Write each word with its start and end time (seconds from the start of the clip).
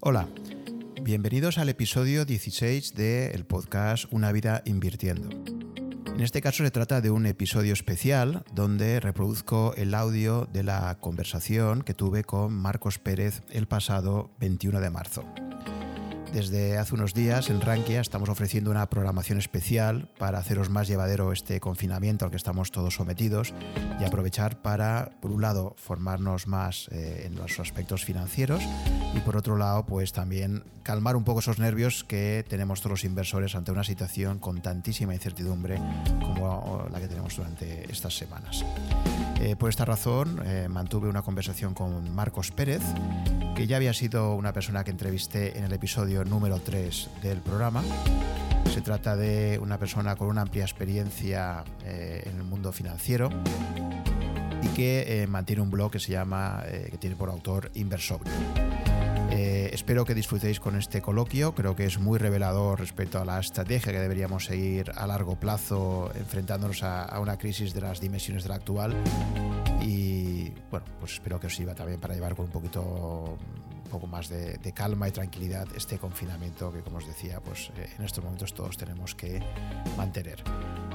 Hola, 0.00 0.28
bienvenidos 1.02 1.58
al 1.58 1.68
episodio 1.68 2.24
16 2.24 2.94
del 2.94 3.44
podcast 3.44 4.04
Una 4.12 4.30
vida 4.30 4.62
invirtiendo. 4.64 5.28
En 6.06 6.20
este 6.20 6.40
caso 6.40 6.62
se 6.62 6.70
trata 6.70 7.00
de 7.00 7.10
un 7.10 7.26
episodio 7.26 7.72
especial 7.72 8.44
donde 8.54 9.00
reproduzco 9.00 9.74
el 9.76 9.94
audio 9.94 10.48
de 10.52 10.62
la 10.62 10.98
conversación 11.00 11.82
que 11.82 11.94
tuve 11.94 12.22
con 12.22 12.54
Marcos 12.54 13.00
Pérez 13.00 13.42
el 13.50 13.66
pasado 13.66 14.30
21 14.38 14.80
de 14.80 14.90
marzo. 14.90 15.24
Desde 16.32 16.76
hace 16.76 16.94
unos 16.94 17.14
días 17.14 17.48
en 17.48 17.60
Rankia 17.60 18.00
estamos 18.00 18.28
ofreciendo 18.28 18.70
una 18.70 18.88
programación 18.90 19.38
especial 19.38 20.08
para 20.18 20.38
haceros 20.38 20.68
más 20.68 20.86
llevadero 20.86 21.32
este 21.32 21.58
confinamiento 21.58 22.24
al 22.24 22.30
que 22.30 22.36
estamos 22.36 22.70
todos 22.70 22.94
sometidos 22.94 23.54
y 23.98 24.04
aprovechar 24.04 24.60
para, 24.60 25.10
por 25.20 25.30
un 25.30 25.40
lado, 25.40 25.74
formarnos 25.78 26.46
más 26.46 26.88
eh, 26.92 27.24
en 27.26 27.34
los 27.34 27.58
aspectos 27.58 28.04
financieros 28.04 28.62
y 29.14 29.20
por 29.20 29.36
otro 29.36 29.56
lado, 29.56 29.86
pues 29.86 30.12
también 30.12 30.64
calmar 30.82 31.16
un 31.16 31.24
poco 31.24 31.40
esos 31.40 31.58
nervios 31.58 32.04
que 32.04 32.44
tenemos 32.46 32.80
todos 32.80 32.92
los 32.92 33.04
inversores 33.04 33.54
ante 33.54 33.72
una 33.72 33.84
situación 33.84 34.38
con 34.38 34.60
tantísima 34.60 35.14
incertidumbre 35.14 35.80
como 36.20 36.86
la 36.92 37.00
que 37.00 37.08
tenemos 37.08 37.36
durante 37.36 37.90
estas 37.90 38.16
semanas. 38.16 38.64
Eh, 39.40 39.56
por 39.56 39.70
esta 39.70 39.84
razón, 39.84 40.42
eh, 40.44 40.68
mantuve 40.68 41.08
una 41.08 41.22
conversación 41.22 41.72
con 41.72 42.14
Marcos 42.14 42.50
Pérez, 42.50 42.82
que 43.58 43.66
ya 43.66 43.76
había 43.76 43.92
sido 43.92 44.36
una 44.36 44.52
persona 44.52 44.84
que 44.84 44.92
entrevisté 44.92 45.58
en 45.58 45.64
el 45.64 45.72
episodio 45.72 46.24
número 46.24 46.60
3 46.60 47.10
del 47.22 47.38
programa. 47.38 47.82
Se 48.72 48.80
trata 48.82 49.16
de 49.16 49.58
una 49.60 49.78
persona 49.78 50.14
con 50.14 50.28
una 50.28 50.42
amplia 50.42 50.62
experiencia 50.62 51.64
eh, 51.84 52.22
en 52.24 52.36
el 52.36 52.44
mundo 52.44 52.70
financiero 52.70 53.30
y 54.62 54.68
que 54.68 55.26
mantiene 55.28 55.60
un 55.60 55.72
blog 55.72 55.90
que 55.90 55.98
se 55.98 56.12
llama, 56.12 56.62
que 56.88 56.98
tiene 56.98 57.16
por 57.16 57.30
autor 57.30 57.72
Inversobrio. 57.74 58.32
espero 59.32 60.04
que 60.04 60.14
disfrutéis 60.14 60.60
con 60.60 60.76
este 60.76 61.02
coloquio, 61.02 61.52
creo 61.52 61.74
que 61.74 61.84
es 61.84 61.98
muy 61.98 62.18
revelador 62.18 62.78
respecto 62.78 63.20
a 63.20 63.24
la 63.24 63.40
estrategia 63.40 63.92
que 63.92 63.98
deberíamos 63.98 64.44
seguir 64.44 64.92
a 64.94 65.04
largo 65.08 65.34
plazo 65.34 66.12
enfrentándonos 66.14 66.84
a, 66.84 67.04
a 67.04 67.18
una 67.18 67.38
crisis 67.38 67.74
de 67.74 67.80
las 67.80 68.00
dimensiones 68.00 68.44
de 68.44 68.50
la 68.50 68.54
actual 68.54 68.94
y 69.82 70.17
bueno, 70.70 70.86
pues 70.98 71.14
espero 71.14 71.38
que 71.40 71.46
os 71.46 71.54
sirva 71.54 71.74
también 71.74 72.00
para 72.00 72.14
llevar 72.14 72.34
con 72.34 72.46
un 72.46 72.52
poquito 72.52 73.38
un 73.88 73.90
poco 73.90 74.06
más 74.06 74.28
de, 74.28 74.72
calma 74.74 75.08
y 75.08 75.12
tranquilidad 75.12 75.66
este 75.74 75.98
confinamiento 75.98 76.70
que 76.70 76.82
como 76.82 76.98
os 76.98 77.06
decía, 77.06 77.40
pues 77.40 77.70
eh, 77.76 77.88
en 77.98 78.04
estos 78.04 78.22
momentos 78.22 78.52
todos 78.52 78.76
tenemos 78.76 79.14
que 79.14 79.40
mantener. 79.96 80.42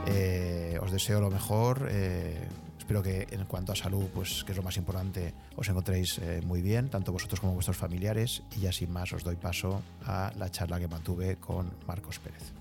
Eh, 0.08 0.78
os 0.80 0.92
deseo 0.92 1.20
lo 1.20 1.32
mejor. 1.32 1.88
Eh, 1.90 2.48
espero 2.78 3.02
que 3.02 3.28
en 3.32 3.46
cuanto 3.46 3.72
a 3.72 3.76
salud, 3.76 4.06
pues 4.14 4.44
que 4.44 4.52
es 4.52 4.58
lo 4.58 4.64
más 4.64 4.78
importante, 4.78 5.34
os 5.56 5.68
encontréis 5.68 6.22
muy 6.46 6.62
bien, 6.62 6.90
tanto 6.90 7.12
vosotros 7.12 7.40
como 7.40 7.54
vuestros 7.54 7.78
familiares. 7.78 8.44
Y 8.56 8.62
ya 8.62 8.72
sin 8.72 8.92
más 8.92 9.12
os 9.12 9.24
doy 9.24 9.38
paso 9.38 9.82
a 10.06 10.32
la 10.38 10.50
charla 10.50 10.80
que 10.80 10.88
mantuve 10.88 11.38
con 11.38 11.72
Marcos 11.88 12.20
Pérez. 12.20 12.54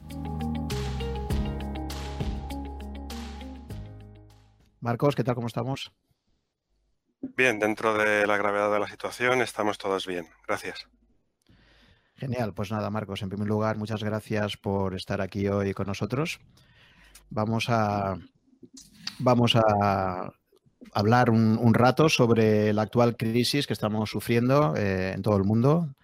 Marcos, 4.80 5.14
¿qué 5.14 5.22
tal? 5.22 5.34
¿Cómo 5.34 5.46
estamos? 5.46 5.92
Bien, 7.22 7.58
dentro 7.58 7.96
de 7.96 8.26
la 8.26 8.36
gravedad 8.36 8.72
de 8.72 8.80
la 8.80 8.88
situación 8.88 9.42
estamos 9.42 9.78
todos 9.78 10.06
bien. 10.06 10.26
Gracias. 10.46 10.88
Genial, 12.16 12.52
pues 12.52 12.70
nada, 12.70 12.90
Marcos, 12.90 13.22
en 13.22 13.28
primer 13.28 13.48
lugar, 13.48 13.78
muchas 13.78 14.02
gracias 14.02 14.56
por 14.56 14.94
estar 14.94 15.20
aquí 15.20 15.48
hoy 15.48 15.72
con 15.72 15.86
nosotros. 15.86 16.40
Vamos 17.30 17.66
a, 17.68 18.18
vamos 19.18 19.56
a 19.56 20.32
hablar 20.92 21.30
un, 21.30 21.74
rato 21.74 22.08
sobre 22.08 22.72
la 22.72 22.82
actual 22.82 23.16
crisis 23.16 23.66
que 23.66 23.72
estamos 23.72 24.10
sufriendo 24.10 24.76
eh, 24.76 25.12
en 25.14 25.22
todo 25.22 25.36
el 25.36 25.44
mundo 25.44 25.94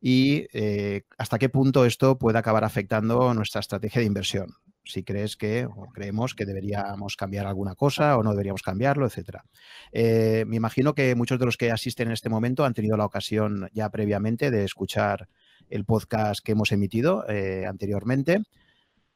y 0.00 0.46
eh, 0.52 1.04
hasta 1.16 1.38
qué 1.38 1.48
punto 1.48 1.86
esto 1.86 2.18
puede 2.18 2.38
acabar 2.38 2.64
afectando 2.64 3.32
nuestra 3.32 3.60
estrategia 3.60 4.00
de 4.00 4.06
inversión 4.06 4.54
si 4.84 5.02
crees 5.02 5.36
que 5.36 5.66
o 5.66 5.88
creemos 5.92 6.34
que 6.34 6.44
deberíamos 6.44 7.16
cambiar 7.16 7.46
alguna 7.46 7.74
cosa 7.74 8.16
o 8.16 8.22
no 8.22 8.30
deberíamos 8.30 8.62
cambiarlo, 8.62 9.06
etcétera. 9.06 9.44
Eh, 9.92 10.44
me 10.46 10.56
imagino 10.56 10.94
que 10.94 11.14
muchos 11.14 11.38
de 11.38 11.46
los 11.46 11.56
que 11.56 11.70
asisten 11.70 12.08
en 12.08 12.12
este 12.12 12.28
momento 12.28 12.64
han 12.64 12.74
tenido 12.74 12.96
la 12.96 13.06
ocasión 13.06 13.68
ya 13.72 13.90
previamente 13.90 14.50
de 14.50 14.64
escuchar 14.64 15.28
el 15.70 15.84
podcast 15.84 16.44
que 16.44 16.52
hemos 16.52 16.72
emitido 16.72 17.28
eh, 17.28 17.64
anteriormente 17.66 18.42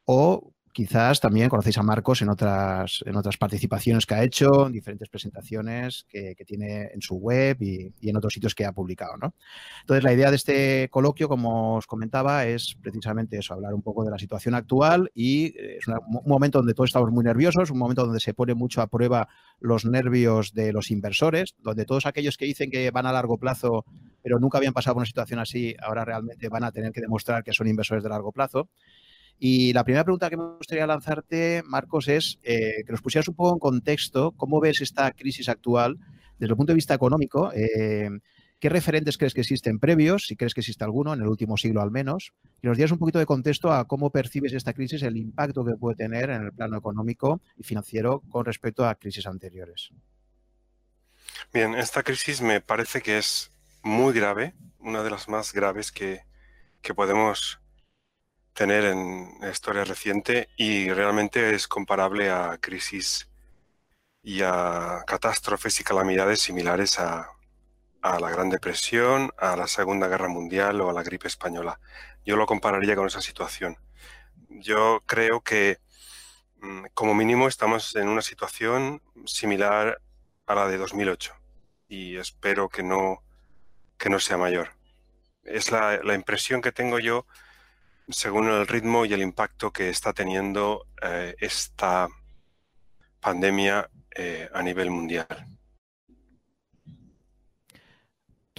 o 0.05 0.53
quizás 0.79 1.19
también 1.19 1.49
conocéis 1.49 1.77
a 1.77 1.83
Marcos 1.83 2.21
en 2.21 2.29
otras, 2.29 3.03
en 3.05 3.17
otras 3.17 3.35
participaciones 3.35 4.05
que 4.05 4.13
ha 4.13 4.23
hecho, 4.23 4.67
en 4.67 4.71
diferentes 4.71 5.09
presentaciones 5.09 6.05
que, 6.07 6.33
tiene 6.47 6.91
en 6.93 7.01
su 7.01 7.15
web 7.15 7.57
y, 7.59 7.91
en 8.01 8.15
otros 8.15 8.31
sitios 8.31 8.55
que 8.55 8.63
ha 8.63 8.71
publicado. 8.71 9.17
¿no? 9.17 9.33
Entonces, 9.81 10.05
la 10.05 10.13
idea 10.13 10.29
de 10.29 10.37
este 10.37 10.87
coloquio, 10.89 11.27
como 11.27 11.75
os 11.75 11.85
comentaba, 11.85 12.45
es 12.45 12.77
precisamente 12.81 13.37
eso, 13.37 13.55
hablar 13.55 13.73
un 13.73 13.81
poco 13.81 14.05
de 14.05 14.11
la 14.11 14.17
situación 14.17 14.55
actual 14.55 15.11
y 15.13 15.47
eh, 15.47 15.79
es 15.79 15.87
un 15.89 15.97
momento 16.25 16.59
donde 16.59 16.73
todos 16.73 16.91
estamos 16.91 17.11
muy 17.11 17.25
nerviosos, 17.25 17.71
un 17.71 17.77
momento 17.77 18.05
donde 18.05 18.21
se 18.21 18.33
pone 18.33 18.53
mucho 18.53 18.81
a 18.81 18.87
prueba 18.87 19.27
los 19.59 19.83
nervios 19.83 20.53
de 20.53 20.71
los 20.71 20.91
inversores, 20.91 21.55
donde 21.59 21.83
todos 21.83 22.05
aquellos 22.05 22.37
que 22.37 22.45
dicen 22.45 22.71
que 22.71 22.89
van 22.89 23.05
a 23.05 23.11
largo 23.11 23.37
plazo 23.37 23.83
pero 24.21 24.39
nunca 24.39 24.57
habían 24.57 24.73
pasado 24.73 24.95
por 24.95 25.01
una 25.01 25.07
situación 25.07 25.39
así, 25.39 25.75
ahora 25.81 26.05
realmente 26.05 26.49
van 26.49 26.63
a 26.63 26.71
tener 26.71 26.91
que 26.91 27.01
demostrar 27.01 27.43
que 27.43 27.53
son 27.53 27.67
inversores 27.67 28.03
de 28.03 28.09
largo 28.09 28.31
plazo. 28.31 28.69
Y 29.39 29.71
la 29.71 29.85
primera 29.85 30.03
pregunta 30.03 30.29
que 30.29 30.35
me 30.35 30.57
gustaría 30.57 30.85
lanzarte, 30.85 31.63
Marcos, 31.65 32.09
es 32.09 32.39
eh, 32.43 32.83
que 32.85 32.91
nos 32.91 33.01
pusieras 33.01 33.29
un 33.29 33.35
poco 33.35 33.53
en 33.53 33.59
contexto 33.59 34.33
cómo 34.33 34.59
ves 34.59 34.81
esta 34.81 35.11
crisis 35.11 35.47
actual 35.47 35.97
desde 36.37 36.51
el 36.51 36.57
punto 36.57 36.73
de 36.73 36.75
vista 36.75 36.93
económico. 36.93 37.51
Eh, 37.53 38.09
¿Qué 38.59 38.67
referentes 38.67 39.17
crees 39.17 39.33
que 39.33 39.39
existen 39.39 39.79
previos? 39.79 40.25
Si 40.27 40.35
crees 40.35 40.53
que 40.53 40.59
existe 40.59 40.83
alguno, 40.83 41.13
en 41.13 41.21
el 41.21 41.27
último 41.27 41.55
siglo 41.55 41.81
al 41.81 41.91
menos. 41.91 42.33
Y 42.61 42.67
nos 42.67 42.75
dieras 42.75 42.91
un 42.91 42.99
poquito 42.99 43.17
de 43.17 43.25
contexto 43.25 43.71
a 43.71 43.87
cómo 43.87 44.09
percibes 44.09 44.51
esta 44.51 44.73
crisis, 44.73 45.01
el 45.03 45.15
impacto 45.15 45.63
que 45.63 45.75
puede 45.75 45.95
tener 45.95 46.29
en 46.29 46.43
el 46.43 46.51
plano 46.51 46.77
económico 46.77 47.41
y 47.55 47.63
financiero 47.63 48.21
con 48.29 48.43
respecto 48.43 48.85
a 48.85 48.95
crisis 48.95 49.25
anteriores. 49.25 49.91
Bien, 51.53 51.73
esta 51.75 52.03
crisis 52.03 52.41
me 52.41 52.59
parece 52.59 53.01
que 53.01 53.17
es 53.17 53.53
muy 53.81 54.13
grave, 54.13 54.55
una 54.79 55.03
de 55.03 55.09
las 55.09 55.29
más 55.29 55.53
graves 55.53 55.93
que, 55.93 56.23
que 56.81 56.93
podemos 56.93 57.58
tener 58.53 58.85
en 58.85 59.37
historia 59.51 59.83
reciente 59.83 60.49
y 60.57 60.91
realmente 60.91 61.55
es 61.55 61.67
comparable 61.67 62.29
a 62.29 62.57
crisis 62.59 63.29
y 64.21 64.41
a 64.41 65.03
catástrofes 65.07 65.79
y 65.79 65.83
calamidades 65.83 66.41
similares 66.41 66.99
a, 66.99 67.29
la 68.01 68.29
Gran 68.29 68.49
Depresión, 68.49 69.31
a 69.37 69.55
la 69.55 69.67
Segunda 69.67 70.07
Guerra 70.07 70.29
Mundial 70.29 70.79
o 70.81 70.89
a 70.89 70.93
la 70.93 71.03
gripe 71.03 71.27
española. 71.27 71.79
Yo 72.25 72.37
lo 72.37 72.45
compararía 72.45 72.95
con 72.95 73.07
esa 73.07 73.21
situación. 73.21 73.77
Yo 74.49 75.03
creo 75.05 75.41
que 75.41 75.79
mm, 76.61 76.85
como 76.93 77.13
mínimo 77.13 77.47
estamos 77.47 77.95
en 77.95 78.07
una 78.07 78.21
situación 78.21 79.01
similar 79.25 80.01
a 80.47 80.55
la 80.55 80.67
de 80.67 80.77
2008 80.77 81.33
y 81.89 82.17
espero 82.17 82.69
que 82.69 82.83
no, 82.83 83.21
que 83.97 84.09
no 84.09 84.19
sea 84.19 84.37
mayor. 84.37 84.69
Es 85.43 85.71
la 85.71 86.13
impresión 86.13 86.61
que 86.61 86.71
tengo 86.71 86.99
yo 86.99 87.25
según 88.09 88.49
el 88.49 88.67
ritmo 88.67 89.05
y 89.05 89.13
el 89.13 89.21
impacto 89.21 89.71
que 89.71 89.89
está 89.89 90.13
teniendo 90.13 90.87
eh, 91.01 91.35
esta 91.39 92.07
pandemia 93.19 93.89
eh, 94.15 94.49
a 94.53 94.61
nivel 94.61 94.89
mundial. 94.89 95.27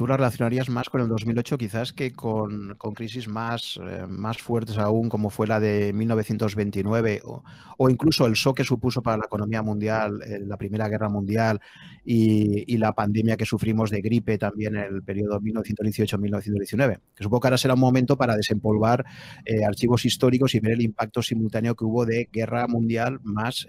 ¿Tú 0.00 0.06
la 0.06 0.16
relacionarías 0.16 0.70
más 0.70 0.88
con 0.88 1.02
el 1.02 1.08
2008 1.08 1.58
quizás 1.58 1.92
que 1.92 2.14
con, 2.14 2.74
con 2.76 2.94
crisis 2.94 3.28
más, 3.28 3.78
eh, 3.86 4.06
más 4.08 4.38
fuertes 4.38 4.78
aún 4.78 5.10
como 5.10 5.28
fue 5.28 5.46
la 5.46 5.60
de 5.60 5.92
1929 5.92 7.20
o, 7.22 7.44
o, 7.76 7.90
incluso 7.90 8.24
el 8.24 8.32
shock 8.32 8.56
que 8.56 8.64
supuso 8.64 9.02
para 9.02 9.18
la 9.18 9.26
economía 9.26 9.60
mundial 9.60 10.22
eh, 10.22 10.38
la 10.40 10.56
Primera 10.56 10.88
Guerra 10.88 11.10
Mundial 11.10 11.60
y, 12.02 12.78
la 12.78 12.94
pandemia 12.94 13.36
que 13.36 13.44
sufrimos 13.44 13.90
de 13.90 14.00
gripe 14.00 14.38
también 14.38 14.74
en 14.74 14.84
el 14.84 15.02
periodo 15.02 15.38
1918-1919? 15.38 17.00
Que 17.14 17.22
supongo 17.22 17.40
que 17.42 17.48
ahora 17.48 17.58
será 17.58 17.74
un 17.74 17.80
momento 17.80 18.16
para 18.16 18.36
desempolvar 18.36 19.04
eh, 19.44 19.66
archivos 19.66 20.06
históricos 20.06 20.54
y 20.54 20.60
ver 20.60 20.72
el 20.72 20.80
impacto 20.80 21.20
simultáneo 21.20 21.74
que 21.74 21.84
hubo 21.84 22.06
de 22.06 22.30
guerra 22.32 22.66
mundial 22.68 23.20
más 23.22 23.66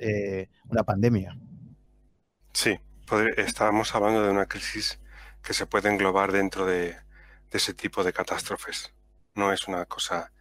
una 0.70 0.84
pandemia. 0.84 1.38
Sí, 2.54 2.80
estábamos 3.36 3.94
hablando 3.94 4.24
de 4.24 4.32
una 4.32 4.46
crisis 4.46 5.01
que 5.44 5.54
se 5.54 5.66
puede 5.66 5.90
englobar 5.90 6.32
dentro 6.32 6.66
de, 6.66 6.98
ese 7.52 7.74
tipo 7.74 8.04
de 8.04 8.14
catástrofes. 8.14 8.94
No 9.36 9.52
es 9.52 9.68
una 9.68 9.86
cosa 9.86 10.32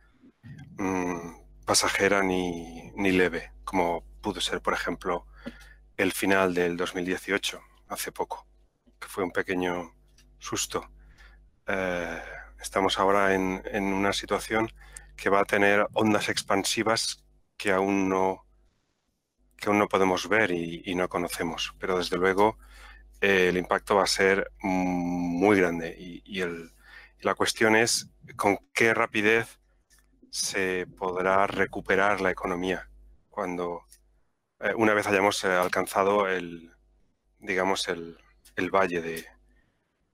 mmm, 0.79 1.32
pasajera 1.64 2.23
ni, 2.23 2.91
ni, 2.93 3.12
leve, 3.12 3.52
como 3.64 4.05
pudo 4.20 4.41
ser, 4.41 4.61
por 4.61 4.75
ejemplo, 4.75 5.26
el 5.97 6.12
final 6.12 6.55
del 6.55 6.76
2018, 6.76 7.61
hace 7.88 8.12
poco, 8.12 8.47
que 8.99 9.08
fue 9.08 9.25
un 9.25 9.32
pequeño 9.32 9.94
susto. 10.38 10.91
Eh, 11.67 12.23
estamos 12.61 12.99
ahora 12.99 13.35
en, 13.35 13.62
en, 13.67 13.85
una 13.85 14.12
situación 14.12 14.70
que 15.17 15.31
va 15.31 15.41
a 15.41 15.44
tener 15.44 15.87
ondas 15.93 16.29
expansivas 16.29 17.25
que 17.56 17.73
aún 17.73 18.08
no, 18.08 18.47
que 19.56 19.69
aún 19.69 19.79
no 19.79 19.88
podemos 19.88 20.29
ver 20.29 20.50
y 20.52 20.94
no 20.94 21.08
conocemos, 21.08 21.75
pero 21.79 21.99
desde 21.99 22.17
luego 22.17 22.56
eh, 23.20 23.49
el 23.49 23.56
impacto 23.56 23.96
va 23.96 24.05
a 24.05 24.06
ser 24.06 24.50
muy 24.62 25.58
grande 25.58 25.94
y, 25.99 26.40
el, 26.40 26.72
la 27.20 27.34
cuestión 27.34 27.76
es 27.76 28.11
con 28.37 28.58
qué 28.72 28.94
rapidez 28.94 29.58
se 30.31 30.87
podrá 30.87 31.46
recuperar 31.46 32.20
la 32.20 32.31
economía 32.31 32.88
cuando 33.28 33.84
eh, 34.61 34.72
una 34.76 34.94
vez 34.94 35.06
hayamos 35.06 35.44
eh, 35.44 35.49
alcanzado 35.49 36.28
el, 36.28 36.70
digamos, 37.38 37.88
el, 37.88 38.17
valle 38.72 39.26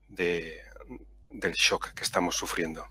de, 0.09 0.61
del 1.31 1.53
shock 1.53 1.93
que 1.95 2.05
estamos 2.05 2.37
sufriendo. 2.37 2.87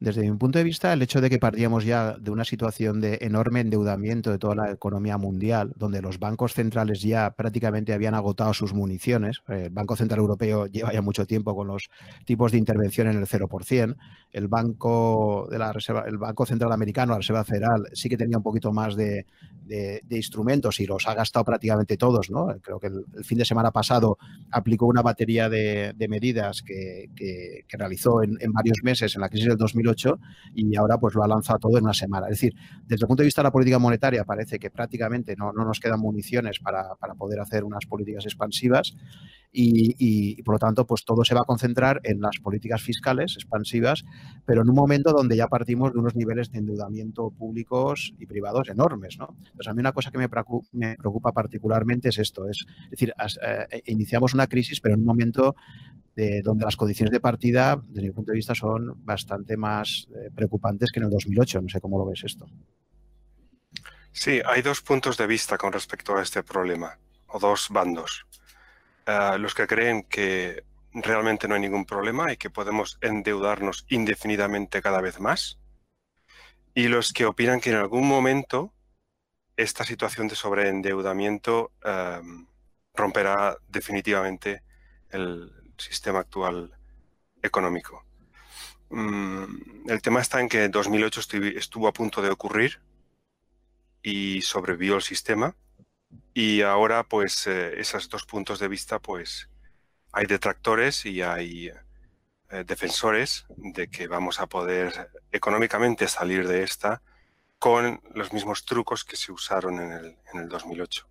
Desde 0.00 0.22
mi 0.22 0.34
punto 0.38 0.58
de 0.58 0.64
vista, 0.64 0.94
el 0.94 1.02
hecho 1.02 1.20
de 1.20 1.28
que 1.28 1.38
partíamos 1.38 1.84
ya 1.84 2.16
de 2.16 2.30
una 2.30 2.46
situación 2.46 3.02
de 3.02 3.18
enorme 3.20 3.60
endeudamiento 3.60 4.30
de 4.30 4.38
toda 4.38 4.54
la 4.54 4.70
economía 4.70 5.18
mundial, 5.18 5.74
donde 5.76 6.00
los 6.00 6.18
bancos 6.18 6.54
centrales 6.54 7.02
ya 7.02 7.32
prácticamente 7.32 7.92
habían 7.92 8.14
agotado 8.14 8.54
sus 8.54 8.72
municiones, 8.72 9.42
eh, 9.48 9.64
el 9.66 9.70
Banco 9.70 9.96
Central 9.96 10.20
Europeo 10.20 10.64
lleva 10.68 10.90
ya 10.90 11.02
mucho 11.02 11.26
tiempo 11.26 11.54
con 11.54 11.66
los 11.66 11.90
tipos 12.24 12.50
de 12.50 12.56
intervención 12.56 13.08
en 13.08 13.18
el 13.18 13.26
0%, 13.26 13.96
el 14.32 14.48
Banco, 14.48 15.46
de 15.50 15.58
la 15.58 15.70
Reserva, 15.70 16.04
el 16.06 16.16
Banco 16.16 16.46
Central 16.46 16.72
Americano, 16.72 17.12
la 17.12 17.18
Reserva 17.18 17.44
Federal, 17.44 17.86
sí 17.92 18.08
que 18.08 18.16
tenía 18.16 18.38
un 18.38 18.42
poquito 18.42 18.72
más 18.72 18.96
de, 18.96 19.26
instrumentos 20.08 20.80
y 20.80 20.86
los 20.86 21.06
ha 21.06 21.14
gastado 21.14 21.44
prácticamente 21.44 21.98
todos. 21.98 22.30
¿no? 22.30 22.48
Creo 22.62 22.80
que 22.80 22.86
el, 22.86 23.04
fin 23.22 23.36
de 23.38 23.44
semana 23.44 23.70
pasado 23.70 24.18
aplicó 24.50 24.86
una 24.86 25.02
batería 25.02 25.50
de, 25.50 25.94
medidas 26.08 26.62
que, 26.62 27.10
realizó 27.68 28.22
en, 28.22 28.38
en 28.40 28.52
varios 28.52 28.78
meses 28.82 29.14
en 29.14 29.20
la 29.20 29.28
crisis 29.28 29.48
del 29.48 29.58
2008 29.58 29.89
y 30.54 30.76
ahora 30.76 30.98
pues 30.98 31.14
lo 31.14 31.22
ha 31.22 31.28
lanzado 31.28 31.58
todo 31.58 31.78
en 31.78 31.84
una 31.84 31.94
semana. 31.94 32.26
Es 32.26 32.40
decir, 32.40 32.54
desde 32.86 33.04
el 33.04 33.08
punto 33.08 33.22
de 33.22 33.26
vista 33.26 33.42
de 33.42 33.44
la 33.44 33.52
política 33.52 33.78
monetaria 33.78 34.24
parece 34.24 34.58
que 34.58 34.70
prácticamente 34.70 35.36
no, 35.36 35.52
nos 35.52 35.80
quedan 35.80 36.00
municiones 36.00 36.58
para, 36.60 36.94
poder 37.16 37.40
hacer 37.40 37.64
unas 37.64 37.86
políticas 37.86 38.24
expansivas 38.24 38.94
y, 39.52 40.40
por 40.42 40.54
lo 40.54 40.58
tanto 40.58 40.86
pues 40.86 41.04
todo 41.04 41.24
se 41.24 41.34
va 41.34 41.40
a 41.40 41.44
concentrar 41.44 42.00
en 42.04 42.20
las 42.20 42.38
políticas 42.40 42.82
fiscales 42.82 43.34
expansivas, 43.34 44.04
pero 44.46 44.62
en 44.62 44.68
un 44.68 44.76
momento 44.76 45.12
donde 45.12 45.36
ya 45.36 45.48
partimos 45.48 45.92
de 45.92 45.98
unos 45.98 46.14
niveles 46.14 46.50
de 46.50 46.58
endeudamiento 46.58 47.30
públicos 47.30 48.14
y 48.18 48.26
privados 48.26 48.68
enormes. 48.68 49.18
¿no? 49.18 49.34
Entonces 49.38 49.68
a 49.68 49.74
mí 49.74 49.80
una 49.80 49.92
cosa 49.92 50.10
que 50.10 50.18
me 50.18 50.28
preocupa, 50.28 51.32
particularmente 51.32 52.08
es 52.08 52.18
esto, 52.18 52.48
es, 52.48 52.64
decir, 52.90 53.12
eh, 53.42 53.82
iniciamos 53.86 54.34
una 54.34 54.46
crisis 54.46 54.80
pero 54.80 54.94
en 54.94 55.00
un 55.00 55.06
momento 55.06 55.56
donde 56.42 56.64
las 56.64 56.76
condiciones 56.76 57.12
de 57.12 57.20
partida, 57.20 57.80
desde 57.82 58.08
mi 58.08 58.12
punto 58.12 58.32
de 58.32 58.36
vista, 58.36 58.54
son 58.54 59.04
bastante 59.04 59.56
más 59.56 60.06
eh, 60.14 60.30
preocupantes 60.34 60.90
que 60.92 61.00
en 61.00 61.04
el 61.04 61.10
2008. 61.10 61.62
No 61.62 61.68
sé 61.68 61.80
cómo 61.80 61.98
lo 61.98 62.06
ves 62.06 62.24
esto. 62.24 62.46
Sí, 64.12 64.40
hay 64.44 64.62
dos 64.62 64.80
puntos 64.80 65.16
de 65.16 65.26
vista 65.26 65.56
con 65.56 65.72
respecto 65.72 66.16
a 66.16 66.22
este 66.22 66.42
problema, 66.42 66.98
o 67.28 67.38
dos 67.38 67.68
bandos. 67.70 68.26
Eh, 69.06 69.38
los 69.38 69.54
que 69.54 69.66
creen 69.66 70.04
que 70.04 70.64
realmente 70.92 71.46
no 71.46 71.54
hay 71.54 71.60
ningún 71.60 71.84
problema 71.84 72.32
y 72.32 72.36
que 72.36 72.50
podemos 72.50 72.98
endeudarnos 73.00 73.86
indefinidamente 73.88 74.82
cada 74.82 75.00
vez 75.00 75.20
más, 75.20 75.58
y 76.74 76.88
los 76.88 77.12
que 77.12 77.26
opinan 77.26 77.60
que 77.60 77.70
en 77.70 77.76
algún 77.76 78.06
momento 78.06 78.74
esta 79.56 79.84
situación 79.84 80.28
de 80.28 80.34
sobreendeudamiento 80.34 81.72
eh, 81.84 82.20
romperá 82.94 83.56
definitivamente 83.68 84.62
el, 85.10 85.59
sistema 85.80 86.20
actual 86.20 86.70
económico. 87.42 88.04
Mm, 88.90 89.88
el 89.88 90.02
tema 90.02 90.20
está 90.20 90.40
en 90.40 90.48
que 90.48 90.64
en 90.64 90.70
2008 90.70 91.20
estuvo 91.56 91.88
a 91.88 91.92
punto 91.92 92.22
de 92.22 92.30
ocurrir 92.30 92.80
y 94.02 94.42
sobrevivió 94.42 94.96
el 94.96 95.02
sistema 95.02 95.54
y 96.34 96.62
ahora 96.62 97.04
pues 97.04 97.46
eh, 97.46 97.80
esos 97.80 98.08
dos 98.08 98.24
puntos 98.24 98.58
de 98.58 98.68
vista 98.68 98.98
pues 98.98 99.48
hay 100.12 100.26
detractores 100.26 101.06
y 101.06 101.22
hay 101.22 101.68
eh, 102.50 102.64
defensores 102.66 103.46
de 103.56 103.88
que 103.88 104.08
vamos 104.08 104.40
a 104.40 104.48
poder 104.48 105.10
económicamente 105.30 106.08
salir 106.08 106.48
de 106.48 106.64
esta 106.64 107.02
con 107.58 108.00
los 108.14 108.32
mismos 108.32 108.64
trucos 108.64 109.04
que 109.04 109.16
se 109.16 109.30
usaron 109.30 109.80
en 109.80 109.92
el, 109.92 110.16
en 110.32 110.40
el 110.40 110.48
2008 110.48 111.06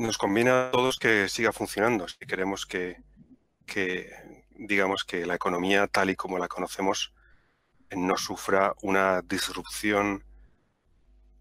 nos 0.00 0.18
conviene 0.18 0.50
a 0.50 0.70
todos 0.72 0.98
que 0.98 1.28
siga 1.28 1.52
funcionando 1.52 2.08
si 2.08 2.18
queremos 2.26 2.66
que, 2.66 2.96
digamos 4.56 5.04
que 5.04 5.26
la 5.26 5.34
economía 5.34 5.86
tal 5.86 6.10
y 6.10 6.16
como 6.16 6.38
la 6.38 6.48
conocemos 6.48 7.12
no 7.90 8.16
sufra 8.16 8.74
una 8.82 9.20
disrupción 9.22 10.24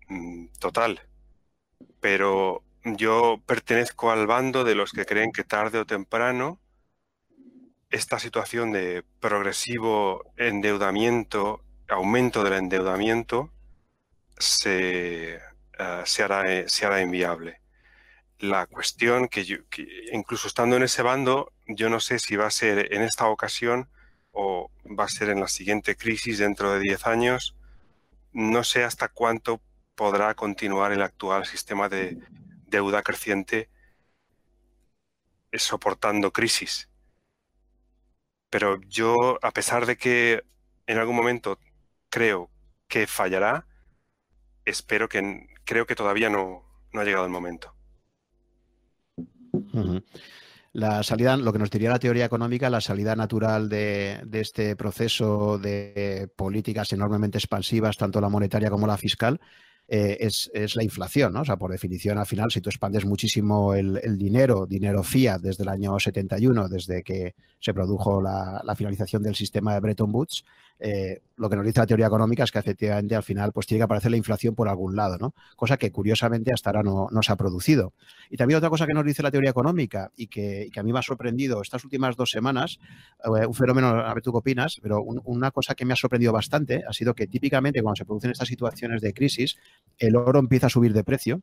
mm, 0.08 0.48
total. 0.60 1.02
Pero 2.00 2.64
yo 2.84 3.42
pertenezco 3.46 4.12
al 4.12 4.28
bando 4.28 4.64
de 4.64 4.76
los 4.76 4.92
que 4.92 5.06
creen 5.06 5.32
que 5.32 5.44
tarde 5.44 5.80
o 5.80 5.86
temprano 5.86 6.60
esta 7.90 8.20
situación 8.20 8.72
de 8.72 9.04
progresivo 9.20 10.32
endeudamiento, 10.38 11.64
aumento 11.88 12.44
del 12.44 12.54
endeudamiento, 12.54 13.52
se, 14.38 15.36
eh, 15.36 15.40
hará, 16.24 16.68
se 16.68 16.86
hará 16.86 17.02
inviable 17.02 17.59
la 18.40 18.66
cuestión 18.68 19.28
que, 19.28 19.46
yo, 19.46 19.58
incluso 20.14 20.48
estando 20.48 20.78
en 20.78 20.84
ese 20.84 21.02
bando, 21.02 21.52
yo 21.68 21.90
no 21.90 22.00
sé 22.00 22.20
si 22.20 22.36
va 22.36 22.48
a 22.48 22.52
ser 22.52 22.94
en 22.94 23.02
esta 23.02 23.28
ocasión 23.28 23.90
o 24.32 24.72
va 24.98 25.06
a 25.06 25.10
ser 25.10 25.30
en 25.30 25.42
la 25.42 25.48
siguiente 25.48 25.96
crisis 25.96 26.40
dentro 26.40 26.72
de 26.72 26.80
10 26.80 27.08
años. 27.08 27.56
No 28.32 28.64
sé 28.64 28.84
hasta 28.84 29.10
cuánto 29.10 29.62
podrá 29.96 30.34
continuar 30.36 30.92
el 30.94 31.02
actual 31.02 31.46
sistema 31.46 31.90
de 31.90 32.18
deuda 32.68 33.02
creciente 33.04 33.70
soportando 35.52 36.32
crisis. 36.32 36.90
Pero 38.50 38.80
yo, 38.84 39.16
a 39.42 39.52
pesar 39.52 39.86
de 39.86 39.98
que 39.98 40.44
en 40.88 40.98
algún 40.98 41.16
momento 41.16 41.60
creo 42.10 42.50
que 42.88 43.06
fallará, 43.06 43.68
espero 44.66 45.10
que 45.10 45.48
creo 45.66 45.86
que 45.86 45.96
todavía 45.96 46.30
no, 46.30 46.64
no 46.94 47.02
ha 47.02 47.04
llegado 47.04 47.26
el 47.26 47.32
momento. 47.32 47.76
La 50.72 51.02
salida, 51.02 51.36
lo 51.36 51.52
que 51.52 51.58
nos 51.58 51.72
diría 51.72 51.90
la 51.90 52.00
teoría 52.00 52.26
económica, 52.26 52.70
la 52.70 52.80
salida 52.80 53.16
natural 53.16 53.70
de, 53.70 54.22
este 54.34 54.76
proceso 54.76 55.58
de 55.58 56.30
políticas 56.36 56.94
enormemente 56.94 57.40
expansivas, 57.40 57.98
tanto 57.98 58.22
la 58.22 58.30
monetaria 58.30 58.70
como 58.70 58.86
la 58.86 58.98
fiscal, 58.98 59.40
eh, 59.88 60.18
es, 60.20 60.76
la 60.76 60.84
inflación, 60.84 61.34
¿no? 61.34 61.42
O 61.42 61.46
sea, 61.46 61.58
por 61.58 61.72
definición, 61.72 62.20
al 62.20 62.28
final, 62.28 62.52
si 62.52 62.62
tú 62.62 62.70
expandes 62.70 63.06
muchísimo 63.06 63.74
el, 63.74 64.00
dinero, 64.20 64.68
dinero 64.68 65.02
fiat 65.02 65.42
desde 65.42 65.64
el 65.64 65.70
año 65.70 66.00
71, 66.00 66.70
desde 66.70 67.02
que 67.02 67.34
se 67.60 67.74
produjo 67.74 68.22
la, 68.22 68.62
la 68.64 68.76
finalización 68.76 69.24
del 69.24 69.36
sistema 69.36 69.74
de 69.74 69.80
Bretton 69.80 70.14
Woods, 70.14 70.46
eh, 70.80 71.22
lo 71.36 71.50
que 71.50 71.56
nos 71.58 71.66
dice 71.66 71.80
la 71.80 71.88
teoría 71.88 72.08
económica 72.08 72.44
es 72.44 72.52
que 72.52 72.60
efectivamente 72.60 73.16
al 73.16 73.24
final 73.24 73.52
pues 73.52 73.68
tiene 73.68 73.80
que 73.80 73.84
aparecer 73.84 74.12
la 74.12 74.18
inflación 74.18 74.56
por 74.56 74.70
algún 74.70 74.96
lado, 74.96 75.18
¿no? 75.18 75.34
Cosa 75.56 75.78
que 75.78 75.92
curiosamente 75.92 76.54
hasta 76.54 76.70
ahora 76.70 76.84
no, 76.84 77.22
se 77.22 77.32
ha 77.32 77.36
producido. 77.36 77.94
Y 78.30 78.38
también 78.38 78.58
otra 78.58 78.70
cosa 78.70 78.88
que 78.88 78.94
nos 78.94 79.06
dice 79.06 79.22
la 79.22 79.32
teoría 79.32 79.50
económica 79.50 80.12
y 80.16 80.28
que, 80.28 80.70
a 80.76 80.84
mí 80.84 80.94
me 80.94 81.00
ha 81.00 81.02
sorprendido 81.04 81.62
estas 81.62 81.84
últimas 81.84 82.16
dos 82.16 82.32
semanas, 82.32 82.80
eh, 83.24 83.46
un 83.46 83.54
fenómeno, 83.54 83.88
a 83.88 84.14
ver 84.14 84.24
tú 84.24 84.32
qué 84.32 84.38
opinas, 84.38 84.80
pero 84.82 85.02
una 85.02 85.52
cosa 85.52 85.76
que 85.76 85.86
me 85.86 85.94
ha 85.94 85.98
sorprendido 85.98 86.32
bastante 86.32 86.84
ha 86.88 86.94
sido 86.94 87.14
que 87.14 87.28
típicamente 87.28 87.82
cuando 87.82 87.98
se 87.98 88.06
producen 88.06 88.32
estas 88.32 88.48
situaciones 88.48 89.02
de 89.02 89.14
crisis, 89.14 89.58
el 89.98 90.16
oro 90.16 90.40
empieza 90.40 90.68
a 90.68 90.70
subir 90.70 90.94
de 90.94 91.04
precio 91.04 91.42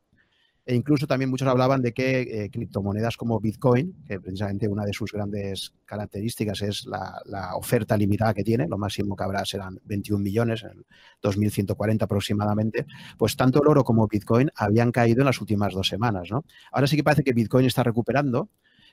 e 0.67 0.75
incluso 0.75 1.07
también 1.07 1.29
muchos 1.29 1.47
hablaban 1.47 1.81
de 1.81 1.93
que 1.93 2.19
eh, 2.19 2.49
criptomonedas 2.51 3.15
como 3.15 3.39
Bitcoin, 3.39 4.03
que 4.05 4.19
precisamente 4.19 4.67
una 4.67 4.83
de 4.83 4.91
sus 4.91 5.13
grandes 5.13 5.73
características 5.85 6.61
es 6.61 6.85
la, 6.85 7.55
oferta 7.55 7.95
limitada 7.95 8.33
que 8.33 8.43
tiene, 8.43 8.67
lo 8.67 8.77
máximo 8.77 9.15
que 9.15 9.23
habrá 9.23 9.45
serán 9.45 9.79
21 9.85 10.21
millones, 10.21 10.63
en 10.63 10.85
2140 11.21 12.03
aproximadamente, 12.03 12.85
pues 13.17 13.37
tanto 13.37 13.61
el 13.61 13.69
oro 13.69 13.85
como 13.85 14.09
Bitcoin 14.09 14.51
habían 14.55 14.91
caído 14.91 15.21
en 15.21 15.27
las 15.27 15.39
últimas 15.39 15.73
dos 15.73 15.87
semanas. 15.87 16.29
¿no? 16.31 16.43
Ahora 16.73 16.87
sí 16.87 16.97
que 16.97 17.03
parece 17.03 17.23
que 17.23 17.31
Bitcoin 17.31 17.65
está 17.65 17.83
recuperando, 17.83 18.49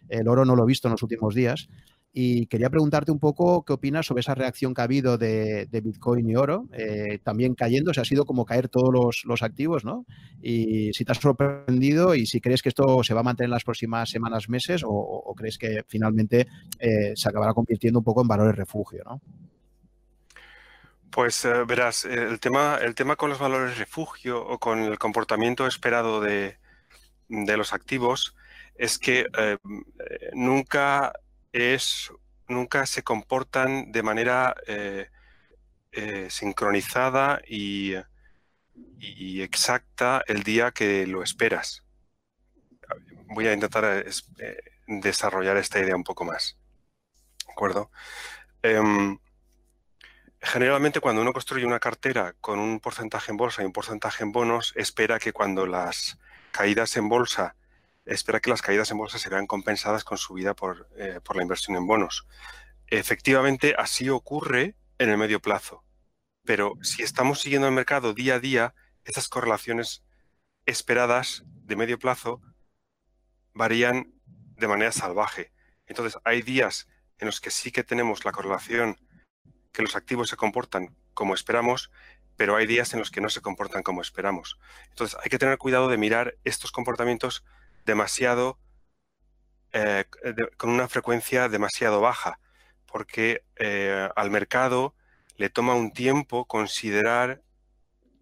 el 0.09 0.29
oro 0.29 0.45
no 0.45 0.55
lo 0.55 0.63
he 0.63 0.67
visto 0.67 0.87
en 0.87 0.93
los 0.93 1.03
últimos 1.03 1.35
días, 1.35 1.69
y 2.17 2.47
quería 2.47 2.71
preguntarte 2.71 3.11
un 3.11 3.19
poco 3.19 3.65
qué 3.65 3.73
opinas 3.73 4.07
sobre 4.07 4.21
esa 4.21 4.37
reacción 4.37 4.73
que 4.73 4.81
ha 4.81 4.85
habido 4.85 5.19
de, 5.19 5.67
Bitcoin 5.83 6.31
y 6.31 6.37
oro, 6.37 6.69
eh, 6.73 7.19
también 7.25 7.57
cayendo, 7.57 7.93
se 7.93 8.01
ha 8.01 8.05
sido 8.05 8.25
como 8.25 8.47
caer 8.47 8.69
todos 8.69 9.25
los, 9.25 9.43
activos, 9.43 9.85
¿no? 9.85 10.07
Y 10.41 10.93
si 10.93 11.05
te 11.05 11.11
has 11.11 11.19
sorprendido 11.19 12.15
y 12.15 12.27
si 12.27 12.41
crees 12.41 12.63
que 12.63 12.69
esto 12.69 13.03
se 13.03 13.15
va 13.15 13.21
a 13.21 13.25
mantener 13.25 13.49
en 13.49 13.55
las 13.55 13.65
próximas 13.65 14.09
semanas, 14.09 14.49
meses, 14.49 14.83
o, 14.87 15.35
crees 15.37 15.59
que 15.59 15.83
finalmente 15.89 16.47
eh, 16.79 17.15
se 17.17 17.29
acabará 17.29 17.53
convirtiendo 17.53 17.99
un 17.99 18.05
poco 18.05 18.23
en 18.23 18.29
valores 18.29 18.55
refugio, 18.55 19.03
¿no? 19.05 19.21
Pues 21.11 21.45
eh, 21.45 21.65
verás, 21.67 22.05
el 22.05 22.39
tema, 22.39 22.79
el 22.81 22.95
tema 22.95 23.17
con 23.17 23.29
los 23.29 23.41
valores 23.41 23.77
refugio 23.77 24.41
o 24.41 24.61
con 24.61 24.79
el 24.79 25.01
comportamiento 25.01 25.67
esperado 25.67 26.21
de, 26.21 26.59
los 27.29 27.73
activos 27.73 28.37
es 28.77 28.99
que 28.99 29.27
nunca 30.33 31.13
es 31.55 32.13
nunca 32.49 32.85
se 32.85 33.03
comportan 33.03 33.93
de 33.93 34.03
manera 34.03 34.55
eh, 34.67 35.09
eh, 35.93 36.29
sincronizada 36.29 37.41
y, 37.47 37.95
exacta 39.41 40.25
el 40.27 40.43
día 40.43 40.73
que 40.73 41.07
lo 41.07 41.23
esperas. 41.23 41.85
voy 43.27 43.47
a 43.47 43.53
intentar 43.53 44.05
desarrollar 44.87 45.57
esta 45.57 45.79
idea 45.79 45.95
un 45.95 46.03
poco 46.03 46.25
más. 46.25 46.57
¿De 47.47 47.53
acuerdo? 47.53 47.91
Em, 48.63 49.19
generalmente 50.41 51.01
cuando 51.01 51.23
uno 51.23 51.33
construye 51.33 51.67
una 51.67 51.79
cartera 51.79 52.35
con 52.41 52.59
un 52.59 52.81
porcentaje 52.81 53.31
en 53.31 53.37
bolsa 53.37 53.63
y 53.63 53.67
un 53.67 53.73
porcentaje 53.73 54.25
en 54.25 54.33
bonos, 54.33 54.73
espera 54.77 55.19
que 55.19 55.33
cuando 55.33 55.67
las 55.67 56.19
caídas 56.51 56.97
en 56.97 57.09
bolsa, 57.09 57.55
espera 58.05 58.41
que 58.41 58.51
las 58.51 58.63
caídas 58.63 58.91
en 58.91 58.99
bolsa 58.99 59.19
se 59.19 59.29
vean 59.29 59.47
compensadas 59.47 60.05
con 60.05 60.19
subida 60.19 60.55
por, 60.55 60.89
eh, 60.97 61.21
por 61.23 61.37
la 61.37 61.43
inversión 61.43 61.77
en 61.77 61.87
bonos. 61.87 62.27
Efectivamente, 62.87 63.75
así 63.79 64.09
ocurre 64.11 64.77
en 64.99 65.11
el 65.11 65.19
medio 65.19 65.41
plazo. 65.41 65.85
Pero 66.45 66.75
si 66.83 67.03
estamos 67.03 67.41
siguiendo 67.41 67.67
el 67.69 67.75
mercado 67.75 68.13
día 68.13 68.35
a 68.35 68.41
día, 68.41 68.75
esas 69.05 69.29
correlaciones 69.29 70.05
esperadas 70.67 71.45
de 71.47 71.77
medio 71.77 71.99
plazo 71.99 72.41
varían 73.55 74.13
de 74.57 74.69
manera 74.69 74.93
salvaje. 74.93 75.53
Entonces, 75.87 76.21
hay 76.25 76.43
días 76.43 76.89
en 77.19 77.27
los 77.27 77.41
que 77.41 77.51
sí 77.51 77.73
que 77.73 77.85
tenemos 77.85 78.25
la 78.25 78.33
correlación 78.33 78.99
que 79.73 79.83
los 79.83 79.97
activos 79.97 80.29
se 80.29 80.37
comportan 80.37 80.97
como 81.15 81.35
esperamos, 81.35 81.91
pero 82.37 82.57
hay 82.57 82.67
días 82.67 82.93
en 82.93 83.01
los 83.01 83.11
que 83.11 83.21
no 83.21 83.29
se 83.29 83.41
comportan 83.41 83.83
como 83.83 84.01
esperamos. 84.01 84.59
Entonces 84.91 85.19
hay 85.23 85.31
que 85.31 85.39
tener 85.39 85.59
cuidado 85.59 85.89
de 85.89 85.99
mirar 85.99 86.37
estos 86.45 86.73
comportamientos 86.73 87.45
demasiado, 87.85 88.59
eh, 89.73 90.05
con 90.57 90.71
una 90.71 90.89
frecuencia 90.89 91.49
demasiado 91.49 92.01
baja, 92.01 92.39
porque 92.87 93.45
eh, 93.57 94.09
al 94.15 94.31
mercado 94.31 94.95
le 95.37 95.51
toma 95.51 95.75
un 95.75 95.93
tiempo 95.93 96.47
considerar 96.47 97.43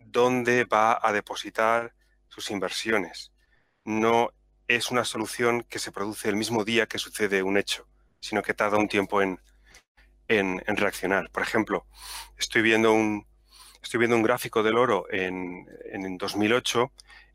dónde 0.06 0.64
va 0.64 0.98
a 1.02 1.12
depositar 1.12 1.94
sus 2.28 2.50
inversiones. 2.50 3.32
No 3.84 4.32
es 4.68 4.90
una 4.90 5.04
solución 5.04 5.62
que 5.64 5.78
se 5.78 5.92
produce 5.92 6.28
el 6.28 6.36
mismo 6.36 6.64
día 6.64 6.86
que 6.86 6.98
sucede 6.98 7.42
un 7.42 7.56
hecho, 7.56 7.86
sino 8.20 8.42
que 8.42 8.54
tarda 8.54 8.78
un 8.78 8.88
tiempo 8.88 9.20
en, 9.20 9.40
en, 10.28 10.76
reaccionar. 10.76 11.30
Por 11.30 11.42
ejemplo, 11.42 11.86
estoy 12.38 12.62
viendo 12.62 12.92
un, 12.92 13.26
estoy 13.82 13.98
viendo 13.98 14.16
un 14.16 14.22
gráfico 14.22 14.62
del 14.62 14.78
oro 14.78 15.06
en, 15.10 15.66
en 15.92 16.16
2008 16.16 16.92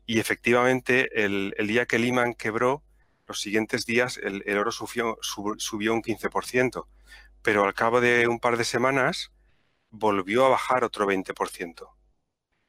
y 0.08 0.20
efectivamente 0.20 1.22
el, 1.22 1.54
día 1.66 1.84
que 1.84 1.98
Lehman 1.98 2.32
quebró, 2.32 2.82
los 3.26 3.42
siguientes 3.42 3.84
días 3.84 4.16
el, 4.16 4.42
oro 4.56 4.72
subió, 4.72 5.18
subió 5.20 5.92
un 5.92 6.02
15%, 6.02 6.86
pero 7.42 7.64
al 7.64 7.74
cabo 7.74 8.00
de 8.00 8.26
un 8.26 8.40
par 8.40 8.56
de 8.56 8.64
semanas 8.64 9.32
volvió 9.90 10.46
a 10.46 10.48
bajar 10.48 10.82
otro 10.82 11.06
20%. 11.06 11.90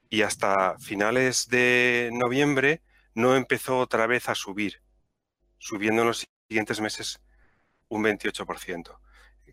Y 0.10 0.24
hasta 0.24 0.78
finales 0.80 1.48
de 1.48 2.10
noviembre 2.12 2.82
no 3.14 3.38
empezó 3.38 3.80
otra 3.80 4.06
vez 4.06 4.28
a 4.28 4.36
subir, 4.36 4.82
subiendo 5.60 6.02
en 6.02 6.10
los 6.10 6.28
siguientes 6.50 6.82
meses 6.82 7.22
un 7.88 8.04
28%. 8.04 9.00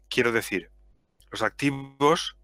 Quiero 0.09 0.33
decir, 0.33 0.73
los 1.31 1.43
activos 1.43 2.37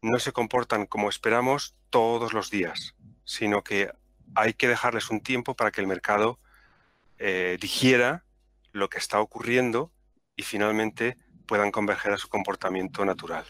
no 0.00 0.20
se 0.20 0.30
comportan 0.30 0.86
como 0.86 1.08
esperamos 1.08 1.74
todos 1.90 2.32
los 2.32 2.50
días, 2.52 2.94
sino 3.24 3.64
que 3.64 3.90
hay 4.34 4.54
que 4.54 4.68
dejarles 4.68 5.10
un 5.10 5.20
tiempo 5.20 5.54
para 5.54 5.70
que 5.70 5.80
el 5.80 5.86
mercado 5.86 6.38
eh, 7.18 7.56
digiera 7.60 8.24
lo 8.72 8.88
que 8.88 8.98
está 8.98 9.20
ocurriendo 9.20 9.90
y 10.36 10.42
finalmente 10.42 11.16
puedan 11.46 11.70
converger 11.70 12.12
a 12.12 12.18
su 12.18 12.28
comportamiento 12.28 13.04
natural. 13.04 13.44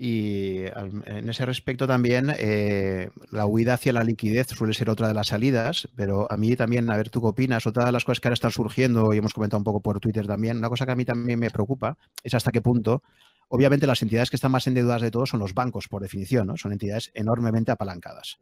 Y 0.00 0.58
en 0.66 1.28
ese 1.28 1.44
respecto 1.44 1.88
también, 1.88 2.32
eh, 2.38 3.10
la 3.32 3.46
huida 3.46 3.74
hacia 3.74 3.92
la 3.92 4.04
liquidez 4.04 4.46
suele 4.48 4.72
ser 4.72 4.90
otra 4.90 5.08
de 5.08 5.14
las 5.14 5.28
salidas, 5.28 5.88
pero 5.96 6.30
a 6.30 6.36
mí 6.36 6.54
también, 6.54 6.88
a 6.88 6.96
ver, 6.96 7.10
¿tú 7.10 7.20
qué 7.20 7.26
opinas? 7.26 7.66
Otra 7.66 7.84
de 7.84 7.90
las 7.90 8.04
cosas 8.04 8.20
que 8.20 8.28
ahora 8.28 8.34
están 8.34 8.52
surgiendo, 8.52 9.12
y 9.12 9.18
hemos 9.18 9.34
comentado 9.34 9.58
un 9.58 9.64
poco 9.64 9.80
por 9.80 9.98
Twitter 9.98 10.24
también, 10.24 10.58
una 10.58 10.68
cosa 10.68 10.86
que 10.86 10.92
a 10.92 10.96
mí 10.96 11.04
también 11.04 11.40
me 11.40 11.50
preocupa 11.50 11.98
es 12.22 12.32
hasta 12.34 12.52
qué 12.52 12.60
punto, 12.60 13.02
obviamente 13.48 13.86
las 13.86 14.02
entidades 14.02 14.30
que 14.30 14.36
están 14.36 14.52
más 14.52 14.66
endeudadas 14.66 15.02
de 15.02 15.10
todos 15.10 15.30
son 15.30 15.40
los 15.40 15.54
bancos, 15.54 15.88
por 15.88 16.02
definición, 16.02 16.46
¿no? 16.46 16.56
Son 16.56 16.72
entidades 16.72 17.10
enormemente 17.14 17.72
apalancadas. 17.72 18.38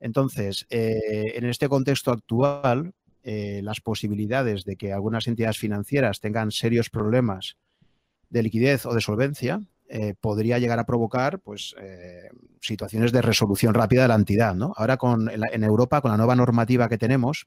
Entonces, 0.00 0.66
eh, 0.70 1.32
en 1.34 1.44
este 1.44 1.68
contexto 1.68 2.10
actual, 2.10 2.92
eh, 3.24 3.60
las 3.62 3.80
posibilidades 3.80 4.64
de 4.64 4.76
que 4.76 4.92
algunas 4.92 5.28
entidades 5.28 5.58
financieras 5.58 6.18
tengan 6.18 6.50
serios 6.50 6.90
problemas 6.90 7.56
de 8.30 8.42
liquidez 8.42 8.84
o 8.84 8.94
de 8.94 9.00
solvencia 9.00 9.60
eh, 9.88 10.14
podría 10.20 10.58
llegar 10.58 10.78
a 10.78 10.86
provocar 10.86 11.38
pues, 11.38 11.76
eh, 11.78 12.30
situaciones 12.60 13.12
de 13.12 13.20
resolución 13.20 13.74
rápida 13.74 14.02
de 14.02 14.08
la 14.08 14.14
entidad. 14.14 14.54
¿no? 14.54 14.72
Ahora 14.76 14.96
con, 14.96 15.30
en, 15.30 15.64
Europa, 15.64 16.00
con 16.00 16.10
la 16.10 16.16
nueva 16.16 16.34
normativa 16.34 16.88
que 16.88 16.96
tenemos, 16.96 17.44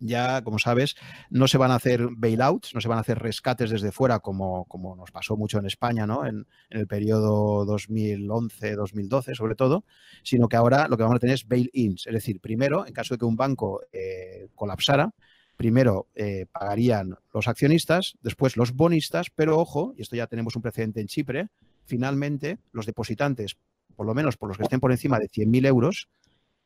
ya, 0.00 0.42
como 0.42 0.58
sabes, 0.58 0.96
no 1.30 1.48
se 1.48 1.58
van 1.58 1.70
a 1.70 1.76
hacer 1.76 2.08
bailouts, 2.16 2.74
no 2.74 2.80
se 2.80 2.88
van 2.88 2.98
a 2.98 3.00
hacer 3.00 3.18
rescates 3.18 3.70
desde 3.70 3.92
fuera 3.92 4.20
como, 4.20 4.64
como 4.66 4.96
nos 4.96 5.10
pasó 5.10 5.36
mucho 5.36 5.58
en 5.58 5.66
España, 5.66 6.06
¿no? 6.06 6.26
En, 6.26 6.46
el 6.70 6.86
periodo 6.86 7.64
2011-2012 7.66 9.34
sobre 9.34 9.54
todo, 9.54 9.84
sino 10.22 10.48
que 10.48 10.56
ahora 10.56 10.88
lo 10.88 10.96
que 10.96 11.04
vamos 11.04 11.16
a 11.16 11.20
tener 11.20 11.34
es 11.34 11.46
bail-ins. 11.46 12.06
Es 12.06 12.12
decir, 12.12 12.40
primero, 12.40 12.86
en 12.86 12.92
caso 12.92 13.14
de 13.14 13.18
que 13.18 13.24
un 13.24 13.36
banco 13.36 13.82
eh, 13.92 14.48
colapsara, 14.54 15.12
primero 15.56 16.08
eh, 16.14 16.46
pagarían 16.52 17.16
los 17.32 17.48
accionistas, 17.48 18.16
después 18.22 18.56
los 18.56 18.72
bonistas, 18.72 19.28
pero 19.34 19.58
ojo, 19.58 19.94
y 19.96 20.02
esto 20.02 20.16
ya 20.16 20.26
tenemos 20.26 20.56
un 20.56 20.62
precedente 20.62 21.00
en 21.00 21.06
Chipre, 21.06 21.48
finalmente 21.84 22.58
los 22.72 22.84
depositantes, 22.84 23.56
por 23.94 24.06
lo 24.06 24.14
menos 24.14 24.36
por 24.36 24.48
los 24.48 24.58
que 24.58 24.64
estén 24.64 24.80
por 24.80 24.92
encima 24.92 25.18
de 25.18 25.28
100.000 25.28 25.66
euros, 25.66 26.08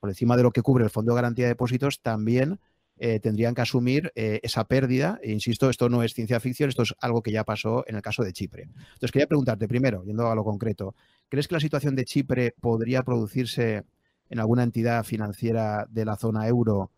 por 0.01 0.11
encima 0.11 0.37
de 0.37 0.43
lo 0.43 0.51
que 0.51 0.63
cubre 0.63 0.85
el 0.85 0.91
Fondo 0.91 1.13
de 1.13 1.17
Garantía 1.17 1.45
de 1.45 1.51
Depósitos, 1.51 2.01
también 2.01 2.59
eh, 3.03 3.19
tendrían 3.19 3.55
que 3.55 3.63
asumir 3.63 4.13
eh, 4.15 4.41
esa 4.43 4.65
pérdida. 4.65 5.19
E 5.23 5.33
insisto, 5.33 5.71
esto 5.71 5.89
no 5.89 6.03
es 6.03 6.13
ciencia 6.13 6.39
ficción, 6.39 6.69
esto 6.69 6.83
es 6.83 6.95
algo 7.01 7.23
que 7.23 7.33
ya 7.33 7.45
pasó 7.45 7.83
en 7.89 7.97
el 7.97 8.03
caso 8.03 8.23
de 8.23 8.33
Chipre. 8.33 8.65
Entonces, 8.65 9.11
quería 9.11 9.27
preguntarte 9.27 9.67
primero, 9.67 10.05
yendo 10.05 10.31
a 10.31 10.35
lo 10.35 10.45
concreto, 10.45 10.95
¿crees 11.31 11.49
que 11.49 11.55
la 11.55 11.61
situación 11.61 11.97
de 11.97 12.05
Chipre 12.05 12.55
podría 12.61 13.03
producirse 13.03 13.85
en 14.29 14.39
alguna 14.39 14.63
entidad 14.63 15.03
financiera 15.05 15.87
de 15.91 16.05
la 16.05 16.17
zona 16.17 16.47
euro 16.47 16.91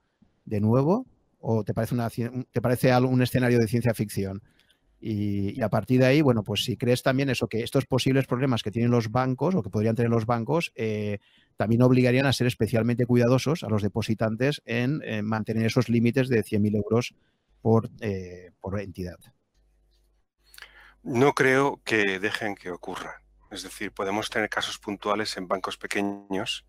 de 0.45 0.61
nuevo? 0.61 1.07
o 1.43 1.65
te 1.65 1.75
parece, 1.75 1.95
una, 1.95 2.09
te 2.09 2.61
parece 2.63 2.97
un 2.97 3.21
escenario 3.21 3.59
de 3.59 3.67
ciencia 3.67 3.93
ficción? 3.95 4.43
Y, 5.05 5.61
a 5.61 5.69
partir 5.69 5.99
de 5.99 6.07
ahí, 6.07 6.23
bueno, 6.23 6.45
pues 6.45 6.65
si 6.65 6.77
crees 6.77 7.03
también 7.03 7.29
eso, 7.29 7.49
que 7.49 7.65
estos 7.65 7.87
posibles 7.87 8.27
problemas 8.27 8.63
que 8.63 8.71
tienen 8.71 8.93
los 8.93 9.11
bancos 9.11 9.57
o 9.57 9.63
que 9.63 9.69
podrían 9.69 9.97
tener 9.97 10.11
los 10.11 10.27
bancos, 10.27 10.73
eh, 10.77 11.19
también 11.57 11.83
obligarían 11.83 12.27
a 12.27 12.33
ser 12.33 12.47
especialmente 12.47 13.05
cuidadosos 13.05 13.65
a 13.65 13.69
los 13.69 13.83
depositantes 13.83 14.63
en, 14.65 15.03
mantener 15.25 15.67
esos 15.67 15.89
límites 15.89 16.29
de 16.29 16.45
100.000 16.45 16.77
euros 16.77 17.15
por, 17.61 17.91
eh, 18.01 18.53
por 18.61 18.81
entidad. 18.81 19.19
No 21.03 21.33
creo 21.33 21.81
que 21.85 22.21
dejen 22.21 22.55
que 22.55 22.71
ocurra. 22.71 23.23
Es 23.51 23.65
decir, 23.65 23.91
podemos 23.91 24.31
tener 24.31 24.49
casos 24.49 24.79
puntuales 24.79 25.37
en 25.37 25.49
bancos 25.49 25.77
pequeños 25.77 26.65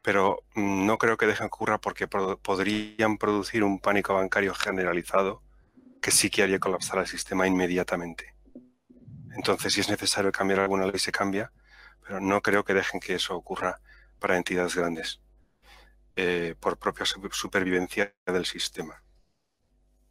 pero 0.00 0.44
no 0.54 0.96
creo 0.96 1.16
que 1.16 1.26
dejen 1.26 1.48
ocurra 1.48 1.78
porque 1.78 2.06
podrían 2.06 3.18
producir 3.18 3.64
un 3.64 3.80
pánico 3.80 4.14
bancario 4.14 4.54
generalizado 4.54 5.42
que 6.00 6.10
sí 6.10 6.30
que 6.30 6.42
haría 6.42 6.58
colapsar 6.58 6.98
el 6.98 7.06
sistema 7.06 7.46
inmediatamente. 7.46 8.34
Entonces, 9.36 9.72
si 9.72 9.80
es 9.80 9.88
necesario 9.88 10.32
cambiar 10.32 10.60
alguna 10.60 10.86
ley, 10.86 10.98
se 10.98 11.12
cambia, 11.12 11.52
pero 12.02 12.20
no 12.20 12.40
creo 12.40 12.64
que 12.64 12.74
dejen 12.74 13.00
que 13.00 13.14
eso 13.14 13.36
ocurra 13.36 13.80
para 14.18 14.36
entidades 14.36 14.74
grandes, 14.74 15.20
eh, 16.16 16.54
por 16.58 16.78
propia 16.78 17.06
supervivencia 17.06 18.12
del 18.26 18.46
sistema. 18.46 19.02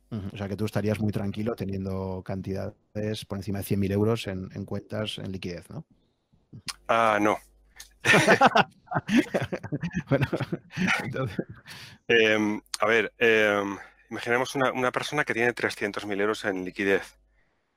O 0.10 0.38
sea 0.38 0.48
que 0.48 0.56
tú 0.56 0.64
estarías 0.64 1.00
muy 1.00 1.12
tranquilo 1.12 1.54
teniendo 1.56 2.24
cantidades 2.24 3.26
por 3.26 3.38
encima 3.38 3.60
de 3.60 3.66
100.000 3.66 3.92
euros 3.92 4.28
en, 4.28 4.50
en, 4.54 4.64
cuentas 4.64 5.18
en 5.18 5.34
liquidez, 5.34 5.70
¿no? 5.70 5.86
Ah, 6.88 7.18
no. 7.20 7.38
bueno, 10.10 10.28
em, 12.08 12.62
a 12.80 12.86
ver, 12.86 13.14
em, 13.18 13.78
imaginemos 14.10 14.56
una, 14.56 14.92
persona 14.92 15.26
que 15.26 15.34
tiene 15.34 15.54
300.000 15.54 16.22
euros 16.22 16.46
en 16.46 16.66
liquidez. 16.66 17.18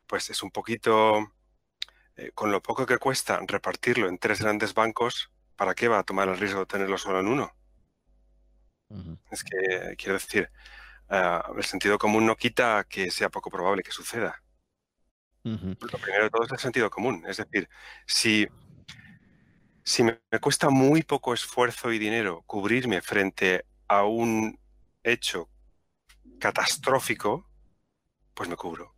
Pues 0.06 0.30
es 0.30 0.42
un 0.42 0.50
poquito, 0.50 1.32
eh, 2.16 2.30
con 2.34 2.50
lo 2.50 2.62
poco 2.62 2.86
que 2.86 2.98
cuesta 2.98 3.40
repartirlo 3.46 4.08
en 4.08 4.18
tres 4.18 4.40
grandes 4.40 4.74
bancos, 4.74 5.30
¿para 5.56 5.74
qué 5.74 5.88
va 5.88 5.98
a 6.00 6.04
tomar 6.04 6.28
el 6.28 6.38
riesgo 6.38 6.60
de 6.60 6.66
tenerlo 6.66 6.98
solo 6.98 7.20
en 7.20 7.28
uno? 7.28 7.52
Es 9.30 9.44
que, 9.44 9.94
quiero 9.96 10.14
decir, 10.14 10.50
ah, 11.08 11.52
el 11.56 11.64
sentido 11.64 11.96
común 11.96 12.26
no 12.26 12.36
quita 12.36 12.84
que 12.88 13.10
sea 13.10 13.28
poco 13.28 13.50
probable 13.50 13.82
que 13.82 13.92
suceda. 13.92 14.42
Lo 15.42 15.98
primero 15.98 16.24
de 16.24 16.30
todo 16.30 16.44
es 16.44 16.52
el 16.52 16.58
sentido 16.58 16.90
común. 16.90 17.24
Es 17.26 17.38
decir, 17.38 17.68
si 18.04 18.48
si 19.90 20.04
me, 20.04 20.20
cuesta 20.40 20.70
muy 20.70 21.02
poco 21.02 21.34
esfuerzo 21.34 21.92
y 21.92 21.98
dinero 21.98 22.42
cubrirme 22.46 23.02
frente 23.02 23.64
a 23.88 24.04
un 24.04 24.58
hecho 25.02 25.48
catastrófico, 26.40 27.48
pues 28.34 28.48
me 28.48 28.56
cubro. 28.56 28.94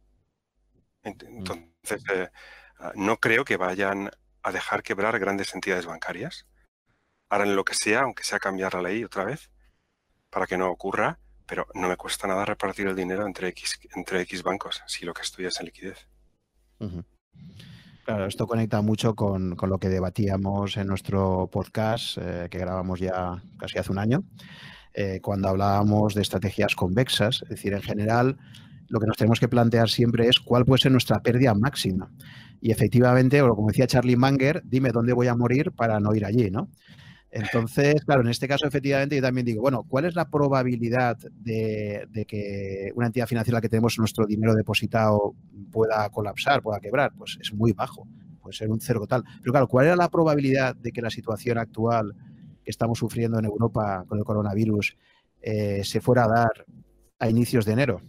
Mm. 1.02 1.08
Entonces, 1.20 2.04
eh, 2.14 2.30
ah, 2.78 2.92
no 2.94 3.18
creo 3.18 3.44
que 3.44 3.56
vayan 3.56 4.10
a 4.42 4.52
dejar 4.52 4.82
quebrar 4.82 5.18
grandes 5.18 5.54
entidades 5.54 5.86
bancarias. 5.86 6.46
harán 7.28 7.56
lo 7.56 7.64
que 7.64 7.74
sea, 7.74 8.00
aunque 8.02 8.24
sea 8.24 8.38
cambiar 8.38 8.74
la 8.74 8.82
ley 8.82 9.04
otra 9.04 9.24
vez, 9.24 9.50
para 10.30 10.46
que 10.46 10.58
no 10.58 10.70
ocurra, 10.70 11.18
pero 11.46 11.66
no 11.74 11.88
me 11.88 11.96
cuesta 11.96 12.26
nada 12.26 12.44
repartir 12.44 12.86
el 12.86 12.96
dinero 12.96 13.26
entre 13.26 13.48
X, 13.48 13.80
entre 13.94 14.20
X 14.22 14.42
bancos, 14.42 14.82
si 14.86 15.04
lo 15.04 15.14
que 15.14 15.22
estoy 15.22 15.46
es 15.46 15.58
en 15.60 15.66
liquidez. 15.66 16.08
Claro, 18.04 18.26
esto 18.26 18.46
conecta 18.46 18.82
mucho 18.82 19.14
con, 19.14 19.56
lo 19.56 19.78
que 19.78 19.88
debatíamos 19.88 20.76
en 20.76 20.88
nuestro 20.88 21.48
podcast 21.50 22.18
eh, 22.18 22.48
que 22.50 22.58
grabamos 22.58 23.00
ya 23.00 23.42
casi 23.58 23.78
hace 23.78 23.92
un 23.92 23.98
año, 23.98 24.24
eh, 24.94 25.20
cuando 25.22 25.48
hablábamos 25.48 26.14
de 26.14 26.22
estrategias 26.22 26.74
convexas. 26.74 27.42
Es 27.42 27.48
decir, 27.48 27.72
en 27.72 27.82
general, 27.82 28.36
lo 28.88 29.00
que 29.00 29.06
nos 29.06 29.16
tenemos 29.16 29.40
que 29.40 29.48
plantear 29.48 29.88
siempre 29.88 30.28
es 30.28 30.38
cuál 30.38 30.64
puede 30.64 30.82
ser 30.82 30.92
nuestra 30.92 31.22
pérdida 31.22 31.54
máxima. 31.54 32.10
Y 32.60 32.70
efectivamente, 32.70 33.40
o 33.42 33.56
como 33.56 33.68
decía 33.68 33.86
Charlie 33.86 34.16
Manger, 34.16 34.62
dime 34.64 34.90
dónde 34.90 35.12
voy 35.12 35.28
a 35.28 35.34
morir 35.34 35.72
para 35.72 35.98
no 35.98 36.14
ir 36.14 36.24
allí, 36.24 36.50
¿no? 36.50 36.68
Entonces, 37.30 38.04
claro, 38.04 38.20
en 38.20 38.28
este 38.28 38.46
caso, 38.46 38.66
efectivamente, 38.66 39.16
yo 39.16 39.22
también 39.22 39.46
digo, 39.46 39.62
bueno, 39.62 39.84
¿cuál 39.88 40.04
es 40.04 40.14
la 40.14 40.28
probabilidad 40.28 41.16
de, 41.16 42.06
que 42.28 42.92
una 42.94 43.06
entidad 43.06 43.26
financiera 43.26 43.62
que 43.62 43.70
tenemos 43.70 43.98
nuestro 43.98 44.26
dinero 44.26 44.54
depositado 44.54 45.34
pueda 45.70 46.08
colapsar, 46.10 46.60
pueda 46.60 46.78
quebrar? 46.78 47.12
Pues 47.16 47.38
es 47.40 47.54
muy 47.54 47.72
bajo, 47.72 48.06
puede 48.42 48.54
ser 48.54 48.70
un 48.70 48.80
cero 48.80 49.00
total. 49.00 49.24
Pero 49.40 49.52
claro, 49.52 49.66
¿cuál 49.66 49.86
era 49.86 49.96
la 49.96 50.10
probabilidad 50.10 50.76
de 50.76 50.92
que 50.92 51.00
la 51.00 51.08
situación 51.08 51.56
actual 51.56 52.14
que 52.64 52.70
estamos 52.70 52.98
sufriendo 52.98 53.38
en 53.38 53.44
Europa 53.44 54.04
con 54.06 54.18
el 54.18 54.24
coronavirus 54.24 54.96
eh, 55.40 55.82
se 55.84 56.00
fuera 56.00 56.24
a 56.24 56.28
dar 56.28 56.66
a 57.18 57.28
inicios 57.28 57.64
de 57.64 57.72
enero? 57.72 58.00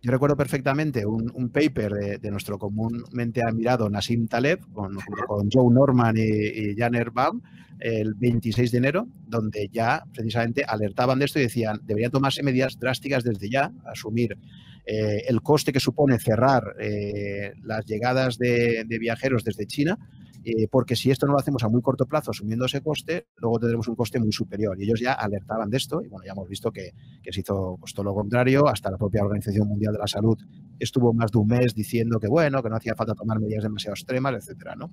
Yo 0.00 0.10
recuerdo 0.10 0.36
perfectamente 0.36 1.06
un, 1.06 1.50
paper 1.50 2.18
de, 2.20 2.30
nuestro 2.32 2.58
comúnmente 2.58 3.40
admirado 3.46 3.88
Nassim 3.88 4.26
Taleb 4.26 4.60
con, 4.72 4.96
con 5.28 5.48
Joe 5.48 5.72
Norman 5.72 6.16
y, 6.16 6.22
y 6.22 6.76
Janer 6.76 7.12
Baum 7.12 7.40
el 7.82 8.14
26 8.14 8.70
de 8.70 8.78
enero, 8.78 9.08
donde 9.26 9.68
ya 9.72 10.04
precisamente 10.14 10.64
alertaban 10.64 11.18
de 11.18 11.24
esto 11.24 11.40
y 11.40 11.42
decían 11.42 11.80
deberían 11.82 12.12
tomarse 12.12 12.42
medidas 12.42 12.78
drásticas 12.78 13.24
desde 13.24 13.50
ya, 13.50 13.72
asumir 13.84 14.38
eh, 14.86 15.24
el 15.28 15.42
coste 15.42 15.72
que 15.72 15.80
supone 15.80 16.18
cerrar 16.18 16.76
eh, 16.80 17.52
las 17.62 17.84
llegadas 17.86 18.38
de, 18.38 18.84
viajeros 19.00 19.42
desde 19.42 19.66
China, 19.66 19.98
eh, 20.44 20.68
porque 20.68 20.96
si 20.96 21.10
esto 21.10 21.26
no 21.26 21.32
lo 21.32 21.38
hacemos 21.38 21.62
a 21.62 21.68
muy 21.68 21.80
corto 21.82 22.06
plazo 22.06 22.30
asumiendo 22.30 22.66
ese 22.66 22.80
coste, 22.80 23.28
luego 23.36 23.60
tendremos 23.60 23.86
un 23.88 23.94
coste 23.94 24.18
muy 24.18 24.32
superior. 24.32 24.78
Y 24.80 24.84
ellos 24.84 25.00
ya 25.00 25.12
alertaban 25.12 25.70
de 25.70 25.76
esto 25.76 26.02
y 26.02 26.08
bueno, 26.08 26.24
ya 26.24 26.32
hemos 26.32 26.48
visto 26.48 26.72
que, 26.72 26.92
se 27.30 27.40
hizo 27.40 27.76
pues, 27.78 27.94
todo 27.94 28.04
lo 28.04 28.14
contrario, 28.14 28.66
hasta 28.68 28.90
la 28.90 28.98
propia 28.98 29.22
Organización 29.22 29.68
Mundial 29.68 29.92
de 29.92 29.98
la 30.00 30.06
Salud 30.06 30.36
estuvo 30.78 31.12
más 31.12 31.30
de 31.30 31.38
un 31.38 31.46
mes 31.46 31.74
diciendo 31.74 32.18
que 32.18 32.28
bueno, 32.28 32.62
que 32.62 32.68
no 32.68 32.76
hacía 32.76 32.94
falta 32.96 33.14
tomar 33.14 33.38
medidas 33.38 33.62
demasiado 33.62 33.94
extremas, 33.94 34.34
etcétera, 34.34 34.74
¿no? 34.74 34.92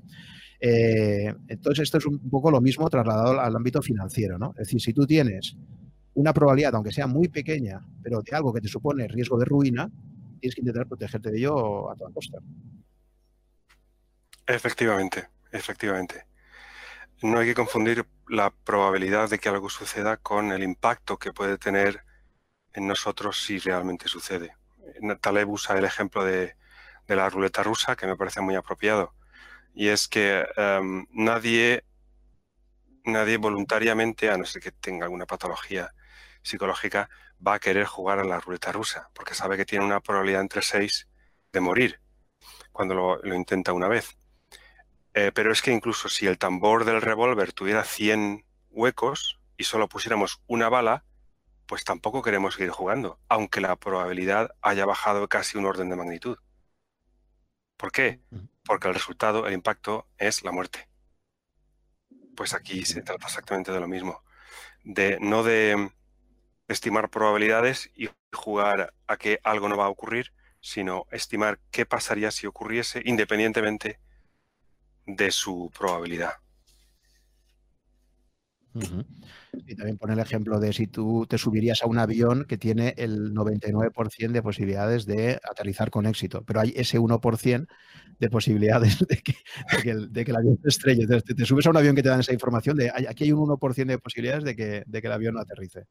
entonces 0.61 1.83
esto 1.83 1.99
es 1.99 2.05
un 2.05 2.29
poco 2.29 2.51
lo 2.51 2.59
mismo 2.59 2.89
trasladado 2.89 3.39
al 3.39 3.55
ámbito 3.55 3.81
financiero, 3.81 4.37
¿no? 4.37 4.49
Es 4.57 4.67
decir, 4.67 4.81
si 4.81 4.93
tú 4.93 5.05
tienes 5.05 5.55
una 6.15 6.33
probabilidad, 6.33 6.75
aunque 6.75 6.91
sea 6.91 7.07
muy 7.07 7.29
pequeña, 7.29 7.79
pero 8.03 8.21
de 8.21 8.35
algo 8.35 8.51
que 8.53 8.59
te 8.59 8.67
supone 8.67 9.07
riesgo 9.07 9.39
de 9.39 9.45
ruina, 9.45 9.89
tienes 10.39 10.53
que 10.53 10.61
intentar 10.61 10.85
protegerte 10.85 11.31
de 11.31 11.37
ello 11.37 11.89
a 11.89 11.95
toda 11.95 12.11
costa. 12.11 12.39
Efectivamente, 14.45 15.27
efectivamente. 15.51 16.25
No 17.21 17.39
hay 17.39 17.47
que 17.47 17.55
confundir 17.55 18.05
la 18.27 18.51
probabilidad 18.51 19.29
de 19.29 19.39
que 19.39 19.49
algo 19.49 19.69
suceda 19.69 20.17
con 20.17 20.51
el 20.51 20.63
impacto 20.63 21.17
que 21.17 21.33
puede 21.33 21.57
tener 21.57 22.03
en 22.73 22.87
nosotros 22.87 23.43
si 23.43 23.59
realmente 23.59 24.07
sucede. 24.07 24.55
Taleb 25.21 25.49
usa 25.49 25.77
el 25.77 25.85
ejemplo 25.85 26.23
de, 26.23 26.55
la 27.07 27.29
ruleta 27.29 27.63
rusa, 27.63 27.95
que 27.95 28.07
me 28.07 28.15
parece 28.15 28.41
muy 28.41 28.55
apropiado, 28.55 29.15
y 29.73 29.87
es 29.89 30.07
que 30.07 30.45
em, 30.55 31.07
nadie, 31.11 31.83
nadie 33.03 33.37
voluntariamente, 33.37 34.29
a 34.29 34.37
no 34.37 34.45
ser 34.45 34.61
que 34.61 34.71
tenga 34.71 35.05
alguna 35.05 35.25
patología, 35.25 35.91
psicológica 36.43 37.09
va 37.45 37.55
a 37.55 37.59
querer 37.59 37.85
jugar 37.85 38.19
a 38.19 38.23
la 38.23 38.39
ruleta 38.39 38.71
rusa, 38.71 39.09
porque 39.13 39.33
sabe 39.33 39.57
que 39.57 39.65
tiene 39.65 39.85
una 39.85 40.01
probabilidad 40.01 40.41
entre 40.41 40.62
6 40.62 41.07
de 41.51 41.59
morir 41.62 41.99
cuando 42.71 42.95
lo, 43.23 43.35
intenta 43.35 43.73
una 43.73 43.88
vez. 43.88 44.17
Eh, 45.19 45.34
pero 45.34 45.51
es 45.51 45.62
que 45.62 45.73
incluso 45.73 46.08
si 46.08 46.27
el 46.27 46.38
tambor 46.38 46.86
del 46.86 47.01
revólver 47.01 47.51
tuviera 47.51 47.84
100 47.84 48.45
huecos 48.69 49.38
y 49.58 49.65
solo 49.65 49.89
pusiéramos 49.89 50.41
una 50.47 50.69
bala, 50.69 51.03
pues 51.65 51.84
tampoco 51.84 52.21
queremos 52.21 52.53
seguir 52.53 52.69
jugando, 52.69 53.19
aunque 53.27 53.60
la 53.60 53.75
probabilidad 53.75 54.55
haya 54.62 54.86
bajado 54.86 55.27
casi 55.27 55.58
un 55.58 55.65
orden 55.65 55.89
de 55.89 55.97
magnitud. 55.97 56.38
¿Por 57.75 57.91
qué? 57.91 58.21
Porque 58.63 58.88
el 58.88 58.93
resultado, 58.93 59.45
el 59.45 59.53
impacto, 59.53 60.08
es 60.17 60.41
la 60.45 60.53
muerte. 60.53 60.88
Pues 62.38 62.53
aquí 62.53 62.86
se 62.86 63.01
trata 63.01 63.27
exactamente 63.27 63.73
de 63.73 63.79
lo 63.82 63.89
mismo. 63.89 64.23
De, 64.86 65.17
no 65.19 65.43
de 65.43 65.91
estimar 66.69 67.10
probabilidades 67.10 67.91
y 67.93 68.10
jugar 68.32 68.93
a 69.05 69.17
que 69.17 69.41
algo 69.43 69.67
no 69.67 69.75
va 69.75 69.88
a 69.88 69.89
ocurrir, 69.89 70.32
sino 70.62 71.08
estimar 71.12 71.60
qué 71.71 71.86
pasaría 71.86 72.32
si 72.32 72.47
ocurriese 72.47 73.01
independientemente 73.03 73.99
de 75.15 75.32
su 75.32 75.72
probabilidad. 75.78 76.34
Y 79.65 79.76
también 79.76 79.98
pone 79.98 80.13
el 80.13 80.19
ejemplo 80.19 80.60
de 80.60 80.74
si 80.74 80.88
tú 80.88 81.26
te 81.28 81.38
subirías 81.38 81.82
a 81.82 81.88
un 81.88 81.98
avión 81.98 82.45
que 82.45 82.58
tiene 82.58 82.93
el 82.98 83.34
99% 83.34 84.32
de 84.32 84.41
posibilidades 84.41 85.06
de 85.06 85.39
aterrizar 85.50 85.89
con 85.89 86.06
éxito, 86.06 86.43
pero 86.45 86.62
hay 86.62 86.74
ese 86.76 87.00
1% 87.00 87.67
de 88.19 88.30
posibilidades 88.30 89.00
de 89.00 89.17
que, 89.17 89.89
el, 89.89 90.36
avión 90.36 90.60
se 90.62 90.69
estrelle. 90.69 91.04
Entonces, 91.04 91.36
te, 91.36 91.45
subes 91.45 91.65
a 91.65 91.72
un 91.72 91.78
avión 91.78 91.95
que 91.95 92.04
te 92.04 92.10
dan 92.10 92.19
esa 92.19 92.34
información 92.34 92.78
de 92.78 92.91
aquí 92.91 93.26
hay 93.26 93.32
un 93.32 93.48
1% 93.48 93.86
de 93.86 93.98
posibilidades 93.98 94.43
de 94.43 94.56
que, 94.56 94.84
de 94.86 95.02
que 95.02 95.08
el 95.08 95.13
avión 95.13 95.34
no 95.34 95.41
aterrice. 95.41 95.86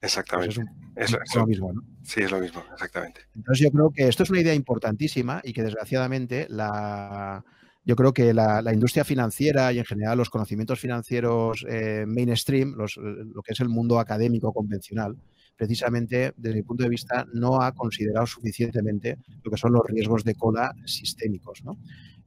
Exactamente. 0.00 0.60
Pues 0.94 1.12
es, 1.12 1.34
lo 1.34 1.46
mismo, 1.46 1.72
¿no? 1.72 1.82
Sí, 2.04 2.20
es 2.22 2.30
lo 2.30 2.38
mismo, 2.38 2.62
exactamente. 2.72 3.22
Entonces 3.34 3.64
yo 3.64 3.70
creo 3.72 3.90
que 3.90 4.06
esto 4.06 4.22
es 4.22 4.30
una 4.30 4.40
idea 4.40 4.54
importantísima 4.54 5.40
y 5.42 5.52
que 5.52 5.62
desgraciadamente 5.62 6.46
la, 6.50 7.44
yo 7.88 7.96
creo 7.96 8.12
que 8.12 8.34
la, 8.34 8.62
industria 8.70 9.02
financiera 9.02 9.72
y 9.72 9.78
en 9.78 9.84
general 9.86 10.18
los 10.18 10.28
conocimientos 10.28 10.78
financieros 10.78 11.64
eh, 11.66 12.04
mainstream, 12.06 12.76
lo 12.76 13.42
que 13.42 13.54
es 13.54 13.60
el 13.60 13.70
mundo 13.70 13.98
académico 13.98 14.52
convencional, 14.52 15.16
precisamente 15.56 16.34
desde 16.36 16.56
mi 16.56 16.62
punto 16.62 16.82
de 16.82 16.90
vista 16.90 17.26
no 17.32 17.62
ha 17.62 17.72
considerado 17.72 18.26
suficientemente 18.26 19.16
lo 19.42 19.50
que 19.50 19.56
son 19.56 19.72
los 19.72 19.86
riesgos 19.86 20.22
de 20.22 20.34
cola 20.34 20.74
sistémicos. 20.84 21.64
¿no? 21.64 21.78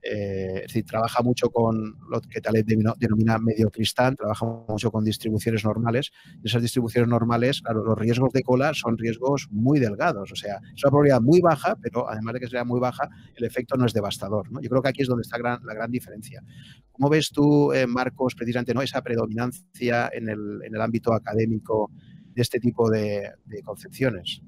Eh, 0.04 0.62
es 0.62 0.62
decir, 0.64 0.86
trabaja 0.86 1.22
mucho 1.22 1.50
con 1.50 1.96
lo 2.10 2.22
que 2.22 2.42
Taleb 2.42 2.66
denomina 2.66 3.38
medio 3.38 3.70
cristal, 3.70 4.16
trabaja 4.16 4.46
mucho 4.46 4.92
con 4.92 5.04
distribuciones 5.04 5.64
normales. 5.64 6.12
Esas 6.44 6.62
distribuciones 6.62 7.10
normales, 7.10 7.62
claro, 7.62 7.84
los 7.84 7.98
riesgos 7.98 8.34
de 8.34 8.42
cola 8.42 8.74
son 8.74 8.98
riesgos 8.98 9.48
muy 9.52 9.80
delgados. 9.80 10.32
O 10.32 10.36
sea, 10.36 10.60
es 10.76 10.84
una 10.84 10.92
probabilidad 10.92 11.22
muy 11.22 11.42
baja, 11.42 11.76
pero 11.82 12.10
además 12.10 12.34
de 12.34 12.40
que 12.40 12.48
sea 12.48 12.64
muy 12.64 12.80
baja, 12.80 13.10
el 13.36 13.46
efecto 13.46 13.78
no 13.78 13.86
es 13.86 13.94
devastador. 13.94 14.48
Yo 14.62 14.70
creo 14.70 14.82
que 14.82 14.90
aquí 14.90 15.02
es 15.04 15.08
donde 15.08 15.22
está 15.22 15.38
la 15.38 15.74
gran 15.74 15.92
diferencia. 15.92 16.44
¿Cómo 16.92 17.10
ves 17.10 17.30
tú, 17.30 17.72
eh, 17.74 17.86
Marcos, 17.86 18.36
precisamente 18.36 18.74
¿no? 18.74 18.82
esa 18.82 19.02
predominancia 19.02 20.10
en 20.12 20.30
el, 20.30 20.82
ámbito 20.82 21.14
académico 21.14 21.92
de 22.34 22.42
este 22.42 22.60
tipo 22.60 22.90
de 22.90 23.34
concepciones? 23.64 24.42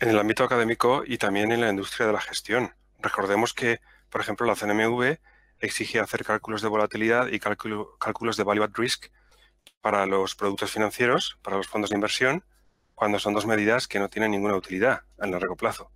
En 0.00 0.08
el 0.08 0.18
ámbito 0.18 0.44
académico 0.44 1.02
y 1.06 1.18
también 1.18 1.52
en 1.52 1.60
la 1.60 1.70
industria 1.70 2.06
de 2.06 2.12
la 2.14 2.20
gestión. 2.20 2.70
Recordemos 3.00 3.52
que 3.52 3.80
por 4.14 4.20
ejemplo, 4.20 4.46
la 4.46 4.54
CNMV 4.54 5.18
exige 5.58 5.98
hacer 5.98 6.24
cálculos 6.24 6.62
de 6.62 6.68
volatilidad 6.68 7.26
y 7.32 7.40
cálculos 7.40 8.36
de 8.36 8.44
value 8.44 8.62
at 8.62 8.70
risk 8.74 9.06
para 9.80 10.06
los 10.06 10.36
productos 10.36 10.70
financieros, 10.70 11.36
para 11.42 11.56
los 11.56 11.66
fondos 11.66 11.90
de 11.90 11.96
inversión, 11.96 12.44
cuando 12.94 13.18
son 13.18 13.34
dos 13.34 13.44
medidas 13.44 13.88
que 13.88 13.98
no 13.98 14.08
tienen 14.08 14.30
ninguna 14.30 14.54
utilidad 14.54 15.02
en 15.18 15.32
largo 15.32 15.56
plazo. 15.56 15.90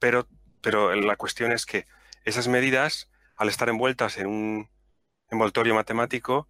Pero, 0.00 0.26
pero 0.62 0.96
la 0.96 1.14
cuestión 1.14 1.52
es 1.52 1.64
que 1.64 1.86
esas 2.24 2.48
medidas, 2.48 3.08
al 3.36 3.48
estar 3.48 3.68
envueltas 3.68 4.18
en 4.18 4.26
un 4.26 4.68
envoltorio 5.30 5.76
matemático, 5.76 6.48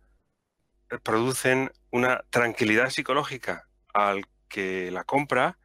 eh, 0.89 0.97
producen 1.03 1.71
una 1.91 2.25
tranquilidad 2.31 2.89
psicológica 2.89 3.69
al 3.93 4.25
que 4.49 4.91
la 4.91 5.05
compra 5.05 5.59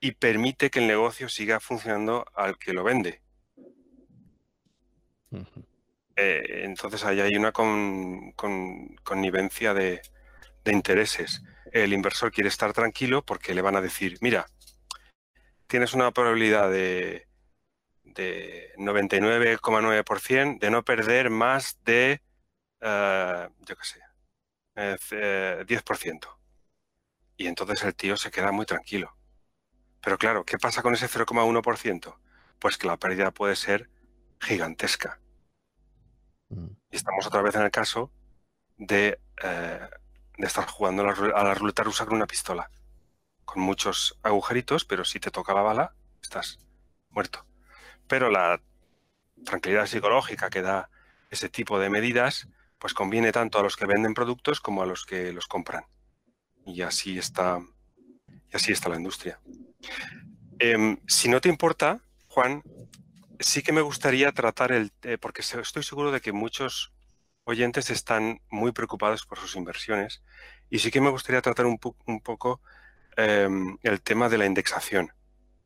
y 0.00 0.12
permite 0.12 0.70
que 0.70 0.78
el 0.78 0.86
negocio 0.86 1.28
siga 1.28 1.60
funcionando 1.60 2.24
al 2.34 2.56
que 2.56 2.72
lo 2.72 2.82
vende. 2.82 3.25
Eh, 6.16 6.62
entonces 6.64 7.04
ahí 7.04 7.20
hay 7.20 7.36
una 7.36 7.52
connivencia 7.52 9.74
de, 9.74 10.00
intereses. 10.64 11.42
El 11.72 11.92
inversor 11.92 12.32
quiere 12.32 12.48
estar 12.48 12.72
tranquilo 12.72 13.24
porque 13.24 13.54
le 13.54 13.62
van 13.62 13.76
a 13.76 13.80
decir, 13.80 14.18
mira, 14.20 14.46
tienes 15.66 15.94
una 15.94 16.10
probabilidad 16.10 16.70
de, 16.70 17.28
de 18.02 18.72
99,9% 18.78 20.58
de 20.58 20.70
no 20.70 20.84
perder 20.84 21.30
más 21.30 21.78
de, 21.84 22.22
uh, 22.80 23.48
yo 23.64 23.76
qué 23.76 23.84
sé, 23.84 24.00
10%. 25.66 26.26
Eh, 26.26 26.30
y 27.38 27.46
entonces 27.46 27.82
el 27.84 27.94
tío 27.94 28.16
se 28.16 28.30
queda 28.30 28.52
muy 28.52 28.66
tranquilo. 28.66 29.16
Pero 30.02 30.18
claro, 30.18 30.44
¿qué 30.44 30.58
pasa 30.58 30.82
con 30.82 30.94
ese 30.94 31.08
0,1%? 31.08 32.18
Pues 32.58 32.78
que 32.78 32.86
la 32.86 32.96
pérdida 32.96 33.30
puede 33.30 33.56
ser 33.56 33.90
gigantesca. 34.40 35.20
Mm. 36.48 36.68
Y 36.90 36.96
estamos 36.96 37.26
otra 37.26 37.42
vez 37.42 37.54
en 37.54 37.62
el 37.62 37.70
caso 37.70 38.10
de 38.76 39.18
eh, 39.42 39.88
de 40.38 40.46
estar 40.46 40.66
jugando 40.66 41.02
a 41.02 41.44
la, 41.44 41.54
ruleta 41.54 41.82
rusa 41.82 42.04
con 42.04 42.14
una 42.14 42.26
pistola, 42.26 42.70
con 43.44 43.62
muchos 43.62 44.18
agujeritos, 44.22 44.84
pero 44.84 45.04
si 45.04 45.18
te 45.18 45.30
toca 45.30 45.54
la 45.54 45.62
bala, 45.62 45.94
estás 46.22 46.58
muerto. 47.10 47.44
Pero 48.06 48.30
la 48.30 48.60
tranquilidad 49.44 49.86
psicológica 49.86 50.50
que 50.50 50.62
da 50.62 50.90
ese 51.30 51.48
tipo 51.48 51.78
de 51.78 51.90
medidas, 51.90 52.48
pues 52.78 52.94
conviene 52.94 53.32
tanto 53.32 53.58
a 53.58 53.62
los 53.62 53.76
que 53.76 53.86
venden 53.86 54.14
productos 54.14 54.60
como 54.60 54.82
a 54.82 54.86
los 54.86 55.06
que 55.06 55.32
los 55.32 55.46
compran. 55.46 55.84
Y 56.66 56.82
así 56.82 57.18
está, 57.18 57.60
y 58.52 58.56
así 58.56 58.72
está 58.72 58.88
la 58.88 58.96
industria. 58.96 59.40
Em, 60.58 60.98
si 61.06 61.28
no 61.28 61.40
te 61.40 61.48
importa, 61.48 62.00
Juan, 62.28 62.62
sí 63.40 63.62
que 63.62 63.72
me 63.72 63.80
gustaría 63.80 64.32
tratar 64.32 64.72
el, 64.72 64.92
eh, 65.02 65.18
porque 65.18 65.42
estoy 65.42 65.82
seguro 65.82 66.12
de 66.12 66.20
que 66.20 66.32
muchos 66.32 66.92
oyentes 67.44 67.90
están 67.90 68.40
muy 68.50 68.72
preocupados 68.72 69.24
por 69.24 69.38
sus 69.38 69.56
inversiones 69.56 70.22
y 70.68 70.80
sí 70.80 70.90
que 70.90 71.00
me 71.00 71.10
gustaría 71.10 71.40
tratar 71.40 71.66
un, 71.66 71.78
poco 71.78 72.60
em, 73.16 73.78
el 73.82 74.02
tema 74.02 74.28
de 74.28 74.38
la 74.38 74.46
indexación. 74.46 75.12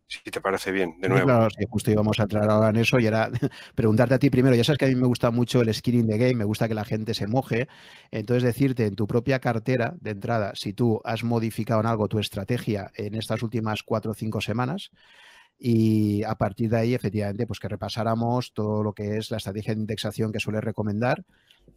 Si 0.06 0.18
te 0.28 0.40
parece 0.40 0.72
bien, 0.72 1.00
de 1.00 1.08
nuevo. 1.08 1.24
Claro, 1.24 1.48
sí, 1.50 1.64
justo 1.70 1.90
íbamos 1.92 2.18
a 2.18 2.24
entrar 2.24 2.50
ahora 2.50 2.70
en 2.70 2.76
eso 2.76 2.98
y 2.98 3.06
era 3.06 3.30
preguntarte 3.76 4.14
a 4.14 4.18
ti 4.18 4.28
primero. 4.28 4.56
Ya 4.56 4.64
sabes 4.64 4.78
que 4.78 4.86
a 4.86 4.88
mí 4.88 4.96
me 4.96 5.06
gusta 5.06 5.30
mucho 5.30 5.62
el 5.62 5.72
skin 5.72 6.00
in 6.00 6.08
the 6.08 6.18
game, 6.18 6.34
me 6.34 6.44
gusta 6.44 6.66
que 6.66 6.74
la 6.74 6.84
gente 6.84 7.14
se 7.14 7.28
moje. 7.28 7.68
Entonces, 8.10 8.42
decirte 8.42 8.86
en 8.86 8.96
tu 8.96 9.06
propia 9.06 9.38
cartera 9.38 9.94
de 10.00 10.10
entrada, 10.10 10.52
si 10.56 10.72
tú 10.72 11.00
has 11.04 11.22
modificado 11.22 11.78
en 11.80 11.86
algo 11.86 12.08
tu 12.08 12.18
estrategia 12.18 12.90
en 12.96 13.14
estas 13.14 13.44
últimas 13.44 13.84
cuatro 13.84 14.10
o 14.10 14.14
cinco 14.14 14.40
semanas, 14.40 14.90
y 15.62 16.22
a 16.24 16.34
partir 16.36 16.70
de 16.70 16.78
ahí, 16.78 16.94
efectivamente, 16.94 17.46
pues 17.46 17.60
que 17.60 17.68
repasáramos 17.68 18.54
todo 18.54 18.82
lo 18.82 18.94
que 18.94 19.18
es 19.18 19.30
la 19.30 19.36
estrategia 19.36 19.74
de 19.74 19.80
indexación 19.80 20.32
que 20.32 20.40
suele 20.40 20.62
recomendar 20.62 21.24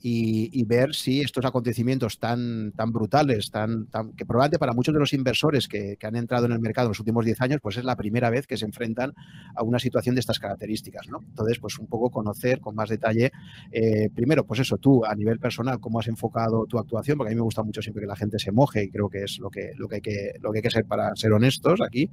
y, 0.05 0.65
ver 0.65 0.93
si 0.93 1.21
estos 1.21 1.45
acontecimientos 1.45 2.19
tan, 2.19 2.73
tan 2.73 2.91
brutales, 2.91 3.49
tan, 3.51 3.87
que 4.17 4.25
probablemente 4.25 4.59
para 4.59 4.73
muchos 4.73 4.93
de 4.93 4.99
los 4.99 5.13
inversores 5.13 5.69
que, 5.69 5.97
han 6.03 6.17
entrado 6.17 6.45
en 6.45 6.51
el 6.51 6.59
mercado 6.59 6.87
en 6.87 6.89
los 6.89 6.99
últimos 6.99 7.23
10 7.23 7.39
años, 7.39 7.59
pues 7.61 7.77
es 7.77 7.85
la 7.85 7.95
primera 7.95 8.29
vez 8.29 8.45
que 8.45 8.57
se 8.57 8.65
enfrentan 8.65 9.13
a 9.55 9.63
una 9.63 9.79
situación 9.79 10.15
de 10.15 10.19
estas 10.19 10.39
características. 10.39 11.07
¿no? 11.07 11.19
Entonces, 11.25 11.59
pues 11.59 11.79
un 11.79 11.87
poco 11.87 12.09
conocer 12.09 12.59
con 12.59 12.75
más 12.75 12.89
detalle, 12.89 13.31
eh, 13.71 14.09
primero, 14.13 14.45
pues 14.45 14.59
eso, 14.59 14.77
tú 14.77 15.05
a 15.05 15.15
nivel 15.15 15.39
personal, 15.39 15.79
cómo 15.79 15.99
has 15.99 16.07
enfocado 16.09 16.65
tu 16.65 16.77
actuación, 16.77 17.17
porque 17.17 17.31
a 17.31 17.33
mí 17.33 17.37
me 17.37 17.43
gusta 17.43 17.63
mucho 17.63 17.81
siempre 17.81 18.01
que 18.01 18.07
la 18.07 18.17
gente 18.17 18.39
se 18.39 18.51
moje 18.51 18.83
y 18.83 18.89
creo 18.89 19.07
que 19.07 19.23
es 19.23 19.39
lo 19.39 19.49
que, 19.49 19.71
lo 19.77 19.87
que, 19.87 19.95
hay, 19.95 20.01
que, 20.01 20.33
lo 20.41 20.51
que 20.51 20.57
hay 20.57 20.63
que 20.63 20.71
ser 20.71 20.83
para 20.83 21.15
ser 21.15 21.31
honestos 21.31 21.79
aquí. 21.79 22.09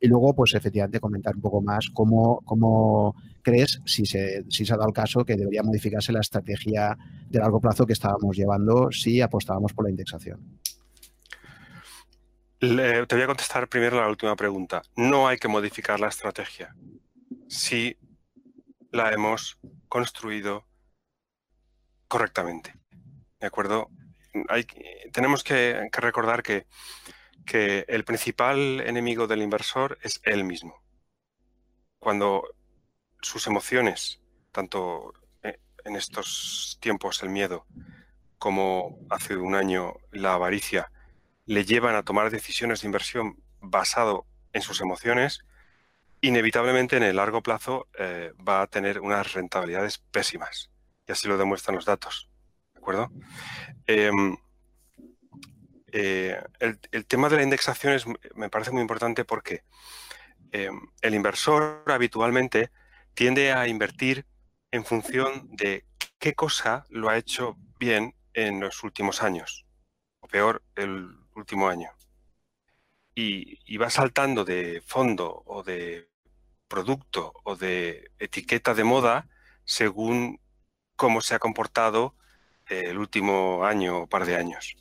Y 0.00 0.06
luego, 0.06 0.34
pues 0.34 0.54
efectivamente, 0.54 1.00
comentar 1.00 1.34
un 1.34 1.42
poco 1.42 1.60
más 1.60 1.90
cómo, 1.92 2.40
cómo 2.44 3.16
crees, 3.42 3.80
si 3.84 4.06
se, 4.06 4.44
si 4.48 4.64
se 4.64 4.72
ha 4.72 4.76
dado 4.76 4.88
el 4.88 4.94
caso, 4.94 5.24
que 5.24 5.36
debería 5.36 5.64
modificarse 5.64 6.12
la 6.12 6.20
estrategia 6.20 6.96
de 7.28 7.38
largo 7.38 7.60
plazo 7.60 7.86
que 7.86 7.92
estábamos 7.92 8.36
llevando 8.36 8.90
si 8.92 9.20
apostábamos 9.20 9.72
por 9.72 9.84
la 9.84 9.90
indexación? 9.90 10.60
te 12.62 13.06
voy 13.16 13.22
a 13.22 13.26
contestar 13.26 13.68
primero 13.68 14.00
la 14.00 14.08
última 14.08 14.36
pregunta. 14.36 14.82
No 14.94 15.26
hay 15.26 15.36
que 15.36 15.48
modificar 15.48 15.98
la 15.98 16.06
estrategia 16.06 16.76
si 17.48 17.98
la 18.92 19.12
hemos 19.12 19.58
construido 19.88 20.64
correctamente. 22.06 22.74
¿De 23.40 23.46
acuerdo? 23.48 23.88
Hay, 24.48 24.64
tenemos 25.12 25.42
que, 25.42 25.88
recordar 25.92 26.42
que, 26.44 26.66
que 27.44 27.84
el 27.88 28.04
principal 28.04 28.80
enemigo 28.80 29.26
del 29.26 29.42
inversor 29.42 29.98
es 30.02 30.20
él 30.22 30.44
mismo. 30.44 30.84
Cuando 31.98 32.44
sus 33.20 33.46
emociones, 33.48 34.22
tanto 34.52 35.14
en 35.84 35.96
estos 35.96 36.78
tiempos 36.80 37.22
el 37.22 37.28
miedo, 37.28 37.66
como 38.38 38.98
hace 39.10 39.36
un 39.36 39.54
año 39.54 39.94
la 40.10 40.34
avaricia, 40.34 40.90
le 41.46 41.64
llevan 41.64 41.94
a 41.94 42.02
tomar 42.02 42.30
decisiones 42.30 42.80
de 42.80 42.88
inversión 42.88 43.42
basado 43.60 44.26
en 44.52 44.62
sus 44.62 44.80
emociones, 44.80 45.44
inevitablemente 46.20 46.96
en 46.96 47.02
el 47.02 47.16
largo 47.16 47.42
plazo 47.42 47.88
eh, 47.98 48.32
va 48.46 48.62
a 48.62 48.66
tener 48.66 49.00
unas 49.00 49.32
rentabilidades 49.32 49.98
pésimas. 49.98 50.70
Y 51.06 51.12
así 51.12 51.28
lo 51.28 51.36
demuestran 51.36 51.74
los 51.74 51.84
datos. 51.84 52.30
¿De 52.74 52.78
acuerdo? 52.78 53.10
Em, 53.86 54.36
eh, 55.92 56.40
el, 56.58 57.06
tema 57.06 57.28
de 57.28 57.36
la 57.36 57.42
indexación 57.42 58.00
me 58.34 58.48
parece 58.48 58.70
muy 58.70 58.80
importante 58.80 59.24
porque 59.24 59.62
em, 60.52 60.80
el 61.00 61.14
inversor 61.14 61.84
habitualmente 61.86 62.70
tiende 63.14 63.52
a 63.52 63.68
invertir 63.68 64.26
en 64.72 64.84
función 64.84 65.48
de 65.52 65.84
qué 66.18 66.34
cosa 66.34 66.86
lo 66.88 67.08
ha 67.10 67.18
hecho 67.18 67.56
bien 67.78 68.14
en 68.34 68.58
los 68.58 68.82
últimos 68.82 69.22
años, 69.22 69.66
o 70.20 70.26
peor, 70.26 70.62
el 70.74 71.14
último 71.36 71.68
año. 71.68 71.90
Y, 73.14 73.76
va 73.76 73.90
saltando 73.90 74.44
de 74.44 74.80
fondo 74.80 75.42
o 75.46 75.62
de 75.62 76.08
producto 76.68 77.34
o 77.44 77.56
de 77.56 78.10
etiqueta 78.18 78.72
de 78.74 78.84
moda 78.84 79.28
según 79.64 80.40
cómo 80.96 81.20
se 81.20 81.34
ha 81.34 81.38
comportado 81.38 82.14
el 82.66 82.96
último 82.96 83.64
año 83.66 84.02
o 84.02 84.06
par 84.06 84.24
de 84.24 84.36
años. 84.36 84.76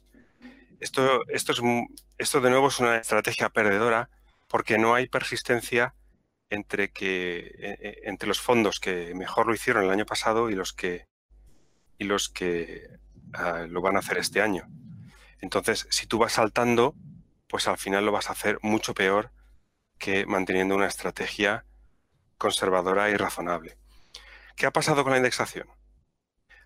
Esto, 0.79 1.21
esto, 1.27 1.51
es, 1.51 1.61
esto 2.17 2.39
de 2.39 2.49
nuevo 2.49 2.69
es 2.69 2.79
una 2.79 2.97
estrategia 2.97 3.49
perdedora 3.49 4.09
porque 4.47 4.77
no 4.77 4.93
hay 4.93 5.07
persistencia 5.07 5.93
entre, 6.51 6.91
que, 6.91 7.37
e, 7.57 7.77
e, 7.79 8.09
entre 8.09 8.27
los 8.27 8.41
fondos 8.41 8.79
que 8.79 9.15
mejor 9.15 9.47
lo 9.47 9.55
hicieron 9.55 9.85
el 9.85 9.89
año 9.89 10.05
pasado 10.05 10.49
y 10.49 10.55
los 10.55 10.73
que, 10.73 11.07
y 11.97 12.03
los 12.03 12.29
que 12.29 12.99
ah, 13.33 13.65
lo 13.67 13.81
van 13.81 13.95
a 13.95 13.99
hacer 13.99 14.17
este 14.17 14.41
año. 14.41 14.67
Entonces, 15.39 15.87
si 15.89 16.05
tú 16.05 16.19
vas 16.19 16.33
saltando, 16.33 16.93
pues 17.47 17.67
al 17.67 17.77
final 17.77 18.05
lo 18.05 18.11
vas 18.11 18.29
a 18.29 18.33
hacer 18.33 18.59
mucho 18.61 18.93
peor 18.93 19.31
que 19.97 20.25
manteniendo 20.25 20.75
una 20.75 20.87
estrategia 20.87 21.65
conservadora 22.37 23.09
y 23.09 23.15
razonable. 23.15 23.77
¿Qué 24.55 24.65
ha 24.65 24.71
pasado 24.71 25.03
con 25.03 25.11
la 25.11 25.17
indexación? 25.17 25.67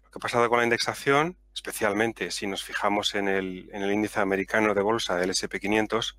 Lo 0.04 0.10
que 0.10 0.18
ha 0.18 0.20
pasado 0.20 0.50
con 0.50 0.58
la 0.58 0.64
indexación, 0.64 1.38
especialmente 1.54 2.32
si 2.32 2.48
nos 2.48 2.64
fijamos 2.64 3.14
en 3.14 3.28
el, 3.28 3.70
en 3.72 3.84
el 3.84 3.92
índice 3.92 4.20
americano 4.20 4.74
de 4.74 4.82
bolsa 4.82 5.16
del 5.16 5.30
SP500, 5.30 6.18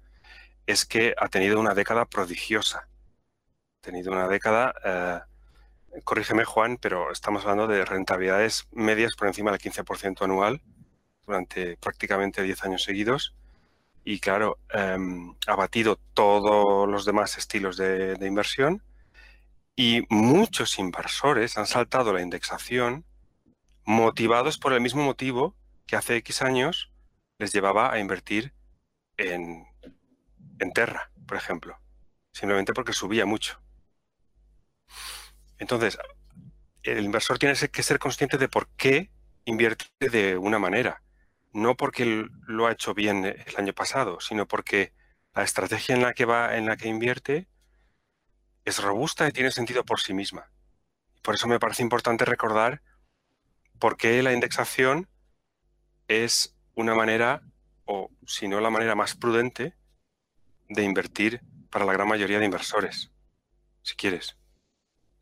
es 0.66 0.84
que 0.86 1.14
ha 1.18 1.28
tenido 1.28 1.58
una 1.58 1.74
década 1.74 2.04
prodigiosa 2.04 2.88
tenido 3.86 4.12
una 4.12 4.28
década. 4.28 4.74
Eh, 4.84 6.00
corrígeme, 6.02 6.44
Juan, 6.44 6.76
pero 6.76 7.12
estamos 7.12 7.42
hablando 7.42 7.68
de 7.68 7.84
rentabilidades 7.84 8.66
medias 8.72 9.14
por 9.14 9.28
encima 9.28 9.52
del 9.52 9.60
15% 9.60 10.22
anual 10.22 10.60
durante 11.24 11.76
prácticamente 11.78 12.42
10 12.42 12.64
años 12.64 12.82
seguidos. 12.82 13.34
Y 14.04 14.20
claro, 14.20 14.58
em, 14.70 15.34
ha 15.46 15.56
batido 15.56 15.98
todos 16.14 16.88
los 16.88 17.04
demás 17.04 17.38
estilos 17.38 17.76
de, 17.76 18.14
de 18.16 18.26
inversión 18.26 18.82
y 19.76 20.02
muchos 20.08 20.78
inversores 20.78 21.56
han 21.58 21.66
saltado 21.66 22.12
la 22.12 22.22
indexación 22.22 23.04
motivados 23.84 24.58
por 24.58 24.72
el 24.72 24.80
mismo 24.80 25.02
motivo 25.02 25.54
que 25.86 25.96
hace 25.96 26.16
X 26.16 26.42
años 26.42 26.90
les 27.38 27.52
llevaba 27.52 27.92
a 27.92 27.98
invertir 27.98 28.52
en, 29.16 29.66
en 30.58 30.72
Terra, 30.72 31.10
por 31.26 31.36
ejemplo, 31.36 31.78
simplemente 32.32 32.72
porque 32.72 32.92
subía 32.92 33.26
mucho. 33.26 33.60
Entonces, 35.58 35.98
el 36.82 37.04
inversor 37.04 37.38
tiene 37.38 37.54
que 37.54 37.82
ser 37.82 37.98
consciente 37.98 38.38
de 38.38 38.48
por 38.48 38.68
qué 38.76 39.10
invierte 39.44 39.86
de 40.10 40.36
una 40.36 40.58
manera. 40.58 41.02
No 41.52 41.76
porque 41.76 42.26
lo 42.46 42.66
ha 42.66 42.72
hecho 42.72 42.94
bien 42.94 43.24
el 43.24 43.56
año 43.56 43.72
pasado, 43.72 44.20
sino 44.20 44.46
porque 44.46 44.92
la 45.34 45.42
estrategia 45.42 45.94
en 45.94 46.02
la 46.02 46.14
que 46.14 46.24
va, 46.24 46.56
en 46.56 46.66
la 46.66 46.76
que 46.76 46.88
invierte, 46.88 47.48
es 48.64 48.82
robusta 48.82 49.28
y 49.28 49.32
tiene 49.32 49.50
sentido 49.50 49.84
por 49.84 50.00
sí 50.00 50.12
misma. 50.12 50.50
Por 51.22 51.34
eso 51.34 51.48
me 51.48 51.58
parece 51.60 51.82
importante 51.82 52.24
recordar 52.24 52.82
por 53.78 53.96
qué 53.96 54.22
la 54.22 54.32
indexación 54.32 55.08
es 56.08 56.56
una 56.74 56.94
manera, 56.94 57.42
o 57.84 58.10
si 58.26 58.48
no 58.48 58.60
la 58.60 58.70
manera 58.70 58.94
más 58.94 59.14
prudente, 59.14 59.74
de 60.68 60.82
invertir 60.82 61.40
para 61.70 61.84
la 61.84 61.92
gran 61.92 62.08
mayoría 62.08 62.38
de 62.38 62.44
inversores, 62.44 63.10
si 63.82 63.94
quieres. 63.94 64.36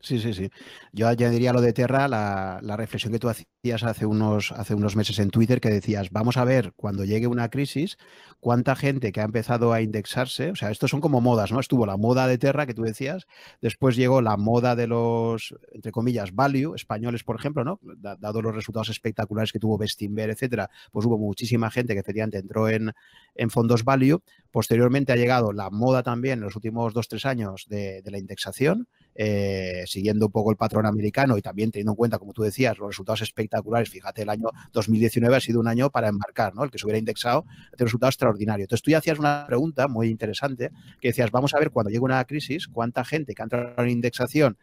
Sí, 0.05 0.19
sí, 0.19 0.35
sí. 0.35 0.51
Yo 0.91 1.07
añadiría 1.07 1.51
lo 1.51 1.61
de 1.61 1.73
Terra, 1.73 2.07
la, 2.07 2.75
reflexión 2.77 3.11
que 3.11 3.17
tú 3.17 3.27
hacías 3.27 3.81
hace 3.81 4.05
unos, 4.05 4.51
hace 4.51 4.75
unos 4.75 4.95
meses 4.95 5.17
en 5.17 5.31
Twitter, 5.31 5.59
que 5.59 5.71
decías, 5.71 6.11
vamos 6.11 6.37
a 6.37 6.45
ver 6.45 6.73
cuando 6.75 7.05
llegue 7.05 7.25
una 7.25 7.49
crisis, 7.49 7.97
cuánta 8.39 8.75
gente 8.75 9.11
que 9.11 9.21
ha 9.21 9.23
empezado 9.23 9.73
a 9.73 9.81
indexarse, 9.81 10.51
o 10.51 10.55
sea, 10.55 10.69
estos 10.69 10.91
son 10.91 11.01
como 11.01 11.21
modas, 11.21 11.51
¿no? 11.51 11.59
Estuvo 11.59 11.87
la 11.87 11.97
moda 11.97 12.27
de 12.27 12.37
Terra, 12.37 12.67
que 12.67 12.75
tú 12.75 12.83
decías, 12.83 13.25
después 13.63 13.95
llegó 13.95 14.21
la 14.21 14.37
moda 14.37 14.75
de 14.75 14.85
los, 14.85 15.55
entre 15.71 15.91
comillas, 15.91 16.35
value, 16.35 16.75
españoles, 16.75 17.23
por 17.23 17.37
ejemplo, 17.37 17.63
¿no? 17.63 17.79
Dado 17.81 18.43
los 18.43 18.53
resultados 18.53 18.89
espectaculares 18.89 19.51
que 19.51 19.57
tuvo 19.57 19.79
Bestinver, 19.79 20.29
etcétera, 20.29 20.69
pues 20.91 21.07
hubo 21.07 21.17
muchísima 21.17 21.71
gente 21.71 21.95
que 21.95 22.01
efectivamente 22.01 22.37
entró 22.37 22.69
en, 22.69 22.93
en 23.33 23.49
fondos 23.49 23.83
value. 23.83 24.21
Posteriormente 24.51 25.13
ha 25.13 25.15
llegado 25.15 25.51
la 25.51 25.71
moda 25.71 26.03
también 26.03 26.33
en 26.33 26.45
los 26.45 26.55
últimos 26.55 26.93
dos, 26.93 27.07
tres 27.07 27.25
años 27.25 27.65
de, 27.69 28.03
de 28.03 28.11
la 28.11 28.19
indexación 28.19 28.87
eh, 29.15 29.83
siguiendo 29.87 30.25
un 30.25 30.31
poco 30.31 30.51
el 30.51 30.57
patrón 30.57 30.85
americano 30.85 31.37
y 31.37 31.41
también 31.41 31.71
teniendo 31.71 31.93
en 31.93 31.95
cuenta, 31.95 32.19
como 32.19 32.33
tú 32.33 32.43
decías, 32.43 32.77
los 32.77 32.89
resultados 32.89 33.21
espectaculares. 33.21 33.89
Fíjate, 33.89 34.23
el 34.23 34.29
año 34.29 34.49
2019 34.73 35.35
ha 35.35 35.39
sido 35.39 35.59
un 35.59 35.67
año 35.67 35.89
para 35.89 36.09
embarcar, 36.09 36.53
¿no? 36.53 36.63
El 36.63 36.71
que 36.71 36.77
se 36.77 36.85
hubiera 36.85 36.99
indexado 36.99 37.45
ha 37.47 37.71
tenido 37.71 37.85
resultado 37.85 38.09
extraordinario. 38.09 38.63
Entonces 38.63 38.83
tú 38.83 38.91
ya 38.91 38.97
hacías 38.97 39.17
una 39.17 39.45
pregunta 39.47 39.87
muy 39.87 40.09
interesante 40.09 40.71
que 40.99 41.09
decías, 41.09 41.31
vamos 41.31 41.53
a 41.53 41.59
ver 41.59 41.71
cuando 41.71 41.89
llegue 41.89 42.03
una 42.03 42.23
crisis, 42.25 42.67
cuánta 42.67 43.05
gente 43.05 43.33
que 43.33 43.41
ha 43.41 43.45
entrado 43.45 43.83
en 43.83 43.89
indexación 43.89 44.57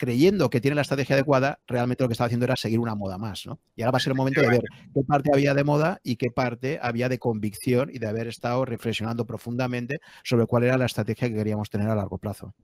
creyendo 0.00 0.48
que 0.48 0.62
tiene 0.62 0.76
la 0.76 0.80
estrategia 0.80 1.14
adecuada, 1.14 1.60
realmente 1.66 2.02
lo 2.02 2.08
que 2.08 2.14
estaba 2.14 2.24
haciendo 2.24 2.46
era 2.46 2.56
seguir 2.56 2.78
una 2.78 2.94
moda 2.94 3.18
más, 3.18 3.44
¿no? 3.44 3.60
Y 3.76 3.82
ahora 3.82 3.92
va 3.92 3.98
a 3.98 4.00
ser 4.00 4.12
el 4.12 4.16
momento 4.16 4.40
de 4.40 4.48
ver 4.48 4.62
qué 4.94 5.02
parte 5.06 5.30
había 5.30 5.52
de 5.52 5.62
moda 5.62 6.00
y 6.02 6.16
qué 6.16 6.30
parte 6.30 6.78
había 6.80 7.10
de 7.10 7.18
convicción 7.18 7.90
y 7.92 7.98
de 7.98 8.06
haber 8.06 8.26
estado 8.26 8.64
reflexionando 8.64 9.26
profundamente 9.26 9.98
sobre 10.24 10.46
cuál 10.46 10.64
era 10.64 10.78
la 10.78 10.86
estrategia 10.86 11.28
que 11.28 11.34
queríamos 11.34 11.68
tener 11.68 11.90
a 11.90 11.94
largo 11.94 12.16
plazo. 12.16 12.54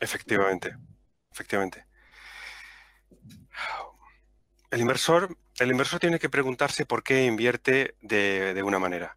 Efectivamente, 0.00 0.76
efectivamente. 1.30 1.86
El 4.70 4.80
inversor, 4.80 5.36
el 5.58 5.70
inversor 5.70 6.00
tiene 6.00 6.18
que 6.18 6.28
preguntarse 6.28 6.86
por 6.86 7.02
qué 7.02 7.24
invierte 7.24 7.96
de, 8.00 8.54
de 8.54 8.62
una 8.62 8.78
manera. 8.78 9.16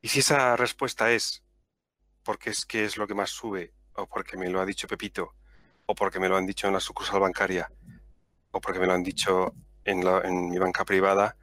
Y 0.00 0.08
si 0.08 0.20
esa 0.20 0.56
respuesta 0.56 1.10
es 1.10 1.42
porque 2.22 2.50
es 2.50 2.66
que 2.66 2.84
es 2.84 2.96
lo 2.96 3.06
que 3.06 3.14
más 3.14 3.30
sube 3.30 3.72
o 3.94 4.06
porque 4.06 4.36
me 4.36 4.50
lo 4.50 4.60
ha 4.60 4.66
dicho 4.66 4.88
Pepito 4.88 5.34
o 5.86 5.94
porque 5.94 6.20
me 6.20 6.28
lo 6.28 6.36
han 6.36 6.46
dicho 6.46 6.66
en 6.66 6.72
la 6.72 6.80
sucursal 6.80 7.20
bancaria, 7.20 7.70
o 8.50 8.60
porque 8.60 8.80
me 8.80 8.86
lo 8.86 8.92
han 8.92 9.02
dicho 9.02 9.54
en, 9.84 10.50
mi 10.50 10.58
banca 10.58 10.84
privada, 10.84 11.36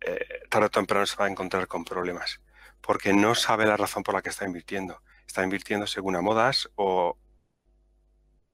eh, 0.00 0.42
tarde 0.48 0.66
o 0.66 0.70
temprano 0.70 1.06
se 1.06 1.16
va 1.16 1.26
a 1.26 1.30
encontrar 1.30 1.68
con 1.68 1.84
problemas, 1.84 2.40
porque 2.80 3.12
no 3.12 3.34
sabe 3.34 3.66
la 3.66 3.76
razón 3.76 4.02
por 4.02 4.14
la 4.14 4.22
que 4.22 4.30
está 4.30 4.44
invirtiendo. 4.46 5.00
Está 5.30 5.44
invirtiendo 5.44 5.86
según 5.86 6.16
a 6.16 6.22
modas 6.22 6.68
o, 6.74 7.16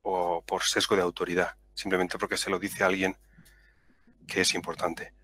o 0.03 0.45
por 0.45 0.63
sesgo 0.63 0.95
de 0.95 1.01
autoridad, 1.01 1.57
simplemente 1.73 2.19
porque 2.19 2.37
se 2.37 2.51
lo 2.51 2.59
dice 2.59 2.85
alguien 2.85 3.17
que 4.29 4.43
es 4.43 4.53
importante. 4.53 5.15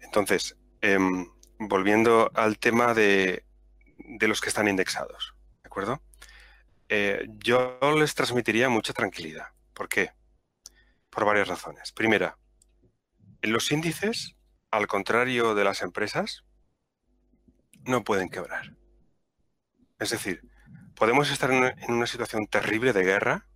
Entonces, 0.00 0.56
em, 0.80 1.28
volviendo 1.56 2.32
al 2.34 2.58
tema 2.58 2.94
de, 2.94 3.44
de 3.96 4.26
los 4.26 4.40
que 4.40 4.48
están 4.48 4.66
indexados, 4.66 5.36
¿de 5.62 5.68
acuerdo? 5.68 6.02
Eh, 6.88 7.28
yo 7.38 7.78
les 7.96 8.16
transmitiría 8.16 8.68
mucha 8.68 8.92
tranquilidad. 8.92 9.50
¿Por 9.74 9.88
qué? 9.88 10.10
Por 11.10 11.24
varias 11.24 11.46
razones. 11.46 11.92
Primera, 11.92 12.38
los 13.40 13.70
índices, 13.70 14.34
al 14.72 14.88
contrario 14.88 15.54
de 15.54 15.62
las 15.62 15.80
empresas, 15.82 16.42
no 17.84 18.02
pueden 18.02 18.28
quebrar. 18.28 18.74
Es 20.00 20.10
decir, 20.10 20.42
podemos 20.96 21.30
estar 21.30 21.50
en 21.50 21.74
una, 21.88 22.06
situación 22.06 22.46
terrible 22.46 22.92
de 22.92 23.02
guerra, 23.02 23.46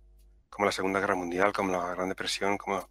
como 0.49 0.65
la 0.65 0.71
Segunda 0.71 0.99
Guerra 0.99 1.15
Mundial, 1.15 1.53
como 1.53 1.71
la 1.71 1.93
Gran 1.93 2.09
Depresión, 2.09 2.57
como, 2.57 2.89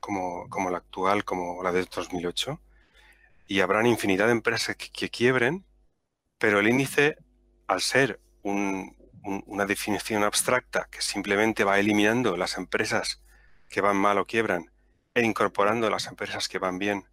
como, 0.00 0.48
como 0.48 0.70
la 0.70 0.78
actual, 0.78 1.24
como 1.24 1.62
la 1.62 1.72
de 1.72 1.84
2008, 1.84 2.60
y 3.48 3.60
habrán 3.60 3.86
infinidad 3.86 4.26
de 4.26 4.32
empresas 4.32 4.76
que 4.76 5.10
quiebren, 5.10 5.64
pero 6.38 6.60
el 6.60 6.68
índice, 6.68 7.16
al 7.66 7.80
ser 7.80 8.20
un, 8.42 8.96
una 9.46 9.66
definición 9.66 10.22
abstracta 10.22 10.88
que 10.90 11.02
simplemente 11.02 11.64
va 11.64 11.78
eliminando 11.78 12.36
las 12.36 12.56
empresas 12.56 13.22
que 13.68 13.80
van 13.80 13.96
mal 13.96 14.18
o 14.18 14.26
quiebran 14.26 14.70
e 15.14 15.22
incorporando 15.22 15.90
las 15.90 16.06
empresas 16.06 16.48
que 16.48 16.58
van 16.58 16.78
bien 16.78 17.04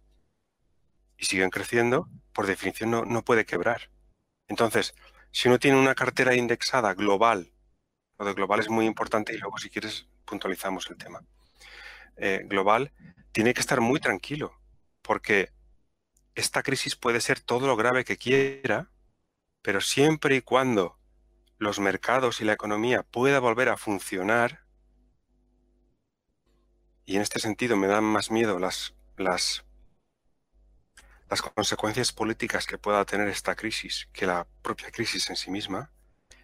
y 1.18 1.24
siguen 1.24 1.50
creciendo, 1.50 2.08
por 2.32 2.46
definición 2.46 2.90
no, 2.90 3.24
puede 3.24 3.44
quebrar. 3.44 3.90
Entonces, 4.46 4.94
si 5.34 5.48
uno 5.48 5.58
tiene 5.58 5.76
una 5.76 5.96
cartera 5.96 6.36
indexada 6.36 6.94
global, 6.94 7.52
lo 8.20 8.24
de 8.24 8.34
global 8.34 8.60
es 8.60 8.70
muy 8.70 8.86
importante 8.86 9.34
y 9.34 9.38
luego 9.38 9.58
si 9.58 9.68
quieres 9.68 10.06
puntualizamos 10.24 10.88
el 10.90 10.96
tema. 10.96 11.24
Eh, 12.16 12.42
global, 12.44 12.92
tiene 13.32 13.52
que 13.52 13.60
estar 13.60 13.80
muy 13.80 13.98
tranquilo 13.98 14.56
porque 15.02 15.50
esta 16.36 16.62
crisis 16.62 16.94
puede 16.94 17.20
ser 17.20 17.40
todo 17.40 17.66
lo 17.66 17.74
grave 17.74 18.04
que 18.04 18.16
quiera, 18.16 18.92
pero 19.60 19.80
siempre 19.80 20.36
y 20.36 20.40
cuando 20.40 21.00
los 21.58 21.80
mercados 21.80 22.40
y 22.40 22.44
la 22.44 22.52
economía 22.52 23.02
pueda 23.02 23.40
volver 23.40 23.70
a 23.70 23.76
funcionar, 23.76 24.64
y 27.04 27.16
en 27.16 27.22
este 27.22 27.40
sentido 27.40 27.76
me 27.76 27.88
dan 27.88 28.04
más 28.04 28.30
miedo 28.30 28.60
las, 28.60 28.94
las, 29.16 29.64
las 31.34 31.42
consecuencias 31.42 32.12
políticas 32.12 32.64
que 32.64 32.78
pueda 32.78 33.04
tener 33.04 33.26
esta 33.26 33.56
crisis 33.56 34.08
que 34.12 34.24
la 34.24 34.46
propia 34.62 34.92
crisis 34.92 35.30
en 35.30 35.36
sí 35.36 35.50
misma, 35.50 35.90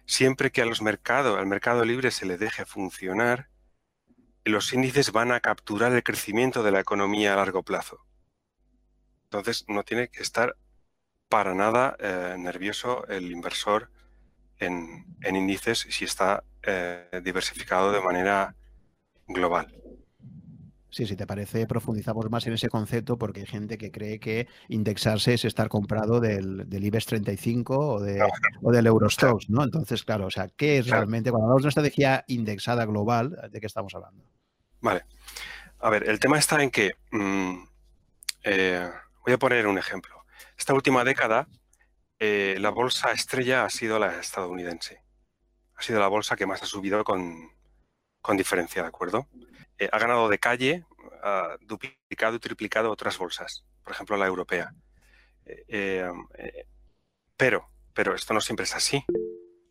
siempre 0.05 0.51
que 0.51 0.61
a 0.61 0.65
los 0.65 0.81
mercados, 0.81 1.39
al 1.39 1.47
mercado 1.47 1.85
libre 1.85 2.11
se 2.11 2.25
le 2.25 2.37
deje 2.37 2.65
funcionar, 2.65 3.47
los 4.43 4.73
índices 4.73 5.13
van 5.13 5.31
a 5.31 5.39
capturar 5.39 5.93
el 5.93 6.03
crecimiento 6.03 6.61
de 6.61 6.71
la 6.71 6.81
economía 6.81 7.31
a 7.31 7.37
largo 7.37 7.63
plazo. 7.63 8.05
Entonces 9.23 9.63
no 9.69 9.83
tiene 9.83 10.09
que 10.09 10.21
estar 10.21 10.57
para 11.29 11.55
nada 11.55 11.95
eh, 11.97 12.35
nervioso 12.37 13.07
el 13.07 13.31
inversor 13.31 13.89
en, 14.59 15.05
índices 15.23 15.87
si 15.89 16.03
está 16.03 16.43
eh, 16.63 17.21
diversificado 17.23 17.93
de 17.93 18.01
manera 18.01 18.57
global. 19.25 19.73
Sí, 20.91 21.05
si 21.05 21.15
te 21.15 21.25
parece, 21.25 21.65
profundizamos 21.65 22.29
más 22.29 22.45
en 22.47 22.53
ese 22.53 22.69
concepto 22.69 23.17
porque 23.17 23.39
hay 23.39 23.45
gente 23.45 23.77
que 23.77 23.91
cree 23.91 24.19
que 24.19 24.47
indexarse 24.67 25.33
es 25.33 25.45
estar 25.45 25.69
comprado 25.69 26.19
del, 26.19 26.67
IBEX 26.69 27.05
35 27.05 27.77
o, 27.77 27.99
de, 28.01 28.21
o 28.61 28.71
del 28.71 28.87
Eurostox, 28.87 29.49
¿no? 29.49 29.63
Entonces, 29.63 30.03
claro, 30.03 30.27
o 30.27 30.31
sea, 30.31 30.49
¿qué 30.55 30.79
es 30.79 30.87
realmente, 30.87 31.31
cuando 31.31 31.45
hablamos 31.45 31.63
de 31.63 31.67
una 31.67 31.69
estrategia 31.69 32.25
indexada 32.27 32.85
global, 32.85 33.49
¿de 33.49 33.59
qué 33.59 33.67
estamos 33.67 33.95
hablando? 33.95 34.25
Vale. 34.81 35.05
A 35.79 35.89
ver, 35.89 36.07
el 36.09 36.19
tema 36.19 36.37
está 36.37 36.61
en 36.61 36.69
que, 36.69 36.91
mm, 37.11 37.63
eh, 38.43 38.89
voy 39.25 39.33
a 39.33 39.39
poner 39.39 39.65
un 39.67 39.77
ejemplo. 39.77 40.25
Esta 40.57 40.73
última 40.73 41.03
década 41.03 41.47
eh, 42.23 42.57
la 42.59 42.69
bolsa 42.69 43.11
estrella 43.11 43.65
ha 43.65 43.69
sido 43.71 43.97
la 43.97 44.19
estadounidense. 44.19 45.01
Ha 45.75 45.81
sido 45.81 45.99
la 45.99 46.07
bolsa 46.07 46.35
que 46.35 46.45
más 46.45 46.61
ha 46.61 46.67
subido 46.67 47.03
con, 47.03 47.49
diferencia, 48.37 48.83
¿de 48.83 48.87
acuerdo? 48.87 49.27
Eh, 49.81 49.89
ha 49.91 49.97
ganado 49.97 50.29
de 50.29 50.37
calle, 50.37 50.85
ha 51.23 51.57
duplicado 51.61 52.35
y 52.35 52.39
triplicado 52.39 52.91
otras 52.91 53.17
bolsas, 53.17 53.65
por 53.83 53.93
ejemplo 53.93 54.15
la 54.15 54.27
europea. 54.27 54.75
Eh, 55.43 56.07
pero, 57.35 57.67
pero 57.95 58.13
esto 58.13 58.35
no 58.35 58.41
siempre 58.41 58.65
es 58.65 58.75
así. 58.75 59.03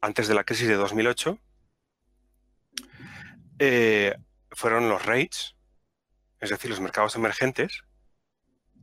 Antes 0.01 0.27
de 0.27 0.35
la 0.35 0.43
crisis 0.43 0.67
de 0.67 0.75
2008, 0.75 1.39
fueron 4.51 4.89
los 4.89 5.07
rates, 5.07 5.55
es 6.41 6.51
decir, 6.51 6.71
los 6.71 6.81
mercados 6.81 7.15
emergentes, 7.15 7.85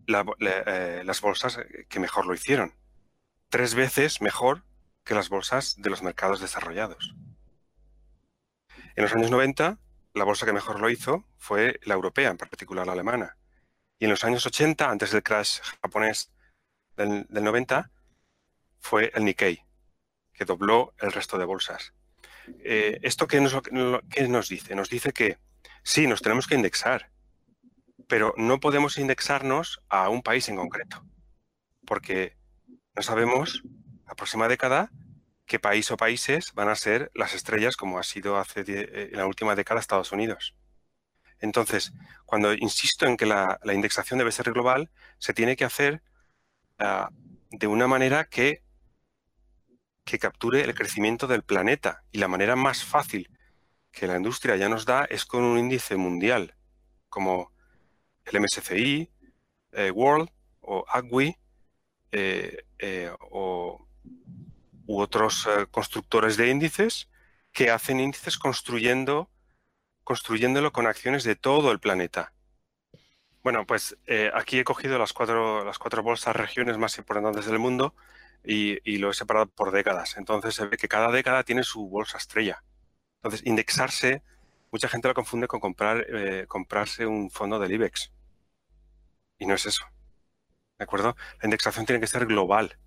las 0.06 1.22
bolsas 1.22 1.60
que 1.90 2.00
mejor 2.00 2.26
lo 2.26 2.36
hicieron 2.36 2.74
tres 3.50 3.76
veces 3.76 4.22
mejor 4.22 4.64
que 5.04 5.14
las 5.14 5.28
bolsas 5.28 5.76
de 5.78 5.90
los 5.90 6.04
mercados 6.04 6.40
desarrollados. 6.40 7.16
En 8.96 9.04
los 9.04 9.14
años 9.14 9.30
90, 9.30 9.78
la 10.18 10.26
bolsa 10.26 10.46
que 10.46 10.54
mejor 10.54 10.80
lo 10.80 10.90
hizo 10.90 11.26
fue 11.38 11.80
la 11.84 11.94
europea, 11.94 12.30
en 12.30 12.38
particular 12.38 12.86
la 12.86 12.94
alemana. 12.94 13.38
Y 14.00 14.06
en 14.06 14.12
los 14.12 14.24
años 14.24 14.46
80, 14.46 14.90
antes 14.90 15.12
del 15.12 15.24
crash 15.24 15.60
japonés 15.82 16.32
del, 16.96 17.26
90, 17.30 17.92
fue 18.80 19.12
el 19.16 19.26
Nikkei, 19.26 19.64
que 20.34 20.46
dobló 20.46 20.94
el 21.00 21.12
resto 21.12 21.38
de 21.38 21.46
bolsas. 21.46 21.94
Eh, 22.64 23.00
¿Esto 23.02 23.28
qué 23.28 23.42
nos, 23.42 23.56
qué 24.10 24.28
nos 24.28 24.50
dice? 24.50 24.76
Nos 24.76 24.90
dice 24.90 25.14
que 25.14 25.38
sí, 25.84 26.08
nos 26.08 26.22
tenemos 26.22 26.48
que 26.48 26.56
indexar, 26.56 27.12
pero 28.08 28.34
no 28.38 28.60
podemos 28.60 28.98
indexarnos 28.98 29.82
a 29.90 30.10
un 30.10 30.22
país 30.22 30.48
en 30.50 30.56
concreto, 30.56 31.04
porque 31.86 32.38
no 32.96 33.02
sabemos 33.02 33.64
la 34.08 34.16
próxima 34.16 34.48
década 34.48 34.92
qué 35.48 35.60
país 35.60 35.90
o 35.92 35.98
países 35.98 36.54
van 36.54 36.70
a 36.70 36.76
ser 36.76 37.10
las 37.16 37.34
estrellas 37.34 37.78
como 37.78 37.98
ha 37.98 38.04
sido 38.04 38.38
hace 38.38 38.64
eh, 38.68 39.10
en 39.12 39.18
la 39.18 39.26
última 39.26 39.56
década 39.56 39.80
Estados 39.80 40.12
Unidos. 40.12 40.56
Entonces, 41.40 41.94
cuando 42.26 42.54
insisto 42.54 43.06
en 43.06 43.16
que 43.16 43.26
la, 43.26 43.60
indexación 43.74 44.20
debe 44.20 44.32
ser 44.32 44.52
global, 44.52 44.92
se 45.18 45.34
tiene 45.34 45.56
que 45.56 45.66
hacer 45.66 46.02
ah, 46.80 47.10
de 47.52 47.68
una 47.68 47.88
manera 47.88 48.26
que, 48.26 48.64
que 50.04 50.20
capture 50.20 50.62
el 50.62 50.76
crecimiento 50.76 51.28
del 51.28 51.44
planeta. 51.44 52.04
Y 52.12 52.18
la 52.18 52.28
manera 52.28 52.56
más 52.56 52.84
fácil 52.84 53.30
que 53.92 54.08
la 54.08 54.18
industria 54.18 54.56
ya 54.58 54.68
nos 54.68 54.86
da 54.86 55.06
es 55.06 55.26
con 55.26 55.44
un 55.44 55.58
índice 55.58 55.96
mundial, 55.96 56.56
como 57.10 57.54
el 58.26 58.42
MSCI, 58.42 59.12
eh, 59.72 59.92
World 59.92 60.30
o 60.62 60.86
AGWI, 60.90 61.38
eh, 62.12 63.12
o, 63.32 63.87
u 64.88 65.00
otros 65.00 65.48
eh, 65.48 65.68
constructores 65.70 66.38
de 66.38 66.50
índices 66.50 67.10
que 67.52 67.70
hacen 67.70 68.00
índices 68.00 68.38
construyendo, 68.40 69.30
construyéndolo 70.04 70.72
con 70.72 70.88
acciones 70.88 71.24
de 71.24 71.36
todo 71.36 71.72
el 71.72 71.80
planeta. 71.80 72.34
Bueno, 73.44 73.66
pues 73.66 73.96
aquí 74.34 74.60
he 74.60 74.64
cogido 74.66 75.00
las 75.00 75.14
cuatro, 75.14 75.64
las 75.64 75.80
cuatro 75.80 76.04
bolsas 76.04 76.36
regiones 76.36 76.78
más 76.78 76.98
importantes 76.98 77.46
del 77.46 77.60
mundo 77.60 77.96
y, 78.48 78.98
lo 78.98 79.12
he 79.12 79.14
separado 79.14 79.48
por 79.48 79.72
décadas. 79.72 80.18
Entonces 80.18 80.56
se 80.56 80.66
ve 80.66 80.78
que 80.78 80.88
cada 80.88 81.12
década 81.12 81.44
tiene 81.44 81.64
su 81.64 81.88
bolsa 81.90 82.18
estrella. 82.18 82.64
Entonces, 83.22 83.46
indexarse, 83.46 84.24
mucha 84.72 84.88
gente 84.90 85.08
lo 85.08 85.14
confunde 85.14 85.48
con 85.48 85.60
comprar, 85.60 86.06
eh, 86.10 86.46
comprarse 86.48 87.06
un 87.06 87.30
fondo 87.32 87.60
del 87.60 87.74
IBEX. 87.74 88.12
Y 89.40 89.46
no 89.46 89.56
es 89.56 89.66
eso. 89.66 89.86
¿De 90.78 90.84
acuerdo? 90.84 91.16
La 91.40 91.46
indexación 91.46 91.86
tiene 91.86 92.00
que 92.00 92.08
ser 92.08 92.26
global. 92.26 92.78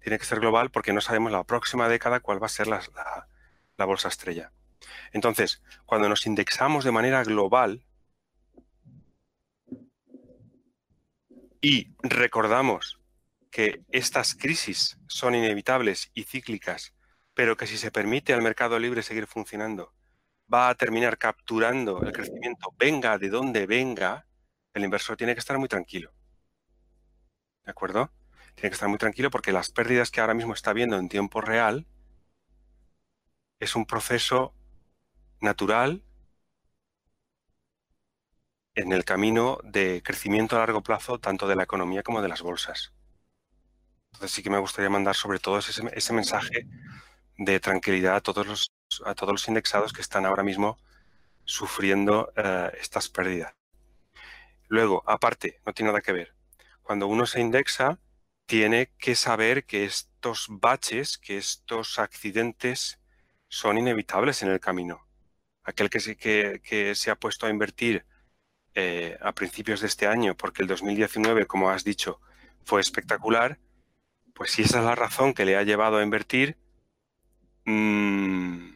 Tiene 0.00 0.18
que 0.18 0.24
ser 0.24 0.40
global 0.40 0.70
porque 0.70 0.92
no 0.92 1.00
sabemos 1.00 1.32
la 1.32 1.44
próxima 1.44 1.88
década 1.88 2.20
cuál 2.20 2.42
va 2.42 2.46
a 2.46 2.50
ser 2.50 2.66
la, 2.66 2.80
la 3.76 3.84
bolsa 3.84 4.08
estrella. 4.08 4.52
Entonces, 5.12 5.62
cuando 5.86 6.08
nos 6.08 6.26
indexamos 6.26 6.84
de 6.84 6.92
manera 6.92 7.22
global 7.24 7.84
y 11.60 11.88
recordamos 12.02 13.00
que 13.50 13.82
estas 13.90 14.34
crisis 14.34 14.98
son 15.08 15.34
inevitables 15.34 16.10
y 16.14 16.24
cíclicas, 16.24 16.94
pero 17.34 17.56
que 17.56 17.66
si 17.66 17.76
se 17.76 17.90
permite 17.90 18.32
al 18.32 18.42
mercado 18.42 18.78
libre 18.78 19.02
seguir 19.02 19.26
funcionando, 19.26 19.92
va 20.52 20.68
a 20.68 20.74
terminar 20.74 21.18
capturando 21.18 22.02
el 22.02 22.12
crecimiento, 22.12 22.74
venga 22.78 23.18
de 23.18 23.28
donde 23.28 23.66
venga, 23.66 24.26
el 24.74 24.84
inversor 24.84 25.16
tiene 25.16 25.34
que 25.34 25.40
estar 25.40 25.58
muy 25.58 25.68
tranquilo. 25.68 26.12
¿De 27.64 27.70
acuerdo? 27.70 28.10
Tiene 28.54 28.70
que 28.70 28.74
estar 28.74 28.88
muy 28.88 28.98
tranquilo 28.98 29.30
porque 29.30 29.52
las 29.52 29.70
pérdidas 29.70 30.10
que 30.10 30.20
ahora 30.20 30.34
mismo 30.34 30.54
está 30.54 30.72
viendo 30.72 30.96
en 30.98 31.08
tiempo 31.08 31.40
real 31.40 31.86
es 33.58 33.76
un 33.76 33.86
proceso 33.86 34.54
natural 35.40 36.02
en 38.74 38.92
el 38.92 39.04
camino 39.04 39.58
de 39.64 40.02
crecimiento 40.02 40.56
a 40.56 40.60
largo 40.60 40.82
plazo 40.82 41.18
tanto 41.18 41.46
de 41.46 41.56
la 41.56 41.64
economía 41.64 42.02
como 42.02 42.22
de 42.22 42.28
las 42.28 42.42
bolsas. 42.42 42.92
Entonces 44.12 44.32
sí 44.32 44.42
que 44.42 44.50
me 44.50 44.58
gustaría 44.58 44.90
mandar 44.90 45.14
sobre 45.14 45.38
todo 45.38 45.58
ese, 45.58 46.12
mensaje 46.12 46.66
de 47.36 47.60
tranquilidad 47.60 48.16
a 48.16 48.20
todos, 48.20 48.46
los, 48.46 49.48
indexados 49.48 49.92
que 49.92 50.00
están 50.00 50.26
ahora 50.26 50.42
mismo 50.42 50.78
sufriendo 51.44 52.32
eh, 52.36 52.70
estas 52.80 53.08
pérdidas. 53.08 53.54
Luego, 54.68 55.02
aparte, 55.06 55.60
no 55.66 55.72
tiene 55.72 55.90
nada 55.90 56.00
que 56.00 56.12
ver. 56.12 56.34
Cuando 56.82 57.06
uno 57.06 57.26
se 57.26 57.40
indexa, 57.40 57.98
tiene 58.50 58.90
que 58.98 59.14
saber 59.14 59.64
que 59.64 59.84
estos 59.84 60.48
baches, 60.50 61.18
que 61.18 61.38
estos 61.38 62.00
accidentes 62.00 62.98
son 63.46 63.78
inevitables 63.78 64.42
en 64.42 64.48
el 64.48 64.58
camino. 64.58 65.06
Aquel 65.62 65.88
que 65.88 66.00
se, 66.00 66.16
que, 66.16 66.94
se 66.96 67.10
ha 67.12 67.14
puesto 67.14 67.46
a 67.46 67.50
invertir 67.50 68.04
eh, 68.74 69.16
a 69.20 69.32
principios 69.36 69.82
de 69.82 69.86
este 69.86 70.08
año, 70.08 70.36
porque 70.36 70.62
el 70.62 70.68
2019, 70.68 71.46
como 71.46 71.70
has 71.70 71.84
dicho, 71.84 72.20
fue 72.64 72.80
espectacular, 72.80 73.60
pues 74.34 74.50
si 74.50 74.62
esa 74.62 74.80
es 74.80 74.84
la 74.84 74.96
razón 74.96 75.32
que 75.32 75.44
le 75.44 75.56
ha 75.56 75.62
llevado 75.62 75.98
a 75.98 76.02
invertir, 76.02 76.58
mm, 77.66 78.72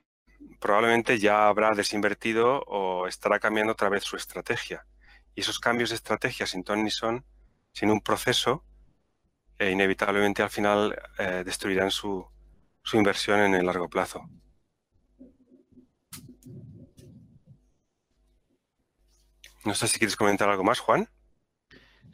probablemente 0.61 1.19
ya 1.19 1.49
habrá 1.49 1.75
desinvertido 1.75 2.63
o 2.69 3.09
estará 3.09 3.41
cambiando 3.41 3.73
otra 3.73 3.89
vez 3.89 4.05
su 4.05 4.15
estrategia. 4.15 4.87
Y 5.35 5.41
esos 5.41 5.59
cambios 5.59 5.91
de 5.91 5.97
estrategia 5.97 6.47
sin 6.47 6.63
ton 6.63 6.89
son, 6.93 7.25
sin 7.73 7.91
un 7.91 8.01
proceso, 8.01 8.65
eh, 9.59 9.71
inevitablemente 9.71 10.43
al 10.43 10.51
final 10.51 10.97
eh, 11.19 11.43
destruirán 11.45 11.91
su, 11.91 12.27
su 12.83 12.97
inversión 12.97 13.41
en 13.41 13.55
el 13.55 13.67
largo 13.67 13.89
plazo. 13.89 14.29
No 19.65 19.75
sé 19.75 19.89
si 19.89 19.99
quieres 19.99 20.17
comentar 20.17 20.49
algo 20.49 20.65
más, 20.65 20.79
Juan. 20.79 21.09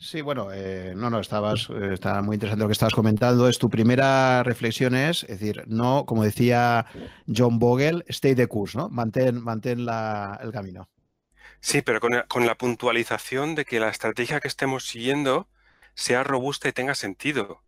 Sí, 0.01 0.23
bueno, 0.23 0.49
eh, 0.51 0.95
no, 0.97 1.11
no, 1.11 1.21
estabas, 1.21 1.69
eh, 1.69 1.91
está 1.93 2.23
muy 2.23 2.37
interesante 2.37 2.63
lo 2.63 2.69
que 2.69 2.73
estabas 2.73 2.95
comentando. 2.95 3.47
Es 3.49 3.59
tu 3.59 3.69
primera 3.69 4.43
reflexión 4.43 4.95
es, 4.95 5.25
es 5.25 5.41
decir, 5.41 5.63
no, 5.67 6.07
como 6.07 6.25
decía 6.25 6.87
John 7.27 7.59
Bogle, 7.59 8.03
stay 8.09 8.35
the 8.35 8.47
course, 8.47 8.79
¿no? 8.79 8.89
Mantén, 8.89 9.43
mantén 9.43 9.81
el 9.81 10.53
camino. 10.53 10.89
Sí, 11.61 11.83
pero 11.83 12.01
con, 12.01 12.47
la 12.47 12.55
puntualización 12.55 13.55
de 13.55 13.67
que 13.67 13.79
la 13.79 13.91
estrategia 13.91 14.41
que 14.41 14.49
estemos 14.49 14.87
siguiendo 14.87 15.49
sea 15.95 16.25
robusta 16.25 16.69
y 16.69 16.73
tenga 16.73 16.95
sentido. 16.95 17.63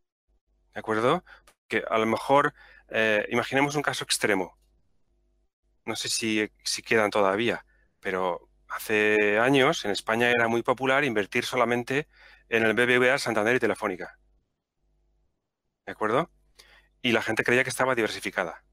¿De 0.75 0.81
acuerdo? 0.81 1.25
Que 1.69 1.85
a 1.89 1.99
lo 1.99 2.07
mejor, 2.07 2.55
eh, 2.89 3.27
imaginemos 3.31 3.75
un 3.77 3.83
caso 3.83 4.05
extremo. 4.05 4.59
No 5.85 5.97
sé 5.97 6.09
si, 6.09 6.51
si 6.65 6.83
quedan 6.83 7.11
todavía, 7.11 7.67
pero 8.01 8.49
hace 8.69 9.39
años 9.39 9.85
en 9.85 9.91
España 9.91 10.31
era 10.31 10.49
muy 10.49 10.63
popular 10.63 11.05
invertir 11.05 11.45
solamente 11.45 12.09
en 12.49 12.65
el 12.65 12.75
BBVA, 12.75 13.19
Santander 13.19 13.57
y 13.57 13.61
Telefónica. 13.61 14.19
¿De 15.87 15.93
acuerdo? 15.93 16.31
Y 17.03 17.13
la 17.13 17.23
gente 17.23 17.45
creía 17.45 17.65
que 17.65 17.71
estaba 17.71 17.95
diversificada. 17.95 18.65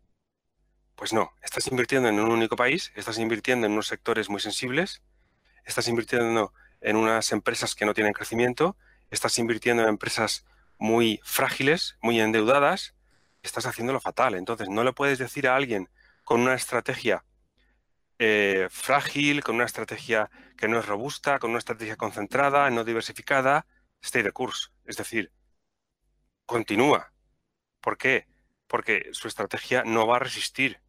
Pues 0.96 1.14
no, 1.14 1.32
estás 1.42 1.68
invirtiendo 1.68 2.10
en 2.10 2.20
un 2.20 2.30
único 2.30 2.56
país, 2.56 2.92
estás 2.96 3.18
invirtiendo 3.18 3.66
en 3.66 3.74
unos 3.74 3.88
sectores 3.88 4.30
muy 4.30 4.42
sensibles, 4.42 5.02
estás 5.64 5.88
invirtiendo 5.88 6.54
en 6.82 6.96
unas 6.98 7.32
empresas 7.32 7.74
que 7.74 7.86
no 7.86 7.94
tienen 7.94 8.14
crecimiento, 8.14 8.78
estás 9.10 9.38
invirtiendo 9.40 9.84
en 9.84 9.90
empresas 9.90 10.46
muy 10.78 11.20
frágiles, 11.24 11.98
muy 12.02 12.20
endeudadas, 12.20 12.96
estás 13.44 13.66
haciéndolo 13.66 14.00
fatal. 14.00 14.36
Entonces, 14.36 14.70
no 14.70 14.84
le 14.84 14.94
puedes 14.94 15.20
decir 15.20 15.48
a 15.48 15.56
alguien 15.56 15.90
con 16.24 16.42
una 16.42 16.54
estrategia 16.54 17.26
eh, 18.20 18.68
frágil, 18.70 19.44
con 19.44 19.56
una 19.56 19.66
estrategia 19.66 20.30
que 20.58 20.68
no 20.68 20.80
es 20.80 20.86
robusta, 20.86 21.40
con 21.40 21.52
una 21.52 21.60
estrategia 21.60 21.96
concentrada, 21.96 22.70
no 22.70 22.84
diversificada, 22.84 23.66
stay 24.02 24.24
the 24.24 24.32
course. 24.32 24.70
Es 24.86 24.98
decir, 24.98 25.32
continúa. 26.46 27.14
¿Por 27.82 27.98
qué? 27.98 28.28
Porque 28.68 29.10
su 29.14 29.28
estrategia 29.28 29.84
no 29.86 30.06
va 30.06 30.18
a 30.18 30.20
resistir. 30.20 30.82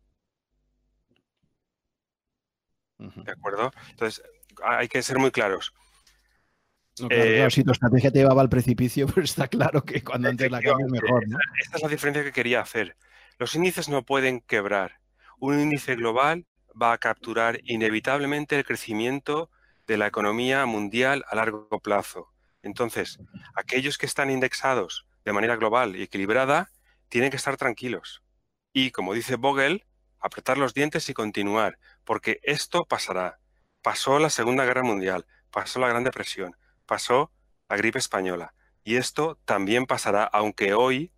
¿De 2.98 3.32
acuerdo? 3.32 3.72
Entonces, 3.90 4.22
hay 4.62 4.88
que 4.88 5.02
ser 5.02 5.18
muy 5.18 5.30
claros. 5.30 5.72
Eh, 7.08 7.46
si 7.50 7.64
tu 7.64 7.72
estrategia 7.72 8.10
te 8.10 8.18
llevaba 8.18 8.42
al 8.42 8.48
precipicio, 8.48 9.06
pues 9.14 9.30
está 9.30 9.48
claro 9.48 9.84
que 9.84 10.02
cuando 10.02 10.28
antes 10.28 10.50
la 10.50 10.60
cambio 10.60 10.88
mejor. 10.88 11.24
Esta 11.62 11.76
es 11.76 11.82
la 11.82 11.88
diferencia 11.88 12.24
que 12.24 12.32
quería 12.32 12.60
hacer. 12.60 12.96
Los 13.38 13.54
índices 13.54 13.88
no 13.88 14.04
pueden 14.04 14.40
quebrar. 14.40 15.00
Un 15.38 15.58
índice 15.58 15.94
global 15.94 16.46
va 16.80 16.92
a 16.92 16.98
capturar 16.98 17.60
inevitablemente 17.64 18.56
el 18.56 18.64
crecimiento 18.64 19.50
de 19.86 19.96
la 19.96 20.06
economía 20.06 20.66
mundial 20.66 21.24
a 21.28 21.36
largo 21.36 21.80
plazo. 21.80 22.28
Entonces, 22.62 23.18
aquellos 23.54 23.96
que 23.96 24.06
están 24.06 24.30
indexados 24.30 25.06
de 25.24 25.32
manera 25.32 25.56
global 25.56 25.96
y 25.96 26.02
equilibrada 26.02 26.70
tienen 27.08 27.30
que 27.30 27.36
estar 27.36 27.56
tranquilos. 27.56 28.22
Y, 28.72 28.90
como 28.90 29.14
dice 29.14 29.36
Vogel, 29.36 29.84
apretar 30.20 30.58
los 30.58 30.74
dientes 30.74 31.08
y 31.08 31.14
continuar, 31.14 31.78
porque 32.04 32.40
esto 32.42 32.84
pasará. 32.84 33.40
Pasó 33.82 34.18
la 34.18 34.30
Segunda 34.30 34.64
Guerra 34.64 34.82
Mundial, 34.82 35.26
pasó 35.50 35.80
la 35.80 35.88
Gran 35.88 36.04
Depresión, 36.04 36.56
pasó 36.90 37.30
la 37.68 37.76
gripe 37.76 38.00
española. 38.00 38.52
Y 38.82 38.96
esto 38.96 39.38
también 39.44 39.86
pasará, 39.86 40.24
aunque 40.24 40.74
hoy 40.74 41.12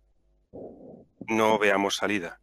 no 1.27 1.57
veamos 1.57 1.95
salida. 1.95 2.42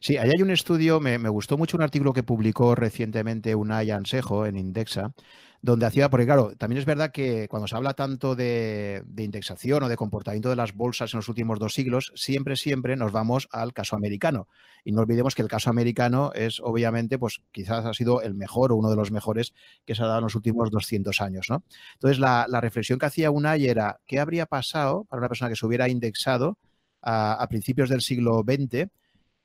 Sí, 0.00 0.16
ahí 0.16 0.30
hay 0.34 0.42
un 0.42 0.50
estudio, 0.50 1.00
me, 1.00 1.16
gustó 1.28 1.58
mucho 1.58 1.76
un 1.76 1.82
artículo 1.82 2.12
que 2.12 2.22
publicó 2.22 2.74
recientemente 2.74 3.54
Unai 3.54 3.90
Ansejo 3.90 4.46
en 4.46 4.56
Indexa, 4.56 5.12
donde 5.60 5.86
hacía, 5.86 6.08
porque 6.08 6.24
claro, 6.24 6.54
también 6.56 6.78
es 6.78 6.86
verdad 6.86 7.10
que 7.10 7.48
cuando 7.48 7.66
se 7.66 7.76
habla 7.76 7.94
tanto 7.94 8.36
de, 8.36 9.04
indexación 9.16 9.82
o 9.82 9.88
de 9.88 9.96
comportamiento 9.96 10.48
de 10.48 10.56
las 10.56 10.72
bolsas 10.72 11.12
en 11.12 11.18
los 11.18 11.28
últimos 11.28 11.58
dos 11.58 11.74
siglos, 11.74 12.12
siempre, 12.14 12.56
siempre 12.56 12.96
nos 12.96 13.12
vamos 13.12 13.48
al 13.52 13.72
caso 13.72 13.96
americano. 13.96 14.48
Y 14.84 14.92
no 14.92 15.02
olvidemos 15.02 15.34
que 15.34 15.42
el 15.42 15.48
caso 15.48 15.68
americano 15.68 16.30
es, 16.34 16.60
obviamente, 16.60 17.18
pues 17.18 17.42
quizás 17.50 17.84
ha 17.84 17.92
sido 17.92 18.22
el 18.22 18.34
mejor 18.34 18.72
o 18.72 18.76
uno 18.76 18.88
de 18.88 18.96
los 18.96 19.10
mejores 19.10 19.52
que 19.84 19.94
se 19.94 20.02
ha 20.02 20.06
dado 20.06 20.18
en 20.18 20.24
los 20.24 20.36
últimos 20.36 20.70
200 20.70 21.20
años, 21.20 21.46
¿no? 21.50 21.64
Entonces, 21.94 22.20
la, 22.20 22.46
reflexión 22.60 22.98
que 22.98 23.06
hacía 23.06 23.30
Unai 23.30 23.66
era, 23.66 24.00
¿qué 24.06 24.20
habría 24.20 24.46
pasado 24.46 25.04
para 25.04 25.20
una 25.20 25.28
persona 25.28 25.48
que 25.48 25.56
se 25.56 25.66
hubiera 25.66 25.88
indexado 25.88 26.56
a 27.02 27.46
principios 27.48 27.88
del 27.88 28.00
siglo 28.00 28.44
XX? 28.46 28.88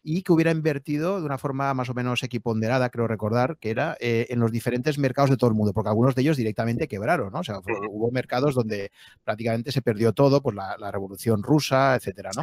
Y 0.04 0.22
que 0.22 0.34
hubiera 0.34 0.52
invertido 0.52 1.20
de 1.20 1.26
una 1.26 1.38
forma 1.38 1.74
más 1.74 1.90
o 1.90 1.94
menos 1.94 2.22
equiponderada, 2.24 2.90
creo 2.90 3.08
recordar, 3.08 3.58
que 3.58 3.70
era 3.70 3.96
eh, 4.02 4.28
en 4.30 4.40
los 4.40 4.52
diferentes 4.52 4.98
mercados 4.98 5.30
de 5.30 5.38
todo 5.38 5.50
el 5.50 5.56
mundo, 5.56 5.72
porque 5.74 5.90
algunos 5.90 6.14
de 6.14 6.22
ellos 6.22 6.36
directamente 6.36 6.90
quebraron, 6.90 7.32
¿no? 7.32 7.40
O 7.40 7.44
sea, 7.44 7.60
hubo 7.90 8.12
mercados 8.12 8.54
donde 8.54 8.92
prácticamente 9.24 9.72
se 9.72 9.82
perdió 9.82 10.12
todo, 10.12 10.42
pues 10.42 10.56
la, 10.56 10.92
revolución 10.92 11.42
rusa, 11.42 11.96
etcétera, 11.96 12.32
¿no? 12.36 12.42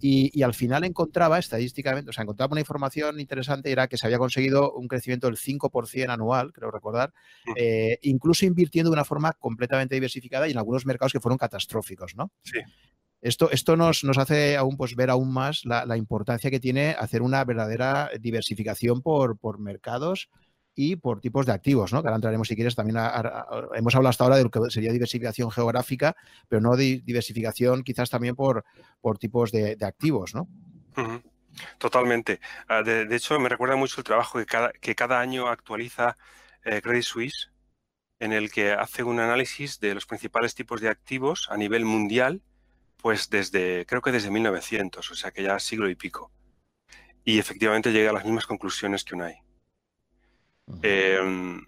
Y, 0.00 0.42
al 0.42 0.52
final 0.52 0.84
encontraba 0.84 1.38
estadísticamente, 1.38 2.10
o 2.10 2.12
sea, 2.12 2.22
encontraba 2.22 2.52
una 2.52 2.60
información 2.60 3.18
interesante, 3.20 3.70
era 3.70 3.88
que 3.88 3.96
se 3.96 4.06
había 4.06 4.18
conseguido 4.18 4.72
un 4.72 4.88
crecimiento 4.88 5.26
del 5.28 5.36
5% 5.36 6.10
anual, 6.10 6.52
creo 6.52 6.70
recordar, 6.70 7.14
eh, 7.56 7.98
incluso 8.02 8.44
invirtiendo 8.44 8.90
de 8.90 8.94
una 8.94 9.04
forma 9.04 9.32
completamente 9.32 9.94
diversificada 9.94 10.48
y 10.48 10.50
en 10.50 10.58
algunos 10.58 10.84
mercados 10.84 11.12
que 11.12 11.20
fueron 11.20 11.38
catastróficos, 11.38 12.14
¿no? 12.16 12.30
Sí. 12.42 12.58
Esto, 13.26 13.50
esto 13.50 13.76
nos, 13.76 14.04
nos, 14.04 14.18
hace 14.18 14.56
aún 14.56 14.76
pues, 14.76 14.94
ver 14.94 15.10
aún 15.10 15.32
más 15.32 15.64
la, 15.64 15.96
importancia 15.96 16.50
que 16.50 16.60
tiene 16.60 16.94
hacer 16.96 17.22
una 17.22 17.44
verdadera 17.44 18.08
diversificación 18.20 19.02
por, 19.02 19.36
por 19.36 19.58
mercados 19.58 20.30
y 20.76 20.96
por 20.96 21.20
tipos 21.20 21.44
de 21.44 21.52
activos, 21.52 21.92
¿no? 21.92 22.02
Que 22.02 22.08
ahora 22.08 22.16
entraremos, 22.16 22.46
si 22.46 22.54
quieres, 22.54 22.76
también 22.76 22.98
hemos 23.74 23.94
hablado 23.96 24.10
hasta 24.10 24.24
ahora 24.24 24.36
de 24.36 24.44
lo 24.44 24.50
que 24.50 24.60
sería 24.70 24.92
diversificación 24.92 25.50
geográfica, 25.50 26.14
pero 26.48 26.60
no 26.60 26.76
diversificación 26.76 27.82
quizás 27.82 28.10
también 28.10 28.36
por, 28.36 28.64
por 29.00 29.18
tipos 29.18 29.50
de, 29.50 29.76
activos, 29.80 30.34
¿no? 30.34 30.48
Totalmente. 31.78 32.40
Ah, 32.68 32.82
de, 32.82 33.08
hecho, 33.16 33.40
me 33.40 33.48
recuerda 33.48 33.74
mucho 33.74 34.00
el 34.00 34.04
trabajo 34.04 34.38
que 34.38 34.46
cada, 34.46 34.70
que 34.72 34.94
cada 34.94 35.18
año 35.18 35.48
actualiza 35.48 36.16
eh, 36.64 36.80
Credit 36.80 37.02
Suisse, 37.02 37.50
en 38.20 38.32
el 38.32 38.52
que 38.52 38.72
hace 38.72 39.02
un 39.02 39.18
análisis 39.18 39.80
de 39.80 39.94
los 39.94 40.06
principales 40.06 40.54
tipos 40.54 40.80
de 40.80 40.90
activos 40.90 41.48
a 41.50 41.56
nivel 41.56 41.84
mundial, 41.84 42.42
pues 42.96 43.30
desde, 43.30 43.86
creo 43.86 44.02
que 44.02 44.12
desde 44.12 44.30
1900, 44.30 45.10
o 45.10 45.14
sea 45.14 45.30
que 45.30 45.42
ya 45.42 45.58
siglo 45.58 45.88
y 45.88 45.94
pico. 45.94 46.30
Y 47.24 47.38
efectivamente 47.38 47.92
llega 47.92 48.10
a 48.10 48.14
las 48.14 48.24
mismas 48.24 48.46
conclusiones 48.46 49.04
que 49.04 49.14
UNAI. 49.14 49.42
Em, 50.82 51.64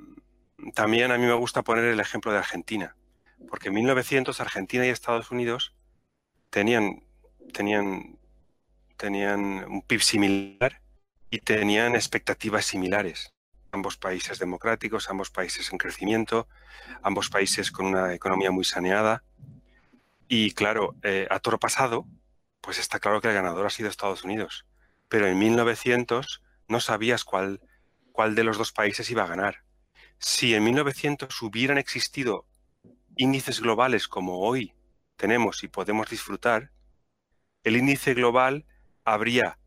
también 0.75 1.13
a 1.13 1.19
mí 1.19 1.27
me 1.27 1.35
gusta 1.35 1.63
poner 1.63 1.85
el 1.85 2.01
ejemplo 2.01 2.33
de 2.33 2.39
Argentina, 2.39 2.97
porque 3.49 3.69
en 3.69 3.75
1900 3.75 4.41
Argentina 4.41 4.87
y 4.87 4.91
Estados 4.91 5.31
Unidos 5.31 5.75
tenían, 6.51 7.05
tenían, 7.53 8.19
tenían 8.97 9.65
un 9.69 9.83
PIB 9.83 10.03
similar 10.03 10.81
y 11.31 11.39
tenían 11.39 11.95
expectativas 11.95 12.65
similares. 12.65 13.33
Ambos 13.71 13.97
países 13.97 14.39
democráticos, 14.39 15.11
ambos 15.11 15.31
países 15.31 15.71
en 15.73 15.79
crecimiento, 15.79 16.49
ambos 17.03 17.29
países 17.29 17.71
con 17.71 17.87
una 17.87 18.15
economía 18.15 18.51
muy 18.51 18.65
saneada. 18.65 19.23
Y 20.29 20.53
claro, 20.53 20.95
eh, 21.03 21.27
a 21.31 21.41
toro 21.41 21.59
pasado, 21.59 22.07
pues 22.61 22.79
está 22.79 23.01
claro 23.01 23.21
que 23.21 23.29
el 23.29 23.35
ganador 23.35 23.67
ha 23.67 23.71
sido 23.71 23.89
Estados 23.89 24.25
Unidos. 24.25 24.67
Pero 25.09 25.27
en 25.27 25.39
1900 25.39 26.43
no 26.69 26.81
sabías 26.81 27.25
cuál, 27.25 27.63
cuál 28.13 28.35
de 28.35 28.45
los 28.45 28.59
dos 28.59 28.73
países 28.73 29.11
iba 29.11 29.25
a 29.25 29.29
ganar. 29.29 29.65
Si 30.19 30.55
en 30.55 30.65
1900 30.65 31.43
hubieran 31.43 31.79
existido 31.79 32.47
índices 33.17 33.61
globales 33.61 34.07
como 34.07 34.41
hoy 34.41 34.75
tenemos 35.17 35.65
y 35.65 35.69
podemos 35.69 36.11
disfrutar, 36.11 36.73
el 37.65 37.77
índice 37.77 38.13
global 38.13 38.67
habría 39.05 39.59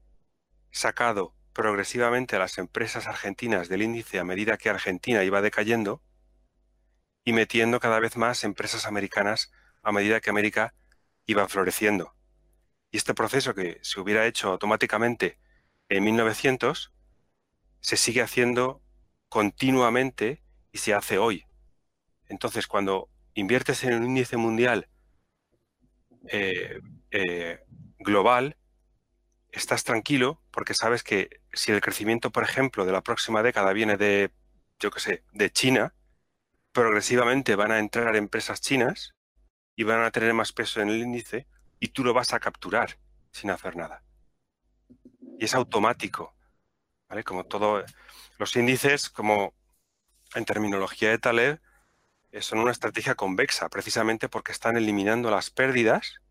sacado 0.70 1.34
progresivamente 1.54 2.36
a 2.36 2.40
las 2.40 2.58
empresas 2.58 3.08
argentinas 3.08 3.68
del 3.68 3.82
índice 3.82 4.20
a 4.20 4.24
medida 4.24 4.58
que 4.58 4.70
Argentina 4.70 5.24
iba 5.24 5.42
decayendo 5.42 6.02
y 7.26 7.34
metiendo 7.34 7.80
cada 7.80 8.00
vez 8.00 8.16
más 8.16 8.44
empresas 8.44 8.86
americanas 8.86 9.52
a 9.82 9.92
medida 9.92 10.20
que 10.20 10.30
América 10.30 10.74
iba 11.26 11.48
floreciendo. 11.48 12.14
Y 12.92 12.98
este 12.98 13.14
proceso 13.14 13.54
que 13.56 13.80
se 13.82 14.00
hubiera 14.00 14.28
hecho 14.28 14.50
automáticamente 14.50 15.40
en 15.90 16.04
1900 16.04 16.92
se 17.80 17.98
sigue 17.98 18.22
haciendo 18.22 18.82
continuamente 19.30 20.44
y 20.72 20.78
se 20.80 20.94
hace 20.94 21.18
hoy. 21.18 21.46
Entonces, 22.28 22.68
cuando 22.68 23.10
inviertes 23.34 23.84
en 23.84 23.94
un 23.96 24.06
índice 24.06 24.38
mundial 24.38 24.88
eh, 26.28 26.80
eh, 27.12 27.60
global, 28.00 28.58
estás 29.52 29.84
tranquilo 29.84 30.42
porque 30.52 30.74
sabes 30.74 31.04
que 31.04 31.42
si 31.54 31.72
el 31.72 31.82
crecimiento, 31.82 32.32
por 32.32 32.44
ejemplo, 32.44 32.86
de 32.86 32.92
la 32.92 33.02
próxima 33.02 33.44
década 33.44 33.74
viene 33.74 33.98
de, 33.98 34.32
yo 34.80 34.92
qué 34.92 35.00
sé, 35.00 35.24
de 35.32 35.52
China, 35.52 35.94
progresivamente 36.72 37.56
van 37.56 37.72
a 37.72 37.80
entrar 37.80 38.16
empresas 38.16 38.62
chinas 38.62 39.14
y 39.76 39.84
van 39.84 40.02
a 40.04 40.12
tener 40.12 40.34
más 40.34 40.52
peso 40.54 40.82
en 40.82 40.90
el 40.90 41.02
índice 41.02 41.48
y 41.80 41.90
tú 41.90 42.04
lo 42.04 42.14
vas 42.14 42.34
a 42.34 42.40
capturar 42.40 42.98
sin 43.32 43.50
hacer 43.50 43.76
nada. 43.76 44.04
Y 45.40 45.46
es 45.46 45.56
automático, 45.56 46.36
¿vale? 47.10 47.24
Como 47.24 47.46
todo, 47.46 47.84
los 48.38 48.56
índices, 48.56 49.10
como 49.10 49.54
en 50.36 50.46
terminología 50.46 51.10
de 51.10 51.18
Taleb, 51.18 51.62
eh, 52.32 52.42
son 52.42 52.60
una 52.60 52.72
estrategia 52.72 53.16
convexa, 53.16 53.70
precisamente 53.70 54.30
porque 54.30 54.52
están 54.52 54.78
eliminando 54.78 55.30
las 55.32 55.50
pérdidas 55.50 56.22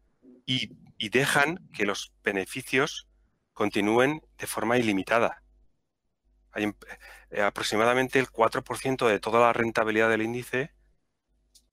y, 0.47 0.79
dejan 1.11 1.59
que 1.73 1.87
los 1.87 2.13
beneficios 2.23 3.09
continúen 3.53 4.23
de 4.39 4.47
forma 4.47 4.79
ilimitada. 4.79 5.43
Hay 6.53 6.73
eh, 7.31 7.43
aproximadamente 7.43 8.19
el 8.19 8.29
4% 8.29 9.09
de 9.09 9.19
toda 9.19 9.41
la 9.41 9.53
rentabilidad 9.53 10.09
del 10.11 10.23
índice, 10.23 10.73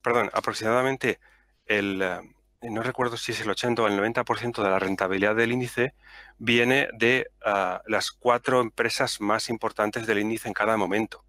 perdón, 0.02 0.30
aproximadamente 0.32 1.20
el, 1.68 2.02
eh, 2.02 2.20
no 2.62 2.82
recuerdo 2.82 3.16
si 3.16 3.32
es 3.32 3.40
el 3.40 3.50
80 3.50 3.82
o 3.82 3.86
el 3.86 3.98
90% 3.98 4.62
de 4.62 4.70
la 4.70 4.78
rentabilidad 4.78 5.36
del 5.36 5.52
índice 5.52 5.94
viene 6.38 6.88
de 6.92 7.30
ah, 7.44 7.82
las 7.86 8.10
cuatro 8.10 8.60
empresas 8.60 9.20
más 9.20 9.48
importantes 9.48 10.06
del 10.06 10.18
índice 10.18 10.48
en 10.48 10.54
cada 10.54 10.76
momento. 10.76 11.24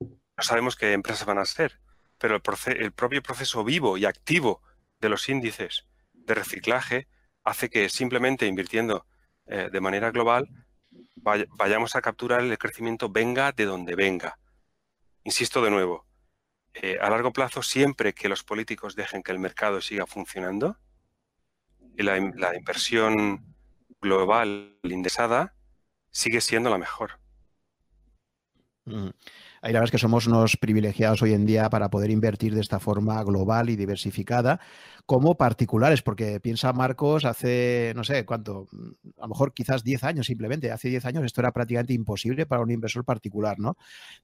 No 0.00 0.42
sabemos 0.42 0.76
qué 0.76 0.92
empresas 0.94 1.26
van 1.26 1.38
a 1.38 1.44
ser, 1.44 1.80
pero 2.16 2.34
el, 2.34 2.92
propio 2.92 3.22
proceso 3.22 3.64
vivo 3.64 3.98
y 3.98 4.06
activo 4.06 4.62
de 4.98 5.10
los 5.10 5.28
índices 5.28 5.86
de 6.12 6.34
reciclaje 6.34 7.08
hace 7.44 7.68
que 7.68 7.88
simplemente 7.90 8.46
invirtiendo 8.46 9.06
eh, 9.46 9.68
de 9.70 9.80
manera 9.80 10.10
global 10.10 10.48
vayamos 11.16 11.96
a 11.96 12.00
capturar 12.00 12.40
el 12.40 12.58
crecimiento 12.58 13.10
venga 13.10 13.52
de 13.52 13.66
donde 13.66 13.94
venga. 13.94 14.38
Insisto 15.24 15.62
de 15.62 15.70
nuevo, 15.70 16.06
eh, 16.74 16.98
a 17.00 17.10
largo 17.10 17.32
plazo, 17.32 17.62
siempre 17.62 18.14
que 18.14 18.28
los 18.28 18.42
políticos 18.42 18.94
dejen 18.96 19.22
que 19.22 19.32
el 19.32 19.38
mercado 19.38 19.80
siga 19.80 20.06
funcionando, 20.06 20.78
la 21.96 22.16
inversión 22.56 23.44
global 24.00 24.78
indexada 24.84 25.54
sigue 26.10 26.40
siendo 26.40 26.70
la 26.70 26.78
mejor. 26.78 27.20
Mm. 28.84 29.10
Ahí 29.62 29.72
la 29.74 29.80
verdad 29.80 29.88
es 29.88 29.90
que 29.92 29.98
somos 29.98 30.26
unos 30.26 30.56
privilegiados 30.56 31.20
hoy 31.20 31.34
en 31.34 31.44
día 31.44 31.68
para 31.68 31.90
poder 31.90 32.10
invertir 32.10 32.54
de 32.54 32.62
esta 32.62 32.80
forma 32.80 33.22
global 33.24 33.68
y 33.68 33.76
diversificada 33.76 34.58
como 35.04 35.36
particulares, 35.36 36.00
porque 36.00 36.40
piensa 36.40 36.72
Marcos 36.72 37.24
hace, 37.24 37.92
no 37.94 38.04
sé 38.04 38.24
cuánto, 38.24 38.68
a 39.18 39.22
lo 39.22 39.28
mejor 39.28 39.52
quizás 39.52 39.84
10 39.84 40.04
años 40.04 40.26
simplemente, 40.26 40.70
hace 40.70 40.88
10 40.88 41.04
años 41.04 41.24
esto 41.24 41.42
era 41.42 41.52
prácticamente 41.52 41.92
imposible 41.92 42.46
para 42.46 42.62
un 42.62 42.70
inversor 42.70 43.04
particular, 43.04 43.58
¿no? 43.58 43.76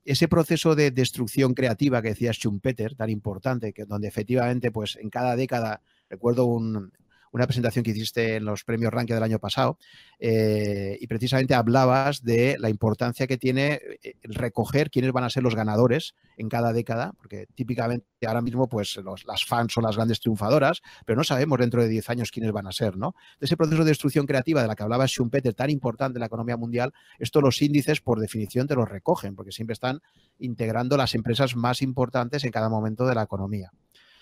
Ese 0.05 0.27
proceso 0.29 0.75
de 0.75 0.91
destrucción 0.91 1.55
creativa 1.55 2.01
que 2.01 2.11
decía 2.11 2.33
Schumpeter, 2.33 2.95
tan 2.95 3.11
importante, 3.11 3.73
que 3.73 3.85
donde 3.85 4.09
efectivamente, 4.09 4.71
pues 4.71 4.97
en 4.97 5.11
cada 5.11 5.37
década, 5.37 5.83
recuerdo 6.09 6.47
un, 6.47 6.93
una 7.33 7.47
presentación 7.47 7.85
que 7.85 7.91
hiciste 7.91 8.37
en 8.37 8.45
los 8.45 8.65
premios 8.65 8.93
Rankia 8.93 9.15
del 9.15 9.25
año 9.25 9.39
pasado 9.39 9.79
eh, 10.19 10.97
y 11.01 11.07
precisamente 11.07 11.55
hablabas 11.55 12.23
de 12.23 12.57
la 12.59 12.71
importancia 12.71 13.27
que 13.27 13.37
tiene 13.37 13.81
eh, 14.03 14.15
el 14.23 14.35
recoger 14.35 14.91
quiénes 14.91 15.13
van 15.13 15.25
a 15.25 15.31
ser 15.31 15.43
los 15.43 15.55
ganadores 15.55 16.15
en 16.37 16.49
cada 16.49 16.73
década, 16.73 17.13
porque 17.17 17.47
típicamente 17.55 18.07
ahora 18.27 18.43
mismo 18.43 18.69
pues 18.69 18.99
las 19.27 19.45
fans 19.45 19.73
son 19.73 19.85
las 19.85 19.97
grandes 19.97 20.21
triunfadoras, 20.21 20.83
pero 21.05 21.17
no 21.17 21.25
sabemos 21.25 21.59
dentro 21.59 21.83
de 21.83 21.89
10 21.89 22.11
años 22.11 22.31
quiénes 22.31 22.53
van 22.53 22.67
a 22.67 22.73
ser, 22.73 22.97
¿no? 22.97 23.15
ese 23.41 23.57
proceso 23.57 23.85
de 23.85 23.91
destrucción 23.91 24.27
creativa 24.27 24.63
de 24.63 24.69
la 24.69 24.75
que 24.75 24.83
hablaba 24.83 25.07
Schumpeter, 25.07 25.55
tan 25.55 25.71
importante 25.71 26.19
en 26.19 26.21
la 26.21 26.27
economía 26.27 26.57
mundial, 26.57 26.93
esto 27.19 27.41
los 27.41 27.61
índices 27.63 28.01
por 28.01 28.21
definición 28.21 28.67
te 28.67 28.75
los 28.75 28.89
recogen, 28.89 29.35
porque 29.35 29.53
siempre 29.53 29.75
están 29.75 30.01
integrando 30.39 30.97
las 30.97 31.15
empresas 31.15 31.57
más 31.57 31.83
importantes 31.83 32.45
en 32.45 32.51
cada 32.51 32.69
momento 32.69 33.07
de 33.07 33.15
la 33.15 33.23
economía. 33.23 33.71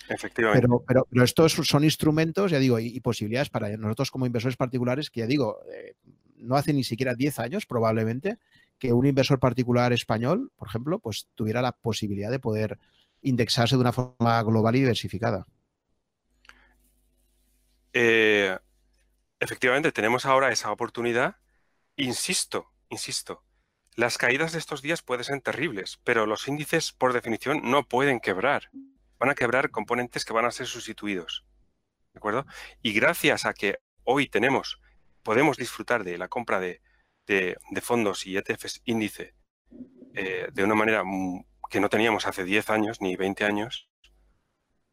Efectivamente. 0.09 0.61
Pero, 0.61 0.85
pero, 0.87 1.07
pero, 1.11 1.25
estos 1.25 1.53
son 1.53 1.85
instrumentos, 1.85 2.51
ya 2.51 2.59
digo, 2.59 2.79
y, 2.79 3.01
posibilidades 3.01 3.51
para 3.51 3.75
nosotros 3.77 4.11
como 4.11 4.27
inversores 4.27 4.57
particulares, 4.57 5.11
que 5.11 5.21
ya 5.21 5.27
digo, 5.27 5.61
eh, 5.73 5.95
no 6.37 6.57
hace 6.57 6.73
ni 6.73 6.85
siquiera 6.85 7.15
10 7.15 7.39
años 7.39 7.67
probablemente 7.67 8.39
que 8.79 8.93
un 8.93 9.07
inversor 9.07 9.39
particular 9.39 9.93
español, 9.93 10.53
por 10.57 10.69
ejemplo, 10.69 10.99
pues 10.99 11.29
tuviera 11.35 11.63
la 11.63 11.73
posibilidad 11.73 12.31
de 12.31 12.39
poder 12.39 12.79
indexarse 13.23 13.77
de 13.77 13.81
una 13.81 13.93
forma 13.93 14.43
global 14.43 14.77
y 14.77 14.81
diversificada. 14.81 15.47
Eh, 17.93 18.59
efectivamente, 19.41 19.93
tenemos 19.93 20.27
ahora 20.27 20.53
esa 20.53 20.71
oportunidad. 20.71 21.37
Insisto, 21.97 22.73
insisto, 22.91 23.43
las 23.95 24.19
caídas 24.19 24.53
de 24.53 24.59
estos 24.59 24.83
días 24.83 25.03
pueden 25.03 25.25
ser 25.25 25.41
terribles, 25.41 26.01
pero 26.05 26.27
los 26.27 26.49
índices, 26.49 26.93
por 26.93 27.13
definición, 27.13 27.61
no 27.63 27.89
pueden 27.89 28.21
quebrar 28.21 28.71
van 29.19 29.31
a 29.31 29.35
quebrar 29.35 29.71
componentes 29.71 30.25
que 30.25 30.33
van 30.33 30.45
a 30.45 30.51
ser 30.51 30.67
sustituidos. 30.67 31.45
¿De 32.13 32.19
acuerdo? 32.19 32.47
Y 32.83 32.93
gracias 32.93 33.45
a 33.45 33.55
que 33.55 33.79
hoy 34.05 34.29
tenemos, 34.29 34.81
podemos 35.23 35.57
disfrutar 35.57 36.05
de 36.05 36.19
la 36.19 36.29
compra 36.29 36.61
de, 36.61 36.81
fondos 37.83 38.27
y 38.27 38.37
ETFs 38.37 38.83
índice 38.85 39.35
eh, 40.15 40.49
de 40.53 40.65
una 40.65 40.75
manera 40.75 41.03
que 41.71 41.81
no 41.81 41.89
teníamos 41.89 42.27
hace 42.27 42.45
10 42.45 42.71
años 42.71 43.01
ni 43.01 43.17
20 43.17 43.45
años, 43.45 43.89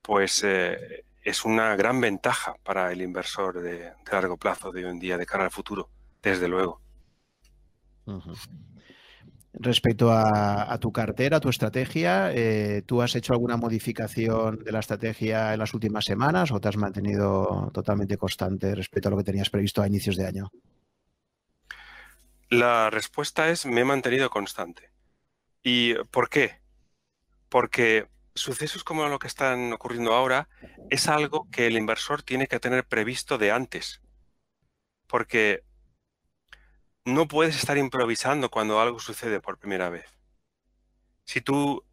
pues 0.01 0.43
eh, 0.43 1.05
es 1.23 1.45
una 1.45 1.75
gran 1.75 2.01
ventaja 2.01 2.55
para 2.63 2.91
el 2.91 3.01
inversor 3.01 3.61
de, 3.61 3.93
largo 4.11 4.37
plazo 4.37 4.71
de 4.71 4.85
hoy 4.85 4.91
en 4.91 4.99
día, 4.99 5.17
de 5.17 5.25
cara 5.25 5.43
al 5.43 5.51
futuro, 5.51 5.89
desde 6.21 6.47
luego. 6.47 6.81
Respecto 9.53 10.11
a, 10.11 10.77
tu 10.79 10.91
cartera, 10.93 11.37
a 11.37 11.39
tu 11.41 11.49
estrategia, 11.49 12.31
eh, 12.33 12.83
¿tú 12.85 13.01
has 13.01 13.15
hecho 13.15 13.33
alguna 13.33 13.57
modificación 13.57 14.59
de 14.63 14.71
la 14.71 14.79
estrategia 14.79 15.53
en 15.53 15.59
las 15.59 15.73
últimas 15.73 16.05
semanas 16.05 16.51
o 16.51 16.61
te 16.61 16.69
has 16.69 16.77
mantenido 16.77 17.69
totalmente 17.73 18.15
constante 18.15 18.73
respecto 18.73 19.09
a 19.09 19.11
lo 19.11 19.17
que 19.17 19.25
tenías 19.25 19.49
previsto 19.49 19.81
a 19.81 19.87
inicios 19.87 20.15
de 20.15 20.25
año? 20.25 20.51
La 22.49 22.89
respuesta 22.89 23.49
es 23.49 23.65
me 23.65 23.81
he 23.81 23.85
mantenido 23.85 24.29
constante. 24.29 24.91
¿Y 25.63 25.95
por 26.11 26.29
qué? 26.29 26.61
Porque 27.49 28.07
sucesos 28.33 28.83
como 28.83 29.07
lo 29.07 29.19
que 29.19 29.27
están 29.27 29.73
ocurriendo 29.73 30.13
ahora 30.13 30.47
es 30.89 31.07
algo 31.07 31.49
que 31.51 31.67
el 31.67 31.77
inversor 31.77 32.23
tiene 32.23 32.47
que 32.47 32.59
tener 32.59 32.85
previsto 32.85 33.37
de 33.37 33.51
antes. 33.51 34.01
Porque 35.07 35.63
no 37.05 37.27
puedes 37.27 37.55
estar 37.55 37.77
improvisando 37.77 38.49
cuando 38.49 38.79
algo 38.79 38.99
sucede 38.99 39.39
por 39.39 39.57
primera 39.57 39.89
vez. 39.89 40.05
Si 41.25 41.41
tú 41.41 41.83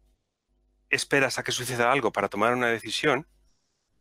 esperas 0.89 1.39
a 1.39 1.43
que 1.43 1.51
suceda 1.51 1.91
algo 1.91 2.11
para 2.11 2.29
tomar 2.29 2.53
una 2.53 2.67
decisión, 2.67 3.27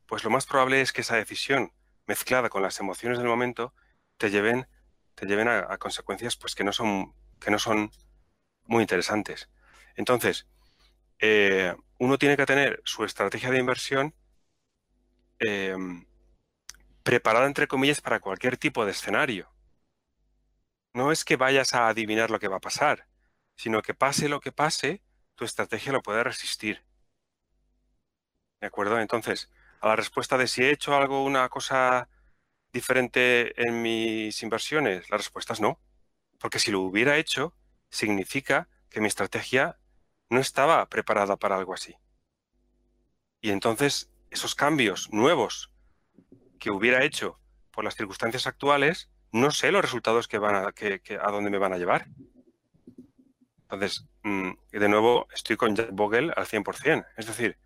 pues 0.07 0.25
lo 0.25 0.31
más 0.31 0.47
probable 0.47 0.81
es 0.81 0.93
que 0.93 1.03
esa 1.03 1.17
decisión, 1.17 1.73
mezclada 2.07 2.49
con 2.49 2.63
las 2.63 2.81
emociones 2.81 3.19
del 3.19 3.29
momento, 3.29 3.75
te 4.17 4.31
lleven, 4.31 4.67
te 5.15 5.27
lleven 5.27 5.49
a, 5.49 5.77
consecuencias 5.79 6.37
pues, 6.37 6.55
que, 6.55 6.65
no 6.65 6.73
son, 6.73 7.15
que 7.41 7.51
no 7.51 7.59
son 7.59 7.91
muy 8.65 8.83
interesantes. 8.83 9.49
Entonces, 9.97 10.47
eh, 11.21 11.75
uno 11.99 12.19
tiene 12.19 12.37
que 12.37 12.47
tener 12.47 12.81
su 12.85 13.05
estrategia 13.05 13.51
de 13.51 13.59
inversión 13.59 14.15
em, 15.41 16.07
preparada, 17.03 17.47
entre 17.47 17.69
comillas, 17.69 18.01
para 18.01 18.21
cualquier 18.21 18.57
tipo 18.57 18.85
de 18.85 18.93
escenario. 18.93 19.51
No 20.99 21.13
es 21.13 21.25
que 21.25 21.37
vayas 21.37 21.75
a 21.75 21.87
adivinar 21.87 22.29
lo 22.33 22.41
que 22.41 22.49
va 22.49 22.57
a 22.57 22.61
pasar, 22.69 23.07
sino 23.55 23.83
que 23.83 23.95
pase 23.95 24.29
lo 24.29 24.41
que 24.41 24.51
pase, 24.51 25.01
tu 25.37 25.45
estrategia 25.45 25.93
lo 25.93 26.03
puede 26.03 26.25
resistir. 26.25 26.85
¿De 28.61 28.67
acuerdo? 28.67 28.99
Entonces, 28.99 29.49
a 29.81 29.87
la 29.87 29.95
respuesta 29.95 30.37
de 30.37 30.49
si 30.49 30.65
he 30.65 30.73
hecho 30.73 30.97
algo, 30.97 31.23
una 31.23 31.49
cosa 31.51 32.09
diferente 32.73 33.55
en 33.63 33.81
mis 33.81 34.43
inversiones, 34.43 35.09
la 35.09 35.19
respuesta 35.19 35.53
es 35.53 35.61
no. 35.61 35.79
Porque 36.41 36.59
si 36.59 36.73
lo 36.73 36.81
hubiera 36.81 37.17
hecho, 37.17 37.55
significa 37.91 38.69
que 38.91 39.01
mi 39.01 39.07
estrategia 39.07 39.79
no 40.31 40.41
estaba 40.41 40.85
preparada 40.89 41.37
para 41.37 41.55
algo 41.55 41.75
así. 41.75 41.97
Y 43.41 43.51
entonces, 43.51 44.11
esos 44.31 44.57
cambios 44.57 45.13
nuevos 45.13 45.71
que 46.59 46.73
hubiera 46.73 47.05
hecho 47.05 47.39
por 47.71 47.85
las 47.85 47.95
circunstancias 47.95 48.49
actuales, 48.49 49.09
no 49.33 49.51
sé 49.51 49.73
los 49.73 49.83
resultados 49.83 50.29
que 50.29 50.39
van 50.39 50.55
a, 50.55 50.73
que, 50.73 51.01
a 51.21 51.31
dónde 51.31 51.51
me 51.51 51.59
van 51.59 51.73
a 51.73 51.79
llevar. 51.79 52.07
Entonces, 53.63 54.07
mm, 54.23 54.51
de 54.73 54.89
nuevo, 54.89 55.29
estoy 55.35 55.57
con 55.57 55.77
Jack 55.77 55.91
Bogle 55.93 56.33
al 56.35 56.47
100%. 56.47 57.07
Es 57.17 57.27
decir, 57.27 57.59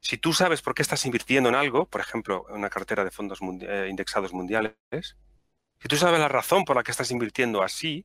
si 0.00 0.18
tú 0.18 0.32
sabes 0.32 0.62
por 0.62 0.74
qué 0.74 0.82
estás 0.82 1.06
invirtiendo 1.06 1.48
en 1.48 1.54
algo, 1.54 1.86
por 1.86 2.00
ejemplo, 2.00 2.44
en 2.48 2.56
una 2.56 2.70
cartera 2.70 3.04
de 3.04 3.12
fondos 3.12 3.38
eh, 3.60 3.86
indexados 3.88 4.32
mundiales, 4.32 4.74
si 4.90 5.88
tú 5.88 5.96
sabes 5.96 6.18
la 6.18 6.28
razón 6.28 6.64
por 6.64 6.76
la 6.76 6.82
que 6.82 6.90
estás 6.90 7.10
invirtiendo 7.10 7.62
así, 7.62 8.04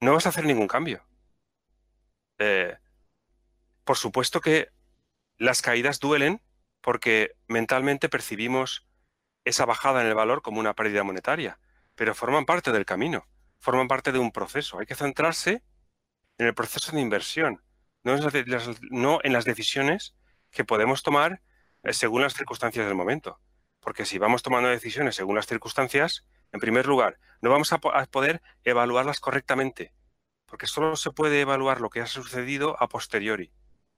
no 0.00 0.12
vas 0.12 0.26
a 0.26 0.28
hacer 0.28 0.44
ningún 0.44 0.68
cambio. 0.68 1.06
Eh, 2.38 2.76
por 3.84 3.96
supuesto 3.96 4.40
que 4.40 4.68
las 5.38 5.62
caídas 5.62 6.00
duelen 6.00 6.42
porque 6.80 7.36
mentalmente 7.46 8.08
percibimos 8.08 8.86
esa 9.44 9.64
bajada 9.64 10.00
en 10.02 10.08
el 10.08 10.14
valor 10.14 10.42
como 10.42 10.60
una 10.60 10.74
pérdida 10.74 11.04
monetaria, 11.04 11.58
pero 11.94 12.14
forman 12.14 12.46
parte 12.46 12.72
del 12.72 12.84
camino, 12.84 13.26
forman 13.58 13.88
parte 13.88 14.12
de 14.12 14.18
un 14.18 14.32
proceso. 14.32 14.78
Hay 14.78 14.86
que 14.86 14.94
centrarse 14.94 15.62
en 16.38 16.46
el 16.46 16.54
proceso 16.54 16.92
de 16.92 17.00
inversión, 17.00 17.62
no 18.02 19.20
en 19.22 19.32
las 19.32 19.44
decisiones 19.44 20.14
que 20.50 20.64
podemos 20.64 21.02
tomar 21.02 21.42
eh, 21.84 21.92
según 21.92 22.22
las 22.22 22.34
circunstancias 22.34 22.86
del 22.86 22.94
momento. 22.94 23.38
Porque 23.80 24.06
si 24.06 24.18
vamos 24.18 24.42
tomando 24.42 24.70
decisiones 24.70 25.14
según 25.14 25.36
las 25.36 25.46
circunstancias, 25.46 26.24
en 26.52 26.60
primer 26.60 26.86
lugar, 26.86 27.18
no 27.42 27.50
vamos 27.50 27.72
a, 27.72 27.78
poder 27.78 28.40
evaluarlas 28.64 29.20
correctamente, 29.20 29.92
porque 30.46 30.66
solo 30.66 30.96
se 30.96 31.10
puede 31.10 31.40
evaluar 31.40 31.80
lo 31.80 31.90
que 31.90 32.00
ha 32.00 32.06
sucedido 32.06 32.80
a 32.82 32.88
posteriori. 32.88 33.52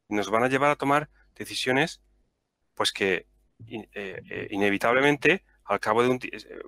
Y 0.09 0.14
nos 0.14 0.30
van 0.30 0.42
a 0.42 0.49
llevar 0.49 0.70
a 0.70 0.76
tomar 0.76 1.09
decisiones 1.36 2.01
pues 2.74 2.92
que 2.92 3.26
eh, 3.69 3.89
eh, 3.95 4.49
inevitablemente 4.51 5.45
al 5.65 5.81
cabo 5.81 6.03
de 6.03 6.09
un 6.09 6.21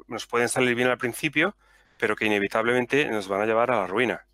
nos 0.09 0.26
pueden 0.26 0.49
salir 0.49 0.74
bien 0.74 0.89
al 0.89 0.99
principio, 0.99 1.57
pero 1.99 2.16
que 2.16 2.26
inevitablemente 2.26 3.09
nos 3.11 3.28
van 3.28 3.43
a 3.43 3.47
llevar 3.47 3.70
a 3.70 3.80
la 3.80 3.86
ruina. 3.86 4.26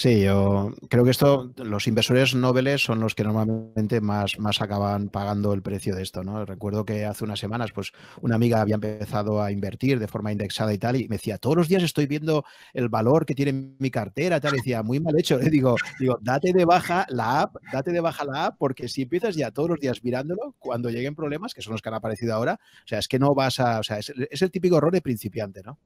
Sí, 0.00 0.22
yo 0.22 0.72
creo 0.88 1.04
que 1.04 1.10
esto, 1.10 1.52
los 1.58 1.86
inversores 1.86 2.34
nobles 2.34 2.82
son 2.82 3.00
los 3.00 3.14
que 3.14 3.22
normalmente 3.22 4.00
más, 4.00 4.38
más 4.38 4.62
acaban 4.62 5.10
pagando 5.10 5.52
el 5.52 5.60
precio 5.60 5.94
de 5.94 6.02
esto, 6.02 6.24
¿no? 6.24 6.46
Recuerdo 6.46 6.86
que 6.86 7.04
hace 7.04 7.22
unas 7.24 7.38
semanas, 7.38 7.70
pues, 7.72 7.92
una 8.22 8.36
amiga 8.36 8.62
había 8.62 8.76
empezado 8.76 9.42
a 9.42 9.52
invertir 9.52 9.98
de 9.98 10.08
forma 10.08 10.32
indexada 10.32 10.72
y 10.72 10.78
tal, 10.78 10.96
y 10.96 11.06
me 11.06 11.16
decía, 11.16 11.36
todos 11.36 11.54
los 11.54 11.68
días 11.68 11.82
estoy 11.82 12.06
viendo 12.06 12.46
el 12.72 12.88
valor 12.88 13.26
que 13.26 13.34
tiene 13.34 13.74
mi 13.78 13.90
cartera, 13.90 14.40
tal, 14.40 14.54
y 14.54 14.56
decía, 14.56 14.82
muy 14.82 15.00
mal 15.00 15.18
hecho. 15.18 15.36
Le 15.36 15.50
digo, 15.50 15.76
digo, 15.98 16.16
date 16.22 16.54
de 16.54 16.64
baja 16.64 17.04
la 17.10 17.42
app, 17.42 17.56
date 17.70 17.92
de 17.92 18.00
baja 18.00 18.24
la 18.24 18.46
app, 18.46 18.56
porque 18.56 18.88
si 18.88 19.02
empiezas 19.02 19.36
ya 19.36 19.50
todos 19.50 19.68
los 19.68 19.80
días 19.80 20.02
mirándolo, 20.02 20.54
cuando 20.58 20.88
lleguen 20.88 21.14
problemas, 21.14 21.52
que 21.52 21.60
son 21.60 21.72
los 21.72 21.82
que 21.82 21.90
han 21.90 21.96
aparecido 21.96 22.32
ahora, 22.32 22.58
o 22.58 22.88
sea, 22.88 23.00
es 23.00 23.06
que 23.06 23.18
no 23.18 23.34
vas 23.34 23.60
a, 23.60 23.80
o 23.80 23.82
sea, 23.82 23.98
es 23.98 24.40
el 24.40 24.50
típico 24.50 24.78
error 24.78 24.94
de 24.94 25.02
principiante, 25.02 25.60
¿no? 25.62 25.78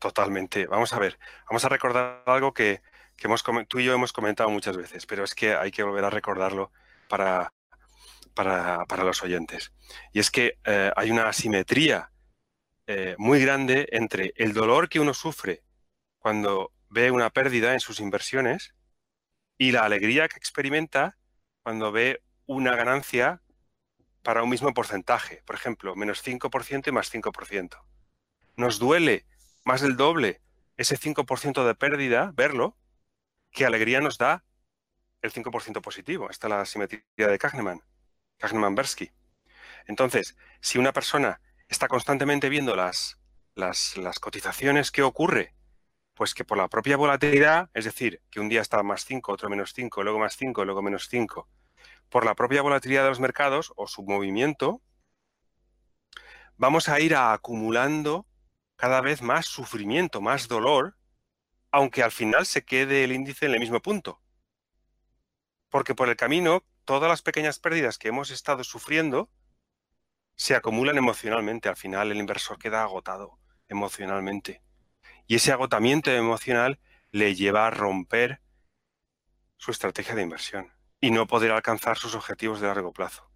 Totalmente. 0.00 0.66
Vamos 0.66 0.92
a 0.92 0.98
ver, 0.98 1.16
vamos 1.48 1.64
a 1.64 1.68
recordar 1.68 2.24
algo 2.26 2.52
que 2.52 2.82
que 3.22 3.64
tú 3.66 3.78
y 3.78 3.84
yo 3.84 3.94
hemos 3.94 4.12
comentado 4.12 4.50
muchas 4.50 4.76
veces, 4.76 5.06
pero 5.06 5.24
es 5.24 5.34
que 5.34 5.54
hay 5.54 5.70
que 5.70 5.82
volver 5.82 6.04
a 6.04 6.10
recordarlo 6.10 6.72
para, 7.08 7.52
para, 8.34 9.04
los 9.04 9.22
oyentes. 9.22 9.72
Y 10.12 10.20
es 10.20 10.30
que 10.30 10.58
eh, 10.64 10.92
hay 10.96 11.10
una 11.10 11.28
asimetría 11.28 12.10
eh, 12.86 13.14
muy 13.18 13.40
grande 13.40 13.88
entre 13.92 14.32
el 14.36 14.52
dolor 14.52 14.88
que 14.88 15.00
uno 15.00 15.14
sufre 15.14 15.62
cuando 16.18 16.72
ve 16.88 17.10
una 17.10 17.30
pérdida 17.30 17.72
en 17.72 17.80
sus 17.80 18.00
inversiones 18.00 18.74
y 19.58 19.72
la 19.72 19.84
alegría 19.84 20.28
que 20.28 20.36
experimenta 20.36 21.16
cuando 21.62 21.92
ve 21.92 22.22
una 22.46 22.74
ganancia 22.74 23.42
para 24.22 24.42
un 24.42 24.50
mismo 24.50 24.74
porcentaje. 24.74 25.42
Por 25.46 25.56
ejemplo, 25.56 25.94
menos 25.94 26.24
5% 26.24 26.88
y 26.88 26.92
más 26.92 27.12
5%. 27.12 27.82
Nos 28.56 28.78
duele 28.78 29.26
más 29.64 29.80
del 29.80 29.96
doble 29.96 30.40
ese 30.76 30.98
5% 30.98 31.64
de 31.64 31.74
pérdida, 31.74 32.32
verlo, 32.34 32.76
qué 33.52 33.64
alegría 33.66 34.00
nos 34.00 34.18
da 34.18 34.44
el 35.20 35.32
5% 35.32 35.80
positivo. 35.80 36.28
Esta 36.30 36.48
es 36.48 36.50
la 36.50 36.64
simetría 36.64 37.02
de 37.16 37.38
Kahneman, 37.38 37.80
Kahneman-Bersky. 38.38 39.12
Entonces, 39.86 40.36
si 40.60 40.78
una 40.78 40.92
persona 40.92 41.40
está 41.68 41.86
constantemente 41.86 42.48
viendo 42.48 42.74
las 42.74 43.16
cotizaciones 44.20 44.90
que 44.90 45.02
ocurre, 45.02 45.54
pues 46.14 46.34
que 46.34 46.44
por 46.44 46.58
la 46.58 46.68
propia 46.68 46.96
volatilidad, 46.96 47.70
es 47.72 47.84
decir, 47.84 48.20
que 48.30 48.40
un 48.40 48.48
día 48.48 48.60
está 48.60 48.82
más 48.82 49.04
5, 49.04 49.32
otro 49.32 49.48
menos 49.48 49.72
5, 49.72 50.02
luego 50.02 50.18
más 50.18 50.36
5, 50.36 50.64
luego 50.64 50.82
menos 50.82 51.08
5, 51.08 51.48
por 52.08 52.24
la 52.24 52.34
propia 52.34 52.62
volatilidad 52.62 53.04
de 53.04 53.08
los 53.08 53.20
mercados 53.20 53.72
o 53.76 53.86
su 53.86 54.02
movimiento, 54.02 54.82
vamos 56.56 56.88
a 56.88 57.00
ir 57.00 57.16
acumulando 57.16 58.26
cada 58.76 59.00
vez 59.00 59.22
más 59.22 59.46
sufrimiento, 59.46 60.20
más 60.20 60.48
dolor, 60.48 60.96
aunque 61.72 62.02
al 62.02 62.12
final 62.12 62.46
se 62.46 62.64
quede 62.64 63.02
el 63.02 63.12
índice 63.12 63.46
en 63.46 63.52
el 63.52 63.60
mismo 63.60 63.80
punto. 63.80 64.20
Porque 65.70 65.94
por 65.94 66.10
el 66.10 66.16
camino, 66.16 66.64
todas 66.84 67.08
las 67.08 67.22
pequeñas 67.22 67.58
pérdidas 67.58 67.96
que 67.96 68.08
hemos 68.08 68.30
estado 68.30 68.62
sufriendo 68.62 69.30
se 70.36 70.54
acumulan 70.54 70.98
emocionalmente. 70.98 71.70
Al 71.70 71.76
final 71.76 72.10
el 72.12 72.18
inversor 72.18 72.58
queda 72.58 72.82
agotado 72.82 73.38
emocionalmente. 73.68 74.62
Y 75.26 75.36
ese 75.36 75.50
agotamiento 75.50 76.10
emocional 76.10 76.78
le 77.10 77.34
lleva 77.34 77.66
a 77.66 77.70
romper 77.70 78.42
su 79.56 79.70
estrategia 79.70 80.14
de 80.14 80.22
inversión 80.22 80.72
y 81.00 81.10
no 81.10 81.26
poder 81.26 81.52
alcanzar 81.52 81.96
sus 81.96 82.14
objetivos 82.14 82.60
de 82.60 82.66
largo 82.66 82.92
plazo. 82.92 83.30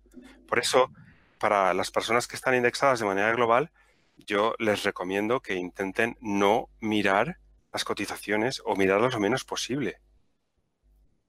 Por 0.46 0.58
eso, 0.58 0.92
para 1.38 1.72
las 1.72 1.90
personas 1.90 2.28
que 2.28 2.36
están 2.36 2.54
indexadas 2.54 3.00
de 3.00 3.06
manera 3.06 3.32
global, 3.32 3.72
yo 4.16 4.54
les 4.58 4.82
recomiendo 4.82 5.40
que 5.40 5.54
intenten 5.54 6.16
no 6.20 6.68
mirar 6.80 7.38
las 7.76 7.84
cotizaciones 7.84 8.62
o 8.64 8.74
mirarlas 8.74 9.12
lo 9.12 9.20
menos 9.20 9.44
posible. 9.44 10.00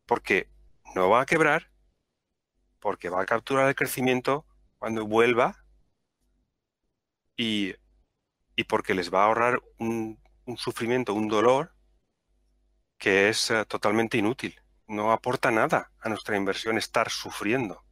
Porque 0.06 0.50
no 0.96 1.10
va 1.10 1.20
a 1.20 1.26
quebrar, 1.26 1.70
porque 2.80 3.10
va 3.10 3.22
a 3.22 3.26
capturar 3.26 3.68
el 3.68 3.76
crecimiento 3.76 4.46
cuando 4.78 5.06
vuelva 5.06 5.66
y, 7.36 7.76
porque 8.70 8.94
les 8.94 9.14
va 9.14 9.24
a 9.24 9.26
ahorrar 9.26 9.62
un, 9.78 10.18
sufrimiento, 10.56 11.14
un 11.14 11.28
dolor 11.28 11.76
que 12.98 13.28
es 13.28 13.52
eh, 13.52 13.66
totalmente 13.66 14.18
inútil. 14.18 14.56
No 14.88 15.12
aporta 15.12 15.52
nada 15.52 15.92
a 16.00 16.08
nuestra 16.08 16.38
inversión 16.38 16.78
estar 16.78 17.10
sufriendo. 17.10 17.84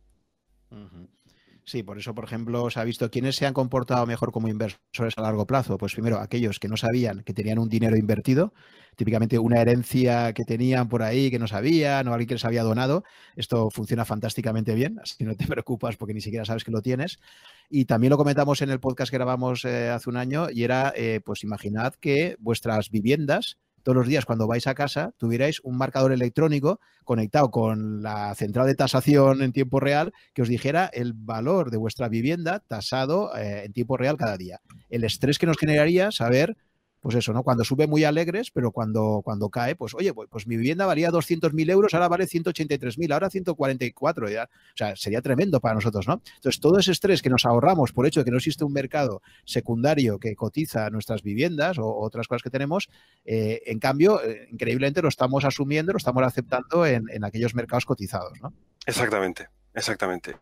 Sí, 1.68 1.82
por 1.82 1.97
eso, 1.97 2.13
por 2.13 2.26
ejemplo, 2.26 2.70
se 2.70 2.80
ha 2.80 2.84
visto 2.84 3.09
quiénes 3.09 3.36
se 3.38 3.47
han 3.47 3.53
comportado 3.53 4.05
mejor 4.05 4.32
como 4.32 4.47
inversores 4.47 5.18
a 5.18 5.22
largo 5.24 5.47
plazo. 5.47 5.80
Pues 5.80 5.93
primero, 5.93 6.20
aquellos 6.20 6.59
que 6.59 6.68
no 6.68 6.78
sabían 6.78 7.24
que 7.24 7.34
tenían 7.34 7.57
un 7.57 7.70
dinero 7.70 7.97
invertido, 7.97 8.53
típicamente 8.95 9.39
una 9.39 9.59
herencia 9.61 10.32
que 10.34 10.43
tenían 10.43 10.88
por 10.89 11.01
ahí 11.01 11.32
que 11.32 11.39
no 11.39 11.47
sabían 11.47 12.07
o 12.07 12.13
alguien 12.13 12.28
que 12.28 12.36
les 12.36 12.45
había 12.45 12.61
donado. 12.61 13.03
Esto 13.36 13.72
funciona 13.72 14.05
fantásticamente 14.05 14.76
bien, 14.76 14.99
así 15.03 15.16
que 15.18 15.24
no 15.26 15.36
te 15.36 15.47
preocupas 15.47 15.97
porque 15.97 16.13
ni 16.13 16.22
siquiera 16.22 16.45
sabes 16.45 16.63
que 16.63 16.72
lo 16.72 16.84
tienes. 16.84 17.18
Y 17.68 17.86
también 17.86 18.11
lo 18.11 18.18
comentamos 18.18 18.61
en 18.61 18.70
el 18.70 18.80
podcast 18.80 19.09
que 19.09 19.18
grabamos 19.18 19.66
eh, 19.66 19.89
hace 19.89 20.07
un 20.11 20.18
año 20.18 20.51
y 20.51 20.63
era, 20.66 20.93
eh, 20.95 21.20
pues 21.26 21.43
imaginad 21.43 21.95
que 21.95 22.36
vuestras 22.39 22.91
viviendas 22.91 23.57
todos 23.86 23.96
los 23.96 24.08
días 24.08 24.26
cuando 24.26 24.48
vais 24.48 24.66
a 24.66 24.74
casa 24.74 25.14
tuvierais 25.18 25.62
un 25.64 25.78
marcador 25.78 26.12
electrónico 26.12 26.80
conectado 27.04 27.52
con 27.52 28.02
la 28.02 28.34
central 28.34 28.66
de 28.66 28.74
tasación 28.74 29.44
en 29.44 29.54
tiempo 29.54 29.80
real 29.80 30.12
que 30.34 30.42
os 30.42 30.50
dijera 30.50 30.90
el 30.92 31.14
valor 31.14 31.70
de 31.70 31.78
vuestra 31.78 32.10
vivienda 32.10 32.62
tasado 32.62 33.38
eh, 33.38 33.62
en 33.64 33.74
tiempo 33.74 33.96
real 33.96 34.18
cada 34.18 34.38
día. 34.38 34.60
El 34.90 35.04
estrés 35.04 35.38
que 35.38 35.46
nos 35.46 35.60
generaría 35.60 36.12
saber 36.12 36.58
pues 37.06 37.14
eso, 37.18 37.34
¿no? 37.34 37.43
Cuando 37.43 37.64
sube 37.64 37.86
muy 37.86 38.03
alegres, 38.03 38.49
pero 38.49 38.72
cuando, 38.72 39.22
cuando 39.24 39.47
cae, 39.51 39.76
pues 39.76 39.93
oye, 39.93 40.12
pues, 40.12 40.28
pues 40.28 40.47
mi 40.47 40.58
vivienda 40.58 40.88
valía 40.88 41.12
200.000 41.12 41.70
euros, 41.70 41.93
ahora 41.93 42.08
vale 42.08 42.26
183.000, 42.26 43.14
ahora 43.14 43.30
144. 43.30 44.28
Ya, 44.28 44.45
o 44.45 44.76
sea, 44.76 44.95
sería 44.95 45.22
tremendo 45.22 45.60
para 45.60 45.76
nosotros, 45.76 46.08
¿no? 46.08 46.24
Entonces, 46.38 46.60
todo 46.60 46.80
ese 46.80 46.93
estrés 46.93 47.22
que 47.22 47.30
nos 47.30 47.45
ahorramos 47.45 47.91
por 47.91 48.08
hecho 48.08 48.22
de 48.22 48.24
que 48.24 48.32
no 48.32 48.38
existe 48.38 48.64
un 48.64 48.74
mercado 48.74 49.22
secundario 49.45 50.18
que 50.18 50.36
cotiza 50.36 50.89
nuestras 50.89 51.22
viviendas 51.22 51.78
o 51.78 51.86
otras 51.95 52.28
cosas 52.28 52.41
que 52.41 52.49
tenemos, 52.49 52.89
eh, 53.24 53.62
en 53.68 53.78
cambio, 53.78 54.24
eh, 54.24 54.47
increíblemente 54.51 55.03
lo 55.03 55.10
estamos 55.10 55.45
asumiendo, 55.45 55.91
lo 55.91 55.99
estamos 55.99 56.24
aceptando 56.24 56.88
en 56.88 57.24
aquellos 57.24 57.53
mercados 57.53 57.86
cotizados, 57.86 58.41
¿no? 58.41 58.51
Exactamente, 58.84 59.49
exactamente. 59.76 60.38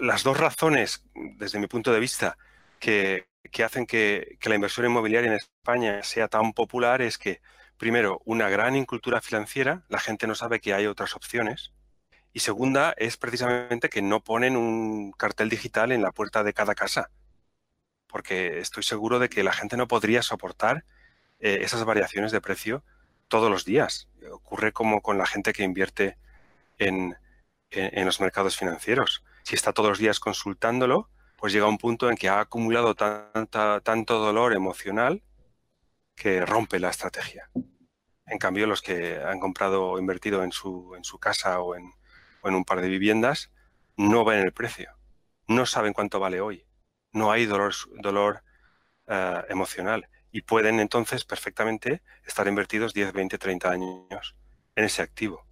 Las 0.00 0.22
dos 0.22 0.40
razones, 0.40 1.04
desde 1.36 1.58
mi 1.58 1.66
punto 1.66 1.92
de 1.92 2.00
vista, 2.00 2.38
que, 2.78 3.27
que 3.50 3.64
hacen 3.64 3.86
que, 3.86 4.38
la 4.42 4.54
inversión 4.54 4.86
inmobiliaria 4.86 5.30
en 5.30 5.36
España 5.36 6.02
sea 6.02 6.28
tan 6.28 6.52
popular 6.52 7.02
es 7.02 7.18
que, 7.18 7.40
primero, 7.76 8.20
una 8.24 8.48
gran 8.48 8.76
incultura 8.76 9.20
financiera, 9.20 9.84
la 9.88 10.00
gente 10.00 10.26
no 10.26 10.34
sabe 10.34 10.60
que 10.60 10.74
hay 10.74 10.86
otras 10.86 11.14
opciones. 11.14 11.72
Y 12.32 12.40
segunda, 12.40 12.94
es 12.96 13.16
precisamente 13.16 13.88
que 13.88 14.02
no 14.02 14.22
ponen 14.22 14.56
un 14.56 15.12
cartel 15.12 15.48
digital 15.48 15.92
en 15.92 16.02
la 16.02 16.12
puerta 16.12 16.44
de 16.44 16.54
cada 16.54 16.74
casa. 16.74 17.10
Porque 18.06 18.58
estoy 18.58 18.82
seguro 18.82 19.18
de 19.18 19.28
que 19.28 19.42
la 19.42 19.52
gente 19.52 19.76
no 19.76 19.88
podría 19.88 20.22
soportar 20.22 20.84
eh, 21.40 21.60
esas 21.62 21.84
variaciones 21.84 22.32
de 22.32 22.40
precio 22.40 22.84
todos 23.28 23.50
los 23.50 23.64
días. 23.64 24.08
Ocurre 24.30 24.72
como 24.72 25.02
con 25.02 25.18
la 25.18 25.26
gente 25.26 25.52
que 25.52 25.62
invierte 25.62 26.16
en, 26.78 27.16
en 27.70 28.06
los 28.06 28.20
mercados 28.20 28.56
financieros. 28.56 29.24
Si 29.42 29.54
está 29.54 29.72
todos 29.72 29.90
los 29.90 29.98
días 29.98 30.20
consultándolo, 30.20 31.10
pues 31.38 31.52
llega 31.52 31.68
un 31.68 31.78
punto 31.78 32.10
en 32.10 32.16
que 32.16 32.28
ha 32.28 32.40
acumulado 32.40 32.96
tanto 32.96 34.18
dolor 34.18 34.52
emocional 34.52 35.22
que 36.16 36.44
rompe 36.44 36.80
la 36.80 36.90
estrategia. 36.90 37.48
En 38.26 38.38
cambio, 38.38 38.66
los 38.66 38.82
que 38.82 39.22
han 39.22 39.38
comprado 39.38 39.86
o 39.86 39.98
invertido 40.00 40.42
en 40.42 40.50
su, 40.50 40.94
en 40.96 41.04
su 41.04 41.18
casa 41.18 41.60
o 41.60 41.76
en, 41.76 41.92
un 42.42 42.64
par 42.64 42.80
de 42.80 42.88
viviendas 42.88 43.50
no 43.96 44.24
ven 44.24 44.40
el 44.40 44.52
precio, 44.52 44.90
no 45.46 45.66
saben 45.66 45.92
cuánto 45.92 46.18
vale 46.18 46.40
hoy, 46.40 46.64
no 47.12 47.30
hay 47.30 47.46
dolor, 47.46 47.74
dolor 48.00 48.42
eh, 49.06 49.42
emocional 49.48 50.08
y 50.32 50.42
pueden 50.42 50.80
entonces 50.80 51.24
perfectamente 51.24 52.02
estar 52.24 52.48
invertidos 52.48 52.94
10, 52.94 53.12
20, 53.12 53.38
30 53.38 53.70
años 53.70 54.36
en 54.74 54.84
ese 54.84 55.02
activo. 55.02 55.46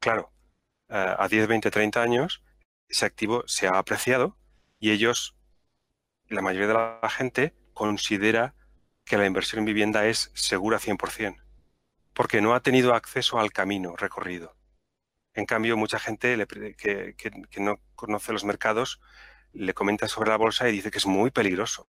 Claro, 0.00 0.32
eh, 0.88 1.14
a 1.16 1.28
10, 1.28 1.46
20, 1.46 1.70
30 1.70 2.02
años 2.02 2.42
ese 2.88 3.06
activo 3.06 3.44
se 3.46 3.68
ha 3.68 3.78
apreciado 3.78 4.36
y 4.78 4.90
ellos, 4.90 5.36
la 6.28 6.42
mayoría 6.42 6.68
de 6.68 6.74
la 6.74 7.10
gente, 7.10 7.54
considera 7.72 8.54
que 9.04 9.16
la 9.16 9.26
inversión 9.26 9.60
en 9.60 9.66
vivienda 9.66 10.06
es 10.06 10.30
segura 10.34 10.78
100%, 10.78 11.42
porque 12.12 12.40
no 12.40 12.54
ha 12.54 12.60
tenido 12.60 12.94
acceso 12.94 13.38
al 13.38 13.52
camino 13.52 13.96
recorrido. 13.96 14.56
En 15.32 15.46
cambio, 15.46 15.76
mucha 15.76 15.98
gente 15.98 16.36
que, 16.76 17.14
que, 17.16 17.60
no 17.60 17.78
conoce 17.94 18.32
los 18.32 18.44
mercados 18.44 19.00
le 19.52 19.74
comenta 19.74 20.08
sobre 20.08 20.30
la 20.30 20.36
bolsa 20.36 20.68
y 20.68 20.72
dice 20.72 20.90
que 20.90 20.98
es 20.98 21.06
muy 21.06 21.30
peligroso. 21.30 21.88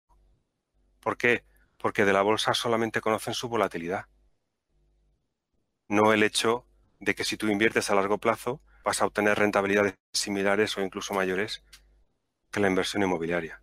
¿Por 1.00 1.16
qué? 1.16 1.44
Porque 1.76 2.04
de 2.04 2.12
la 2.12 2.22
bolsa 2.22 2.52
solamente 2.54 3.00
conocen 3.00 3.34
su 3.34 3.48
volatilidad. 3.48 4.06
No 5.88 6.12
el 6.12 6.24
hecho 6.24 6.66
de 6.98 7.14
que 7.14 7.24
si 7.24 7.36
tú 7.36 7.46
inviertes 7.46 7.90
a 7.90 7.94
largo 7.94 8.18
plazo 8.18 8.60
vas 8.84 9.00
a 9.00 9.06
obtener 9.06 9.38
rentabilidades 9.38 9.94
similares 10.12 10.76
o 10.76 10.82
incluso 10.82 11.14
mayores 11.14 11.62
que 12.50 12.60
la 12.60 12.68
inversión 12.68 13.02
inmobiliaria. 13.02 13.60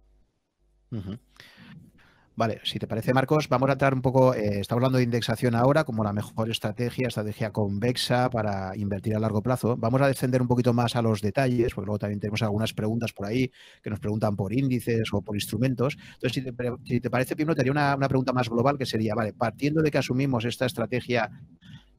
Vale, 2.38 2.60
si 2.66 2.80
te 2.80 2.88
parece, 2.88 3.14
Marcos, 3.14 3.48
vamos 3.48 3.70
a 3.70 3.74
entrar 3.74 3.94
un 3.94 4.02
poco, 4.02 4.34
eh, 4.34 4.60
estamos 4.60 4.80
hablando 4.82 4.98
de 4.98 5.06
indexación 5.06 5.56
ahora 5.56 5.86
como 5.86 6.04
la 6.04 6.12
mejor 6.12 6.50
estrategia, 6.52 7.08
estrategia 7.08 7.52
convexa 7.52 8.30
para 8.30 8.76
invertir 8.76 9.16
a 9.16 9.20
largo 9.20 9.42
plazo. 9.42 9.78
Vamos 9.78 10.02
a 10.02 10.08
descender 10.08 10.42
un 10.42 10.50
poquito 10.50 10.74
más 10.74 10.98
a 10.98 11.02
los 11.02 11.22
detalles, 11.22 11.74
porque 11.74 11.86
luego 11.86 12.00
también 12.00 12.20
tenemos 12.20 12.42
algunas 12.42 12.74
preguntas 12.74 13.14
por 13.14 13.28
ahí 13.28 13.50
que 13.82 13.90
nos 13.90 14.02
preguntan 14.02 14.36
por 14.36 14.52
índices 14.52 15.08
o 15.14 15.22
por 15.22 15.38
instrumentos. 15.38 15.98
Entonces, 16.16 16.44
si 16.84 17.00
te, 17.00 17.10
parece, 17.10 17.38
primero, 17.38 17.56
te 17.56 17.62
haría 17.62 17.72
una, 17.72 18.08
pregunta 18.10 18.34
más 18.34 18.50
global 18.50 18.78
que 18.78 18.86
sería, 18.86 19.16
vale, 19.16 19.32
partiendo 19.32 19.82
de 19.82 19.90
que 19.90 20.00
asumimos 20.00 20.44
esta 20.44 20.66
estrategia 20.66 21.32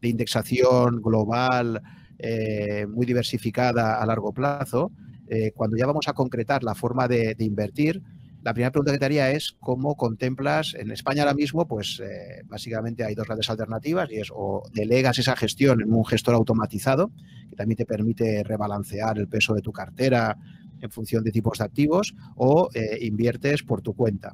de 0.03 0.09
indexación 0.09 1.01
global, 1.01 1.81
eh, 2.19 2.87
muy 2.87 3.07
diversificada 3.07 4.03
a 4.03 4.05
largo 4.05 4.35
plazo, 4.35 4.93
eh, 5.29 5.53
cuando 5.55 5.77
ya 5.77 5.87
vamos 5.87 6.09
a 6.09 6.13
concretar 6.13 6.63
la 6.63 6.75
forma 6.75 7.09
de, 7.09 7.35
invertir, 7.39 8.03
la 8.43 8.55
primera 8.55 8.71
pregunta 8.71 8.93
que 8.93 8.99
te 8.99 9.05
haría 9.05 9.31
es 9.33 9.57
cómo 9.59 9.97
contemplas, 9.97 10.75
en 10.75 10.93
España 10.93 11.23
ahora 11.23 11.35
mismo, 11.35 11.67
pues 11.67 12.01
eh, 12.01 12.43
básicamente 12.45 13.05
hay 13.05 13.15
dos 13.15 13.27
grandes 13.27 13.51
alternativas 13.51 14.09
y 14.11 14.17
es 14.17 14.29
o 14.33 14.63
delegas 14.73 15.19
esa 15.19 15.35
gestión 15.35 15.81
en 15.81 15.93
un 15.93 16.05
gestor 16.05 16.35
automatizado, 16.35 17.11
que 17.51 17.57
también 17.57 17.77
te 17.77 17.87
permite 17.87 18.45
rebalancear 18.45 19.19
el 19.19 19.29
peso 19.29 19.55
de 19.55 19.63
tu 19.63 19.73
cartera 19.73 20.37
en 20.81 20.91
función 20.91 21.25
de 21.25 21.33
tipos 21.33 21.59
de 21.59 21.65
activos, 21.65 22.15
o 22.37 22.69
eh, 22.75 22.99
inviertes 23.01 23.63
por 23.63 23.83
tu 23.83 23.95
cuenta. 23.95 24.33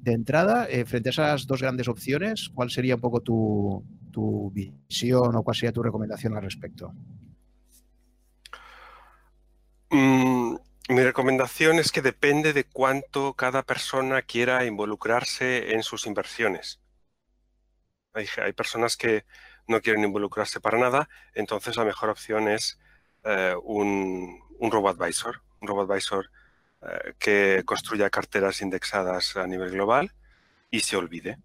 De 0.00 0.12
entrada, 0.12 0.66
frente 0.84 1.10
a 1.10 1.12
esas 1.12 1.46
dos 1.46 1.60
grandes 1.60 1.86
opciones, 1.86 2.48
¿cuál 2.52 2.70
sería 2.70 2.96
un 2.96 3.00
poco 3.00 3.20
tu, 3.20 3.84
tu 4.10 4.50
visión 4.50 5.36
o 5.36 5.42
cuál 5.44 5.56
sería 5.56 5.72
tu 5.72 5.82
recomendación 5.82 6.36
al 6.36 6.42
respecto? 6.42 6.92
Mm, 9.92 10.56
mi 10.88 11.02
recomendación 11.02 11.78
es 11.78 11.92
que 11.92 12.00
depende 12.00 12.54
de 12.54 12.64
cuánto 12.64 13.34
cada 13.34 13.62
persona 13.62 14.22
quiera 14.22 14.64
involucrarse 14.64 15.74
en 15.74 15.82
sus 15.82 16.06
inversiones. 16.06 16.80
Hay, 18.14 18.52
personas 18.54 18.96
que 18.96 19.26
no 19.66 19.82
quieren 19.82 20.04
involucrarse 20.04 20.60
para 20.60 20.78
nada, 20.78 21.10
entonces 21.34 21.76
la 21.76 21.84
mejor 21.84 22.08
opción 22.08 22.48
es 22.48 22.78
eh, 23.24 23.54
un, 23.62 24.40
un 24.58 24.70
robo-advisor, 24.70 25.42
un 25.60 25.68
robo-advisor 25.68 26.30
eh, 26.82 27.14
que 27.18 27.62
construya 27.66 28.08
carteras 28.08 28.62
indexadas 28.62 29.36
a 29.36 29.46
nivel 29.46 29.72
global 29.72 30.14
y 30.70 30.80
se 30.80 30.96
olvide 30.96 31.38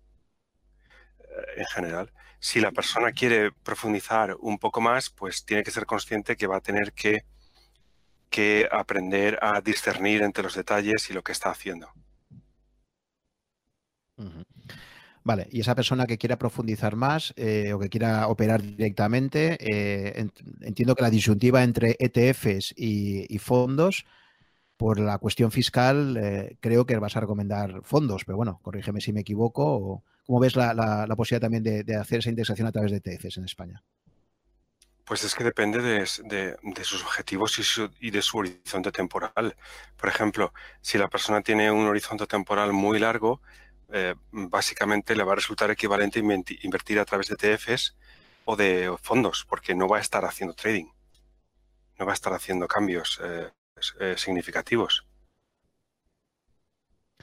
eh, 1.19 1.53
en 1.57 1.65
general. 1.65 2.13
Si 2.39 2.61
la 2.61 2.71
persona 2.71 3.11
quiere 3.11 3.51
profundizar 3.51 4.37
un 4.39 4.57
poco 4.57 4.79
más, 4.79 5.09
pues 5.09 5.43
tiene 5.43 5.63
que 5.63 5.71
ser 5.71 5.85
consciente 5.85 6.37
que 6.37 6.47
va 6.47 6.57
a 6.57 6.61
tener 6.61 6.93
que 6.93 7.25
que 8.29 8.67
aprender 8.71 9.39
a 9.41 9.61
discernir 9.61 10.21
entre 10.21 10.43
los 10.43 10.55
detalles 10.55 11.09
y 11.09 11.13
lo 11.13 11.23
que 11.23 11.31
está 11.31 11.49
haciendo. 11.49 11.91
Vale, 15.27 15.49
y 15.51 15.59
esa 15.59 15.75
persona 15.75 16.05
que 16.05 16.17
quiera 16.17 16.37
profundizar 16.37 16.95
más 16.95 17.33
eh, 17.35 17.73
o 17.73 17.79
que 17.79 17.89
quiera 17.89 18.27
operar 18.29 18.61
directamente, 18.61 19.57
eh, 19.59 20.29
entiendo 20.61 20.95
que 20.95 21.03
la 21.03 21.09
disyuntiva 21.09 21.63
entre 21.63 21.97
ETFs 21.99 22.73
y, 22.77 23.37
fondos, 23.39 24.05
por 24.77 25.01
la 25.01 25.17
cuestión 25.17 25.51
fiscal, 25.51 26.15
eh, 26.15 26.57
creo 26.61 26.85
que 26.85 26.97
vas 26.97 27.17
a 27.17 27.19
recomendar 27.19 27.81
fondos, 27.83 28.23
pero 28.25 28.37
bueno, 28.37 28.59
corrígeme 28.61 29.01
si 29.01 29.11
me 29.11 29.19
equivoco. 29.19 30.05
¿Cómo 30.25 30.39
ves 30.39 30.55
la, 30.55 31.05
posibilidad 31.17 31.41
también 31.41 31.63
de, 31.63 31.95
hacer 31.97 32.19
esa 32.19 32.29
indexación 32.29 32.65
a 32.65 32.71
través 32.71 32.91
de 32.91 33.01
ETFs 33.03 33.37
en 33.37 33.43
España? 33.43 33.83
Pues 35.07 35.23
es 35.23 35.35
que 35.35 35.45
depende 35.45 35.81
de, 35.81 36.05
sus 36.83 37.01
objetivos 37.01 37.57
y, 38.01 38.11
de 38.11 38.21
su 38.21 38.39
horizonte 38.39 38.91
temporal. 38.91 39.55
Por 39.95 40.09
ejemplo, 40.09 40.53
si 40.81 40.97
la 40.97 41.07
persona 41.07 41.41
tiene 41.41 41.71
un 41.71 41.87
horizonte 41.87 42.27
temporal 42.27 42.73
muy 42.73 42.99
largo, 42.99 43.41
eh, 43.93 44.15
básicamente 44.31 45.15
le 45.15 45.23
va 45.23 45.31
a 45.31 45.35
resultar 45.35 45.71
equivalente 45.71 46.19
invertir 46.19 46.99
a 46.99 47.05
través 47.05 47.29
de 47.29 47.35
ETFs 47.35 47.95
o 48.43 48.57
de 48.57 48.93
fondos, 49.01 49.45
porque 49.47 49.73
no 49.73 49.87
va 49.87 49.97
a 49.97 50.01
estar 50.01 50.25
haciendo 50.25 50.53
trading, 50.53 50.87
no 51.97 52.05
va 52.05 52.11
a 52.11 52.15
estar 52.15 52.33
haciendo 52.33 52.67
cambios 52.67 53.21
eh, 53.23 53.49
eh, 54.01 54.15
significativos. 54.17 55.07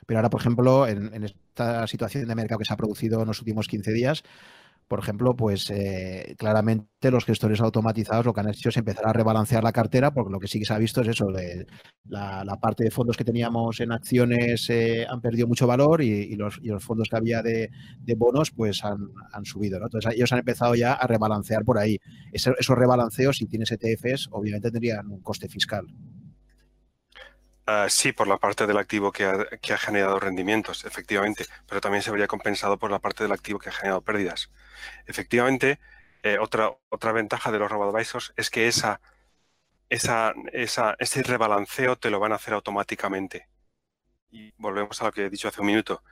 Pero 0.07 0.20
ahora, 0.20 0.30
por 0.30 0.41
ejemplo, 0.41 0.87
en, 0.87 1.12
en, 1.12 1.24
esta 1.24 1.87
situación 1.87 2.26
de 2.26 2.35
mercado 2.35 2.59
que 2.61 2.64
se 2.64 2.72
ha 2.72 2.78
producido 2.78 3.20
en 3.20 3.28
los 3.28 3.41
últimos 3.41 3.68
15 3.68 3.93
días, 3.93 4.24
por 4.89 4.99
ejemplo, 4.99 5.35
pues 5.35 5.70
eh, 5.70 6.35
claramente 6.39 7.11
los 7.11 7.24
gestores 7.24 7.61
automatizados 7.61 8.26
lo 8.26 8.32
que 8.32 8.41
han 8.41 8.49
hecho 8.49 8.68
es 8.68 8.76
empezar 8.76 9.07
a 9.07 9.12
rebalancear 9.12 9.64
la 9.64 9.72
cartera, 9.72 10.12
porque 10.12 10.32
lo 10.32 10.41
que 10.41 10.49
sí 10.49 10.59
que 10.59 10.64
se 10.64 10.74
ha 10.74 10.78
visto 10.78 11.01
es 11.01 11.09
eso, 11.09 11.26
de 11.26 11.66
la, 12.05 12.45
parte 12.61 12.85
de 12.85 12.91
fondos 12.91 13.16
que 13.16 13.24
teníamos 13.24 13.80
en 13.80 13.93
acciones 13.93 14.68
eh, 14.70 15.07
han 15.09 15.20
perdido 15.20 15.47
mucho 15.47 15.66
valor 15.66 16.03
y, 16.03 16.35
los, 16.37 16.61
fondos 16.80 17.09
que 17.09 17.16
había 17.16 17.43
de, 17.43 17.70
bonos 18.16 18.51
pues 18.51 18.85
han, 18.85 19.45
subido. 19.45 19.78
Entonces 19.82 20.14
ellos 20.14 20.32
han 20.32 20.41
empezado 20.41 20.74
ya 20.74 20.93
a 20.95 21.07
rebalancear 21.07 21.64
por 21.64 21.78
ahí. 21.78 21.99
esos 22.32 22.78
rebalanceos, 22.78 23.39
si 23.39 23.47
tienes 23.47 23.72
ETFs, 23.72 24.28
obviamente 24.30 24.70
tendrían 24.70 25.11
un 25.11 25.20
coste 25.20 25.49
fiscal. 25.49 25.87
Ah, 27.66 27.86
sí, 27.88 28.12
por 28.12 28.28
la 28.28 28.36
parte 28.38 28.66
del 28.66 28.76
activo 28.76 29.10
que 29.10 29.24
ha, 29.24 29.78
generado 29.78 30.20
rendimientos, 30.20 30.84
efectivamente, 30.84 31.46
pero 31.66 31.80
también 31.80 32.02
se 32.02 32.10
vería 32.10 32.26
compensado 32.26 32.78
por 32.78 32.90
la 32.90 32.98
parte 32.98 33.24
del 33.24 33.32
activo 33.32 33.58
que 33.58 33.70
ha 33.70 33.72
generado 33.72 34.02
pérdidas. 34.02 34.50
Efectivamente, 35.06 35.80
eh, 36.22 36.38
otra, 36.38 36.76
otra 36.90 37.12
ventaja 37.12 37.50
de 37.52 37.58
los 37.58 37.70
robo-advisors 37.70 38.34
es 38.36 38.50
que 38.50 38.68
ese 38.68 38.98
rebalanceo 41.22 41.96
te 41.96 42.10
lo 42.10 42.20
van 42.20 42.32
a 42.32 42.36
hacer 42.36 42.54
automáticamente. 42.54 43.48
Y 44.30 44.52
volvemos 44.58 45.00
a 45.02 45.06
lo 45.06 45.12
que 45.12 45.26
he 45.26 45.30
dicho 45.30 45.48
hace 45.48 45.60
un 45.60 45.68
minuto. 45.68 46.02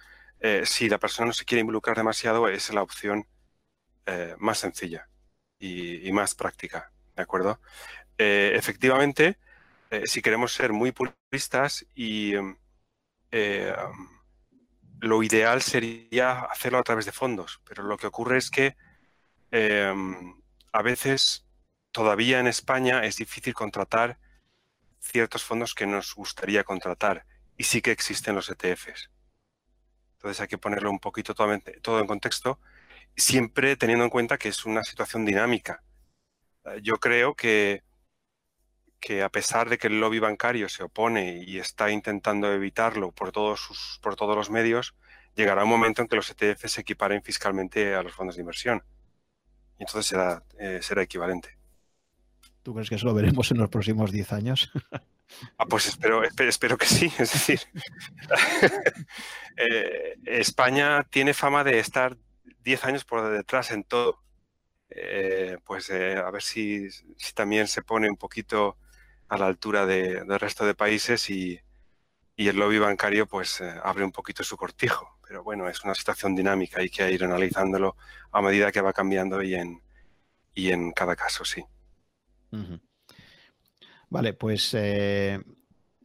eh, 0.41 0.65
si 0.67 0.89
la 0.89 0.99
persona 0.99 1.27
no 1.29 1.33
se 1.33 1.45
quiere 1.45 1.61
involucrar 1.61 1.97
demasiado, 1.97 2.49
es 2.49 2.73
la 2.75 2.83
opción 2.83 3.27
eh, 4.07 4.35
más 4.39 4.59
sencilla 4.59 5.09
y, 5.59 6.11
más 6.13 6.35
práctica, 6.35 6.93
¿de 7.17 7.23
acuerdo? 7.23 7.61
Eh, 9.93 10.07
si 10.07 10.23
queremos 10.23 10.53
ser 10.53 10.73
muy 10.73 10.93
puristas 10.93 11.87
y 11.95 12.33
lo 15.01 15.23
ideal 15.23 15.63
sería 15.63 16.41
hacerlo 16.41 16.79
a 16.79 16.83
través 16.83 17.07
de 17.07 17.13
fondos, 17.13 17.61
pero 17.65 17.83
lo 17.83 17.97
que 17.97 18.07
ocurre 18.07 18.39
es 18.39 18.51
que 18.51 18.77
a 19.51 20.83
veces 20.83 21.47
todavía 21.93 22.41
en 22.41 22.47
España 22.47 23.05
es 23.05 23.17
difícil 23.17 23.55
contratar 23.55 24.19
ciertos 25.01 25.45
fondos 25.45 25.75
que 25.75 25.87
nos 25.87 26.15
gustaría 26.15 26.65
contratar 26.65 27.27
y 27.57 27.65
sí 27.65 27.83
que 27.83 27.91
existen 27.91 28.35
los 28.35 28.49
ETFs. 28.49 29.11
Entonces 30.15 30.41
hay 30.41 30.49
que 30.49 30.59
ponerlo 30.59 30.91
un 30.91 31.01
poquito 31.01 31.35
todo, 31.35 31.49
todo 31.83 32.01
en 32.01 32.07
contexto, 32.07 32.61
siempre 33.17 33.77
teniendo 33.77 34.05
en 34.05 34.11
cuenta 34.11 34.39
que 34.39 34.49
es 34.49 34.65
una 34.65 34.85
situación 34.85 35.25
dinámica. 35.25 35.83
Eh, 36.65 36.81
yo 36.83 36.95
creo 36.95 37.35
que, 37.35 37.83
que 39.03 39.23
a 39.23 39.29
pesar 39.29 39.69
de 39.69 39.79
que 39.79 39.89
el 39.89 40.01
lobby 40.01 40.21
bancario 40.21 40.69
se 40.69 40.85
opone 40.85 41.43
y 41.45 41.59
está 41.59 41.91
intentando 41.91 42.53
evitarlo 42.53 43.11
por 43.11 43.33
todos, 43.33 43.61
sus, 43.61 43.99
por 44.01 44.15
todos 44.15 44.37
los 44.37 44.49
medios, 44.49 44.95
llegará 45.35 45.65
un 45.65 45.71
momento 45.71 46.03
en 46.03 46.09
que 46.09 46.15
los 46.15 46.31
ETFs 46.31 46.71
se 46.71 46.83
equiparen 46.83 47.21
fiscalmente 47.21 47.97
a 47.97 48.03
los 48.05 48.13
fondos 48.13 48.37
de 48.37 48.43
inversión. 48.43 48.85
Y 49.79 49.83
entonces 49.83 50.07
será, 50.07 50.45
eh, 50.57 50.79
será 50.83 51.03
equivalente. 51.03 51.59
¿Tú 52.63 52.73
crees 52.73 52.89
que 52.89 52.95
eso 52.95 53.07
lo 53.07 53.15
veremos 53.15 53.51
en 53.51 53.59
los 53.59 53.69
próximos 53.69 54.13
10 54.13 54.33
años? 54.33 54.71
Ah, 55.57 55.65
pues 55.65 55.87
espero, 55.87 56.23
espero, 56.25 56.77
que 56.77 56.85
sí. 56.85 57.11
Es 57.19 57.33
decir, 57.33 57.61
eh, 59.57 60.19
España 60.27 61.05
tiene 61.05 61.33
fama 61.33 61.65
de 61.65 61.79
estar 61.79 62.19
10 62.65 62.85
años 62.85 63.05
por 63.07 63.31
detrás 63.31 63.71
en 63.71 63.83
todo. 63.83 64.23
Eh, 64.91 65.57
pues 65.65 65.89
eh, 65.89 66.17
a 66.17 66.31
ver 66.31 66.43
si, 66.43 66.87
también 67.35 67.67
se 67.67 67.83
pone 67.83 68.11
un 68.11 68.17
poquito 68.17 68.77
a 69.33 69.39
la 69.39 69.47
altura 69.47 69.87
del 69.87 70.39
resto 70.39 70.67
de 70.67 70.75
países 70.75 71.31
y, 71.31 71.59
el 72.37 72.57
lobby 72.57 72.79
bancario 72.79 73.27
pues 73.27 73.63
abre 73.85 74.05
un 74.05 74.11
poquito 74.11 74.43
su 74.43 74.57
cortijo. 74.57 75.07
Pero 75.27 75.45
bueno, 75.45 75.69
es 75.69 75.83
una 75.85 75.95
situación 75.95 76.35
dinámica, 76.35 76.81
hay 76.81 76.91
que 76.91 77.11
ir 77.11 77.25
analizándolo 77.25 77.97
a 78.33 78.43
medida 78.43 78.73
que 78.73 78.81
va 78.81 78.93
cambiando 78.93 79.41
y 79.41 79.55
en, 79.55 79.81
y 80.53 80.71
en 80.71 80.91
cada 80.91 81.15
caso, 81.15 81.45
sí. 81.45 81.65
Vale, 84.11 84.35
pues 84.35 84.75
eh, 84.75 85.41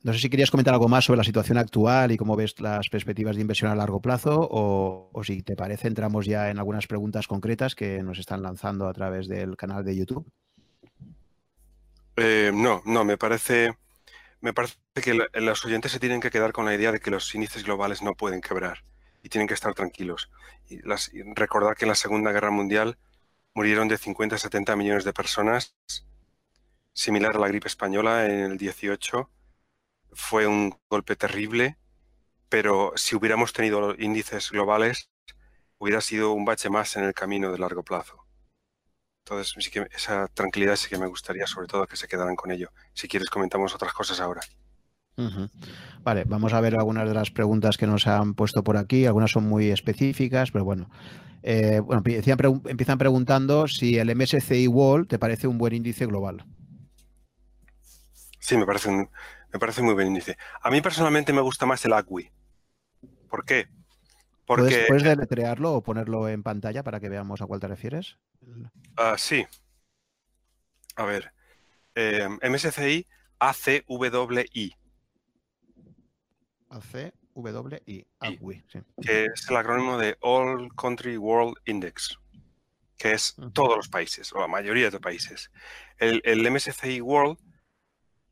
no 0.03 0.13
sé 0.13 0.19
si 0.19 0.30
querías 0.30 0.51
comentar 0.51 0.73
algo 0.73 0.88
más 0.88 1.03
sobre 1.03 1.17
la 1.17 1.23
situación 1.25 1.57
actual 1.57 2.11
y 2.11 2.17
cómo 2.17 2.38
ves 2.38 2.57
las 2.61 2.88
perspectivas 2.88 3.36
de 3.36 3.41
inversión 3.41 3.71
a 3.71 3.75
largo 3.75 3.99
plazo 3.99 4.47
o, 4.49 5.21
si 5.23 5.41
te 5.41 5.57
parece 5.57 5.89
entramos 5.89 6.28
ya 6.28 6.49
en 6.49 6.59
algunas 6.59 6.88
preguntas 6.88 7.28
concretas 7.28 7.75
que 7.75 8.01
nos 8.03 8.19
están 8.19 8.41
lanzando 8.41 8.88
a 8.88 8.93
través 8.93 9.28
del 9.28 9.57
canal 9.57 9.84
de 9.84 9.97
YouTube. 9.97 10.32
Eh, 12.18 12.51
no, 12.53 12.82
no, 12.86 13.05
me 13.05 13.15
parece, 13.18 13.78
me 14.41 14.51
parece 14.53 14.76
que 14.95 15.13
los 15.36 15.65
oyentes 15.65 15.91
se 15.91 15.99
tienen 15.99 16.20
que 16.20 16.32
quedar 16.32 16.51
con 16.51 16.65
la 16.65 16.74
idea 16.74 16.91
de 16.91 16.99
que 16.99 17.11
los 17.11 17.34
índices 17.36 17.63
globales 17.63 18.01
no 18.01 18.15
pueden 18.15 18.41
quebrar 18.41 18.84
y 19.22 19.30
tienen 19.30 19.47
que 19.47 19.53
estar 19.53 19.74
tranquilos. 19.76 20.30
Y, 20.68 20.82
recordar 21.36 21.76
que 21.78 21.86
en 21.86 21.89
la 21.89 21.95
Segunda 21.95 22.32
Guerra 22.32 22.51
Mundial 22.51 22.97
murieron 23.53 23.88
de 23.88 23.97
50 23.97 24.36
a 24.36 24.39
70 24.39 24.76
millones 24.76 25.03
de 25.03 25.13
personas 25.13 25.76
similar 26.93 27.36
a 27.36 27.39
la 27.39 27.47
gripe 27.47 27.68
española 27.68 28.26
en 28.26 28.39
el 28.51 28.57
18. 28.57 29.30
Fue 30.13 30.47
un 30.47 30.76
golpe 30.89 31.15
terrible, 31.15 31.78
pero 32.49 32.93
si 32.95 33.15
hubiéramos 33.15 33.53
tenido 33.53 33.95
índices 33.95 34.51
globales, 34.51 35.09
hubiera 35.78 36.01
sido 36.01 36.32
un 36.34 36.45
bache 36.45 36.70
más 36.70 36.95
en 36.97 37.03
el 37.03 37.13
camino 37.13 37.51
de 37.51 37.59
largo 37.59 37.84
plazo. 37.84 38.26
Entonces, 39.30 39.53
sí 39.61 39.69
que 39.69 39.86
esa 39.93 40.30
tranquilidad 40.30 40.78
sí 40.78 40.88
que 40.88 40.97
me 40.97 41.05
gustaría, 41.05 41.45
sobre 41.47 41.67
todo, 41.67 41.86
que 41.86 41.97
se 41.97 42.07
quedaran 42.07 42.38
con 42.38 42.49
ello. 42.49 42.71
Si 42.93 43.09
quieres, 43.09 43.30
comentamos 43.30 43.75
otras 43.75 43.91
cosas 43.91 44.21
ahora. 44.21 44.39
Vale, 46.01 46.23
vamos 46.23 46.53
a 46.53 46.61
ver 46.61 46.75
algunas 46.80 47.05
de 47.05 47.13
las 47.13 47.30
preguntas 47.30 47.75
que 47.75 47.88
nos 47.88 48.07
han 48.07 48.36
puesto 48.36 48.63
por 48.63 48.78
aquí. 48.78 49.05
Algunas 49.05 49.32
son 49.32 49.43
muy 49.43 49.69
específicas, 49.69 50.51
pero 50.51 50.63
bueno. 50.63 50.89
Eh, 51.43 51.82
bueno, 51.82 52.01
empiezan 52.05 52.97
preguntando 52.97 53.67
si 53.67 53.97
el 53.97 54.15
MSCI 54.15 54.69
World 54.69 55.09
te 55.09 55.19
parece 55.19 55.47
un 55.47 55.57
buen 55.57 55.73
índice 55.73 56.05
global. 56.05 56.45
Sí, 58.39 58.55
me 58.55 58.65
parece, 58.65 58.89
me 58.91 59.59
parece 59.59 59.82
muy 59.82 59.93
buen 59.93 60.07
índice. 60.07 60.38
A 60.61 60.69
mí 60.69 60.80
personalmente 60.80 61.34
me 61.34 61.41
gusta 61.41 61.65
más 61.65 61.84
el 61.84 61.91
ACWI. 61.91 62.32
¿Por 63.30 63.43
qué? 63.43 63.67
Porque... 64.47 64.85
¿Puedes, 64.87 65.03
deletrearlo 65.03 65.73
o 65.73 65.83
ponerlo 65.83 66.29
en 66.29 66.41
pantalla 66.41 66.81
para 66.81 67.01
que 67.01 67.09
veamos 67.09 67.41
a 67.41 67.45
cuál 67.45 67.59
te 67.59 67.67
refieres? 67.67 68.17
Ah, 68.95 69.15
sí. 69.17 69.45
A 70.95 71.03
ver. 71.03 71.33
Eh, 71.95 72.27
MSCI 72.41 73.05
ACWI. 73.39 74.73
ACWI, 76.69 78.07
ACWI, 78.19 78.63
sí. 78.67 78.79
Que 79.01 79.25
es 79.25 79.49
el 79.49 79.57
acrónimo 79.57 79.97
de 79.97 80.17
All 80.21 80.73
Country 80.75 81.17
World 81.17 81.57
Index, 81.65 82.17
que 82.97 83.11
es 83.11 83.35
todos 83.53 83.75
los 83.75 83.89
países, 83.89 84.31
o 84.31 84.39
la 84.39 84.47
mayoría 84.47 84.85
de 84.85 84.91
los 84.91 85.01
países. 85.01 85.51
El, 85.97 86.21
el 86.23 86.49
MSCI 86.49 87.01
World 87.01 87.37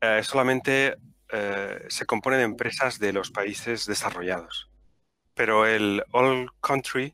eh, 0.00 0.22
solamente 0.22 0.96
eh, 1.30 1.84
se 1.88 2.06
compone 2.06 2.38
de 2.38 2.44
empresas 2.44 2.98
de 2.98 3.12
los 3.12 3.30
países 3.30 3.84
desarrollados. 3.84 4.70
Pero 5.36 5.66
el 5.66 6.02
All 6.12 6.50
Country 6.62 7.12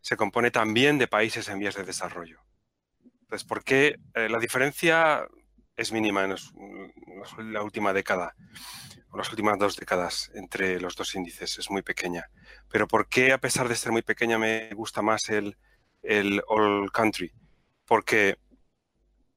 se 0.00 0.16
compone 0.16 0.50
también 0.50 0.96
de 0.96 1.06
países 1.06 1.48
en 1.50 1.58
vías 1.58 1.74
de 1.74 1.84
desarrollo. 1.84 2.40
Entonces, 3.20 3.46
¿por 3.46 3.62
qué 3.62 4.00
eh, 4.14 4.30
la 4.30 4.38
diferencia 4.38 5.28
es 5.76 5.92
mínima 5.92 6.24
en, 6.24 6.34
la 7.52 7.62
última 7.62 7.92
década, 7.92 8.34
o 9.10 9.18
las 9.18 9.28
últimas 9.28 9.58
dos 9.58 9.76
décadas 9.76 10.30
entre 10.34 10.80
los 10.80 10.96
dos 10.96 11.14
índices? 11.14 11.58
Es 11.58 11.70
muy 11.70 11.82
pequeña. 11.82 12.30
Pero 12.70 12.88
¿por 12.88 13.06
qué, 13.06 13.32
a 13.32 13.38
pesar 13.38 13.68
de 13.68 13.76
ser 13.76 13.92
muy 13.92 14.00
pequeña, 14.00 14.38
me 14.38 14.70
gusta 14.70 15.02
más 15.02 15.28
el, 15.28 15.58
el 16.00 16.42
All 16.48 16.90
Country? 16.90 17.34
Porque, 17.84 18.38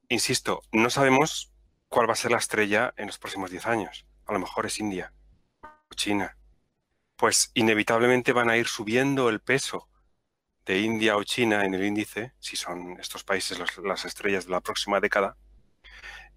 insisto, 0.08 0.62
no 0.72 0.90
sabemos 0.90 1.52
cuál 1.90 2.08
va 2.08 2.14
a 2.14 2.16
ser 2.16 2.32
la 2.32 2.38
estrella 2.38 2.94
en 2.96 3.08
los 3.08 3.20
próximos 3.20 3.52
10 3.52 3.68
años. 3.68 4.08
A 4.26 4.32
lo 4.32 4.40
mejor 4.40 4.68
es 4.68 4.80
India 4.80 5.12
o 5.62 5.96
China. 5.96 6.38
Pues 7.22 7.52
inevitablemente 7.54 8.34
van 8.34 8.50
a 8.50 8.58
ir 8.58 8.68
subiendo 8.68 9.30
el 9.30 9.42
peso 9.42 9.88
de 10.66 10.80
India 10.80 11.18
o 11.18 11.24
China 11.24 11.64
en 11.66 11.76
el 11.76 11.86
índice, 11.86 12.34
si 12.40 12.56
son 12.56 13.00
estos 13.00 13.24
países 13.24 13.60
las 13.84 14.06
estrellas 14.06 14.46
de 14.46 14.52
la 14.52 14.62
próxima 14.62 15.00
década, 15.00 15.38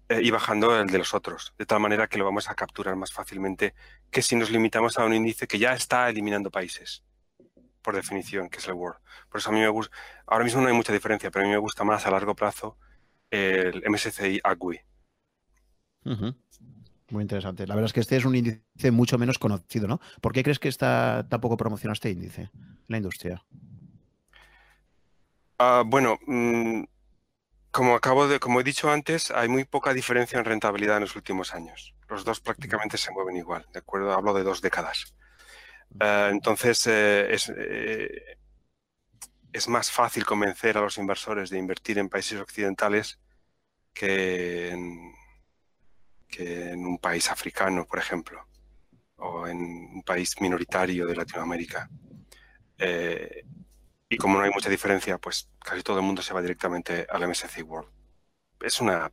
eh, 0.09 0.19
y 0.21 0.29
bajando 0.29 0.79
el 0.79 0.85
de 0.85 0.99
los 0.99 1.15
otros, 1.15 1.55
de 1.57 1.65
tal 1.65 1.79
manera 1.79 2.05
que 2.07 2.19
lo 2.19 2.25
vamos 2.25 2.51
a 2.51 2.53
capturar 2.53 2.95
más 2.97 3.11
fácilmente 3.11 3.73
que 4.11 4.21
si 4.21 4.35
nos 4.35 4.51
limitamos 4.51 4.99
a 4.99 5.05
un 5.05 5.15
índice 5.15 5.47
que 5.47 5.57
ya 5.57 5.73
está 5.73 6.07
eliminando 6.07 6.51
países, 6.51 7.03
por 7.81 7.95
definición, 7.95 8.47
que 8.47 8.59
es 8.59 8.67
el 8.67 8.75
World. 8.75 8.99
Por 9.27 9.39
eso 9.39 9.49
a 9.49 9.53
mí 9.53 9.61
me 9.61 9.69
gusta, 9.69 9.97
ahora 10.27 10.45
mismo 10.45 10.61
no 10.61 10.67
hay 10.67 10.75
mucha 10.75 10.93
diferencia, 10.93 11.31
pero 11.31 11.45
a 11.45 11.47
mí 11.47 11.51
me 11.51 11.57
gusta 11.57 11.83
más 11.83 12.05
a 12.05 12.11
largo 12.11 12.35
plazo 12.35 12.77
el 13.31 13.81
MSCI 13.89 14.39
AGWI, 14.43 14.81
muy 17.09 17.21
interesante. 17.21 17.67
La 17.67 17.75
verdad 17.75 17.87
es 17.87 17.93
que 17.93 17.99
este 17.99 18.17
es 18.17 18.25
un 18.25 18.35
índice 18.35 18.91
mucho 18.91 19.17
menos 19.17 19.39
conocido, 19.39 19.87
¿no? 19.87 19.99
¿Por 20.21 20.33
qué 20.33 20.43
crees 20.43 20.59
que 20.59 20.69
está 20.69 21.25
tampoco 21.29 21.57
promociona 21.57 21.93
este 21.93 22.09
índice 22.09 22.41
en 22.53 22.85
la 22.87 22.97
industria? 22.97 23.43
Ah, 25.57 25.83
bueno, 25.85 26.19
mm, 26.25 26.83
como 27.71 27.95
acabo 27.95 28.27
de, 28.27 28.39
como 28.39 28.59
he 28.59 28.63
dicho 28.63 28.91
antes, 28.91 29.31
hay 29.31 29.47
muy 29.47 29.65
poca 29.65 29.93
diferencia 29.93 30.39
en 30.39 30.45
rentabilidad 30.45 30.97
en 30.97 31.01
los 31.01 31.15
últimos 31.15 31.53
años. 31.53 31.95
Los 32.09 32.25
dos 32.25 32.39
prácticamente 32.39 32.97
se 32.97 33.11
mueven 33.11 33.37
igual, 33.37 33.65
¿de 33.73 33.79
acuerdo? 33.79 34.13
Hablo 34.13 34.33
de 34.33 34.43
dos 34.43 34.61
décadas. 34.61 35.15
Ah, 35.99 36.29
entonces, 36.31 36.87
eh, 36.87 37.33
es, 37.33 37.51
eh, 37.55 38.37
es 39.53 39.67
más 39.69 39.91
fácil 39.91 40.25
convencer 40.25 40.77
a 40.77 40.81
los 40.81 40.97
inversores 40.97 41.49
de 41.49 41.57
invertir 41.57 41.97
en 41.99 42.09
países 42.09 42.39
occidentales 42.39 43.19
que 43.93 44.71
en 44.71 45.13
que 46.35 46.71
en 46.71 46.85
un 46.85 46.97
país 46.97 47.29
africano, 47.31 47.85
por 47.85 47.99
ejemplo, 47.99 48.45
o 49.17 49.47
en 49.47 49.57
un 49.57 50.03
país 50.03 50.35
minoritario 50.41 51.07
de 51.07 51.15
Latinoamérica. 51.15 51.89
Eh, 52.77 53.45
y 54.09 54.17
como 54.17 54.37
no 54.37 54.43
hay 54.43 54.51
mucha 54.51 54.69
diferencia, 54.69 55.17
pues 55.17 55.49
casi 55.59 55.81
todo 55.81 55.97
el 55.99 56.05
mundo 56.05 56.21
se 56.21 56.33
va 56.33 56.41
directamente 56.41 57.07
al 57.09 57.27
MSCI 57.27 57.61
World. 57.61 57.89
Es 58.61 58.81
una... 58.81 59.11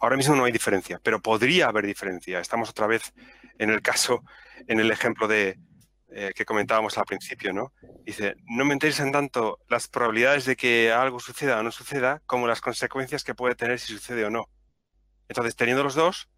Ahora 0.00 0.16
mismo 0.16 0.34
no 0.34 0.44
hay 0.44 0.52
diferencia, 0.52 1.00
pero 1.02 1.20
podría 1.20 1.68
haber 1.68 1.86
diferencia. 1.86 2.40
Estamos 2.40 2.70
otra 2.70 2.86
vez 2.86 3.12
en 3.58 3.70
el 3.70 3.80
caso, 3.80 4.22
en 4.66 4.80
el 4.80 4.90
ejemplo 4.90 5.26
de, 5.26 5.58
eh, 6.10 6.32
que 6.34 6.44
comentábamos 6.44 6.98
al 6.98 7.04
principio, 7.04 7.52
¿no? 7.52 7.72
Dice, 8.04 8.34
no 8.46 8.64
me 8.64 8.74
interesan 8.74 9.12
tanto 9.12 9.58
las 9.68 9.88
probabilidades 9.88 10.44
de 10.44 10.56
que 10.56 10.92
algo 10.92 11.20
suceda 11.20 11.58
o 11.58 11.62
no 11.62 11.70
suceda 11.72 12.22
como 12.26 12.46
las 12.46 12.60
consecuencias 12.60 13.24
que 13.24 13.34
puede 13.34 13.54
tener 13.54 13.78
si 13.78 13.92
sucede 13.92 14.24
o 14.24 14.30
no. 14.30 14.48
Entonces, 15.28 15.56
teniendo 15.56 15.82
los 15.82 15.94
dos, 15.94 16.28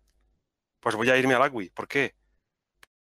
pues 0.81 0.97
voy 0.97 1.11
a 1.11 1.16
irme 1.16 1.35
al 1.35 1.43
Agui. 1.43 1.70
¿Por 1.70 1.87
qué? 1.87 2.14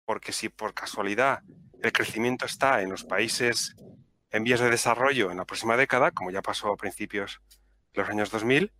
Porque 0.04 0.32
si 0.32 0.48
por 0.48 0.74
casualidad 0.74 1.42
el 1.82 1.92
crecimiento 1.92 2.44
está 2.44 2.82
en 2.82 2.90
los 2.90 3.04
países 3.04 3.76
en 4.30 4.44
vías 4.44 4.60
de 4.60 4.70
desarrollo 4.70 5.30
en 5.30 5.38
la 5.38 5.44
próxima 5.44 5.76
década, 5.76 6.10
como 6.10 6.30
ya 6.30 6.42
pasó 6.42 6.72
a 6.72 6.76
principios 6.76 7.40
de 7.94 8.02
los 8.02 8.10
años 8.10 8.30
2000, 8.30 8.72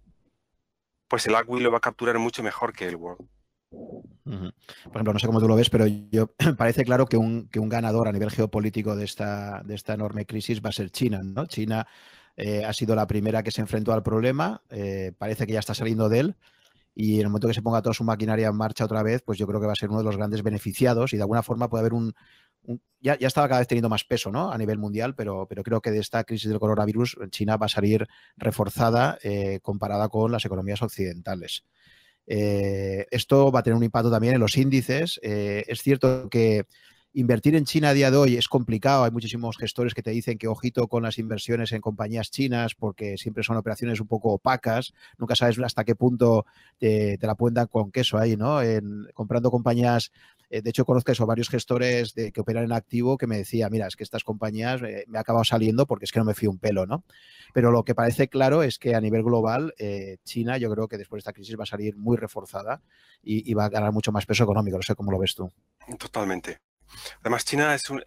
pues 1.09 1.27
el 1.27 1.35
Agui 1.35 1.61
lo 1.61 1.71
va 1.71 1.79
a 1.79 1.81
capturar 1.81 2.19
mucho 2.19 2.43
mejor 2.43 2.73
que 2.73 2.87
el 2.87 2.97
World. 2.97 3.27
Por 3.71 4.93
ejemplo, 4.93 5.13
no 5.13 5.19
sé 5.19 5.27
cómo 5.27 5.41
tú 5.41 5.49
lo 5.49 5.57
ves, 5.57 5.71
pero 5.71 5.87
yo 5.87 6.35
parece 6.59 6.85
claro 6.85 7.07
que 7.07 7.17
un, 7.17 7.49
que 7.49 7.61
un 7.61 7.69
ganador 7.69 8.09
a 8.09 8.13
nivel 8.13 8.31
geopolítico 8.31 8.95
de 8.95 9.05
esta, 9.05 9.63
de 9.65 9.75
esta 9.75 9.95
enorme 9.95 10.27
crisis 10.27 10.61
va 10.63 10.69
a 10.69 10.73
ser 10.73 10.91
China, 10.91 11.21
¿no? 11.23 11.47
China 11.47 11.87
eh, 12.37 12.65
ha 12.65 12.73
sido 12.73 12.95
la 12.95 13.07
primera 13.07 13.43
que 13.43 13.51
se 13.51 13.63
enfrentó 13.63 13.93
al 13.93 14.03
problema, 14.03 14.63
eh, 14.69 15.13
parece 15.17 15.47
que 15.47 15.55
ya 15.55 15.61
está 15.61 15.75
saliendo 15.75 16.09
de 16.09 16.21
él 16.21 16.37
y 17.01 17.15
en 17.15 17.21
el 17.21 17.29
momento 17.29 17.47
que 17.47 17.55
se 17.55 17.63
ponga 17.63 17.81
toda 17.81 17.95
su 17.95 18.03
maquinaria 18.03 18.49
en 18.49 18.57
marcha 18.57 18.85
otra 18.85 19.05
vez, 19.05 19.23
pues 19.23 19.39
yo 19.39 19.47
creo 19.47 19.61
que 19.61 19.69
va 19.69 19.73
a 19.73 19.77
ser 19.77 19.89
uno 19.89 19.99
de 19.99 20.05
los 20.05 20.17
grandes 20.17 20.43
beneficiados 20.43 21.13
y 21.13 21.17
de 21.17 21.23
alguna 21.23 21.45
forma 21.45 21.71
puede 21.71 21.83
haber 21.83 21.93
un, 21.93 22.13
ya, 23.01 23.15
estaba 23.21 23.47
cada 23.47 23.61
vez 23.61 23.69
teniendo 23.69 23.89
más 23.89 24.03
peso 24.03 24.33
¿no? 24.33 24.51
a 24.51 24.59
nivel 24.59 24.79
mundial, 24.79 25.15
pero, 25.15 25.47
pero 25.49 25.63
creo 25.63 25.81
que 25.81 25.93
de 25.93 26.01
esta 26.01 26.25
crisis 26.25 26.51
del 26.51 26.59
coronavirus 26.59 27.17
China 27.31 27.57
va 27.57 27.67
a 27.67 27.69
salir 27.69 28.09
reforzada 28.37 29.17
eh, 29.23 29.61
comparada 29.63 30.09
con 30.09 30.33
las 30.33 30.45
economías 30.45 30.83
occidentales. 30.83 31.63
Eh, 32.27 33.07
esto 33.13 33.53
va 33.53 33.61
a 33.61 33.63
tener 33.63 33.77
un 33.77 33.85
impacto 33.85 34.11
también 34.11 34.35
en 34.35 34.41
los 34.41 34.57
índices. 34.57 35.21
Eh, 35.23 35.67
es 35.69 35.81
cierto 35.83 36.29
que 36.29 36.67
invertir 37.13 37.55
en 37.57 37.65
China 37.65 37.91
a 37.91 37.95
día 37.95 38.11
de 38.11 38.17
hoy 38.17 38.37
es 38.37 38.49
complicado. 38.49 39.05
Hay 39.05 39.11
muchísimos 39.11 39.57
gestores 39.57 39.95
que 39.95 40.03
te 40.03 40.11
dicen 40.11 40.39
que 40.39 40.49
ojito 40.49 40.89
con 40.89 41.03
las 41.03 41.19
inversiones 41.19 41.73
en 41.73 41.81
compañías 41.81 42.31
chinas 42.31 42.75
porque 42.75 43.17
siempre 43.17 43.43
son 43.43 43.57
operaciones 43.57 44.01
un 44.01 44.07
poco 44.07 44.33
opacas. 44.33 44.93
Nunca 45.19 45.35
sabes 45.35 45.59
hasta 45.59 45.85
qué 45.85 45.95
punto 45.95 46.47
te, 46.79 47.19
la 47.21 47.35
pueden 47.35 47.55
dar 47.55 47.69
con 47.69 47.91
queso 47.91 48.19
ahí, 48.19 48.37
¿no? 48.37 48.63
En, 48.63 49.07
comprando 49.15 49.51
compañías 49.51 50.13
eh, 50.51 50.63
de 50.63 50.71
hecho, 50.71 50.85
conozco 50.85 51.13
eso, 51.13 51.27
varios 51.27 51.49
gestores 51.49 52.15
que 52.15 52.41
operan 52.41 52.65
en 52.65 52.73
activo 52.73 53.19
que 53.19 53.27
me 53.27 53.37
decía, 53.37 53.69
mira, 53.69 53.87
es 53.87 53.97
que 53.97 54.05
estas 54.05 54.25
compañías 54.25 54.83
eh, 54.83 55.05
me 55.07 55.19
ha 55.19 55.21
acabado 55.21 55.45
saliendo 55.45 55.87
porque 55.87 56.07
es 56.07 56.13
que 56.13 56.19
no 56.19 56.25
me 56.25 56.35
fío 56.35 56.51
un 56.51 56.59
pelo, 56.59 56.87
¿no? 56.87 57.05
Pero 57.53 57.71
lo 57.71 57.85
que 57.85 57.95
parece 57.95 58.29
claro 58.29 58.63
es 58.63 58.79
que 58.79 58.95
a 58.95 59.01
nivel 59.01 59.23
global, 59.23 59.75
eh, 59.79 60.19
China 60.25 60.57
yo 60.57 60.71
creo 60.71 60.89
que 60.89 60.99
después 60.99 61.19
de 61.19 61.21
esta 61.21 61.33
crisis 61.33 61.59
va 61.59 61.65
a 61.65 61.67
salir 61.67 61.97
muy 61.97 62.17
reforzada 62.17 62.83
y, 63.23 63.53
va 63.53 63.67
a 63.67 63.69
ganar 63.69 63.93
mucho 63.93 64.13
más 64.13 64.27
peso 64.27 64.45
económico. 64.45 64.77
No 64.77 64.83
sé 64.83 64.95
cómo 64.95 65.11
lo 65.11 65.19
ves 65.19 65.35
tú. 65.35 65.51
Totalmente. 65.99 66.59
Además, 67.21 67.45
China 67.45 67.75
es 67.75 67.91
un, 67.91 68.03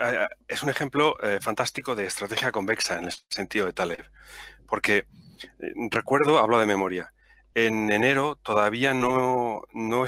es 0.47 0.63
un 0.63 0.69
ejemplo 0.69 1.15
fantástico 1.41 1.95
de 1.95 2.05
estrategia 2.05 2.51
convexa 2.51 2.97
en 2.97 3.05
el 3.05 3.13
sentido 3.29 3.65
de 3.65 3.73
Taleb, 3.73 4.05
porque 4.67 5.05
recuerdo, 5.91 6.39
hablo 6.39 6.59
de 6.59 6.65
memoria, 6.65 7.13
en 7.53 7.91
enero 7.91 8.38
todavía 8.41 8.93
no, 8.93 9.63
no 9.73 10.05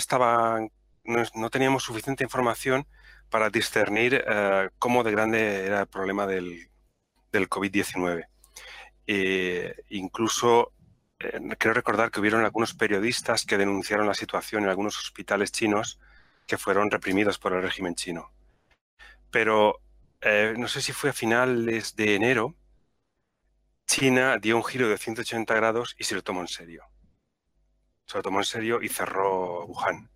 no, 1.05 1.49
teníamos 1.49 1.83
suficiente 1.83 2.23
información 2.23 2.87
para 3.29 3.49
discernir 3.49 4.23
eh, 4.25 4.69
cómo 4.79 5.03
de 5.03 5.11
grande 5.11 5.65
era 5.65 5.81
el 5.81 5.87
problema 5.87 6.25
del, 6.27 6.69
del 7.31 7.49
COVID-19. 7.49 8.25
incluso 9.89 10.71
eh, 11.19 11.39
quiero 11.57 11.73
recordar 11.73 12.11
que 12.11 12.19
hubieron 12.19 12.43
algunos 12.43 12.73
periodistas 12.73 13.45
que 13.45 13.57
denunciaron 13.57 14.07
la 14.07 14.13
situación 14.13 14.63
en 14.63 14.69
algunos 14.69 14.97
hospitales 14.97 15.51
chinos 15.51 15.99
que 16.47 16.57
fueron 16.57 16.91
reprimidos 16.91 17.39
por 17.39 17.53
el 17.53 17.61
régimen 17.61 17.95
chino. 17.95 18.31
Pero 19.33 19.81
eh, 20.21 20.53
no 20.55 20.67
sé 20.67 20.79
si 20.79 20.93
fue 20.93 21.09
a 21.09 21.13
finales 21.13 21.95
de 21.95 22.13
enero, 22.13 22.55
China 23.87 24.37
dio 24.37 24.55
un 24.55 24.63
giro 24.63 24.87
de 24.87 24.99
180 24.99 25.55
grados 25.55 25.95
y 25.97 26.03
se 26.03 26.13
lo 26.13 26.21
tomó 26.21 26.41
en 26.41 26.47
serio. 26.47 26.85
Se 28.05 28.17
lo 28.17 28.21
tomó 28.21 28.41
en 28.41 28.45
serio 28.45 28.79
y 28.83 28.89
cerró 28.89 29.65
Wuhan. 29.65 30.11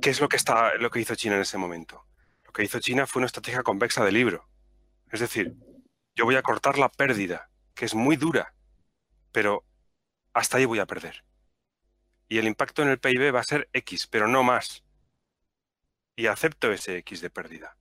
¿Qué 0.00 0.08
es 0.08 0.18
lo 0.22 0.30
que, 0.30 0.36
está, 0.36 0.76
lo 0.76 0.90
que 0.90 1.00
hizo 1.00 1.14
China 1.14 1.34
en 1.34 1.42
ese 1.42 1.58
momento? 1.58 2.06
Lo 2.42 2.52
que 2.52 2.64
hizo 2.64 2.80
China 2.80 3.06
fue 3.06 3.20
una 3.20 3.26
estrategia 3.26 3.62
convexa 3.62 4.02
de 4.02 4.12
libro. 4.12 4.48
Es 5.12 5.20
decir, 5.20 5.54
yo 6.16 6.24
voy 6.24 6.36
a 6.36 6.42
cortar 6.42 6.78
la 6.78 6.88
pérdida, 6.88 7.50
que 7.74 7.84
es 7.84 7.94
muy 7.94 8.16
dura, 8.16 8.54
pero 9.30 9.66
hasta 10.32 10.56
ahí 10.56 10.64
voy 10.64 10.78
a 10.78 10.86
perder. 10.86 11.22
Y 12.30 12.38
el 12.38 12.46
impacto 12.46 12.80
en 12.80 12.88
el 12.88 12.98
PIB 12.98 13.34
va 13.34 13.40
a 13.40 13.44
ser 13.44 13.68
X, 13.74 14.06
pero 14.06 14.26
no 14.26 14.42
más. 14.42 14.84
Y 16.16 16.26
acepto 16.26 16.72
ese 16.72 16.98
X 16.98 17.20
de 17.20 17.30
pérdida. 17.30 17.76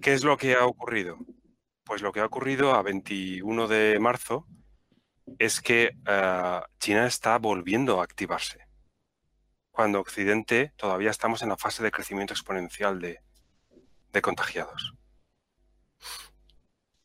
¿Qué 0.00 0.12
es 0.12 0.24
lo 0.24 0.36
que 0.36 0.54
ha 0.54 0.66
ocurrido? 0.66 1.18
Pues 1.84 2.02
lo 2.02 2.12
que 2.12 2.20
ha 2.20 2.26
ocurrido 2.26 2.74
a 2.74 2.82
21 2.82 3.68
de 3.68 3.98
marzo 4.00 4.46
es 5.38 5.60
que 5.60 5.96
eh, 6.06 6.60
China 6.78 7.06
está 7.06 7.38
volviendo 7.38 8.00
a 8.00 8.04
activarse 8.04 8.64
cuando 9.74 9.98
Occidente 9.98 10.72
todavía 10.76 11.10
estamos 11.10 11.42
en 11.42 11.48
la 11.48 11.56
fase 11.56 11.82
de 11.82 11.90
crecimiento 11.90 12.32
exponencial 12.32 13.00
de, 13.00 13.20
contagiados. 14.22 14.94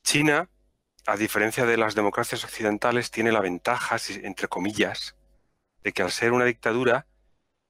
China, 0.03 0.51
a 1.07 1.17
diferencia 1.17 1.65
de 1.65 1.77
las 1.77 1.95
democracias 1.95 2.43
occidentales, 2.43 3.09
tiene 3.09 3.31
la 3.31 3.41
ventaja, 3.41 3.97
entre 4.21 4.47
comillas, 4.47 5.15
de 5.81 5.93
que 5.93 6.03
al 6.03 6.11
ser 6.11 6.31
una 6.31 6.45
dictadura, 6.45 7.07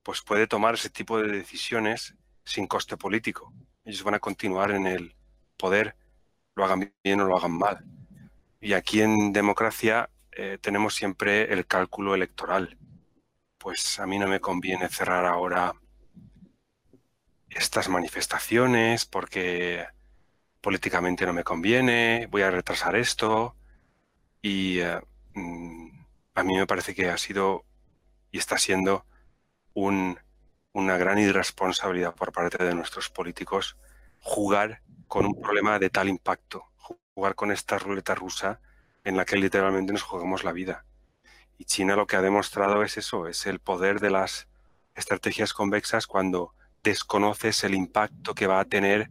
pues 0.03 0.21
puede 0.21 0.47
tomar 0.47 0.75
ese 0.75 0.89
tipo 0.89 1.21
de 1.21 1.31
decisiones 1.31 2.15
sin 2.43 2.67
coste 2.67 2.97
político. 2.97 3.53
Ellos 3.83 4.03
van 4.03 4.15
a 4.15 4.19
continuar 4.19 4.71
en 4.71 4.87
el 4.87 5.15
poder, 5.57 5.95
lo 6.55 6.65
hagan 6.65 6.93
bien 7.03 7.21
o 7.21 7.25
lo 7.25 7.37
hagan 7.37 7.57
mal. 7.57 7.85
Y 8.61 8.73
aquí 8.73 9.01
en 9.01 9.33
democracia 9.33 10.09
eh, 10.31 10.57
tenemos 10.61 10.95
siempre 10.95 11.51
el 11.53 11.65
cálculo 11.67 12.15
electoral 12.15 12.77
pues 13.59 13.99
a 13.99 14.07
mí 14.07 14.17
no 14.17 14.27
me 14.27 14.39
conviene 14.39 14.87
cerrar 14.89 15.25
ahora 15.25 15.73
estas 17.49 17.89
manifestaciones 17.89 19.05
porque 19.05 19.85
políticamente 20.61 21.25
no 21.25 21.33
me 21.33 21.43
conviene, 21.43 22.27
voy 22.31 22.41
a 22.41 22.51
retrasar 22.51 22.95
esto 22.95 23.55
y 24.41 24.79
eh, 24.79 25.01
mm, 25.33 25.89
a 26.35 26.43
mí 26.43 26.55
me 26.55 26.67
parece 26.67 26.95
que 26.95 27.09
ha 27.09 27.17
sido 27.17 27.65
y 28.31 28.37
está 28.37 28.57
siendo 28.57 29.05
una 29.73 30.97
gran 30.97 31.19
irresponsabilidad 31.19 32.15
por 32.15 32.31
parte 32.31 32.63
de 32.63 32.75
nuestros 32.75 33.09
políticos 33.09 33.77
jugar 34.21 34.81
con 35.07 35.25
un 35.25 35.41
problema 35.41 35.79
de 35.79 35.89
tal 35.89 36.09
impacto, 36.09 36.65
jugar 37.15 37.35
con 37.35 37.51
esta 37.51 37.77
ruleta 37.79 38.15
rusa 38.15 38.61
en 39.03 39.17
la 39.17 39.25
que 39.25 39.37
literalmente 39.37 39.93
nos 39.93 40.03
jugamos 40.03 40.43
la 40.43 40.51
vida. 40.51 40.85
Y 41.57 41.65
China 41.65 41.95
lo 41.95 42.07
que 42.07 42.15
ha 42.15 42.21
demostrado 42.21 42.83
es 42.83 42.97
eso, 42.97 43.27
es 43.27 43.45
el 43.45 43.59
poder 43.59 43.99
de 43.99 44.11
las 44.11 44.47
estrategias 44.95 45.53
convexas 45.53 46.07
cuando 46.07 46.53
desconoces 46.83 47.63
el 47.63 47.73
impacto 47.73 48.33
que 48.33 48.47
va 48.47 48.59
a 48.59 48.65
tener 48.65 49.09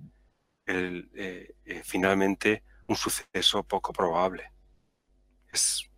eh, 0.66 1.54
eh, 1.64 1.82
finalmente 1.84 2.62
un 2.86 2.96
suceso 2.96 3.62
poco 3.64 3.92
probable. 3.92 4.52
Es, 5.52 5.90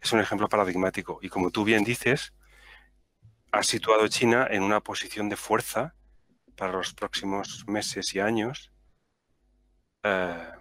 es 0.00 0.12
un 0.12 0.20
ejemplo 0.20 0.48
paradigmático. 0.48 1.18
Y 1.22 1.28
como 1.28 1.50
tú 1.50 1.64
bien 1.64 1.84
dices, 1.84 2.32
ha 3.50 3.62
situado 3.62 4.08
China 4.08 4.46
en 4.50 4.62
una 4.62 4.80
posición 4.80 5.28
de 5.28 5.36
fuerza 5.36 5.94
para 6.56 6.72
los 6.72 6.92
próximos 6.92 7.64
meses 7.66 8.14
y 8.14 8.20
años 8.20 8.72
eh, 10.02 10.52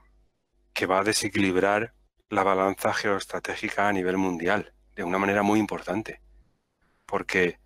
que 0.74 0.86
va 0.86 1.00
a 1.00 1.04
desequilibrar 1.04 1.94
la 2.30 2.44
balanza 2.44 2.94
geoestratégica 2.94 3.88
a 3.88 3.94
nivel 3.94 4.18
mundial 4.18 4.74
de 4.96 5.04
una 5.04 5.18
manera 5.18 5.44
muy 5.44 5.60
importante, 5.60 6.22
porque 7.06 7.60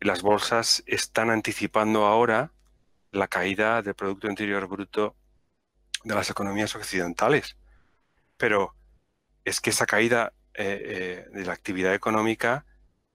las 0.00 0.22
bolsas 0.22 0.82
están 0.86 1.30
anticipando 1.30 2.06
ahora 2.06 2.52
la 3.12 3.28
caída 3.28 3.82
del 3.82 3.94
Producto 3.94 4.28
Interior 4.28 4.66
Bruto 4.66 5.14
de 6.04 6.14
las 6.14 6.30
economías 6.30 6.74
occidentales. 6.74 7.56
Pero 8.36 8.74
es 9.44 9.60
que 9.60 9.70
esa 9.70 9.86
caída 9.86 10.32
eh, 10.54 10.82
eh, 10.84 11.30
de 11.32 11.44
la 11.44 11.52
actividad 11.52 11.94
económica 11.94 12.66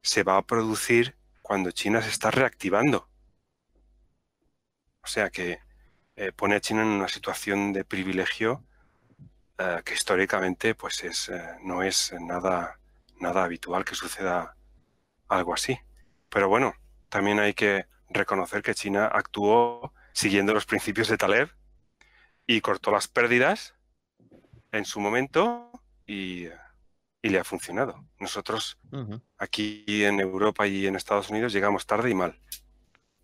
se 0.01 0.23
va 0.23 0.37
a 0.37 0.45
producir 0.45 1.16
cuando 1.47 1.71
China 1.71 2.01
se 2.01 2.09
está 2.09 2.29
reactivando. 2.29 3.07
O 5.01 5.07
sea 5.07 5.29
que 5.29 5.61
eh, 6.17 6.33
pone 6.33 6.55
a 6.55 6.59
China 6.59 6.81
en 6.81 6.89
una 6.89 7.07
situación 7.07 7.71
de 7.71 7.85
privilegio 7.85 8.63
que 9.83 9.95
históricamente 9.95 10.75
pues 10.75 11.03
es, 11.03 11.31
no 11.63 11.81
es 11.81 12.13
nada 12.19 12.77
nada 13.19 13.43
habitual 13.43 13.85
que 13.85 13.95
suceda 13.95 14.55
algo 15.27 15.53
así. 15.53 15.79
Pero 16.29 16.49
bueno, 16.49 16.75
también 17.09 17.39
hay 17.39 17.53
que 17.53 17.87
reconocer 18.09 18.61
que 18.61 18.75
China 18.75 19.07
actuó 19.07 19.93
siguiendo 20.13 20.53
los 20.53 20.65
principios 20.65 21.07
de 21.07 21.17
Taleb 21.17 21.49
y 22.45 22.61
cortó 22.61 22.91
las 22.91 23.07
pérdidas 23.07 23.73
en 24.71 24.85
su 24.85 24.99
momento 24.99 25.71
y, 26.05 26.49
le 27.29 27.39
ha 27.39 27.43
funcionado. 27.43 28.03
Nosotros 28.19 28.77
aquí 29.37 29.83
en 29.87 30.19
Europa 30.19 30.67
y 30.67 30.87
en 30.87 30.95
Estados 30.95 31.29
Unidos 31.29 31.53
llegamos 31.53 31.85
tarde 31.85 32.09
y 32.09 32.15
mal. 32.15 32.39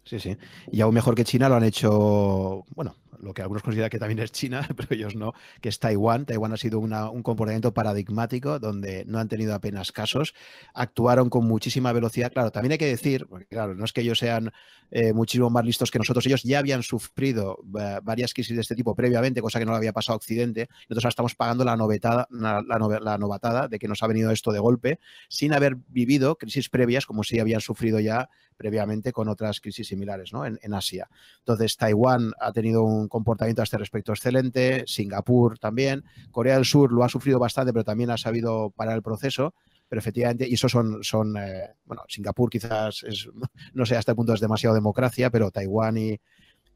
Sí, 0.05 0.19
sí. 0.19 0.37
Y 0.71 0.81
aún 0.81 0.93
mejor 0.93 1.15
que 1.15 1.23
China 1.23 1.49
lo 1.49 1.55
han 1.55 1.63
hecho, 1.63 2.65
bueno, 2.75 2.95
lo 3.23 3.33
que 3.33 3.41
algunos 3.41 3.63
consideran 3.63 3.89
que 3.89 3.99
también 3.99 4.19
es 4.19 4.31
China, 4.31 4.67
pero 4.75 4.87
ellos 4.91 5.15
no, 5.15 5.33
que 5.61 5.69
es 5.69 5.79
Taiwán. 5.79 6.25
Taiwán 6.25 6.53
ha 6.53 6.57
sido 6.57 6.79
un 6.79 7.23
comportamiento 7.23 7.73
paradigmático 7.73 8.59
donde 8.59 9.05
no 9.05 9.19
han 9.19 9.27
tenido 9.27 9.53
apenas 9.53 9.91
casos, 9.91 10.33
actuaron 10.73 11.29
con 11.29 11.45
muchísima 11.45 11.91
velocidad. 11.93 12.31
Claro, 12.31 12.51
también 12.51 12.73
hay 12.73 12.77
que 12.77 12.85
decir, 12.85 13.25
porque 13.27 13.45
claro, 13.45 13.75
no 13.75 13.85
es 13.85 13.93
que 13.93 14.01
ellos 14.01 14.19
sean 14.19 14.51
eh, 14.91 15.13
muchísimo 15.13 15.49
más 15.49 15.65
listos 15.65 15.89
que 15.89 15.97
nosotros, 15.97 16.25
ellos 16.25 16.43
ya 16.43 16.59
habían 16.59 16.83
sufrido 16.83 17.57
varias 17.63 18.33
crisis 18.33 18.55
de 18.55 18.61
este 18.61 18.75
tipo 18.75 18.95
previamente, 18.95 19.41
cosa 19.41 19.59
que 19.59 19.65
no 19.65 19.71
le 19.71 19.77
había 19.77 19.93
pasado 19.93 20.13
a 20.13 20.17
Occidente. 20.17 20.67
Nosotros 20.89 21.05
ahora 21.05 21.09
estamos 21.09 21.35
pagando 21.35 21.65
la, 21.65 21.75
novetada, 21.75 22.27
la, 22.29 23.17
novatada 23.17 23.67
de 23.67 23.79
que 23.79 23.87
nos 23.87 24.03
ha 24.03 24.07
venido 24.07 24.31
esto 24.31 24.51
de 24.51 24.59
golpe, 24.59 24.99
sin 25.29 25.53
haber 25.53 25.75
vivido 25.87 26.35
crisis 26.37 26.69
previas 26.69 27.05
como 27.05 27.23
si 27.23 27.39
habían 27.39 27.61
sufrido 27.61 27.99
ya 27.99 28.29
previamente 28.55 29.11
con 29.11 29.27
otras 29.27 29.59
crisis 29.59 29.87
similares 29.87 30.33
¿no? 30.33 30.45
en, 30.45 30.73
Asia. 30.73 31.09
Entonces, 31.39 31.77
Taiwán 31.77 32.31
ha 32.39 32.51
tenido 32.51 32.83
un 32.83 33.07
comportamiento 33.07 33.61
a 33.61 33.63
este 33.63 33.77
respecto 33.77 34.11
excelente, 34.11 34.83
Singapur 34.87 35.59
también, 35.59 36.03
Corea 36.31 36.55
del 36.55 36.65
Sur 36.65 36.91
lo 36.91 37.03
ha 37.03 37.09
sufrido 37.09 37.39
bastante, 37.39 37.73
pero 37.73 37.83
también 37.83 38.09
ha 38.09 38.17
sabido 38.17 38.71
parar 38.71 38.95
el 38.95 39.03
proceso. 39.03 39.53
Pero 39.89 39.99
efectivamente, 39.99 40.47
y 40.49 40.55
eso 40.55 40.67
son, 40.69 41.03
son 41.03 41.37
eh, 41.37 41.75
bueno, 41.85 42.01
Singapur 42.07 42.49
quizás 42.49 43.03
es, 43.03 43.27
no 43.73 43.85
sé 43.85 43.95
hasta 43.95 44.13
el 44.13 44.15
punto 44.15 44.33
es 44.33 44.39
demasiado 44.39 44.73
democracia, 44.73 45.29
pero 45.29 45.51
Taiwán 45.51 45.97
y, 45.97 46.19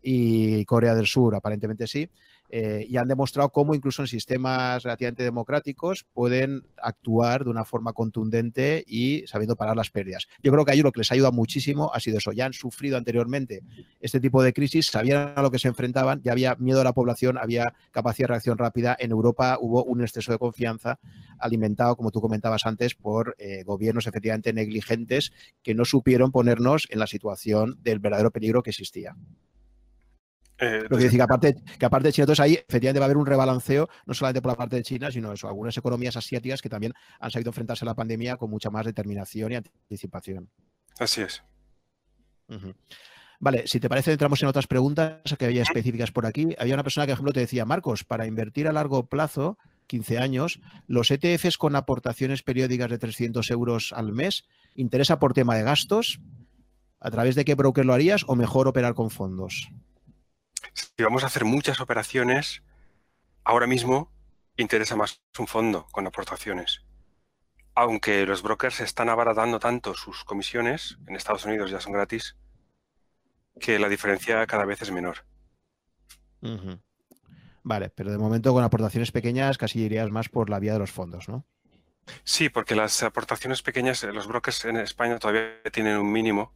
y 0.09 0.63
Corea 0.63 0.95
del 0.95 1.05
Sur 1.05 1.35
aparentemente 1.35 1.85
sí. 1.85 2.09
Eh, 2.49 2.85
y 2.87 2.95
han 2.95 3.09
demostrado 3.09 3.49
cómo 3.49 3.75
incluso 3.75 4.03
en 4.03 4.07
sistemas 4.07 4.83
relativamente 4.83 5.21
democráticos 5.21 6.05
pueden 6.13 6.63
actuar 6.81 7.43
de 7.43 7.49
una 7.49 7.65
forma 7.65 7.91
contundente 7.91 8.85
y 8.87 9.27
sabiendo 9.27 9.57
parar 9.57 9.75
las 9.75 9.91
pérdidas. 9.91 10.27
Yo 10.41 10.53
creo 10.53 10.63
que 10.63 10.71
a 10.71 10.75
lo 10.75 10.93
que 10.93 11.01
les 11.01 11.11
ayuda 11.11 11.31
muchísimo 11.31 11.91
ha 11.93 11.99
sido 11.99 12.19
eso. 12.19 12.31
Ya 12.31 12.45
han 12.45 12.53
sufrido 12.53 12.95
anteriormente 12.95 13.63
este 13.99 14.21
tipo 14.21 14.41
de 14.41 14.53
crisis, 14.53 14.85
sabían 14.85 15.33
a 15.35 15.41
lo 15.41 15.51
que 15.51 15.59
se 15.59 15.67
enfrentaban, 15.67 16.21
ya 16.23 16.31
había 16.31 16.55
miedo 16.55 16.79
a 16.79 16.85
la 16.85 16.93
población, 16.93 17.37
había 17.37 17.73
capacidad 17.91 18.29
de 18.29 18.33
reacción 18.35 18.57
rápida. 18.57 18.95
En 18.97 19.11
Europa 19.11 19.57
hubo 19.59 19.83
un 19.83 19.99
exceso 19.99 20.31
de 20.31 20.37
confianza 20.37 20.99
alimentado, 21.37 21.97
como 21.97 22.11
tú 22.11 22.21
comentabas 22.21 22.65
antes, 22.65 22.95
por 22.95 23.35
eh, 23.39 23.63
gobiernos 23.65 24.07
efectivamente 24.07 24.53
negligentes 24.53 25.33
que 25.63 25.75
no 25.75 25.83
supieron 25.83 26.31
ponernos 26.31 26.87
en 26.91 26.99
la 26.99 27.07
situación 27.07 27.77
del 27.83 27.99
verdadero 27.99 28.31
peligro 28.31 28.63
que 28.63 28.69
existía. 28.69 29.17
Eh, 30.59 30.85
Lo 30.89 30.97
que 30.97 31.03
decir 31.03 31.19
que 31.19 31.23
aparte, 31.23 31.55
que 31.77 31.85
aparte 31.85 32.07
de 32.07 32.13
China, 32.13 32.23
entonces 32.23 32.43
ahí 32.43 32.53
efectivamente 32.53 32.99
va 32.99 33.05
a 33.05 33.07
haber 33.07 33.17
un 33.17 33.25
rebalanceo, 33.25 33.87
no 34.05 34.13
solamente 34.13 34.41
por 34.41 34.51
la 34.51 34.57
parte 34.57 34.75
de 34.75 34.83
China, 34.83 35.11
sino 35.11 35.31
eso, 35.31 35.47
algunas 35.47 35.77
economías 35.77 36.17
asiáticas 36.17 36.61
que 36.61 36.69
también 36.69 36.93
han 37.19 37.31
sabido 37.31 37.49
enfrentarse 37.49 37.85
a 37.85 37.87
la 37.87 37.95
pandemia 37.95 38.37
con 38.37 38.49
mucha 38.49 38.69
más 38.69 38.85
determinación 38.85 39.51
y 39.51 39.55
anticipación. 39.55 40.49
Así 40.99 41.21
es. 41.21 41.43
Vale, 43.39 43.67
si 43.67 43.79
te 43.79 43.87
parece, 43.87 44.11
entramos 44.11 44.41
en 44.41 44.49
otras 44.49 44.65
preguntas 44.65 45.21
que 45.37 45.45
había 45.45 45.61
específicas 45.61 46.11
por 46.11 46.25
aquí. 46.25 46.55
Había 46.57 46.73
una 46.73 46.83
persona 46.83 47.05
que, 47.05 47.11
por 47.11 47.17
ejemplo, 47.17 47.33
te 47.33 47.41
decía, 47.41 47.65
Marcos, 47.65 48.03
para 48.03 48.25
invertir 48.25 48.67
a 48.67 48.71
largo 48.71 49.05
plazo, 49.05 49.59
15 49.85 50.17
años, 50.17 50.59
los 50.87 51.11
ETFs 51.11 51.57
con 51.57 51.75
aportaciones 51.75 52.41
periódicas 52.41 52.89
de 52.89 52.97
300 52.97 53.49
euros 53.51 53.93
al 53.93 54.11
mes, 54.11 54.45
¿interesa 54.73 55.19
por 55.19 55.33
tema 55.33 55.55
de 55.55 55.63
gastos? 55.63 56.19
¿A 56.99 57.11
través 57.11 57.35
de 57.35 57.45
qué 57.45 57.53
broker 57.53 57.85
lo 57.85 57.93
harías 57.93 58.23
o 58.27 58.35
mejor 58.35 58.67
operar 58.67 58.95
con 58.95 59.11
fondos? 59.11 59.69
Si 60.78 61.03
vamos 61.03 61.23
a 61.23 61.28
hacer 61.28 61.43
muchas 61.43 61.82
operaciones, 61.82 62.61
ahora 63.43 63.65
mismo 63.65 64.11
interesa 64.57 64.95
más 64.95 65.21
un 65.39 65.47
fondo 65.47 65.88
con 65.91 66.05
aportaciones. 66.05 66.84
Aunque 67.73 68.25
los 68.25 68.41
brokers 68.41 68.80
están 68.82 69.09
abaratando 69.09 69.59
tanto 69.59 69.93
sus 69.93 70.23
comisiones, 70.23 70.97
en 71.07 71.15
Estados 71.15 71.45
Unidos 71.45 71.71
ya 71.71 71.80
son 71.80 71.93
gratis, 71.93 72.38
que 73.59 73.80
la 73.80 73.89
diferencia 73.89 74.45
cada 74.45 74.65
vez 74.65 74.82
es 74.82 74.91
menor. 74.91 75.25
Vale, 77.63 77.89
pero 77.89 78.11
de 78.11 78.17
momento 78.17 78.53
con 78.53 78.63
aportaciones 78.63 79.11
pequeñas 79.11 79.57
casi 79.57 79.82
irías 79.82 80.11
más 80.11 80.30
por 80.30 80.49
la 80.49 80.59
vía 80.59 80.73
de 80.73 80.80
los 80.80 80.91
fondos, 80.91 81.28
¿no? 81.28 81.45
Sí, 82.23 82.49
porque 82.49 82.75
las 82.75 83.03
aportaciones 83.03 83.61
pequeñas, 83.61 84.03
los 84.03 84.28
brokers 84.28 84.65
en 84.65 84.78
España 84.78 85.19
todavía 85.19 85.61
tienen 85.71 85.97
un 85.97 86.11
mínimo 86.11 86.53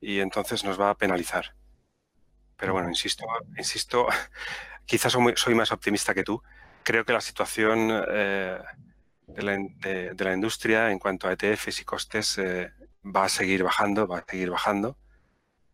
y 0.00 0.20
entonces 0.20 0.64
nos 0.64 0.80
va 0.80 0.90
a 0.90 0.96
penalizar. 0.96 1.54
Pero 2.56 2.72
bueno, 2.72 2.88
insisto, 2.88 3.26
insisto, 3.56 4.06
quizás 4.86 5.12
soy, 5.36 5.54
más 5.54 5.72
optimista 5.72 6.14
que 6.14 6.24
tú. 6.24 6.42
Creo 6.82 7.04
que 7.04 7.12
la 7.12 7.20
situación 7.20 7.88
eh, 8.08 8.58
de, 9.26 10.16
la, 10.18 10.34
industria 10.34 10.90
en 10.90 10.98
cuanto 10.98 11.28
a 11.28 11.32
ETFs 11.32 11.80
y 11.80 11.84
costes 11.84 12.38
eh, 12.38 12.70
va 13.04 13.24
a 13.24 13.28
seguir 13.28 13.62
bajando, 13.62 14.06
va 14.06 14.18
a 14.18 14.24
seguir 14.28 14.50
bajando 14.50 14.98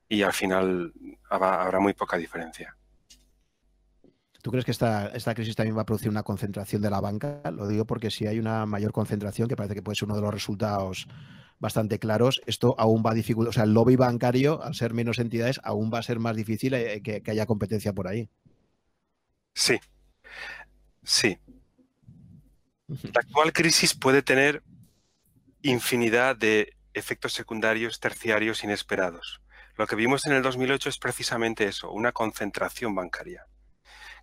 y 0.08 0.22
al 0.22 0.32
final 0.32 0.92
habrá, 1.28 1.78
muy 1.78 1.94
poca 1.94 2.16
diferencia. 2.16 2.76
¿Tú 4.42 4.50
crees 4.50 4.64
que 4.64 4.70
esta, 4.70 5.08
esta, 5.08 5.34
crisis 5.34 5.54
también 5.54 5.76
va 5.76 5.82
a 5.82 5.86
producir 5.86 6.08
una 6.08 6.22
concentración 6.22 6.80
de 6.82 6.90
la 6.90 7.00
banca? 7.00 7.42
Lo 7.52 7.68
digo 7.68 7.84
porque 7.84 8.10
si 8.10 8.26
hay 8.26 8.38
una 8.38 8.66
mayor 8.66 8.90
concentración, 8.90 9.48
que 9.48 9.54
parece 9.54 9.74
que 9.74 9.82
puede 9.82 9.96
ser 9.96 10.06
uno 10.06 10.16
de 10.16 10.22
los 10.22 10.32
resultados 10.32 11.06
bastante 11.60 11.98
claros, 11.98 12.40
esto 12.46 12.74
aún 12.78 13.02
va 13.06 13.12
a 13.12 13.14
dificultar, 13.14 13.50
o 13.50 13.52
sea, 13.52 13.64
el 13.64 13.74
lobby 13.74 13.94
bancario, 13.94 14.62
al 14.62 14.74
ser 14.74 14.94
menos 14.94 15.18
entidades, 15.18 15.60
aún 15.62 15.90
va 15.92 15.98
a 15.98 16.02
ser 16.02 16.18
más 16.18 16.34
difícil 16.34 16.74
eh, 16.74 17.02
que, 17.02 17.22
haya 17.30 17.46
competencia 17.46 17.92
por 17.92 18.08
ahí. 18.08 18.28
Sí, 19.54 19.78
sí. 21.04 21.38
La 22.88 23.20
actual 23.20 23.52
crisis 23.52 23.94
puede 23.94 24.22
tener 24.22 24.62
infinidad 25.62 26.34
de 26.34 26.74
efectos 26.94 27.34
secundarios 27.34 28.00
terciarios 28.00 28.64
inesperados. 28.64 29.42
Lo 29.76 29.86
que 29.86 29.96
vimos 29.96 30.26
en 30.26 30.32
el 30.32 30.42
2008 30.42 30.88
es 30.88 30.98
precisamente 30.98 31.66
eso, 31.66 31.92
una 31.92 32.12
concentración 32.12 32.94
bancaria, 32.94 33.46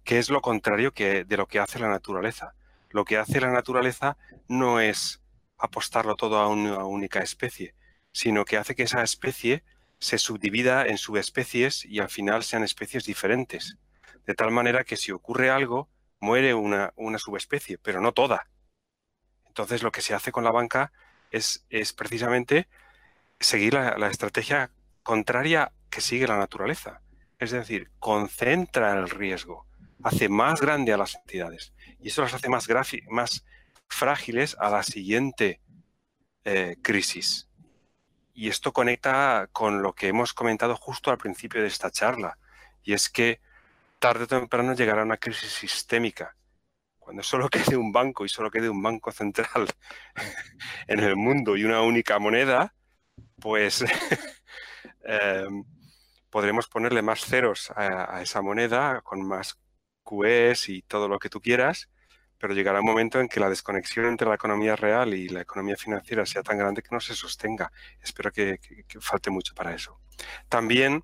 que 0.03 0.17
es 0.17 0.29
lo 0.29 0.41
contrario 0.41 0.91
que, 0.91 1.23
de 1.23 1.37
lo 1.37 1.47
que 1.47 1.59
hace 1.59 1.79
la 1.79 1.87
naturaleza. 1.87 2.55
Lo 2.89 3.05
que 3.05 3.17
hace 3.17 3.39
la 3.39 3.51
naturaleza 3.51 4.17
no 4.47 4.79
es 4.79 5.21
apostarlo 5.57 6.15
todo 6.15 6.37
a 6.39 6.47
una 6.47 6.85
única 6.85 7.19
especie, 7.19 7.75
sino 8.11 8.45
que 8.45 8.57
hace 8.57 8.75
que 8.75 8.83
esa 8.83 9.03
especie 9.03 9.63
se 9.99 10.17
subdivida 10.17 10.85
en 10.85 10.97
subespecies 10.97 11.85
y 11.85 11.99
al 11.99 12.09
final 12.09 12.43
sean 12.43 12.63
especies 12.63 13.05
diferentes. 13.05 13.77
De 14.25 14.35
tal 14.35 14.51
manera 14.51 14.83
que 14.83 14.97
si 14.97 15.11
ocurre 15.11 15.49
algo, 15.49 15.89
muere 16.19 16.53
una, 16.53 16.93
subespecie, 17.17 17.77
pero 17.77 18.01
no 18.01 18.11
toda. 18.11 18.47
Entonces 19.47 19.83
lo 19.83 19.91
que 19.91 20.01
se 20.01 20.13
hace 20.13 20.31
con 20.31 20.43
la 20.43 20.51
banca 20.51 20.91
es, 21.31 21.65
es 21.69 21.93
precisamente 21.93 22.67
seguir 23.39 23.73
la, 23.73 23.97
la, 23.97 24.09
estrategia 24.09 24.71
contraria 25.03 25.71
que 25.89 26.01
sigue 26.01 26.27
la 26.27 26.37
naturaleza. 26.37 27.01
Es 27.39 27.51
decir, 27.51 27.91
concentra 27.99 28.93
el 28.93 29.09
riesgo, 29.09 29.65
hace 30.03 30.29
más 30.29 30.61
grande 30.61 30.93
a 30.93 30.97
las 30.97 31.15
entidades. 31.15 31.73
Y 31.99 32.09
eso 32.09 32.21
las 32.21 32.33
hace 32.33 32.49
más, 32.49 32.67
más 33.09 33.45
frágiles 33.89 34.55
a 34.59 34.69
la 34.69 34.83
siguiente 34.83 35.61
eh, 36.43 36.77
crisis. 36.81 37.47
Y 38.33 38.49
esto 38.49 38.71
conecta 38.71 39.49
con 39.51 39.81
lo 39.81 39.93
que 39.93 40.07
hemos 40.07 40.33
comentado 40.33 40.75
justo 40.75 41.11
al 41.11 41.17
principio 41.17 41.61
de 41.61 41.67
esta 41.67 41.91
charla, 41.91 42.37
y 42.83 42.93
es 42.93 43.09
que 43.09 43.41
tarde 43.99 44.25
o 44.25 44.27
temprano 44.27 44.73
llegará 44.73 45.03
una 45.03 45.17
crisis 45.17 45.51
sistémica. 45.51 46.35
Cuando 46.99 47.23
solo 47.23 47.49
quede 47.49 47.77
un 47.77 47.91
banco 47.91 48.25
y 48.25 48.29
solo 48.29 48.51
quede 48.51 48.69
un 48.69 48.81
banco 48.81 49.11
central 49.11 49.67
en 50.87 50.99
el 50.99 51.15
mundo 51.15 51.57
y 51.57 51.63
una 51.63 51.81
única 51.81 52.19
moneda, 52.19 52.73
pues 53.39 53.83
em, 55.03 55.63
podremos 56.29 56.67
ponerle 56.67 57.01
más 57.01 57.21
ceros 57.25 57.71
a, 57.71 58.17
a, 58.17 58.21
esa 58.21 58.41
moneda 58.41 59.01
con 59.01 59.27
más 59.27 59.57
QEs 60.03 60.69
y 60.69 60.81
todo 60.83 61.07
lo 61.07 61.19
que 61.19 61.29
tú 61.29 61.41
quieras, 61.41 61.89
pero 62.39 62.53
llegará 62.53 62.79
un 62.79 62.85
momento 62.85 63.19
en 63.19 63.27
que 63.27 63.39
la 63.39 63.49
desconexión 63.49 64.05
entre 64.05 64.27
la 64.27 64.35
economía 64.35 64.75
real 64.75 65.13
y 65.13 65.29
la 65.29 65.41
economía 65.41 65.75
financiera 65.75 66.25
sea 66.25 66.43
tan 66.43 66.57
grande 66.57 66.81
que 66.81 66.93
no 66.93 66.99
se 66.99 67.15
sostenga. 67.15 67.71
Espero 68.01 68.31
que, 68.31 68.59
falte 68.99 69.29
mucho 69.29 69.55
para 69.55 69.73
eso. 69.73 69.99
También, 70.49 71.03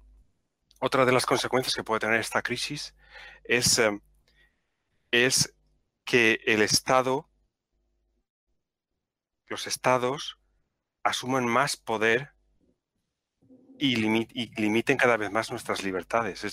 otra 0.80 1.06
de 1.06 1.12
las 1.12 1.26
consecuencias 1.26 1.76
que 1.76 1.84
puede 1.84 2.02
tener 2.02 2.20
esta 2.20 2.42
crisis 2.42 2.96
es, 3.44 3.80
eh, 3.80 4.00
es 5.12 5.56
que 6.06 6.40
el 6.46 6.62
Estado, 6.62 7.30
los 9.48 9.68
estados, 9.68 10.38
asuman 11.04 11.46
más 11.46 11.78
poder 11.78 12.32
y, 13.80 13.96
limiten 13.96 14.98
cada 14.98 15.18
vez 15.18 15.32
más 15.32 15.50
nuestras 15.50 15.84
libertades. 15.84 16.46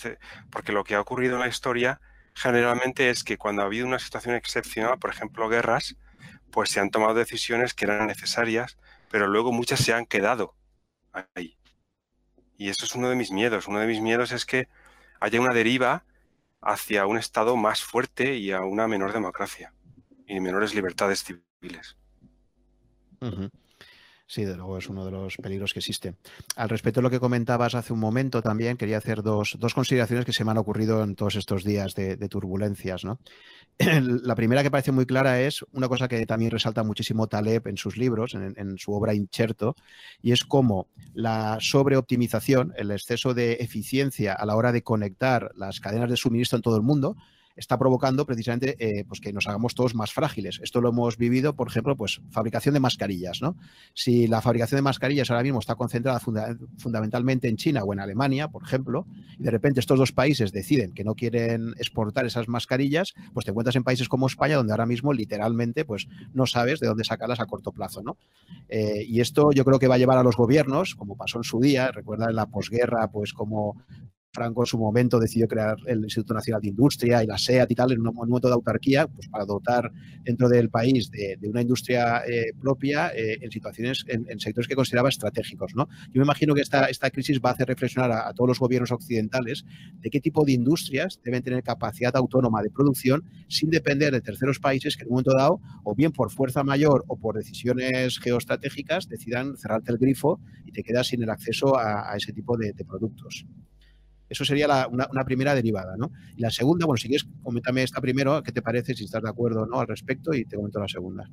porque 0.50 0.72
lo 0.72 0.84
que 0.84 0.94
ha 0.94 1.00
ocurrido 1.00 1.34
en 1.34 1.40
la 1.40 1.48
historia 1.48 2.00
generalmente 2.40 3.10
es 3.10 3.22
que 3.22 3.36
cuando 3.36 3.60
ha 3.60 3.66
habido 3.66 3.86
una 3.86 3.98
situación 3.98 4.34
excepcional, 4.34 4.98
por 4.98 5.10
ejemplo 5.10 5.48
guerras, 5.50 5.96
pues 6.50 6.70
se 6.70 6.80
han 6.80 6.90
tomado 6.90 7.14
decisiones 7.14 7.74
que 7.74 7.84
eran 7.84 8.06
necesarias, 8.06 8.78
pero 9.10 9.26
luego 9.26 9.52
muchas 9.52 9.80
se 9.80 9.92
han 9.92 10.06
quedado 10.06 10.56
ahí. 11.34 11.58
Y 12.56 12.70
eso 12.70 12.86
es 12.86 12.94
uno 12.94 13.10
de 13.10 13.16
mis 13.16 13.30
miedos. 13.30 13.68
Uno 13.68 13.78
de 13.78 13.86
mis 13.86 14.00
miedos 14.00 14.32
es 14.32 14.46
que 14.46 14.68
haya 15.20 15.40
una 15.40 15.52
deriva 15.52 16.04
hacia 16.62 17.06
un 17.06 17.18
Estado 17.18 17.56
más 17.56 17.82
fuerte 17.82 18.36
y 18.36 18.52
a 18.52 18.60
una 18.60 18.88
menor 18.88 19.12
democracia 19.12 19.74
y 20.26 20.40
menores 20.40 20.74
libertades 20.74 21.22
civiles. 21.22 21.96
Sí, 24.30 24.44
de 24.44 24.56
luego 24.56 24.78
es 24.78 24.88
uno 24.88 25.04
de 25.04 25.10
los 25.10 25.36
peligros 25.38 25.72
que 25.72 25.80
existe. 25.80 26.14
Al 26.54 26.68
respecto 26.68 27.00
de 27.00 27.02
lo 27.02 27.10
que 27.10 27.18
comentabas 27.18 27.74
hace 27.74 27.92
un 27.92 27.98
momento, 27.98 28.42
también 28.42 28.76
quería 28.76 28.98
hacer 28.98 29.24
dos, 29.24 29.58
consideraciones 29.74 30.24
que 30.24 30.32
se 30.32 30.44
me 30.44 30.52
han 30.52 30.58
ocurrido 30.58 31.02
en 31.02 31.16
todos 31.16 31.34
estos 31.34 31.64
días 31.64 31.96
de, 31.96 32.16
turbulencias. 32.28 33.02
La 33.78 34.36
primera 34.36 34.62
que 34.62 34.70
parece 34.70 34.92
muy 34.92 35.04
clara 35.04 35.40
es 35.40 35.64
una 35.72 35.88
cosa 35.88 36.06
que 36.06 36.24
también 36.26 36.52
resalta 36.52 36.84
muchísimo 36.84 37.26
Taleb 37.26 37.66
en 37.66 37.76
sus 37.76 37.96
libros, 37.96 38.36
en, 38.36 38.78
su 38.78 38.92
obra 38.92 39.14
Incherto, 39.14 39.74
y 40.22 40.30
es 40.30 40.44
cómo 40.44 40.86
la 41.12 41.58
sobreoptimización, 41.58 42.72
el 42.76 42.92
exceso 42.92 43.34
de 43.34 43.54
eficiencia 43.54 44.34
a 44.34 44.46
la 44.46 44.54
hora 44.54 44.70
de 44.70 44.84
conectar 44.84 45.50
las 45.56 45.80
cadenas 45.80 46.08
de 46.08 46.16
suministro 46.16 46.54
en 46.54 46.62
todo 46.62 46.76
el 46.76 46.82
mundo, 46.82 47.16
está 47.60 47.78
provocando 47.78 48.24
precisamente 48.24 48.74
eh, 48.78 49.04
pues 49.06 49.20
que 49.20 49.32
nos 49.32 49.46
hagamos 49.46 49.74
todos 49.74 49.94
más 49.94 50.12
frágiles. 50.12 50.60
Esto 50.62 50.80
lo 50.80 50.88
hemos 50.88 51.18
vivido, 51.18 51.54
por 51.54 51.68
ejemplo, 51.68 51.94
pues 51.94 52.20
fabricación 52.30 52.72
de 52.72 52.80
mascarillas. 52.80 53.42
¿no? 53.42 53.54
Si 53.94 54.26
la 54.26 54.40
fabricación 54.40 54.78
de 54.78 54.82
mascarillas 54.82 55.30
ahora 55.30 55.42
mismo 55.42 55.60
está 55.60 55.74
concentrada 55.74 56.20
fundamentalmente 56.78 57.48
en 57.48 57.56
China 57.56 57.84
o 57.84 57.92
en 57.92 58.00
Alemania, 58.00 58.48
por 58.48 58.62
ejemplo, 58.62 59.06
y 59.38 59.42
de 59.42 59.50
repente 59.50 59.78
estos 59.78 59.98
dos 59.98 60.10
países 60.12 60.52
deciden 60.52 60.92
que 60.92 61.04
no 61.04 61.14
quieren 61.14 61.74
exportar 61.76 62.24
esas 62.24 62.48
mascarillas, 62.48 63.12
pues 63.34 63.44
te 63.44 63.50
encuentras 63.50 63.76
en 63.76 63.84
países 63.84 64.08
como 64.08 64.26
España, 64.26 64.56
donde 64.56 64.72
ahora 64.72 64.86
mismo 64.86 65.12
literalmente 65.12 65.84
pues 65.84 66.08
no 66.32 66.46
sabes 66.46 66.80
de 66.80 66.86
dónde 66.86 67.04
sacarlas 67.04 67.40
a 67.40 67.46
corto 67.46 67.72
plazo. 67.72 68.02
¿no? 68.02 68.16
Eh, 68.70 69.04
y 69.06 69.20
esto 69.20 69.52
yo 69.52 69.64
creo 69.66 69.78
que 69.78 69.86
va 69.86 69.96
a 69.96 69.98
llevar 69.98 70.16
a 70.16 70.22
los 70.22 70.36
gobiernos, 70.36 70.94
como 70.94 71.16
pasó 71.16 71.38
en 71.38 71.44
su 71.44 71.60
día, 71.60 71.92
recuerda 71.92 72.30
en 72.30 72.36
la 72.36 72.46
posguerra, 72.46 73.08
pues 73.08 73.34
como 73.34 73.76
Franco 74.32 74.62
en 74.62 74.66
su 74.66 74.78
momento 74.78 75.18
decidió 75.18 75.48
crear 75.48 75.76
el 75.86 76.00
Instituto 76.00 76.34
Nacional 76.34 76.62
de 76.62 76.68
Industria 76.68 77.22
y 77.22 77.26
la 77.26 77.36
SEAT 77.36 77.70
y 77.70 77.74
tal, 77.74 77.92
en 77.92 78.06
un 78.06 78.14
momento 78.14 78.48
de 78.48 78.54
autarquía, 78.54 79.06
pues 79.08 79.28
para 79.28 79.44
dotar 79.44 79.90
dentro 80.22 80.48
del 80.48 80.70
país 80.70 81.10
de, 81.10 81.36
una 81.48 81.62
industria 81.62 82.22
eh, 82.26 82.52
propia 82.60 83.08
eh, 83.08 83.38
en 83.40 83.50
situaciones, 83.50 84.04
en, 84.06 84.38
sectores 84.38 84.68
que 84.68 84.76
consideraba 84.76 85.08
estratégicos. 85.08 85.72
¿no? 85.74 85.88
Yo 86.12 86.20
me 86.20 86.22
imagino 86.22 86.54
que 86.54 86.60
esta, 86.60 86.88
crisis 87.10 87.40
va 87.44 87.50
a 87.50 87.52
hacer 87.54 87.66
reflexionar 87.66 88.12
a, 88.12 88.32
todos 88.32 88.48
los 88.48 88.58
gobiernos 88.60 88.92
occidentales 88.92 89.64
de 89.98 90.10
qué 90.10 90.20
tipo 90.20 90.44
de 90.44 90.52
industrias 90.52 91.20
deben 91.24 91.42
tener 91.42 91.62
capacidad 91.64 92.14
autónoma 92.16 92.62
de 92.62 92.70
producción 92.70 93.24
sin 93.48 93.70
depender 93.70 94.12
de 94.12 94.20
terceros 94.20 94.60
países 94.60 94.96
que 94.96 95.02
en 95.02 95.08
un 95.08 95.14
momento 95.14 95.34
dado, 95.34 95.60
o 95.82 95.94
bien 95.94 96.12
por 96.12 96.30
fuerza 96.30 96.62
mayor 96.62 97.04
o 97.08 97.16
por 97.18 97.36
decisiones 97.36 98.18
geoestratégicas, 98.20 99.08
decidan 99.08 99.56
cerrarte 99.56 99.90
el 99.90 99.98
grifo 99.98 100.40
y 100.64 100.72
te 100.72 100.84
quedas 100.84 101.08
sin 101.08 101.22
el 101.22 101.30
acceso 101.30 101.76
a, 101.76 102.14
ese 102.16 102.32
tipo 102.32 102.56
de 102.56 102.72
productos. 102.84 103.44
Eso 104.30 104.44
sería 104.44 104.86
una, 104.86 105.24
primera 105.24 105.56
derivada, 105.56 105.96
¿no? 105.96 106.12
Y 106.36 106.40
la 106.40 106.50
segunda, 106.50 106.86
bueno, 106.86 106.98
si 106.98 107.08
quieres, 107.08 107.26
coméntame 107.42 107.82
esta 107.82 108.00
primero, 108.00 108.40
¿qué 108.44 108.52
te 108.52 108.62
parece, 108.62 108.94
si 108.94 109.04
estás 109.04 109.22
de 109.22 109.28
acuerdo 109.28 109.62
o 109.62 109.66
no 109.66 109.80
al 109.80 109.88
respecto? 109.88 110.32
Y 110.32 110.44
te 110.44 110.54
comento 110.54 110.78
la 110.78 110.86
segunda. 110.86 111.28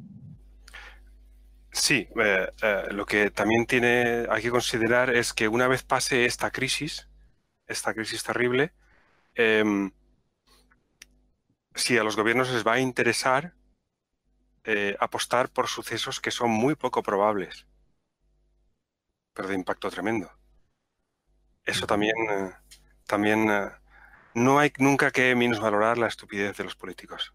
Sí, 1.71 2.07
eh, 2.19 2.49
eh, 2.63 2.83
lo 2.89 3.05
que 3.05 3.29
también 3.29 3.67
tiene, 3.67 4.25
hay 4.31 4.41
que 4.41 4.49
considerar 4.49 5.11
es 5.11 5.31
que 5.31 5.47
una 5.47 5.67
vez 5.67 5.83
pase 5.83 6.25
esta 6.25 6.49
crisis, 6.49 7.07
esta 7.67 7.93
crisis 7.93 8.23
terrible, 8.23 8.73
em, 9.35 9.91
si 11.75 11.99
a 11.99 12.03
los 12.03 12.15
gobiernos 12.15 12.51
les 12.51 12.65
va 12.65 12.73
a 12.73 12.79
interesar 12.79 13.53
eh, 14.63 14.97
apostar 14.99 15.49
por 15.49 15.67
sucesos 15.67 16.19
que 16.19 16.31
son 16.31 16.49
muy 16.49 16.73
poco 16.73 17.03
probables, 17.03 17.67
pero 19.33 19.47
de 19.47 19.55
impacto 19.55 19.91
tremendo. 19.91 20.31
Eso 21.63 21.85
también 21.85 22.15
también 23.07 23.49
eh, 23.49 23.69
no 24.35 24.59
hay 24.59 24.71
nunca 24.77 25.11
que 25.11 25.35
minusvalorar 25.35 25.97
la 25.97 26.07
estupidez 26.07 26.55
de 26.57 26.63
los 26.63 26.75
políticos. 26.75 27.33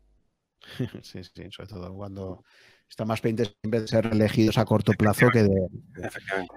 Sí, 1.02 1.24
sí, 1.24 1.50
sobre 1.50 1.68
todo 1.68 1.92
cuando 1.92 2.44
están 2.88 3.08
más 3.08 3.20
pendientes 3.20 3.56
de 3.62 3.88
ser 3.88 4.06
elegidos 4.06 4.58
a 4.58 4.64
corto 4.64 4.92
plazo 4.92 5.28
que 5.30 5.42
de... 5.42 5.68
Efectivamente. 5.96 6.54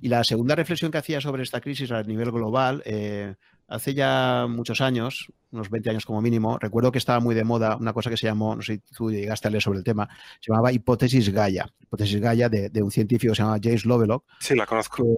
Y 0.00 0.08
la 0.08 0.24
segunda 0.24 0.54
reflexión 0.54 0.90
que 0.90 0.98
hacía 0.98 1.22
sobre 1.22 1.42
esta 1.42 1.60
crisis 1.60 1.90
a 1.90 2.02
nivel 2.02 2.30
global, 2.30 2.82
eh, 2.84 3.34
hace 3.66 3.94
ya 3.94 4.46
muchos 4.48 4.82
años, 4.82 5.32
unos 5.52 5.70
20 5.70 5.90
años 5.90 6.04
como 6.04 6.20
mínimo, 6.20 6.58
recuerdo 6.58 6.92
que 6.92 6.98
estaba 6.98 7.20
muy 7.20 7.34
de 7.34 7.44
moda 7.44 7.76
una 7.76 7.94
cosa 7.94 8.10
que 8.10 8.16
se 8.16 8.26
llamó, 8.26 8.54
no 8.54 8.62
sé 8.62 8.74
si 8.74 8.94
tú 8.94 9.10
llegaste 9.10 9.48
a 9.48 9.50
leer 9.50 9.62
sobre 9.62 9.78
el 9.78 9.84
tema, 9.84 10.08
se 10.40 10.52
llamaba 10.52 10.72
hipótesis 10.72 11.30
Gaia. 11.30 11.66
Hipótesis 11.80 12.20
Gaia 12.20 12.48
de, 12.48 12.82
un 12.82 12.90
científico 12.90 13.32
que 13.32 13.36
se 13.36 13.42
llama 13.42 13.58
James 13.62 13.86
Lovelock. 13.86 14.24
Sí, 14.40 14.54
la 14.54 14.66
conozco 14.66 15.16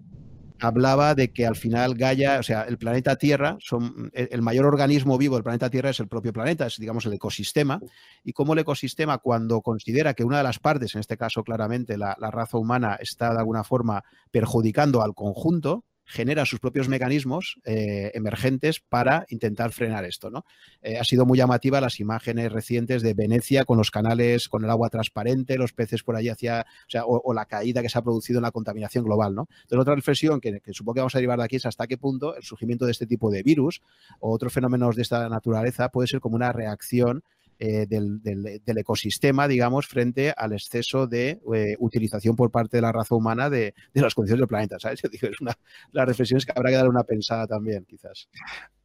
hablaba 0.60 1.14
de 1.14 1.32
que 1.32 1.46
al 1.46 1.56
final 1.56 1.94
Gaia, 1.94 2.38
o 2.38 2.42
sea, 2.42 2.62
el 2.62 2.78
planeta 2.78 3.16
Tierra, 3.16 3.56
son, 3.60 4.10
el 4.14 4.42
mayor 4.42 4.66
organismo 4.66 5.18
vivo 5.18 5.34
del 5.34 5.44
planeta 5.44 5.70
Tierra 5.70 5.90
es 5.90 6.00
el 6.00 6.08
propio 6.08 6.32
planeta, 6.32 6.66
es 6.66 6.76
digamos 6.76 7.06
el 7.06 7.12
ecosistema, 7.12 7.80
y 8.24 8.32
cómo 8.32 8.52
el 8.52 8.60
ecosistema 8.60 9.18
cuando 9.18 9.60
considera 9.60 10.14
que 10.14 10.24
una 10.24 10.38
de 10.38 10.44
las 10.44 10.58
partes, 10.58 10.94
en 10.94 11.00
este 11.00 11.16
caso 11.16 11.42
claramente 11.44 11.96
la 11.96 12.30
raza 12.30 12.58
humana, 12.58 12.96
está 13.00 13.32
de 13.32 13.38
alguna 13.38 13.64
forma 13.64 14.04
perjudicando 14.30 15.02
al 15.02 15.14
conjunto, 15.14 15.84
genera 16.06 16.46
sus 16.46 16.60
propios 16.60 16.88
mecanismos 16.88 17.60
eh, 17.64 18.12
emergentes 18.14 18.80
para 18.80 19.26
intentar 19.28 19.72
frenar 19.72 20.04
esto. 20.04 20.30
¿no? 20.30 20.44
Eh, 20.80 20.98
ha 20.98 21.04
sido 21.04 21.26
muy 21.26 21.36
llamativa 21.36 21.80
las 21.80 22.00
imágenes 22.00 22.52
recientes 22.52 23.02
de 23.02 23.12
Venecia 23.12 23.64
con 23.64 23.76
los 23.76 23.90
canales, 23.90 24.48
con 24.48 24.64
el 24.64 24.70
agua 24.70 24.88
transparente, 24.88 25.58
los 25.58 25.72
peces 25.72 26.02
por 26.02 26.16
allí 26.16 26.28
hacia, 26.28 26.64
o, 27.04 27.34
la 27.34 27.46
caída 27.46 27.82
que 27.82 27.88
se 27.88 27.98
ha 27.98 28.02
producido 28.02 28.38
en 28.38 28.44
la 28.44 28.52
contaminación 28.52 29.04
global. 29.04 29.34
¿no? 29.34 29.48
Entonces, 29.62 29.78
otra 29.80 29.94
reflexión 29.96 30.40
que, 30.40 30.60
que, 30.60 30.72
supongo 30.72 30.94
que 30.94 31.00
vamos 31.00 31.14
a 31.14 31.18
derivar 31.18 31.38
de 31.38 31.44
aquí 31.44 31.56
es 31.56 31.66
hasta 31.66 31.86
qué 31.86 31.98
punto 31.98 32.36
el 32.36 32.42
surgimiento 32.42 32.86
de 32.86 32.92
este 32.92 33.06
tipo 33.06 33.30
de 33.30 33.42
virus 33.42 33.82
o 34.20 34.32
otros 34.32 34.52
fenómenos 34.52 34.96
de 34.96 35.02
esta 35.02 35.28
naturaleza 35.28 35.88
puede 35.88 36.06
ser 36.06 36.20
como 36.20 36.36
una 36.36 36.52
reacción 36.52 37.24
eh, 37.58 37.86
del, 37.86 38.78
ecosistema, 38.78 39.48
digamos, 39.48 39.86
frente 39.86 40.34
al 40.36 40.52
exceso 40.52 41.06
de 41.06 41.40
eh, 41.54 41.76
utilización 41.78 42.36
por 42.36 42.50
parte 42.50 42.76
de 42.76 42.82
la 42.82 42.92
raza 42.92 43.14
humana 43.14 43.48
de, 43.48 43.74
las 43.94 44.14
condiciones 44.14 44.40
del 44.40 44.48
planeta, 44.48 44.78
¿sabes? 44.78 45.00
Digo, 45.10 45.28
es 45.28 45.40
una 45.40 45.54
que 45.54 46.52
habrá 46.54 46.70
que 46.70 46.76
dar 46.76 46.88
una 46.88 47.04
pensada 47.04 47.46
también, 47.46 47.86
quizás. 47.86 48.28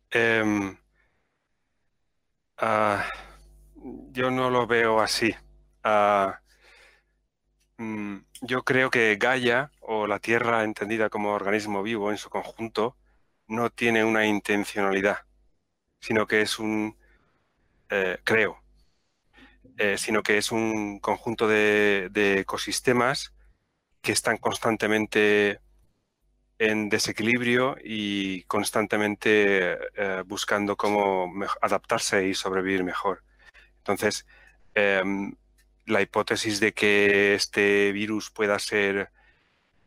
Em, 0.10 0.78
ah, 2.58 3.06
yo 4.12 4.32
no 4.32 4.50
lo 4.50 4.66
veo 4.68 5.02
así. 5.02 5.36
Ah, 5.84 6.40
mm, 7.78 8.18
yo 8.42 8.64
creo 8.64 8.90
que 8.90 9.18
Gaia, 9.18 9.72
o 9.82 10.08
la 10.08 10.20
Tierra 10.20 10.64
entendida 10.64 11.10
como 11.10 11.34
organismo 11.34 11.84
vivo 11.84 12.10
en 12.12 12.18
su 12.18 12.30
conjunto, 12.30 12.96
no 13.48 13.70
tiene 13.70 14.06
una 14.06 14.26
intencionalidad, 14.26 15.18
sino 16.00 16.26
que 16.26 16.42
es 16.42 16.58
un, 16.58 16.96
eh, 17.92 18.20
creo, 18.24 18.58
eh, 19.78 19.98
sino 19.98 20.24
que 20.24 20.38
es 20.38 20.52
un 20.54 21.00
conjunto 21.00 21.46
de, 21.46 22.10
ecosistemas 22.40 23.34
que 24.02 24.14
están 24.14 24.38
constantemente 24.38 25.60
en 26.58 26.88
desequilibrio 26.88 27.76
y 27.84 28.44
constantemente 28.44 29.74
eh, 29.96 30.24
buscando 30.26 30.78
cómo 30.78 31.34
adaptarse 31.62 32.28
y 32.28 32.34
sobrevivir 32.34 32.86
mejor. 32.86 33.24
Entonces, 33.80 34.26
em, 34.74 35.36
la 35.86 36.02
hipótesis 36.02 36.60
de 36.62 36.74
que 36.74 37.36
este 37.36 37.92
virus 37.92 38.30
pueda 38.32 38.58
ser 38.60 39.12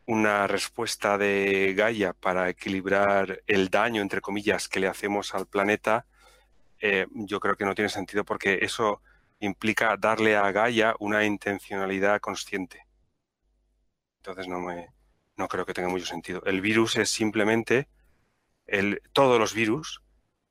una 0.06 0.46
respuesta 0.46 1.16
de 1.18 1.74
Gaia 1.74 2.12
para 2.12 2.50
equilibrar 2.50 3.42
el 3.46 3.70
daño, 3.70 4.02
entre 4.02 4.20
comillas, 4.20 4.68
que 4.68 4.80
le 4.80 4.88
hacemos 4.88 5.34
al 5.34 5.46
planeta, 5.46 6.06
eh, 6.86 7.06
yo 7.14 7.40
creo 7.40 7.56
que 7.56 7.64
no 7.64 7.74
tiene 7.74 7.88
sentido 7.88 8.26
porque 8.26 8.58
eso 8.60 9.00
implica 9.40 9.96
darle 9.96 10.36
a 10.36 10.52
Gaia 10.52 10.94
una 10.98 11.24
intencionalidad 11.24 12.20
consciente. 12.20 12.86
Entonces 14.18 14.48
no, 14.48 14.60
me, 14.60 14.90
no 15.38 15.48
creo 15.48 15.64
que 15.64 15.72
tenga 15.72 15.88
mucho 15.88 16.04
sentido. 16.04 16.42
El 16.44 16.60
virus 16.60 16.96
es 16.96 17.08
simplemente, 17.08 17.88
el, 18.66 19.00
todos 19.14 19.38
los 19.38 19.54
virus 19.54 20.02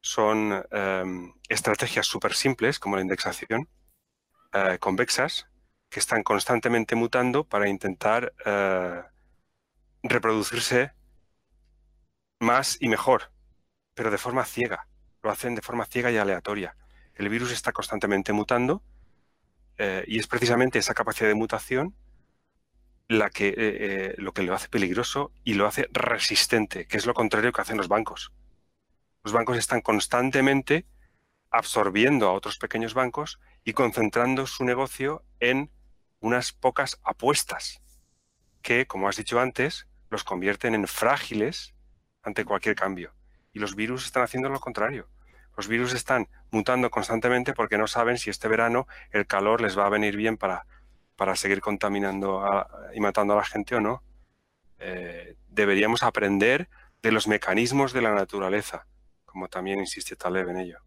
son 0.02 0.66
em, 0.72 1.34
estrategias 1.50 2.08
súper 2.08 2.34
simples, 2.34 2.80
como 2.80 2.96
la 2.96 3.04
indexación, 3.04 3.70
eh, 4.54 4.80
convexas, 4.80 5.48
que 5.88 6.00
están 6.00 6.24
constantemente 6.24 6.96
mutando 6.96 7.44
para 7.44 7.70
intentar 7.70 8.34
eh, 8.44 9.04
reproducirse 10.02 10.94
más 12.40 12.78
y 12.82 12.90
mejor, 12.90 13.32
pero 13.94 14.10
de 14.10 14.18
forma 14.18 14.46
ciega. 14.46 14.88
Lo 15.24 15.32
hacen 15.32 15.56
de 15.56 15.62
forma 15.62 15.86
ciega 15.86 16.12
y 16.12 16.18
aleatoria 16.18 16.76
el 17.16 17.30
virus 17.30 17.52
está 17.52 17.72
constantemente 17.72 18.34
mutando 18.34 18.84
eh, 19.78 20.04
y 20.08 20.20
es 20.20 20.28
precisamente 20.28 20.80
esa 20.80 20.94
capacidad 20.94 21.30
de 21.30 21.36
mutación 21.36 21.96
la 23.08 23.30
que, 23.30 23.50
eh, 23.50 23.54
eh, 23.58 24.16
lo 24.18 24.34
que 24.34 24.44
lo 24.44 24.56
hace 24.56 24.70
peligroso 24.70 25.32
y 25.44 25.54
lo 25.54 25.68
hace 25.68 25.88
resistente, 25.92 26.88
que 26.88 26.98
es 26.98 27.06
lo 27.06 27.14
contrario 27.14 27.52
que 27.52 27.62
hacen 27.62 27.78
los 27.78 27.88
bancos. 27.88 28.32
Los 29.24 29.34
bancos 29.34 29.58
están 29.58 29.82
constantemente 29.82 30.86
absorbiendo 31.52 32.28
a 32.28 32.34
otros 32.34 32.58
pequeños 32.58 32.94
bancos 32.94 33.40
y 33.64 33.74
concentrando 33.74 34.48
su 34.48 34.64
negocio 34.64 35.24
en 35.40 35.70
unas 36.20 36.52
pocas 36.52 37.00
apuestas 37.04 37.82
que, 38.62 38.88
como 38.88 39.08
has 39.08 39.18
dicho 39.18 39.40
antes, 39.40 39.88
los 40.10 40.24
convierten 40.24 40.74
en 40.74 40.88
frágiles 40.88 41.76
ante 42.24 42.46
cualquier 42.46 42.76
cambio. 42.76 43.14
Y 43.54 43.60
los 43.60 43.76
virus 43.76 44.06
están 44.06 44.24
haciendo 44.24 44.50
lo 44.50 44.60
contrario. 44.60 45.08
Los 45.56 45.68
virus 45.68 45.94
están 45.94 46.28
mutando 46.52 46.90
constantemente 46.90 47.54
porque 47.54 47.78
no 47.78 47.88
saben 47.88 48.18
si 48.18 48.30
este 48.30 48.48
verano 48.48 48.88
el 49.12 49.28
calor 49.28 49.62
les 49.62 49.78
va 49.78 49.86
a 49.86 49.90
venir 49.90 50.18
bien 50.18 50.38
para 50.38 50.66
para 51.16 51.36
seguir 51.36 51.62
contaminando 51.62 52.44
y 52.94 53.00
matando 53.00 53.34
a 53.34 53.38
la 53.38 53.46
gente 53.46 53.76
o 53.76 53.82
no. 53.82 54.04
Eh, 54.80 55.36
deberíamos 55.48 56.04
aprender 56.04 56.70
de 57.02 57.12
los 57.12 57.28
mecanismos 57.28 57.94
de 57.94 58.02
la 58.02 58.14
naturaleza, 58.14 58.88
como 59.26 59.48
también 59.48 59.80
insiste 59.80 60.16
Taleb 60.16 60.50
en 60.50 60.58
ello. 60.58 60.80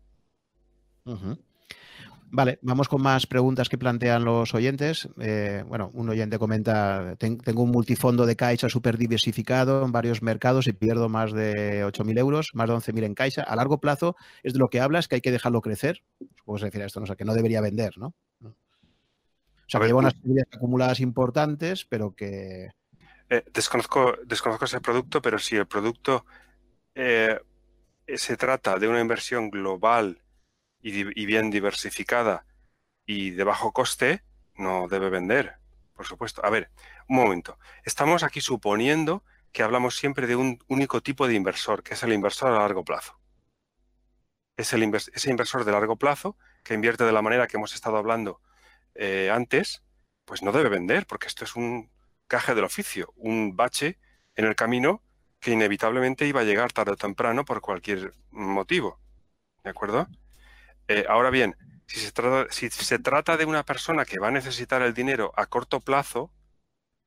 Vale, 2.28 2.58
vamos 2.60 2.88
con 2.88 3.02
más 3.02 3.26
preguntas 3.26 3.68
que 3.68 3.78
plantean 3.78 4.24
los 4.24 4.52
oyentes. 4.52 5.08
Eh, 5.20 5.64
bueno, 5.66 5.90
un 5.94 6.08
oyente 6.08 6.38
comenta, 6.38 7.14
tengo 7.16 7.62
un 7.62 7.70
multifondo 7.70 8.26
de 8.26 8.36
Caixa 8.36 8.68
súper 8.68 8.98
diversificado 8.98 9.84
en 9.84 9.92
varios 9.92 10.22
mercados 10.22 10.66
y 10.66 10.72
pierdo 10.72 11.08
más 11.08 11.32
de 11.32 11.84
8.000 11.84 12.18
euros, 12.18 12.50
más 12.54 12.68
de 12.68 12.74
11.000 12.74 13.04
en 13.04 13.14
Caixa. 13.14 13.42
A 13.42 13.54
largo 13.54 13.78
plazo 13.80 14.16
es 14.42 14.52
de 14.54 14.58
lo 14.58 14.68
que 14.68 14.80
hablas, 14.80 15.06
que 15.06 15.16
hay 15.16 15.20
que 15.20 15.30
dejarlo 15.30 15.60
crecer. 15.60 16.02
Que 16.18 16.58
se 16.58 16.64
refiere 16.64 16.84
a 16.84 16.86
esto, 16.88 17.00
no 17.00 17.06
sé, 17.06 17.16
que 17.16 17.24
no 17.24 17.34
debería 17.34 17.60
vender, 17.60 17.96
¿no? 17.96 18.14
O 18.42 19.68
sea, 19.68 19.80
que 19.80 19.86
lleva 19.86 20.00
unas 20.00 20.14
acumuladas 20.52 21.00
importantes, 21.00 21.84
pero 21.84 22.14
que... 22.14 22.70
Eh, 23.28 23.44
desconozco, 23.52 24.14
desconozco 24.24 24.64
ese 24.64 24.80
producto, 24.80 25.20
pero 25.20 25.38
si 25.38 25.56
el 25.56 25.66
producto 25.66 26.24
eh, 26.94 27.38
se 28.14 28.36
trata 28.36 28.78
de 28.78 28.88
una 28.88 29.00
inversión 29.00 29.50
global 29.50 30.20
y, 30.86 31.26
bien 31.26 31.50
diversificada 31.50 32.46
y 33.06 33.30
de 33.30 33.44
bajo 33.44 33.72
coste, 33.72 34.22
no 34.54 34.86
debe 34.88 35.10
vender, 35.10 35.56
por 35.94 36.06
supuesto. 36.06 36.44
A 36.44 36.50
ver, 36.50 36.70
un 37.08 37.16
momento. 37.16 37.58
Estamos 37.84 38.22
aquí 38.22 38.40
suponiendo 38.40 39.24
que 39.52 39.64
hablamos 39.64 39.96
siempre 39.96 40.26
de 40.28 40.36
un 40.36 40.62
único 40.68 41.02
tipo 41.02 41.26
de 41.26 41.34
inversor, 41.34 41.82
que 41.82 41.94
es 41.94 42.02
el 42.04 42.12
inversor 42.12 42.52
a 42.52 42.60
largo 42.60 42.84
plazo. 42.84 43.18
Es 44.56 44.72
el 44.72 44.82
ese 44.94 45.30
inversor 45.30 45.64
de 45.64 45.72
largo 45.72 45.96
plazo 45.96 46.36
que 46.62 46.74
invierte 46.74 47.04
de 47.04 47.12
la 47.12 47.22
manera 47.22 47.46
que 47.48 47.56
hemos 47.56 47.74
estado 47.74 47.96
hablando 47.96 48.40
eh, 48.94 49.30
antes, 49.32 49.82
pues 50.24 50.42
no 50.42 50.52
debe 50.52 50.68
vender, 50.68 51.06
porque 51.06 51.26
esto 51.26 51.44
es 51.44 51.56
un 51.56 51.90
caje 52.28 52.54
del 52.54 52.64
oficio, 52.64 53.12
un 53.16 53.56
bache 53.56 53.98
en 54.36 54.44
el 54.44 54.54
camino 54.54 55.02
que 55.40 55.50
inevitablemente 55.50 56.26
iba 56.26 56.40
a 56.40 56.44
llegar 56.44 56.72
tarde 56.72 56.92
o 56.92 56.96
temprano 56.96 57.44
por 57.44 57.60
cualquier 57.60 58.14
motivo. 58.30 59.00
¿De 59.64 59.70
acuerdo? 59.70 60.08
Eh, 60.88 61.04
ahora 61.08 61.30
bien, 61.30 61.56
si 61.86 62.00
se, 62.00 62.12
trata, 62.12 62.52
si 62.52 62.70
se 62.70 62.98
trata 62.98 63.36
de 63.36 63.44
una 63.44 63.64
persona 63.64 64.04
que 64.04 64.18
va 64.18 64.28
a 64.28 64.32
necesitar 64.32 64.82
el 64.82 64.94
dinero 64.94 65.32
a 65.36 65.46
corto 65.46 65.80
plazo, 65.80 66.32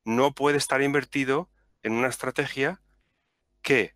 no 0.05 0.33
puede 0.33 0.57
estar 0.57 0.81
invertido 0.81 1.49
en 1.83 1.93
una 1.93 2.07
estrategia 2.07 2.81
que, 3.61 3.95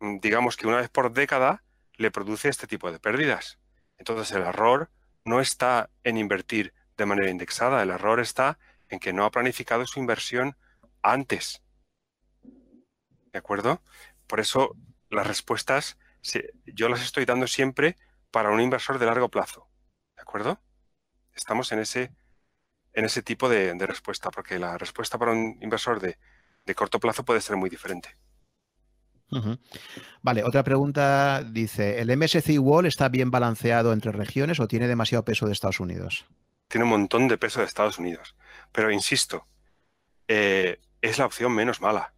mm, 0.00 0.18
digamos 0.20 0.56
que 0.56 0.66
una 0.66 0.78
vez 0.78 0.88
por 0.90 1.12
década, 1.12 1.64
le 1.94 2.10
produce 2.10 2.48
este 2.48 2.66
tipo 2.66 2.92
de 2.92 3.00
pérdidas. 3.00 3.58
Entonces 3.98 4.34
el 4.36 4.42
error 4.42 4.90
no 5.24 5.40
está 5.40 5.90
en 6.04 6.16
invertir 6.16 6.72
de 6.96 7.06
manera 7.06 7.30
indexada, 7.30 7.82
el 7.82 7.90
error 7.90 8.20
está 8.20 8.58
en 8.88 9.00
que 9.00 9.12
no 9.12 9.24
ha 9.24 9.30
planificado 9.30 9.86
su 9.86 10.00
inversión 10.00 10.56
antes. 11.02 11.62
¿De 13.32 13.38
acuerdo? 13.38 13.82
Por 14.26 14.40
eso 14.40 14.76
las 15.10 15.26
respuestas 15.26 15.98
yo 16.66 16.88
las 16.88 17.02
estoy 17.02 17.24
dando 17.24 17.46
siempre 17.46 17.96
para 18.30 18.50
un 18.50 18.60
inversor 18.60 18.98
de 18.98 19.06
largo 19.06 19.28
plazo. 19.28 19.68
¿De 20.16 20.22
acuerdo? 20.22 20.60
Estamos 21.34 21.70
en 21.72 21.80
ese, 21.80 22.12
en 22.92 23.04
ese 23.04 23.22
tipo 23.22 23.48
de, 23.48 23.74
respuesta, 23.86 24.30
porque 24.30 24.58
la 24.58 24.76
respuesta 24.76 25.18
para 25.18 25.32
un 25.32 25.58
inversor 25.60 26.00
de, 26.00 26.18
corto 26.74 27.00
plazo 27.00 27.24
puede 27.24 27.40
ser 27.40 27.56
muy 27.56 27.70
diferente. 27.70 28.16
Vale, 30.22 30.42
otra 30.42 30.62
pregunta 30.62 31.42
dice, 31.42 32.00
¿el 32.00 32.16
MSCI 32.16 32.58
Wall 32.58 32.86
está 32.86 33.08
bien 33.08 33.30
balanceado 33.30 33.92
entre 33.92 34.12
regiones 34.12 34.58
o 34.58 34.68
tiene 34.68 34.88
demasiado 34.88 35.24
peso 35.24 35.46
de 35.46 35.52
Estados 35.52 35.80
Unidos? 35.80 36.26
Tiene 36.66 36.84
un 36.84 36.90
montón 36.90 37.28
de 37.28 37.38
peso 37.38 37.60
de 37.60 37.66
Estados 37.66 37.98
Unidos, 37.98 38.36
pero 38.72 38.90
insisto, 38.90 39.46
eh, 40.28 40.80
es 41.00 41.18
la 41.18 41.26
opción 41.26 41.52
menos 41.52 41.80
mala. 41.80 42.14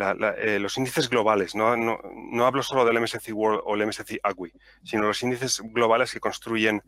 Eh, 0.00 0.58
los 0.58 0.78
índices 0.78 1.10
globales, 1.10 1.54
no, 1.54 2.46
hablo 2.46 2.62
solo 2.62 2.84
del 2.84 3.00
MSCI 3.00 3.32
World 3.32 3.60
o 3.64 3.74
el 3.74 3.86
MSCI 3.86 4.20
AGWI, 4.22 4.52
sino 4.82 5.02
los 5.02 5.22
índices 5.22 5.60
globales 5.62 6.12
que 6.12 6.20
construyen 6.20 6.82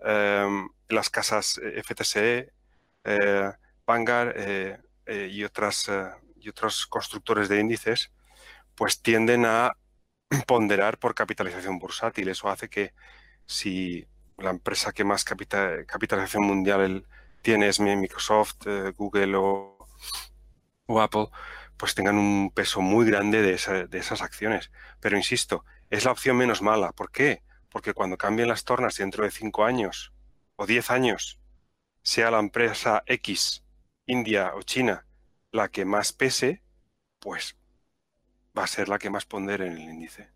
em, 0.00 0.68
las 0.88 1.08
casas 1.08 1.58
eh, 1.62 1.82
FTSE, 1.82 2.52
eh, 3.04 3.52
Vanguard 3.86 4.34
y, 5.06 5.42
otras, 5.44 5.90
y 6.36 6.48
otros 6.48 6.86
constructores 6.86 7.48
de 7.48 7.60
índices, 7.60 8.12
pues 8.74 9.00
tienden 9.00 9.46
a 9.46 9.72
ponderar 10.46 10.98
por 10.98 11.14
capitalización 11.14 11.78
bursátil. 11.78 12.28
Eso 12.28 12.48
hace 12.48 12.68
que 12.68 12.92
si 13.46 14.06
la 14.38 14.50
empresa 14.50 14.92
que 14.92 15.04
más 15.04 15.24
capitalización 15.24 16.44
mundial 16.44 17.06
tiene 17.42 17.68
es 17.68 17.80
Microsoft, 17.80 18.66
Google 18.96 19.34
o 19.36 21.00
Apple, 21.00 21.28
pues 21.80 21.94
tengan 21.94 22.18
un 22.18 22.50
peso 22.50 22.82
muy 22.82 23.06
grande 23.06 23.40
de, 23.40 23.54
esas 23.54 24.20
acciones. 24.20 24.70
Pero 25.00 25.16
insisto, 25.16 25.64
es 25.88 26.04
la 26.04 26.12
opción 26.12 26.36
menos 26.36 26.60
mala. 26.60 26.92
¿Por 26.92 27.10
qué? 27.10 27.42
Porque 27.70 27.94
cuando 27.94 28.18
cambien 28.18 28.48
las 28.48 28.64
tornas 28.64 28.98
dentro 28.98 29.24
de 29.24 29.30
cinco 29.30 29.64
años 29.64 30.12
o 30.56 30.66
diez 30.66 30.90
años, 30.90 31.40
sea 32.02 32.30
la 32.30 32.38
empresa 32.38 33.02
X, 33.06 33.64
India 34.04 34.52
o 34.54 34.62
China, 34.62 35.06
la 35.52 35.70
que 35.70 35.86
más 35.86 36.12
pese, 36.12 36.62
pues 37.18 37.56
va 38.56 38.64
a 38.64 38.66
ser 38.66 38.90
la 38.90 38.98
que 38.98 39.08
más 39.08 39.24
pondere 39.24 39.66
en 39.66 39.72
el 39.72 39.78
índice. 39.78 40.28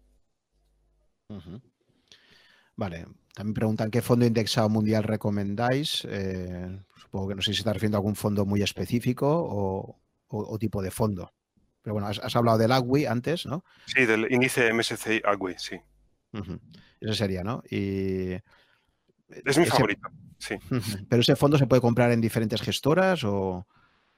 Vale. 2.75 3.07
También 3.35 3.55
preguntan 3.55 3.91
qué 3.91 4.01
fondo 4.01 4.25
indexado 4.25 4.71
mundial 4.71 5.03
recomendáis. 5.03 6.07
Eh, 6.09 6.81
supongo 6.97 7.29
que 7.29 7.35
no 7.35 7.43
sé 7.43 7.53
si 7.53 7.59
está 7.59 7.75
refiriendo 7.75 7.99
a 7.99 8.01
algún 8.01 8.17
fondo 8.17 8.47
muy 8.47 8.63
específico 8.63 9.29
o, 9.29 10.04
o, 10.29 10.59
tipo 10.59 10.83
de 10.83 10.91
fondo. 10.91 11.33
Pero 11.83 11.95
bueno, 11.95 12.09
has, 12.09 12.37
hablado 12.37 12.59
del 12.59 12.73
AGWI 12.73 13.07
antes, 13.07 13.47
¿no? 13.47 13.65
Sí, 13.87 14.07
del 14.07 14.33
índice 14.33 14.73
MSCI 14.73 15.23
AGWI, 15.25 15.55
sí. 15.59 15.81
Ese 17.01 17.15
sería, 17.15 17.45
¿no? 17.45 17.63
Y... 17.71 18.35
Es 19.45 19.59
mi 19.59 19.67
favorito, 19.67 20.09
sí. 20.39 20.57
Pero 21.09 21.21
ese 21.21 21.37
fondo 21.37 21.59
se 21.59 21.67
puede 21.67 21.83
comprar 21.83 22.11
en 22.13 22.21
diferentes 22.21 22.63
gestoras 22.63 23.25
o... 23.25 23.67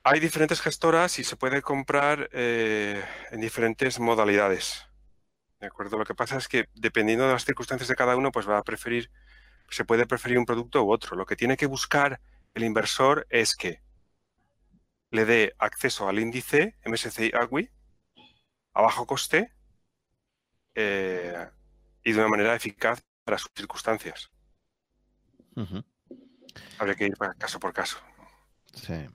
Hay 0.05 0.21
diferentes 0.21 0.61
gestoras 0.61 1.19
y 1.19 1.25
se 1.25 1.37
puede 1.37 1.63
comprar 1.63 2.29
eh, 2.33 3.03
en 3.33 3.41
diferentes 3.41 3.99
modalidades. 3.99 4.87
¿De 5.61 5.67
acuerdo? 5.67 5.99
Lo 5.99 6.05
que 6.05 6.15
pasa 6.15 6.37
es 6.37 6.47
que 6.47 6.69
dependiendo 6.75 7.27
de 7.27 7.33
las 7.33 7.45
circunstancias 7.45 7.89
de 7.89 7.97
cada 7.97 8.15
uno, 8.15 8.31
pues 8.31 8.49
va 8.49 8.59
a 8.59 8.63
preferir, 8.63 9.11
se 9.69 9.85
puede 9.85 10.07
preferir 10.07 10.39
un 10.39 10.47
producto 10.47 10.85
u 10.85 10.93
otro. 10.93 11.17
Lo 11.17 11.27
que 11.27 11.35
tiene 11.35 11.57
que 11.57 11.67
buscar 11.67 12.21
el 12.55 12.63
inversor 12.63 13.27
es 13.31 13.57
que 13.57 13.81
le 15.11 15.25
dé 15.25 15.55
acceso 15.59 16.09
al 16.09 16.19
índice 16.19 16.77
MSCI 16.85 17.33
AGWI 17.35 17.71
a 18.75 18.83
bajo 18.83 19.07
coste 19.07 19.53
eh, 20.75 21.49
y 22.05 22.13
de 22.13 22.19
una 22.19 22.29
manera 22.29 22.55
eficaz 22.55 23.03
para 23.25 23.39
sus 23.39 23.51
circunstancias. 23.55 24.31
Habría 26.79 26.95
que 26.95 27.07
ir 27.07 27.15
caso 27.39 27.59
por 27.59 27.73
caso. 27.73 27.99
Sí. 28.75 29.07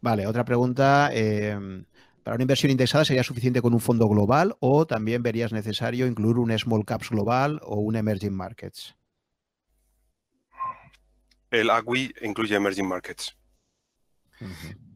Vale, 0.00 0.26
otra 0.26 0.44
pregunta. 0.44 1.10
Em, 1.12 1.84
¿Para 2.22 2.34
una 2.34 2.42
inversión 2.42 2.70
indexada 2.70 3.06
sería 3.06 3.24
suficiente 3.24 3.62
con 3.62 3.72
un 3.72 3.80
fondo 3.80 4.06
global 4.06 4.54
o 4.60 4.86
también 4.86 5.22
verías 5.22 5.50
necesario 5.50 6.06
incluir 6.06 6.36
un 6.36 6.56
Small 6.58 6.84
Caps 6.84 7.08
global 7.08 7.58
o 7.62 7.76
un 7.76 7.96
Emerging 7.96 8.34
Markets? 8.34 8.94
El 11.50 11.70
AGWI 11.70 12.14
incluye 12.20 12.54
Emerging 12.54 12.86
Markets. 12.86 13.34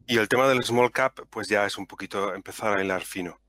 Y 0.05 0.17
el 0.17 0.27
tema 0.27 0.47
del 0.47 0.63
small 0.63 0.91
cap, 0.91 1.19
pues 1.29 1.47
ya 1.47 1.65
es 1.65 1.77
un 1.77 1.87
poquito 1.87 2.33
empezar 2.35 2.77
a 2.77 2.83
hilar 2.83 3.03
fino. 3.03 3.39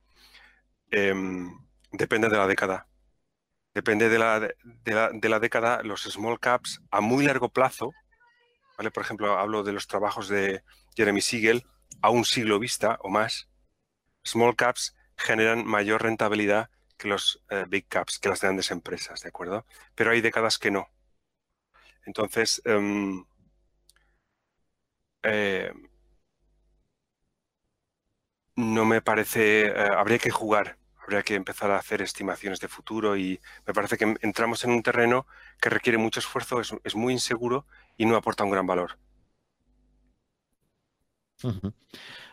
Em, 0.90 1.50
depende 1.92 2.28
de 2.28 2.36
la 2.36 2.46
década. 2.46 2.86
Depende 3.74 4.08
de 4.08 4.18
la, 4.18 4.40
de, 4.40 5.28
la, 5.28 5.40
década, 5.40 5.82
los 5.82 6.02
small 6.02 6.38
caps 6.38 6.80
a 6.92 7.00
muy 7.00 7.24
largo 7.24 7.48
plazo, 7.48 7.92
¿vale? 8.78 8.90
Por 8.92 9.02
ejemplo, 9.02 9.36
hablo 9.38 9.64
de 9.64 9.72
los 9.72 9.88
trabajos 9.88 10.28
de 10.28 10.62
Jeremy 10.96 11.20
Siegel, 11.20 11.66
a 12.02 12.10
un 12.10 12.24
siglo 12.24 12.58
vista 12.60 12.98
o 13.02 13.08
más, 13.08 13.48
small 14.24 14.54
caps 14.56 14.96
generan 15.16 15.66
mayor 15.66 16.02
rentabilidad 16.02 16.70
que 16.96 17.08
los 17.08 17.42
eh, 17.50 17.64
big 17.68 17.88
caps, 17.88 18.18
que 18.18 18.28
las 18.28 18.40
grandes 18.40 18.70
empresas, 18.70 19.22
¿de 19.22 19.28
acuerdo? 19.28 19.66
Pero 19.96 20.12
hay 20.12 20.20
décadas 20.20 20.58
que 20.58 20.70
no. 20.70 20.88
Entonces, 22.06 22.62
em, 22.64 23.24
eh, 25.22 25.72
no 28.56 28.84
me 28.84 29.02
parece, 29.02 29.66
eh, 29.66 29.74
habría 29.96 30.18
que 30.18 30.30
jugar, 30.30 30.78
habría 31.02 31.22
que 31.22 31.34
empezar 31.34 31.70
a 31.70 31.78
hacer 31.78 32.02
estimaciones 32.02 32.60
de 32.60 32.68
futuro 32.68 33.16
y 33.16 33.40
me 33.66 33.74
parece 33.74 33.96
que 33.96 34.14
entramos 34.22 34.64
en 34.64 34.70
un 34.70 34.82
terreno 34.82 35.26
que 35.60 35.70
requiere 35.70 35.98
mucho 35.98 36.20
esfuerzo, 36.20 36.60
es, 36.60 36.94
muy 36.96 37.12
inseguro 37.12 37.66
y 37.96 38.06
no 38.06 38.16
aporta 38.16 38.44
un 38.44 38.50
gran 38.50 38.66
valor. 38.66 38.98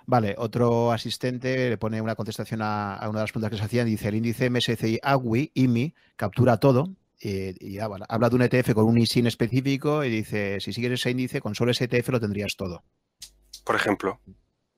Vale, 0.05 0.35
otro 0.37 0.91
asistente 0.91 1.69
le 1.69 1.77
pone 1.77 2.01
una 2.01 2.15
contestación 2.15 2.61
a, 2.61 2.97
una 3.03 3.19
de 3.19 3.23
las 3.23 3.31
preguntas 3.31 3.51
que 3.51 3.57
se 3.57 3.63
hacían. 3.63 3.87
Dice, 3.87 4.07
el 4.07 4.15
índice 4.15 4.49
MSCI 4.49 4.99
AGWI, 5.01 5.51
IMI, 5.53 5.93
captura 6.15 6.57
todo. 6.57 6.95
Y, 7.19 7.77
habla 7.77 8.29
de 8.29 8.35
un 8.35 8.41
ETF 8.41 8.73
con 8.73 8.85
un 8.85 8.97
ISIN 8.97 9.27
específico 9.27 10.03
y 10.03 10.09
dice, 10.09 10.59
si 10.59 10.73
sigues 10.73 10.93
ese 10.93 11.11
índice, 11.11 11.39
con 11.39 11.53
solo 11.53 11.71
ese 11.71 11.83
ETF 11.85 12.09
lo 12.09 12.19
tendrías 12.19 12.55
todo. 12.55 12.83
por 13.63 13.75
ejemplo. 13.75 14.19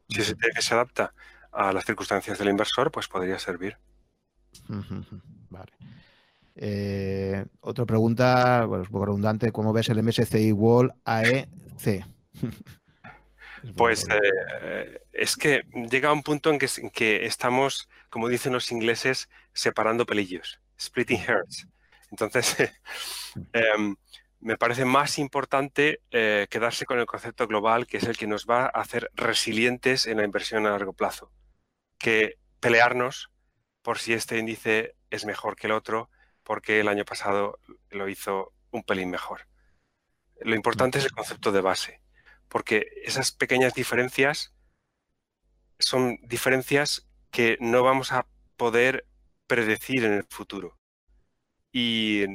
Si 0.10 0.22
ese 0.22 0.34
ETF 0.34 0.60
se 0.60 0.74
adapta 0.74 1.14
a 1.54 1.72
las 1.72 1.86
circunstancias 1.86 2.38
del 2.38 2.50
inversor, 2.50 2.92
pues 2.92 3.08
podría 3.08 3.40
servir. 3.40 3.78
Vale. 5.50 5.72
Eh, 6.56 7.46
otra 7.62 7.86
pregunta, 7.86 8.66
bueno, 8.66 8.84
es 8.84 8.90
un 8.90 8.94
poco 8.94 9.06
redundante, 9.06 9.52
¿cómo 9.52 9.74
ves 9.74 9.90
el 9.90 10.04
MSCI 10.04 10.52
Wall 10.52 10.94
AEC? 11.04 11.48
Pues 13.78 14.06
eh, 14.10 15.00
es 15.14 15.38
que 15.38 15.64
llega 15.90 16.12
un 16.12 16.22
punto 16.22 16.52
en 16.52 16.60
que, 16.60 17.26
estamos, 17.26 17.90
como 18.10 18.28
dicen 18.28 18.54
los 18.54 18.72
ingleses, 18.72 19.30
separando 19.54 20.06
pelillos, 20.06 20.60
splitting 20.80 21.22
hairs. 21.22 21.68
Entonces, 22.12 22.58
em, 23.54 23.96
me 24.42 24.58
parece 24.58 24.84
más 24.84 25.18
importante 25.18 26.02
eh, 26.12 26.48
quedarse 26.50 26.86
con 26.86 27.00
el 27.00 27.06
concepto 27.06 27.48
global, 27.48 27.88
que 27.88 27.98
es 27.98 28.04
el 28.04 28.18
que 28.18 28.28
nos 28.28 28.46
va 28.46 28.66
a 28.66 28.82
hacer 28.82 29.10
resilientes 29.16 30.06
en 30.06 30.18
la 30.18 30.26
inversión 30.26 30.68
a 30.68 30.72
largo 30.72 30.94
plazo, 30.94 31.32
que 32.04 32.38
pelearnos 32.60 33.32
por 33.82 33.98
si 33.98 34.14
este 34.14 34.38
índice 34.38 34.96
es 35.10 35.26
mejor 35.26 35.56
que 35.56 35.68
el 35.68 35.74
otro, 35.74 36.10
porque 36.44 36.82
el 36.82 36.90
año 36.90 37.06
pasado 37.06 37.60
lo 37.90 38.10
hizo 38.10 38.54
un 38.72 38.84
pelín 38.84 39.10
mejor. 39.10 39.48
Lo 40.42 40.56
importante 40.56 41.00
es 41.00 41.06
el 41.06 41.14
concepto 41.14 41.54
de 41.54 41.62
base 41.62 42.04
porque 42.50 42.88
esas 43.04 43.32
pequeñas 43.32 43.74
diferencias 43.74 44.54
son 45.80 46.20
diferencias 46.22 47.08
que 47.32 47.58
no 47.60 47.82
vamos 47.82 48.12
a 48.12 48.28
poder 48.58 49.08
predecir 49.48 50.04
en 50.04 50.14
el 50.14 50.26
futuro. 50.30 50.78
Y 51.72 52.26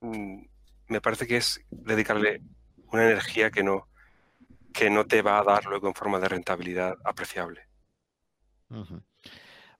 mm, 0.00 0.42
me 0.88 1.00
parece 1.00 1.26
que 1.26 1.38
es 1.38 1.62
dedicarle 1.70 2.42
una 2.92 3.04
energía 3.04 3.50
que 3.50 3.62
no, 3.62 3.88
que 4.74 4.90
no 4.90 5.06
te 5.06 5.22
va 5.22 5.38
a 5.38 5.44
dar 5.44 5.64
luego 5.64 5.88
en 5.88 5.94
forma 5.94 6.20
de 6.20 6.28
rentabilidad 6.28 6.98
apreciable. 7.02 7.66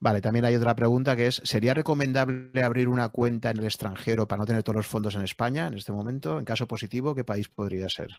Vale, 0.01 0.21
también 0.21 0.45
hay 0.45 0.57
otra 0.57 0.75
pregunta 0.75 1.17
que 1.17 1.29
es, 1.29 1.41
¿sería 1.45 1.73
recomendable 1.73 2.63
abrir 2.63 2.89
una 2.89 3.09
cuenta 3.09 3.51
en 3.51 3.59
el 3.59 3.65
extranjero 3.65 4.29
para 4.29 4.41
no 4.41 4.47
tener 4.47 4.63
todos 4.63 4.77
los 4.77 4.87
fondos 4.87 5.15
en 5.15 5.23
España 5.23 5.67
en 5.67 5.75
este 5.75 5.93
momento? 5.93 6.39
En 6.39 6.45
caso 6.45 6.67
positivo, 6.67 7.15
¿qué 7.15 7.25
país 7.25 7.49
podría 7.49 7.89
ser? 7.89 8.11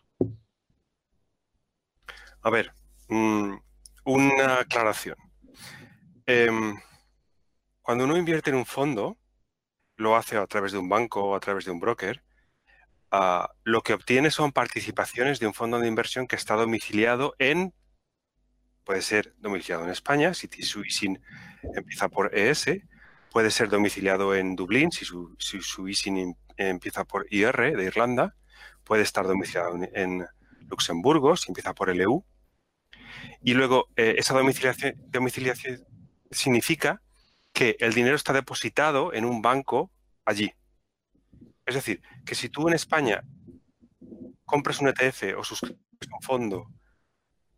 A 2.42 2.50
ver, 2.50 2.72
mm, 3.08 3.54
una 4.04 4.60
aclaración. 4.60 5.16
Em, 6.26 6.76
cuando 7.82 8.04
uno 8.04 8.16
invierte 8.16 8.50
en 8.50 8.56
un 8.56 8.66
fondo, 8.66 9.16
lo 9.96 10.16
hace 10.16 10.36
a 10.36 10.46
través 10.46 10.72
de 10.72 10.78
un 10.78 10.88
banco 10.88 11.22
o 11.22 11.36
a 11.36 11.40
través 11.40 11.64
de 11.64 11.70
un 11.70 11.80
broker, 11.80 12.22
ah, 13.10 13.48
lo 13.62 13.82
que 13.82 13.94
obtiene 13.94 14.30
son 14.30 14.52
participaciones 14.52 15.38
de 15.38 15.46
un 15.46 15.54
fondo 15.54 15.78
de 15.78 15.88
inversión 15.88 16.26
que 16.26 16.36
está 16.36 16.54
domiciliado 16.54 17.34
en, 17.38 17.74
puede 18.86 19.02
ser 19.02 19.34
domiciliado 19.38 19.84
en 19.84 19.90
España, 19.90 20.32
si 20.32 20.46
su 20.62 20.84
ISIN 20.84 21.20
empieza 21.74 22.08
por 22.08 22.32
ES, 22.32 22.66
puede 23.32 23.50
ser 23.50 23.68
domiciliado 23.68 24.32
en 24.36 24.54
Dublín, 24.54 24.92
si 24.92 25.04
su, 25.04 25.36
si 25.40 25.58
ISIN 25.88 26.36
empieza 26.56 27.04
por 27.04 27.26
IR 27.28 27.76
de 27.76 27.84
Irlanda, 27.84 28.36
puede 28.84 29.02
estar 29.02 29.26
domiciliado 29.26 29.76
en, 29.92 30.24
Luxemburgo, 30.68 31.36
si 31.36 31.50
empieza 31.50 31.74
por 31.74 31.94
LU, 31.94 32.24
y 33.42 33.54
luego, 33.54 33.88
eh, 33.96 34.16
esa 34.18 34.34
domiciliación 34.34 35.84
significa 36.30 37.02
que 37.52 37.76
el 37.78 37.92
dinero 37.92 38.16
está 38.16 38.32
depositado 38.32 39.12
en 39.12 39.24
un 39.24 39.42
banco 39.42 39.90
allí. 40.24 40.52
Es 41.64 41.74
decir, 41.74 42.02
que 42.24 42.34
si 42.34 42.48
tú 42.48 42.66
en 42.68 42.74
España 42.74 43.22
compras 44.44 44.80
un 44.80 44.88
ETF 44.88 45.38
o 45.38 45.44
suscribes 45.44 45.78
un 46.12 46.22
fondo 46.22 46.66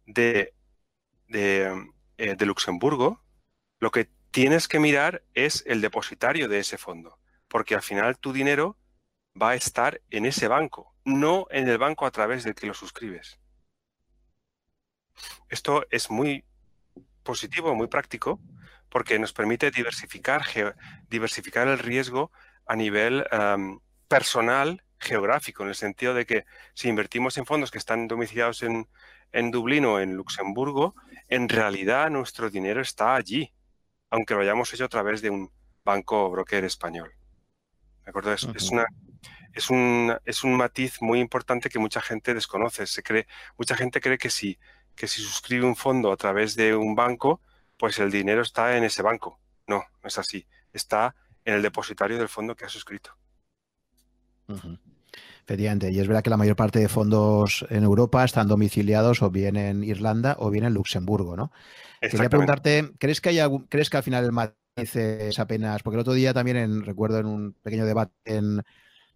de, 0.06 0.54
de, 1.28 1.90
eh, 2.16 2.34
de, 2.36 2.46
Luxemburgo, 2.46 3.22
lo 3.78 3.90
que 3.90 4.08
tienes 4.30 4.68
que 4.68 4.80
mirar 4.80 5.22
es 5.34 5.62
el 5.66 5.80
depositario 5.80 6.48
de 6.48 6.58
ese 6.58 6.78
fondo, 6.78 7.18
porque 7.48 7.74
al 7.74 7.82
final 7.82 8.18
tu 8.18 8.32
dinero 8.32 8.76
va 9.40 9.50
a 9.50 9.54
estar 9.54 10.00
en 10.10 10.26
ese 10.26 10.48
banco, 10.48 10.94
no 11.04 11.46
en 11.50 11.68
el 11.68 11.78
banco 11.78 12.06
a 12.06 12.10
través 12.10 12.44
del 12.44 12.54
que 12.54 12.66
lo 12.66 12.74
suscribes. 12.74 13.38
Esto 15.48 15.86
es 15.90 16.10
muy 16.10 16.44
positivo, 17.22 17.74
muy 17.74 17.88
práctico, 17.88 18.40
porque 18.88 19.18
nos 19.18 19.32
permite 19.32 19.70
diversificar, 19.70 20.42
diversificar 21.08 21.68
el 21.68 21.78
riesgo 21.78 22.32
a 22.66 22.76
nivel 22.76 23.24
personal 24.08 24.82
geográfico, 24.98 25.62
en 25.62 25.68
el 25.68 25.74
sentido 25.74 26.14
de 26.14 26.26
que 26.26 26.44
si 26.74 26.88
invertimos 26.88 27.38
en 27.38 27.46
fondos 27.46 27.70
que 27.70 27.78
están 27.78 28.08
domiciliados 28.08 28.62
en, 28.62 28.88
en 29.32 29.50
Dublín 29.50 29.84
o 29.84 30.00
en 30.00 30.14
Luxemburgo, 30.14 30.94
en 31.28 31.48
realidad 31.48 32.10
nuestro 32.10 32.50
dinero 32.50 32.80
está 32.80 33.14
allí, 33.14 33.52
aunque 34.10 34.34
lo 34.34 34.40
hayamos 34.40 34.72
hecho 34.72 34.84
a 34.84 34.88
través 34.88 35.22
de 35.22 35.30
un 35.30 35.50
banco 35.84 36.24
o 36.24 36.30
broker 36.30 36.64
español. 36.64 37.12
¿De 38.04 38.10
acuerdo? 38.10 38.32
Es, 38.32 38.48
es, 38.54 38.70
una, 38.70 38.86
es, 39.52 39.70
un, 39.70 40.16
es 40.24 40.44
un 40.44 40.56
matiz 40.56 41.00
muy 41.02 41.20
importante 41.20 41.68
que 41.68 41.78
mucha 41.78 42.00
gente 42.00 42.34
desconoce. 42.34 42.86
Se 42.86 43.02
cree, 43.02 43.26
mucha 43.56 43.76
gente 43.76 44.00
cree 44.00 44.18
que 44.18 44.30
si 44.30 44.58
que 44.98 45.06
si 45.06 45.22
suscribe 45.22 45.64
un 45.64 45.76
fondo 45.76 46.10
a 46.10 46.16
través 46.16 46.56
de 46.56 46.74
un 46.74 46.96
banco, 46.96 47.40
pues 47.76 48.00
el 48.00 48.10
dinero 48.10 48.42
está 48.42 48.76
en 48.76 48.82
ese 48.82 49.00
banco. 49.00 49.40
No, 49.68 49.84
no 50.02 50.08
es 50.08 50.18
así. 50.18 50.44
Está 50.72 51.14
en 51.44 51.54
el 51.54 51.62
depositario 51.62 52.18
del 52.18 52.28
fondo 52.28 52.56
que 52.56 52.64
ha 52.64 52.68
suscrito. 52.68 53.16
Efectivamente, 55.48 55.90
y 55.90 55.98
es 55.98 56.06
verdad 56.06 56.22
que 56.22 56.28
la 56.28 56.36
mayor 56.36 56.56
parte 56.56 56.78
de 56.78 56.90
fondos 56.90 57.64
en 57.70 57.82
Europa 57.82 58.22
están 58.22 58.48
domiciliados 58.48 59.22
o 59.22 59.30
bien 59.30 59.56
en 59.56 59.82
Irlanda 59.82 60.36
o 60.38 60.50
bien 60.50 60.66
en 60.66 60.74
Luxemburgo, 60.74 61.36
¿no? 61.36 61.52
Quería 62.02 62.28
preguntarte, 62.28 62.92
¿crees 62.98 63.22
que 63.22 63.30
hay 63.30 63.38
crees 63.70 63.88
que 63.88 63.96
al 63.96 64.02
final 64.02 64.26
el 64.26 64.32
matiz 64.32 64.94
es 64.94 65.38
apenas, 65.38 65.82
porque 65.82 65.94
el 65.94 66.02
otro 66.02 66.12
día 66.12 66.34
también 66.34 66.84
recuerdo 66.84 67.18
en 67.18 67.24
un 67.24 67.54
pequeño 67.62 67.86
debate 67.86 68.12
en, 68.26 68.62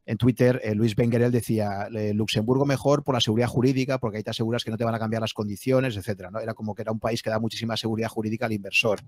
en 0.05 0.17
Twitter, 0.17 0.61
eh, 0.65 0.75
Luis 0.75 0.97
Benguerel 0.97 1.31
decía, 1.31 1.89
Luxemburgo 1.91 2.67
mejor 2.67 3.05
por 3.05 3.15
la 3.15 3.21
seguridad 3.21 3.47
jurídica, 3.47 3.99
porque 3.99 4.19
ahí 4.19 4.25
te 4.25 4.31
aseguras 4.31 4.65
que 4.65 4.71
no 4.71 4.77
te 4.77 4.85
van 4.85 4.95
a 4.95 4.99
cambiar 4.99 5.23
las 5.23 5.33
condiciones, 5.33 5.97
etcétera. 5.97 6.31
¿no? 6.31 6.41
Era 6.41 6.55
como 6.55 6.75
que 6.75 6.83
era 6.83 6.91
un 6.91 6.99
país 6.99 7.23
que 7.23 7.31
da 7.31 7.39
muchísima 7.39 7.77
seguridad 7.77 8.09
jurídica 8.09 8.47
al 8.47 8.53
inversor. 8.53 9.01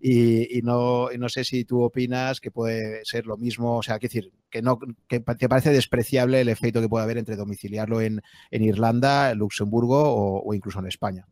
Y, 0.00 0.60
no, 0.62 1.10
no 1.10 1.28
sé 1.28 1.44
si 1.44 1.64
tú 1.64 1.82
opinas 1.82 2.40
que 2.40 2.50
puede 2.50 3.04
ser 3.04 3.26
lo 3.26 3.36
mismo, 3.36 3.76
o 3.76 3.82
sea, 3.82 3.98
que 3.98 4.08
decir, 4.08 4.32
que 4.48 4.62
no, 4.62 4.78
que 5.06 5.20
te 5.20 5.48
parece 5.48 5.70
despreciable 5.70 6.40
el 6.40 6.48
efecto 6.48 6.80
que 6.80 6.88
puede 6.88 7.04
haber 7.04 7.18
entre 7.18 7.36
domiciliarlo 7.36 8.00
en, 8.00 8.22
Irlanda, 8.50 9.34
Luxemburgo 9.34 10.42
o, 10.42 10.54
incluso 10.54 10.78
en 10.78 10.86
España. 10.86 11.26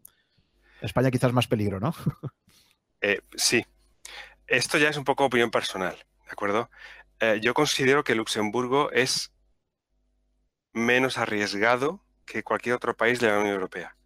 España 0.82 1.10
quizás 1.10 1.32
más 1.32 1.47
peligro, 1.47 1.80
¿no? 1.80 1.94
Eh, 3.02 3.20
sí. 3.36 3.62
Esto 4.47 4.78
ya 4.78 4.88
es 4.88 4.97
un 4.97 5.05
poco 5.05 5.26
opinión 5.26 5.51
personal, 5.51 5.94
¿de 5.94 6.32
acuerdo? 6.32 6.70
Eh, 7.20 7.40
yo 7.43 7.55
considero 7.55 8.05
que 8.05 8.14
Luxemburgo 8.14 8.90
es 8.93 9.32
menos 10.72 11.18
arriesgado 11.18 12.05
que 12.26 12.43
cualquier 12.43 12.74
otro 12.74 12.97
país 12.97 13.20
de 13.20 13.28
la 13.28 13.38
Unión 13.38 13.55
Europea. 13.55 13.97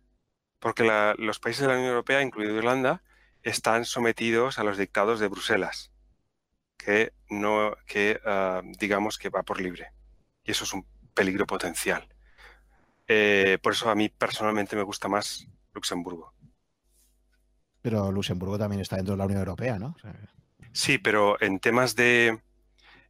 Porque 0.60 0.84
los 1.18 1.40
países 1.40 1.62
de 1.62 1.68
la 1.68 1.74
Unión 1.74 1.88
Europea, 1.90 2.22
incluido 2.22 2.56
Irlanda, 2.56 3.02
están 3.42 3.84
sometidos 3.84 4.58
a 4.58 4.64
los 4.64 4.76
dictados 4.76 5.18
de 5.18 5.28
Bruselas, 5.28 5.90
que 6.76 7.12
no, 7.30 7.74
que 7.86 8.20
ah, 8.26 8.62
digamos 8.78 9.18
que 9.18 9.30
va 9.30 9.42
por 9.42 9.60
libre. 9.60 9.92
Y 10.44 10.50
eso 10.50 10.64
es 10.64 10.72
un 10.74 10.86
peligro 11.14 11.46
potencial. 11.46 12.06
Eh, 13.08 13.58
por 13.62 13.72
eso 13.72 13.90
a 13.90 13.94
mí 13.94 14.08
personalmente 14.08 14.76
me 14.76 14.82
gusta 14.82 15.08
más 15.08 15.48
Luxemburgo. 15.72 16.32
Pero 17.82 18.12
Luxemburgo 18.12 18.58
también 18.58 18.82
está 18.82 18.96
dentro 18.96 19.14
de 19.14 19.18
la 19.18 19.24
Unión 19.24 19.40
Europea, 19.40 19.78
¿no? 19.78 19.96
Sí, 20.72 20.98
pero 20.98 21.40
en 21.40 21.58
temas 21.58 21.96
de 21.96 22.40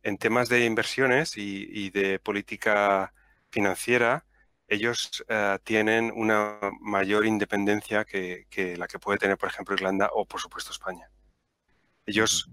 en 0.03 0.19
temas 0.19 0.49
de 0.49 0.65
inversiones 0.65 1.37
y, 1.37 1.91
de 1.91 2.19
política 2.19 3.13
financiera, 3.51 4.25
ellos 4.69 5.25
eh, 5.29 5.59
tienen 5.65 6.13
una 6.15 6.59
mayor 6.81 7.27
independencia 7.27 8.05
que, 8.05 8.47
la 8.79 8.87
que 8.87 8.99
puede 8.99 9.19
tener, 9.19 9.37
por 9.37 9.49
ejemplo, 9.49 9.75
Irlanda 9.75 10.11
o, 10.13 10.25
por 10.25 10.41
supuesto, 10.41 10.73
España. 10.73 11.11
Ellos, 12.07 12.49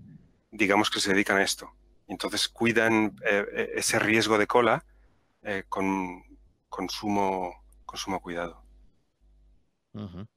digamos 0.52 0.90
que 0.90 1.00
se 1.00 1.14
dedican 1.14 1.38
a 1.38 1.44
esto. 1.44 1.72
Entonces, 2.08 2.48
cuidan 2.48 3.16
eh, 3.26 3.46
eh, 3.52 3.72
ese 3.76 4.00
riesgo 4.00 4.38
de 4.38 4.48
cola 4.48 4.86
con, 5.70 6.24
con, 6.68 6.90
sumo, 6.90 7.64
cuidado. 8.22 8.62
o 9.94 10.28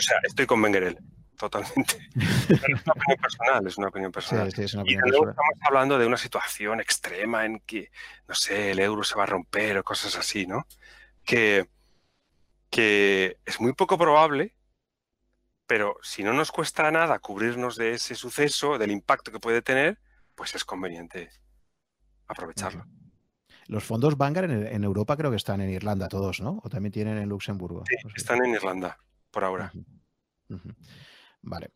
sea, 0.00 0.18
estoy 0.24 0.44
con 0.44 0.60
Benguerel 0.60 0.98
totalmente. 1.36 2.08
es 2.48 2.60
una 2.60 2.92
opinión 2.92 3.20
personal, 3.20 3.66
es 3.66 3.78
una 3.78 3.88
opinión 3.88 4.12
personal. 4.12 4.52
y 4.56 4.62
estamos 4.62 5.36
hablando 5.66 5.98
de 5.98 6.06
una 6.06 6.16
situación 6.16 6.80
extrema 6.80 7.44
en 7.44 7.60
que, 7.60 7.90
no 8.28 8.34
sé, 8.34 8.72
el 8.72 8.78
euro 8.78 9.04
se 9.04 9.16
va 9.16 9.24
a 9.24 9.26
romper 9.26 9.78
o 9.78 9.84
cosas 9.84 10.16
así, 10.16 10.46
¿no? 10.46 10.66
Que, 11.24 11.68
que 12.70 13.38
es 13.44 13.60
muy 13.60 13.72
poco 13.72 13.98
probable, 13.98 14.56
pero 15.66 15.96
si 16.02 16.22
no 16.22 16.32
nos 16.32 16.52
cuesta 16.52 16.90
nada 16.90 17.18
cubrirnos 17.18 17.76
de 17.76 17.94
ese 17.94 18.14
suceso, 18.14 18.78
del 18.78 18.90
impacto 18.90 19.32
que 19.32 19.40
puede 19.40 19.62
tener, 19.62 19.98
pues 20.34 20.54
es 20.54 20.64
conveniente 20.64 21.30
aprovecharlo. 22.28 22.86
Los 23.68 23.82
fondos 23.82 24.16
Vanguard 24.16 24.50
en, 24.50 24.84
Europa 24.84 25.16
creo 25.16 25.30
que 25.30 25.36
están 25.36 25.60
en 25.60 25.70
Irlanda 25.70 26.08
todos, 26.08 26.40
¿no? 26.40 26.60
O 26.62 26.68
también 26.68 26.92
tienen 26.92 27.18
en 27.18 27.28
Luxemburgo. 27.28 27.82
Sí, 27.88 27.96
están 28.14 28.44
en 28.44 28.54
Irlanda, 28.54 28.96
por 29.30 29.42
ahora. 29.42 29.72
Vale. 31.46 31.70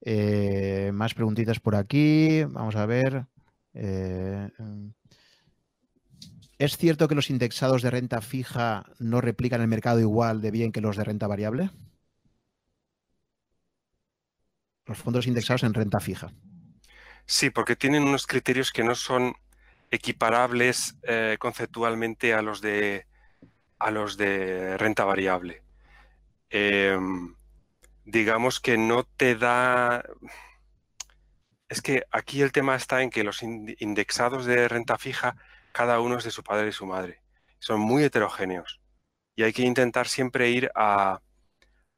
Eh, 0.00 0.90
más 0.92 1.14
preguntitas 1.14 1.60
por 1.60 1.76
aquí. 1.76 2.42
Vamos 2.44 2.74
a 2.74 2.86
ver. 2.86 3.26
Eh, 3.74 4.48
¿Es 6.58 6.76
cierto 6.76 7.06
que 7.06 7.14
los 7.14 7.30
indexados 7.30 7.82
de 7.82 7.90
renta 7.90 8.20
fija 8.20 8.84
no 8.98 9.20
replican 9.20 9.60
el 9.60 9.68
mercado 9.68 10.00
igual 10.00 10.40
de 10.40 10.50
bien 10.50 10.72
que 10.72 10.80
los 10.80 10.96
de 10.96 11.04
renta 11.04 11.26
variable? 11.26 11.70
Los 14.86 14.98
fondos 14.98 15.26
indexados 15.26 15.62
en 15.62 15.74
renta 15.74 16.00
fija. 16.00 16.32
Sí, 17.26 17.50
porque 17.50 17.76
tienen 17.76 18.02
unos 18.02 18.26
criterios 18.26 18.72
que 18.72 18.82
no 18.82 18.94
son 18.94 19.34
equiparables 19.90 20.96
eh, 21.02 21.36
conceptualmente 21.38 22.32
a 22.32 22.42
los 22.42 22.60
de 22.60 23.06
a 23.78 23.90
los 23.90 24.16
de 24.16 24.76
renta 24.76 25.04
variable. 25.04 25.62
Em, 26.50 27.34
digamos 28.04 28.60
que 28.60 28.78
no 28.78 29.04
te 29.04 29.34
da. 29.34 30.04
Es 31.68 31.82
que 31.82 32.04
aquí 32.10 32.42
el 32.42 32.52
tema 32.52 32.74
está 32.74 33.02
en 33.02 33.10
que 33.10 33.24
los 33.24 33.42
indexados 33.42 34.44
de 34.44 34.68
renta 34.68 34.98
fija 34.98 35.36
cada 35.72 36.00
uno 36.00 36.18
es 36.18 36.24
de 36.24 36.30
su 36.30 36.42
padre 36.42 36.68
y 36.68 36.72
su 36.72 36.86
madre. 36.86 37.22
Son 37.58 37.80
muy 37.80 38.04
heterogéneos. 38.04 38.80
Y 39.36 39.44
hay 39.44 39.52
que 39.52 39.62
intentar 39.62 40.08
siempre 40.08 40.50
ir 40.50 40.70
a, 40.74 41.20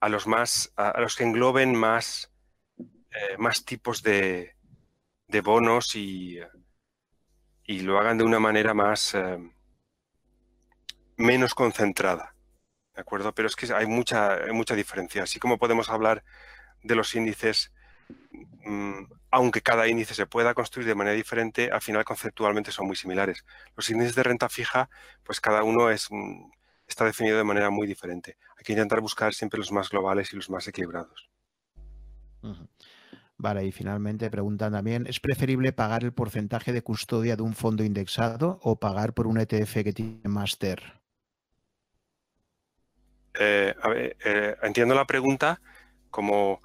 los 0.08 0.26
más, 0.26 0.72
a, 0.76 1.00
los 1.00 1.16
que 1.16 1.24
engloben 1.24 1.74
más, 1.74 2.30
eh, 2.78 3.36
más 3.38 3.64
tipos 3.64 4.02
de, 4.02 4.54
bonos 5.42 5.96
y, 5.96 6.38
y, 7.64 7.80
lo 7.80 7.98
hagan 7.98 8.18
de 8.18 8.24
una 8.24 8.38
manera 8.38 8.74
más 8.74 9.14
eh, 9.14 9.38
menos 11.16 11.54
concentrada. 11.54 12.31
¿De 12.94 13.00
acuerdo? 13.00 13.34
Pero 13.34 13.48
es 13.48 13.56
que 13.56 13.72
hay 13.72 13.86
mucha, 13.86 14.38
mucha 14.52 14.74
diferencia. 14.74 15.22
Así 15.22 15.38
como 15.38 15.58
podemos 15.58 15.88
hablar 15.88 16.24
de 16.82 16.94
los 16.94 17.14
índices 17.14 17.72
Mm, 18.64 19.04
aunque 19.30 19.60
cada 19.62 19.88
índice 19.88 20.14
se 20.14 20.26
pueda 20.26 20.54
construir 20.54 20.86
de 20.86 20.94
manera 20.94 21.16
diferente, 21.16 21.70
al 21.70 21.80
final 21.80 22.04
conceptualmente 22.04 22.70
son 22.70 22.86
muy 22.86 22.96
similares. 22.96 23.44
Los 23.76 23.90
índices 23.90 24.14
de 24.14 24.22
renta 24.22 24.48
fija, 24.48 24.88
pues 25.24 25.40
cada 25.40 25.64
uno 25.64 25.90
es, 25.90 26.08
mm, 26.10 26.50
está 26.86 27.04
definido 27.04 27.36
de 27.38 27.44
manera 27.44 27.70
muy 27.70 27.86
diferente. 27.86 28.36
Hay 28.56 28.64
que 28.64 28.72
intentar 28.72 29.00
buscar 29.00 29.34
siempre 29.34 29.58
los 29.58 29.72
más 29.72 29.90
globales 29.90 30.32
y 30.32 30.36
los 30.36 30.48
más 30.50 30.66
equilibrados. 30.68 31.28
Vale, 33.36 33.64
y 33.64 33.72
finalmente 33.72 34.30
preguntan 34.30 34.72
también, 34.72 35.06
¿es 35.06 35.18
preferible 35.18 35.72
pagar 35.72 36.04
el 36.04 36.12
porcentaje 36.12 36.72
de 36.72 36.82
custodia 36.82 37.36
de 37.36 37.42
un 37.42 37.54
fondo 37.54 37.82
indexado 37.82 38.60
o 38.62 38.78
pagar 38.78 39.14
por 39.14 39.26
un 39.26 39.38
ETF 39.38 39.82
que 39.82 39.92
tiene 39.92 40.28
máster? 40.28 41.01
Eh, 43.38 43.74
eh, 44.24 44.56
entiendo 44.62 44.94
la 44.94 45.06
pregunta 45.06 45.60
como 46.10 46.62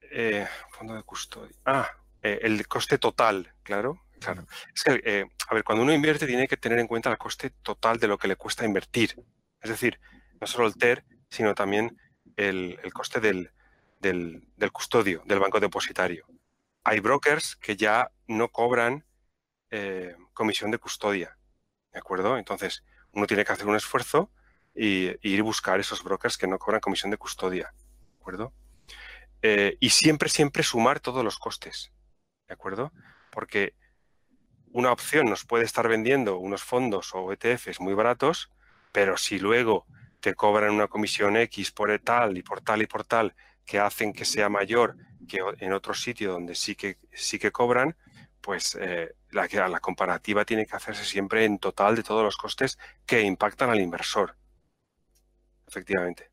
eh, 0.00 0.46
fondo 0.70 0.94
de 0.94 1.02
custodia. 1.02 1.56
Ah, 1.64 1.90
eh, 2.22 2.40
el 2.42 2.66
coste 2.68 2.98
total, 2.98 3.52
claro. 3.62 4.02
Claro. 4.20 4.46
Es 4.72 4.84
que, 4.84 5.26
a 5.48 5.54
ver, 5.54 5.64
cuando 5.64 5.82
uno 5.82 5.92
invierte 5.92 6.28
tiene 6.28 6.46
que 6.46 6.56
tener 6.56 6.78
en 6.78 6.86
cuenta 6.86 7.10
el 7.10 7.18
coste 7.18 7.50
total 7.50 7.98
de 7.98 8.06
lo 8.06 8.18
que 8.18 8.28
le 8.28 8.36
cuesta 8.36 8.64
invertir. 8.64 9.20
Es 9.60 9.70
decir, 9.70 9.98
no 10.40 10.46
solo 10.46 10.68
el 10.68 10.76
TER, 10.76 11.04
sino 11.28 11.56
también 11.56 11.98
el, 12.36 12.78
coste 12.92 13.18
del, 13.18 13.50
del, 13.98 14.70
custodio, 14.70 15.24
del 15.26 15.40
banco 15.40 15.58
depositario. 15.58 16.24
Hay 16.84 17.00
brokers 17.00 17.56
que 17.56 17.76
ya 17.76 18.12
no 18.28 18.48
cobran 18.50 19.04
comisión 20.34 20.70
de 20.70 20.78
custodia. 20.78 21.36
¿De 21.92 21.98
acuerdo? 21.98 22.38
Entonces, 22.38 22.84
uno 23.10 23.26
tiene 23.26 23.44
que 23.44 23.52
hacer 23.52 23.66
un 23.66 23.74
esfuerzo 23.74 24.30
y, 24.74 25.10
ir 25.28 25.40
a 25.40 25.44
buscar 25.44 25.80
esos 25.80 26.02
brokers 26.02 26.36
que 26.36 26.46
no 26.46 26.58
cobran 26.58 26.80
comisión 26.80 27.10
de 27.10 27.16
custodia. 27.16 27.72
¿De 27.74 28.16
acuerdo? 28.20 28.52
Eh, 29.42 29.76
y 29.80 29.90
siempre, 29.90 30.28
siempre 30.28 30.62
sumar 30.62 31.00
todos 31.00 31.24
los 31.24 31.38
costes, 31.38 31.92
¿de 32.46 32.54
acuerdo? 32.54 32.92
Porque 33.30 33.74
una 34.70 34.92
opción 34.92 35.26
nos 35.26 35.44
puede 35.44 35.64
estar 35.64 35.88
vendiendo 35.88 36.38
unos 36.38 36.62
fondos 36.62 37.10
o 37.14 37.32
ETFs 37.32 37.80
muy 37.80 37.94
baratos, 37.94 38.50
pero 38.92 39.16
si 39.16 39.38
luego 39.38 39.86
te 40.20 40.34
cobran 40.34 40.70
una 40.70 40.86
comisión 40.86 41.36
X 41.36 41.72
por 41.72 41.98
tal 41.98 42.38
y 42.38 42.42
por 42.42 42.60
tal 42.60 42.82
y 42.82 42.86
por 42.86 43.04
tal 43.04 43.34
que 43.66 43.80
hacen 43.80 44.12
que 44.12 44.24
sea 44.24 44.48
mayor 44.48 44.96
que 45.28 45.40
en 45.58 45.72
otro 45.72 45.94
sitio 45.94 46.32
donde 46.32 46.54
sí 46.54 46.74
que, 46.74 46.98
sí 47.12 47.38
que 47.38 47.52
cobran, 47.52 47.96
pues 48.40 48.76
eh, 48.80 49.14
la 49.30 49.80
comparativa 49.80 50.44
tiene 50.44 50.66
que 50.66 50.76
hacerse 50.76 51.04
siempre 51.04 51.44
en 51.44 51.58
total 51.58 51.96
de 51.96 52.02
todos 52.02 52.24
los 52.24 52.36
costes 52.36 52.78
que 53.06 53.22
impactan 53.22 53.70
al 53.70 53.80
inversor. 53.80 54.36
Efectivamente. 55.72 56.30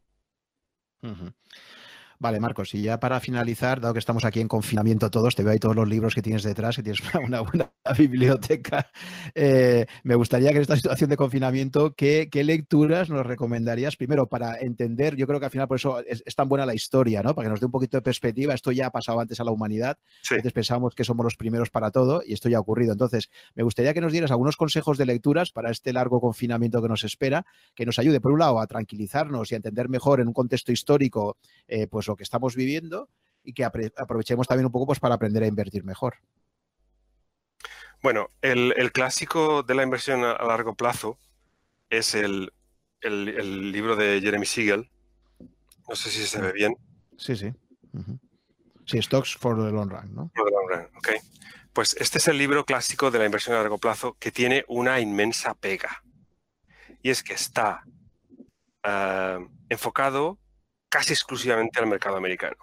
Vale, 2.21 2.41
Marcos, 2.41 2.73
y 2.75 2.81
ya 2.81 2.99
para 2.99 3.21
finalizar, 3.21 3.79
dado 3.79 3.93
que 3.93 3.99
estamos 3.99 4.25
aquí 4.25 4.41
en 4.41 4.49
confinamiento 4.49 5.09
todos, 5.09 5.35
te 5.35 5.43
veo 5.43 5.53
ahí 5.53 5.59
todos 5.59 5.73
los 5.73 5.87
libros 5.87 6.13
que 6.13 6.21
tienes 6.21 6.43
detrás, 6.43 6.75
que 6.75 6.83
tienes 6.83 7.01
una 7.25 7.39
buena 7.39 7.71
biblioteca. 7.97 8.91
Eh, 9.33 9.85
me 10.03 10.15
gustaría 10.15 10.49
que 10.49 10.57
en 10.57 10.63
esta 10.63 10.75
situación 10.75 11.09
de 11.09 11.15
confinamiento, 11.15 11.93
¿qué, 11.95 12.29
lecturas 12.43 13.09
nos 13.09 13.25
recomendarías? 13.25 13.95
Primero, 13.95 14.27
para 14.27 14.59
entender, 14.59 15.15
yo 15.15 15.27
creo 15.27 15.39
que 15.39 15.45
al 15.45 15.51
final 15.51 15.69
por 15.69 15.77
eso 15.77 16.03
es, 16.05 16.23
tan 16.35 16.49
buena 16.49 16.65
la 16.65 16.73
historia, 16.73 17.23
¿no? 17.23 17.33
Para 17.33 17.45
que 17.45 17.51
nos 17.51 17.61
dé 17.61 17.67
un 17.67 17.71
poquito 17.71 17.95
de 17.95 18.01
perspectiva. 18.01 18.53
Esto 18.53 18.73
ya 18.73 18.87
ha 18.87 18.91
pasado 18.91 19.21
antes 19.21 19.39
a 19.39 19.45
la 19.45 19.51
humanidad. 19.51 19.97
Antes 20.29 20.51
pensábamos 20.51 20.95
que 20.95 21.05
somos 21.05 21.23
los 21.23 21.37
primeros 21.37 21.69
para 21.69 21.89
todo 21.89 22.21
y 22.25 22.33
esto 22.33 22.49
ya 22.49 22.57
ha 22.57 22.61
ocurrido. 22.61 22.91
Entonces, 22.91 23.29
me 23.55 23.63
gustaría 23.63 23.93
que 23.93 24.01
nos 24.01 24.11
dieras 24.11 24.31
algunos 24.31 24.57
consejos 24.57 24.97
de 24.97 25.05
lecturas 25.05 25.51
para 25.51 25.71
este 25.71 25.93
largo 25.93 26.19
confinamiento 26.19 26.81
que 26.81 26.89
nos 26.89 27.05
espera, 27.05 27.45
que 27.75 27.85
nos 27.85 27.97
ayude, 27.97 28.19
por 28.19 28.33
un 28.33 28.39
lado, 28.39 28.59
a 28.59 28.67
tranquilizarnos 28.67 29.49
y 29.51 29.55
a 29.55 29.57
entender 29.57 29.87
mejor 29.87 30.19
en 30.19 30.27
un 30.27 30.33
contexto 30.33 30.73
histórico, 30.73 31.37
eh, 31.69 31.87
pues 31.87 32.08
lo 32.09 32.15
que 32.15 32.23
estamos 32.23 32.55
viviendo 32.55 33.09
y 33.43 33.53
que 33.53 33.63
aprovechemos 33.63 34.47
también 34.47 34.65
un 34.65 34.71
poco 34.71 34.87
pues, 34.87 34.99
para 34.99 35.15
aprender 35.15 35.43
a 35.43 35.47
invertir 35.47 35.83
mejor. 35.83 36.15
Bueno, 38.01 38.29
el, 38.41 38.91
clásico 38.91 39.63
de 39.63 39.75
la 39.75 39.83
inversión 39.83 40.23
a 40.23 40.43
largo 40.45 40.75
plazo 40.75 41.17
es 41.89 42.15
el, 42.15 42.51
libro 43.01 43.95
de 43.95 44.21
Jeremy 44.21 44.45
Siegel. 44.45 44.89
No 45.87 45.95
sé 45.95 46.09
si 46.09 46.25
se 46.25 46.41
ve 46.41 46.51
bien. 46.51 46.77
Sí, 47.17 47.35
sí. 47.35 47.53
Sí, 48.85 49.01
Stocks 49.01 49.35
for 49.35 49.55
the 49.55 49.71
Long 49.71 49.89
Run, 49.89 50.15
¿no? 50.15 50.31
For 50.35 50.45
the 50.45 50.51
long 50.51 50.69
run, 50.69 50.97
ok. 50.97 51.09
Pues 51.73 51.95
este 51.99 52.17
es 52.17 52.27
el 52.27 52.37
libro 52.37 52.65
clásico 52.65 53.11
de 53.11 53.19
la 53.19 53.25
inversión 53.25 53.55
a 53.55 53.59
largo 53.59 53.77
plazo 53.77 54.15
que 54.19 54.31
tiene 54.31 54.65
una 54.67 54.99
inmensa 54.99 55.53
pega. 55.53 56.03
Y 57.01 57.09
es 57.09 57.21
que 57.21 57.33
está 57.33 57.83
ah, 58.83 59.39
enfocado 59.69 60.39
casi 60.89 61.13
exclusivamente 61.13 61.79
al 61.79 61.87
mercado 61.87 62.17
americano. 62.17 62.57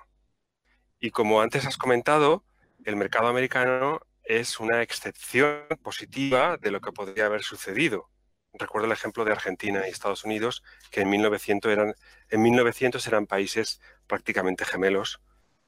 Y 0.98 1.10
como 1.10 1.40
antes 1.40 1.66
has 1.66 1.76
comentado, 1.76 2.44
el 2.84 2.96
mercado 2.96 3.28
americano 3.28 4.00
es 4.24 4.58
una 4.58 4.82
excepción 4.82 5.66
positiva 5.82 6.56
de 6.56 6.70
lo 6.70 6.80
que 6.80 6.92
podría 6.92 7.26
haber 7.26 7.42
sucedido. 7.42 8.10
Recuerdo 8.52 8.86
el 8.86 8.92
ejemplo 8.92 9.24
de 9.24 9.32
Argentina 9.32 9.86
y 9.86 9.90
Estados 9.90 10.24
Unidos, 10.24 10.62
que 10.90 11.02
en 11.02 11.10
1900 11.10 11.70
eran, 11.70 11.94
en 12.30 12.42
1900 12.42 13.06
eran 13.06 13.26
países 13.26 13.80
prácticamente 14.06 14.64
gemelos 14.64 15.20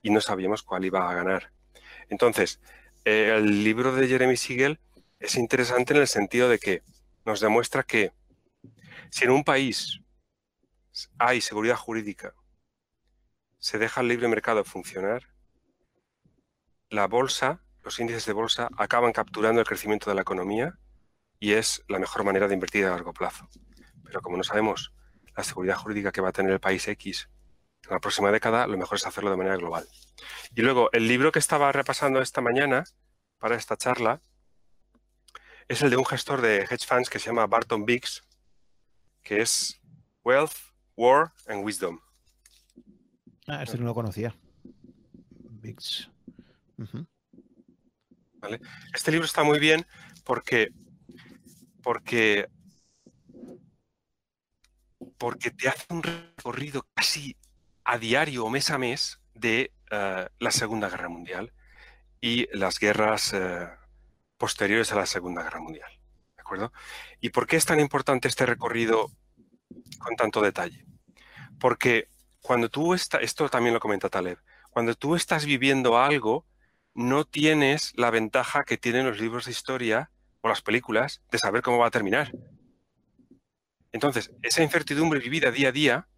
y 0.03 0.11
no 0.11 0.21
sabíamos 0.21 0.63
cuál 0.63 0.85
iba 0.85 1.09
a 1.09 1.15
ganar. 1.15 1.53
Entonces, 2.09 2.61
eh, 3.05 3.35
el 3.37 3.63
libro 3.63 3.95
de 3.95 4.09
Jeremy 4.09 4.37
Siegel 4.37 4.81
es 5.21 5.37
interesante 5.37 5.95
en 5.95 6.01
el 6.01 6.09
sentido 6.09 6.49
de 6.49 6.59
que 6.59 6.83
nos 7.25 7.41
demuestra 7.41 7.83
que 7.83 8.13
si 9.11 9.25
en 9.25 9.31
un 9.31 9.45
país 9.45 10.01
hay 11.19 11.41
seguridad 11.41 11.77
jurídica 11.77 12.35
se 13.59 13.79
deja 13.79 14.01
el 14.01 14.09
libre 14.09 14.29
mercado 14.29 14.65
funcionar, 14.65 15.29
la 16.91 17.07
bolsa, 17.07 17.61
los 17.83 17.99
índices 17.99 18.27
de 18.27 18.33
bolsa 18.33 18.69
acaban 18.79 19.13
capturando 19.13 19.61
el 19.61 19.67
crecimiento 19.67 20.09
de 20.09 20.15
la 20.15 20.23
economía 20.23 20.79
y 21.39 21.53
es 21.53 21.85
la 21.89 21.99
mejor 21.99 22.25
manera 22.25 22.49
de 22.49 22.55
invertir 22.55 22.87
a 22.87 22.91
largo 22.91 23.13
plazo. 23.13 23.49
Pero 24.05 24.23
como 24.23 24.37
no 24.37 24.45
sabemos 24.45 24.93
la 25.37 25.45
seguridad 25.45 25.77
jurídica 25.77 26.13
que 26.13 26.21
va 26.21 26.31
a 26.31 26.33
tener 26.33 26.53
el 26.53 26.61
país 26.61 26.89
X 26.89 27.29
en 27.85 27.91
la 27.91 28.01
próxima 28.01 28.33
década, 28.33 28.67
lo 28.67 28.77
mejor 28.77 28.97
es 28.97 29.07
hacerlo 29.07 29.31
de 29.31 29.37
manera 29.37 29.57
global. 29.57 29.87
Y 30.55 30.63
luego, 30.63 30.91
el 30.93 31.07
libro 31.07 31.31
que 31.31 31.39
estaba 31.39 31.71
repasando 31.73 32.21
esta 32.21 32.41
mañana 32.41 32.85
para 33.39 33.55
esta 33.55 33.77
charla 33.77 34.21
es 35.69 35.83
el 35.83 35.91
de 35.91 35.97
un 35.97 36.07
gestor 36.07 36.41
de 36.41 36.63
hedge 36.63 36.87
funds 36.87 37.11
que 37.11 37.19
se 37.19 37.27
llama 37.27 37.47
Barton 37.47 37.85
Biggs, 37.85 38.23
que 39.23 39.43
es 39.43 39.81
Wealth, 40.25 40.57
War 40.97 41.33
and 41.47 41.65
Wisdom. 41.65 42.01
Este 43.49 43.79
no 43.79 43.87
lo 43.87 43.95
conocía. 43.95 44.35
Este 48.95 49.11
libro 49.11 49.25
está 49.25 49.43
muy 49.43 49.59
bien 49.59 49.87
porque, 50.25 50.69
porque, 51.83 52.49
porque 55.16 55.51
te 55.51 55.69
hace 55.69 55.87
un 55.89 56.03
recorrido 56.03 56.87
casi 56.95 57.37
a 57.85 57.97
diario 57.99 58.45
o 58.45 58.51
mes 58.51 58.70
a 58.70 58.77
mes 58.77 59.19
de 59.35 59.73
eh, 59.91 60.29
la 60.39 60.51
Segunda 60.51 60.91
Guerra 60.91 61.09
Mundial 61.09 61.53
y 62.20 62.55
las 62.55 62.79
guerras 62.79 63.33
eh, 63.33 63.66
posteriores 64.37 64.93
a 64.93 64.97
la 64.97 65.07
Segunda 65.07 65.43
Guerra 65.43 65.61
Mundial. 65.61 65.91
¿De 66.37 66.43
acuerdo? 66.43 66.73
¿Y 67.20 67.31
por 67.31 67.47
qué 67.47 67.57
es 67.57 67.65
tan 67.65 67.81
importante 67.81 68.29
este 68.29 68.45
recorrido 68.45 69.11
con 69.99 70.16
tanto 70.16 70.43
detalle? 70.43 70.85
Porque 71.59 72.09
cuando 72.49 72.70
tú 72.70 72.95
estás, 72.95 73.20
esto 73.23 73.47
también 73.51 73.75
lo 73.75 73.79
comenta 73.79 74.09
Taleb, 74.09 74.39
cuando 74.70 74.95
tú 74.95 75.16
estás 75.16 75.45
viviendo 75.45 75.99
algo, 75.99 76.47
no 76.95 77.27
tienes 77.27 77.93
la 77.95 78.11
ventaja 78.11 78.65
que 78.65 78.79
tienen 78.79 79.05
los 79.05 79.20
libros 79.20 79.45
de 79.45 79.51
historia 79.51 80.11
o 80.41 80.49
las 80.49 80.62
películas 80.62 81.20
de 81.31 81.37
saber 81.37 81.61
cómo 81.61 81.77
va 81.77 81.89
a 81.89 81.91
terminar. 81.91 82.33
Entonces, 83.93 84.33
esa 84.41 84.62
incertidumbre 84.62 85.20
vivida 85.20 85.51
día 85.51 85.69
a 85.69 85.73
día 85.73 86.09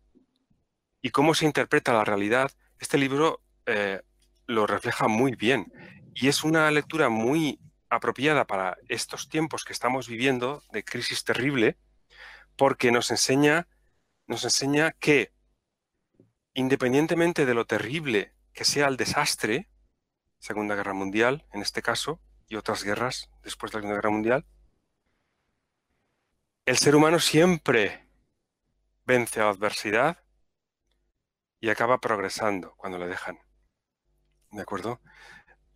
y 1.03 1.11
cómo 1.11 1.35
se 1.35 1.47
interpreta 1.47 1.93
la 1.93 2.05
realidad, 2.05 2.53
este 2.79 2.97
libro 2.97 3.41
eh, 3.67 4.01
lo 4.47 4.69
refleja 4.69 5.09
muy 5.09 5.35
bien. 5.35 5.73
Y 6.15 6.29
es 6.29 6.45
una 6.45 6.71
lectura 6.71 7.09
muy 7.09 7.59
apropiada 7.89 8.47
para 8.47 8.77
estos 8.89 9.29
tiempos 9.29 9.65
que 9.65 9.73
estamos 9.73 10.07
viviendo 10.07 10.63
de 10.71 10.85
crisis 10.85 11.25
terrible, 11.25 11.77
porque 12.55 12.93
nos 12.93 13.11
enseña, 13.11 13.67
nos 14.29 14.45
enseña 14.45 14.93
que 14.93 15.33
independientemente 16.55 17.47
de 17.47 17.55
lo 17.55 17.67
terrible 17.67 18.35
que 18.53 18.65
sea 18.65 18.89
el 18.89 18.97
desastre, 18.97 19.69
Segunda 20.39 20.75
Guerra 20.75 20.95
Mundial 20.95 21.47
en 21.53 21.63
este 21.63 21.83
caso, 21.83 22.21
y 22.49 22.57
otras 22.57 22.83
guerras 22.83 23.31
después 23.43 23.71
de 23.71 23.79
la 23.79 23.81
Segunda 23.83 23.97
Guerra 23.97 24.11
Mundial, 24.11 24.47
el 26.67 26.79
ser 26.79 26.95
humano 26.95 27.19
siempre 27.21 28.07
vence 29.05 29.41
a 29.41 29.45
la 29.45 29.51
adversidad 29.51 30.23
y 31.61 31.69
acaba 31.69 32.01
progresando 32.01 32.75
cuando 32.77 32.99
le 32.99 33.07
dejan. 33.07 33.39
¿De 34.51 34.63
acuerdo? 34.63 35.01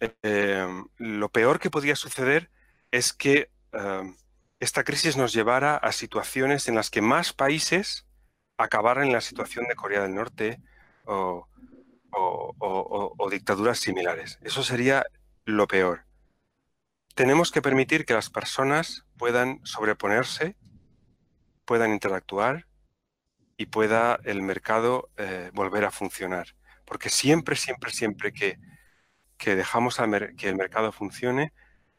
Em, 0.00 0.86
lo 0.98 1.28
peor 1.30 1.60
que 1.60 1.70
podría 1.70 1.96
suceder 1.96 2.50
es 2.90 3.12
que 3.12 3.50
em, 3.72 4.16
esta 4.60 4.84
crisis 4.84 5.16
nos 5.16 5.32
llevara 5.32 5.76
a 5.76 5.92
situaciones 5.92 6.68
en 6.68 6.74
las 6.74 6.90
que 6.90 7.00
más 7.00 7.32
países 7.32 8.06
acabaran 8.56 9.06
en 9.06 9.12
la 9.12 9.20
situación 9.20 9.66
de 9.66 9.76
Corea 9.76 10.02
del 10.02 10.14
Norte 10.14 10.60
o, 11.04 11.46
o 12.10 13.30
dictaduras 13.30 13.78
similares. 13.78 14.38
Eso 14.42 14.62
sería 14.62 15.04
lo 15.44 15.66
peor. 15.66 16.06
Tenemos 17.14 17.52
que 17.52 17.62
permitir 17.62 18.04
que 18.04 18.14
las 18.14 18.28
personas 18.28 19.04
puedan 19.16 19.60
sobreponerse, 19.64 20.56
puedan 21.64 21.92
interactuar 21.92 22.66
y 23.56 23.66
pueda 23.66 24.18
el 24.24 24.42
mercado 24.42 25.10
eh, 25.16 25.50
volver 25.54 25.84
a 25.84 25.90
funcionar. 25.90 26.48
Porque 26.84 27.10
siempre, 27.10 27.56
siempre, 27.56 27.92
siempre 27.92 28.32
que, 28.32 28.58
dejamos 29.38 29.98
que 30.36 30.48
el 30.48 30.56
mercado 30.56 30.90
funcione, 30.90 31.52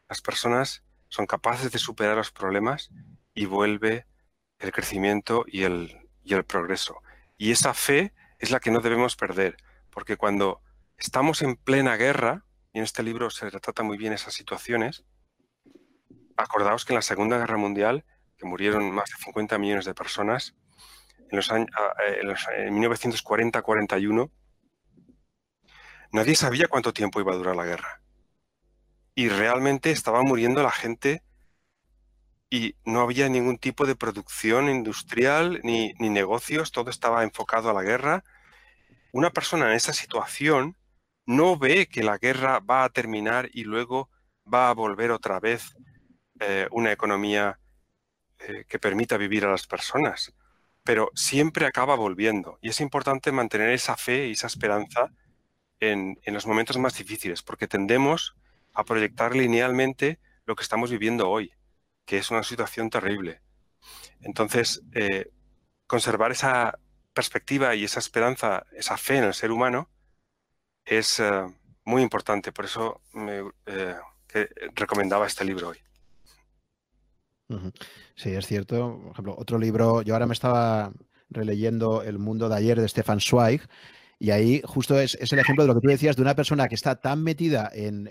las 0.08 0.20
personas 0.20 0.84
son 1.08 1.26
capaces 1.26 1.72
de 1.72 1.78
superar 1.78 2.16
los 2.16 2.32
problemas 2.32 2.90
y 3.34 3.46
vuelve 3.46 4.06
el 4.58 4.72
crecimiento 4.72 5.44
y 5.46 5.62
el, 5.62 6.05
y 6.26 6.34
el 6.34 6.44
progreso. 6.44 7.00
Y 7.38 7.52
esa 7.52 7.72
fe 7.72 8.12
es 8.38 8.50
la 8.50 8.60
que 8.60 8.70
no 8.70 8.80
debemos 8.80 9.16
perder, 9.16 9.56
porque 9.90 10.16
cuando 10.16 10.60
estamos 10.98 11.40
en 11.42 11.56
plena 11.56 11.96
guerra, 11.96 12.44
y 12.72 12.78
en 12.78 12.84
este 12.84 13.02
libro 13.02 13.30
se 13.30 13.48
retrata 13.48 13.82
muy 13.82 13.96
bien 13.96 14.12
esas 14.12 14.34
situaciones, 14.34 15.04
acordaos 16.36 16.84
que 16.84 16.92
en 16.92 16.96
la 16.96 17.02
Segunda 17.02 17.38
Guerra 17.38 17.56
Mundial, 17.56 18.04
que 18.36 18.46
murieron 18.46 18.90
más 18.90 19.08
de 19.10 19.24
50 19.24 19.56
millones 19.58 19.84
de 19.86 19.94
personas, 19.94 20.54
en 21.30 21.36
los 21.36 21.50
años 21.50 21.68
en 22.56 22.74
1940-41, 22.74 24.30
nadie 26.12 26.36
sabía 26.36 26.68
cuánto 26.68 26.92
tiempo 26.92 27.20
iba 27.20 27.32
a 27.32 27.36
durar 27.36 27.56
la 27.56 27.64
guerra. 27.64 28.02
Y 29.14 29.28
realmente 29.28 29.90
estaba 29.90 30.22
muriendo 30.22 30.62
la 30.62 30.70
gente 30.70 31.22
y 32.50 32.76
no 32.84 33.00
había 33.00 33.28
ningún 33.28 33.58
tipo 33.58 33.86
de 33.86 33.96
producción 33.96 34.68
industrial 34.68 35.60
ni, 35.62 35.94
ni 35.98 36.10
negocios, 36.10 36.72
todo 36.72 36.90
estaba 36.90 37.24
enfocado 37.24 37.70
a 37.70 37.74
la 37.74 37.82
guerra. 37.82 38.24
Una 39.12 39.30
persona 39.30 39.66
en 39.68 39.76
esa 39.76 39.92
situación 39.92 40.76
no 41.26 41.58
ve 41.58 41.88
que 41.88 42.02
la 42.02 42.18
guerra 42.18 42.60
va 42.60 42.84
a 42.84 42.90
terminar 42.90 43.50
y 43.52 43.64
luego 43.64 44.10
va 44.52 44.70
a 44.70 44.74
volver 44.74 45.10
otra 45.10 45.40
vez 45.40 45.74
eh, 46.40 46.68
una 46.70 46.92
economía 46.92 47.58
eh, 48.38 48.64
que 48.68 48.78
permita 48.78 49.16
vivir 49.16 49.44
a 49.44 49.50
las 49.50 49.66
personas 49.66 50.34
pero 50.86 51.10
siempre 51.16 51.66
acaba 51.66 51.96
volviendo. 51.96 52.60
Y 52.62 52.68
es 52.68 52.80
importante 52.80 53.32
mantener 53.32 53.70
esa 53.70 53.96
fe 53.96 54.28
y 54.28 54.32
esa 54.32 54.46
esperanza 54.46 55.10
en, 55.80 56.16
los 56.26 56.46
momentos 56.46 56.78
más 56.78 56.96
difíciles, 56.96 57.42
porque 57.42 57.66
tendemos 57.66 58.36
a 58.72 58.84
proyectar 58.84 59.34
linealmente 59.34 60.20
lo 60.46 60.54
que 60.54 60.62
estamos 60.62 60.92
viviendo 60.92 61.28
hoy, 61.28 61.50
que 62.06 62.18
es 62.18 62.30
una 62.30 62.42
situación 62.42 62.88
terrible. 62.88 63.42
Entonces, 64.22 64.82
eh, 64.94 65.30
conservar 65.86 66.32
esa 66.32 66.78
perspectiva 67.12 67.74
y 67.74 67.84
esa 67.84 67.98
esperanza, 67.98 68.64
esa 68.72 68.96
fe 68.96 69.18
en 69.18 69.24
el 69.24 69.34
ser 69.34 69.50
humano, 69.50 69.90
es 70.84 71.20
eh, 71.20 71.42
muy 71.84 72.02
importante. 72.02 72.52
Por 72.52 72.64
eso 72.64 73.02
me 73.12 73.42
eh, 73.66 73.96
recomendaba 74.74 75.26
este 75.26 75.44
libro 75.44 75.68
hoy. 75.68 75.78
Sí, 78.14 78.30
es 78.30 78.46
cierto. 78.46 78.98
Por 79.02 79.12
ejemplo, 79.12 79.34
otro 79.38 79.58
libro, 79.58 80.02
yo 80.02 80.14
ahora 80.14 80.26
me 80.26 80.32
estaba 80.32 80.92
releyendo 81.28 82.02
El 82.02 82.18
mundo 82.18 82.48
de 82.48 82.56
ayer 82.56 82.80
de 82.80 82.88
Stefan 82.88 83.20
Zweig, 83.20 83.62
y 84.18 84.30
ahí 84.30 84.62
justo 84.64 84.98
es, 84.98 85.16
el 85.20 85.38
ejemplo 85.38 85.64
de 85.64 85.68
lo 85.68 85.74
que 85.74 85.80
tú 85.80 85.88
decías 85.88 86.16
de 86.16 86.22
una 86.22 86.34
persona 86.34 86.68
que 86.68 86.74
está 86.74 86.96
tan 86.96 87.22
metida 87.22 87.70
en, 87.72 88.08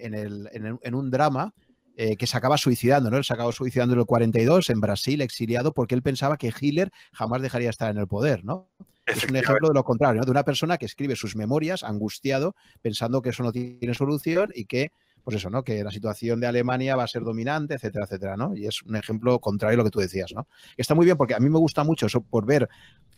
un 0.94 1.12
drama 1.12 1.54
eh, 1.98 2.18
que 2.18 2.28
se 2.28 2.38
acaba 2.38 2.58
suicidando, 2.58 3.10
¿no? 3.10 3.18
Él 3.18 3.24
se 3.24 3.34
acabó 3.34 3.52
suicidando 3.52 3.94
en 3.94 4.02
el 4.02 4.06
42 4.06 4.70
en 4.70 4.82
Brasil, 4.82 5.22
exiliado, 5.22 5.74
porque 5.74 5.96
él 5.96 6.02
pensaba 6.02 6.38
que 6.38 6.54
Hitler 6.60 6.92
jamás 7.14 7.42
dejaría 7.42 7.68
de 7.68 7.72
estar 7.72 7.90
en 7.90 7.98
el 7.98 8.08
poder, 8.08 8.44
¿no? 8.44 8.70
Es 9.06 9.24
un 9.24 9.36
ejemplo 9.36 9.68
de 9.70 9.74
lo 9.74 9.84
contrario, 9.84 10.20
¿no? 10.20 10.26
De 10.26 10.32
una 10.32 10.44
persona 10.44 10.78
que 10.78 10.86
escribe 10.86 11.16
sus 11.16 11.36
memorias 11.36 11.84
angustiado, 11.84 12.56
pensando 12.82 13.22
que 13.22 13.30
eso 13.30 13.44
no 13.44 13.52
tiene 13.52 13.94
solución 13.94 14.52
y 14.54 14.66
que 14.66 14.92
pues 15.26 15.38
eso, 15.38 15.50
¿no? 15.50 15.64
Que 15.64 15.84
la 15.84 15.90
situación 15.90 16.40
de 16.40 16.46
Alemania 16.46 16.96
va 16.96 17.04
a 17.04 17.08
ser 17.08 17.24
dominante, 17.24 17.74
etcétera, 17.74 18.06
etcétera, 18.06 18.38
¿no? 18.38 18.56
Y 18.56 18.68
es 18.68 18.84
un 18.84 18.96
ejemplo 18.96 19.40
contrario 19.40 19.74
a 19.74 19.78
lo 19.78 19.84
que 19.84 19.90
tú 19.90 20.00
decías, 20.00 20.32
¿no? 20.36 20.48
Está 20.78 20.94
muy 20.94 21.06
bien 21.06 21.18
porque 21.18 21.34
a 21.34 21.40
mí 21.40 21.50
me 21.50 21.58
gusta 21.58 21.84
mucho 21.84 22.06
eso 22.06 22.22
por 22.22 22.46
ver 22.46 22.70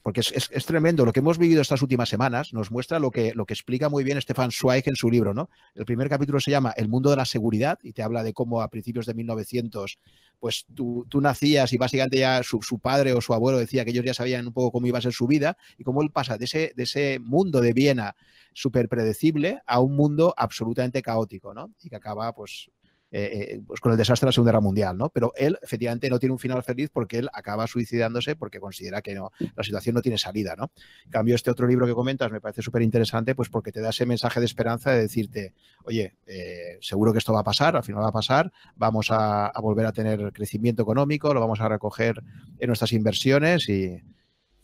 porque 0.08 0.22
es, 0.22 0.66
tremendo. 0.66 1.04
Lo 1.04 1.12
que 1.12 1.20
hemos 1.20 1.38
vivido 1.38 1.62
estas 1.62 1.82
últimas 1.82 2.08
semanas 2.08 2.54
nos 2.54 2.72
muestra 2.72 2.98
lo 2.98 3.12
que, 3.12 3.34
lo 3.36 3.46
que 3.46 3.54
explica 3.54 3.90
muy 3.90 4.06
bien 4.06 4.22
Stefan 4.22 4.52
Zweig 4.52 4.84
en 4.86 4.96
su 4.96 5.10
libro. 5.10 5.34
¿no? 5.34 5.50
El 5.76 5.84
primer 5.84 6.08
capítulo 6.08 6.40
se 6.40 6.50
llama 6.50 6.74
El 6.78 6.88
mundo 6.88 7.10
de 7.10 7.18
la 7.18 7.26
seguridad 7.26 7.78
y 7.84 7.92
te 7.92 8.04
habla 8.04 8.24
de 8.24 8.32
cómo 8.32 8.62
a 8.62 8.70
principios 8.70 9.06
de 9.06 9.14
1900 9.14 10.00
pues 10.40 10.66
tú, 10.74 11.06
nacías 11.20 11.74
y 11.74 11.78
básicamente 11.78 12.20
ya 12.20 12.42
su, 12.42 12.80
padre 12.80 13.12
o 13.12 13.20
su 13.20 13.34
abuelo 13.34 13.58
decía 13.58 13.84
que 13.84 13.92
ellos 13.92 14.06
ya 14.06 14.14
sabían 14.14 14.48
un 14.48 14.54
poco 14.54 14.72
cómo 14.72 14.88
iba 14.88 14.98
a 14.98 15.02
ser 15.02 15.12
su 15.12 15.28
vida 15.28 15.58
y 15.78 15.84
cómo 15.84 16.02
él 16.02 16.10
pasa 16.10 16.38
de 16.38 16.46
ese, 16.46 16.72
de 16.74 16.84
ese 16.84 17.20
mundo 17.20 17.60
de 17.60 17.74
Viena 17.74 18.16
súper 18.54 18.88
predecible 18.88 19.60
a 19.68 19.82
un 19.82 19.94
mundo 19.94 20.34
absolutamente 20.38 21.02
caótico, 21.02 21.54
¿no? 21.54 21.74
Y 21.84 21.90
que 21.90 21.98
acaba 21.98 22.34
pues 22.34 22.72
eh, 23.10 23.54
eh, 23.54 23.62
pues 23.66 23.80
con 23.80 23.94
el 23.94 23.98
desastre 23.98 24.26
de 24.26 24.30
la 24.30 24.32
Segunda 24.34 24.52
Guerra 24.52 24.62
Mundial, 24.62 24.98
¿no? 24.98 25.08
Pero 25.10 25.32
él 25.38 25.58
efectivamente 25.62 26.10
no 26.10 26.20
tiene 26.20 26.34
un 26.34 26.40
final 26.40 26.62
feliz 26.62 26.90
porque 26.92 27.20
él 27.20 27.30
acaba 27.32 27.66
suicidándose 27.66 28.36
porque 28.36 28.60
considera 28.60 29.02
que 29.02 29.16
no, 29.16 29.32
la 29.56 29.64
situación 29.64 29.96
no 29.96 30.02
tiene 30.02 30.18
salida, 30.18 30.56
¿no? 30.58 30.72
En 31.06 31.12
cambio, 31.12 31.36
este 31.36 31.50
otro 31.50 31.68
libro 31.68 31.88
que 31.88 31.94
comentas 31.94 32.30
me 32.34 32.42
parece 32.42 32.62
súper 32.62 32.82
interesante, 32.82 33.34
pues 33.34 33.48
porque 33.48 33.72
te 33.72 33.80
da 33.80 33.92
ese 33.92 34.06
mensaje 34.06 34.42
de 34.42 34.46
esperanza 34.46 34.92
de 34.92 35.00
decirte, 35.00 35.54
oye, 35.86 36.18
eh, 36.26 36.78
seguro 36.82 37.14
que 37.14 37.20
esto 37.20 37.32
va 37.32 37.40
a 37.40 37.46
pasar, 37.46 37.78
al 37.78 37.84
final 37.84 38.04
va 38.04 38.10
a 38.10 38.12
pasar, 38.14 38.52
vamos 38.76 39.08
a, 39.10 39.54
volver 39.62 39.86
a 39.86 39.94
tener 39.94 40.34
crecimiento 40.34 40.84
económico, 40.84 41.34
lo 41.34 41.40
vamos 41.40 41.62
a 41.62 41.70
recoger 41.70 42.22
en 42.60 42.68
nuestras 42.68 42.92
inversiones 42.92 43.70
y, 43.70 44.04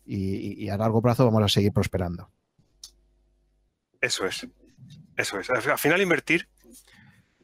y 0.06 0.68
a 0.68 0.76
largo 0.76 1.02
plazo 1.02 1.24
vamos 1.24 1.44
a 1.44 1.48
seguir 1.48 1.72
prosperando. 1.72 2.30
Eso 4.02 4.26
es. 4.26 4.46
Eso 5.16 5.40
es. 5.40 5.50
Al 5.50 5.78
final 5.78 6.02
invertir 6.02 6.50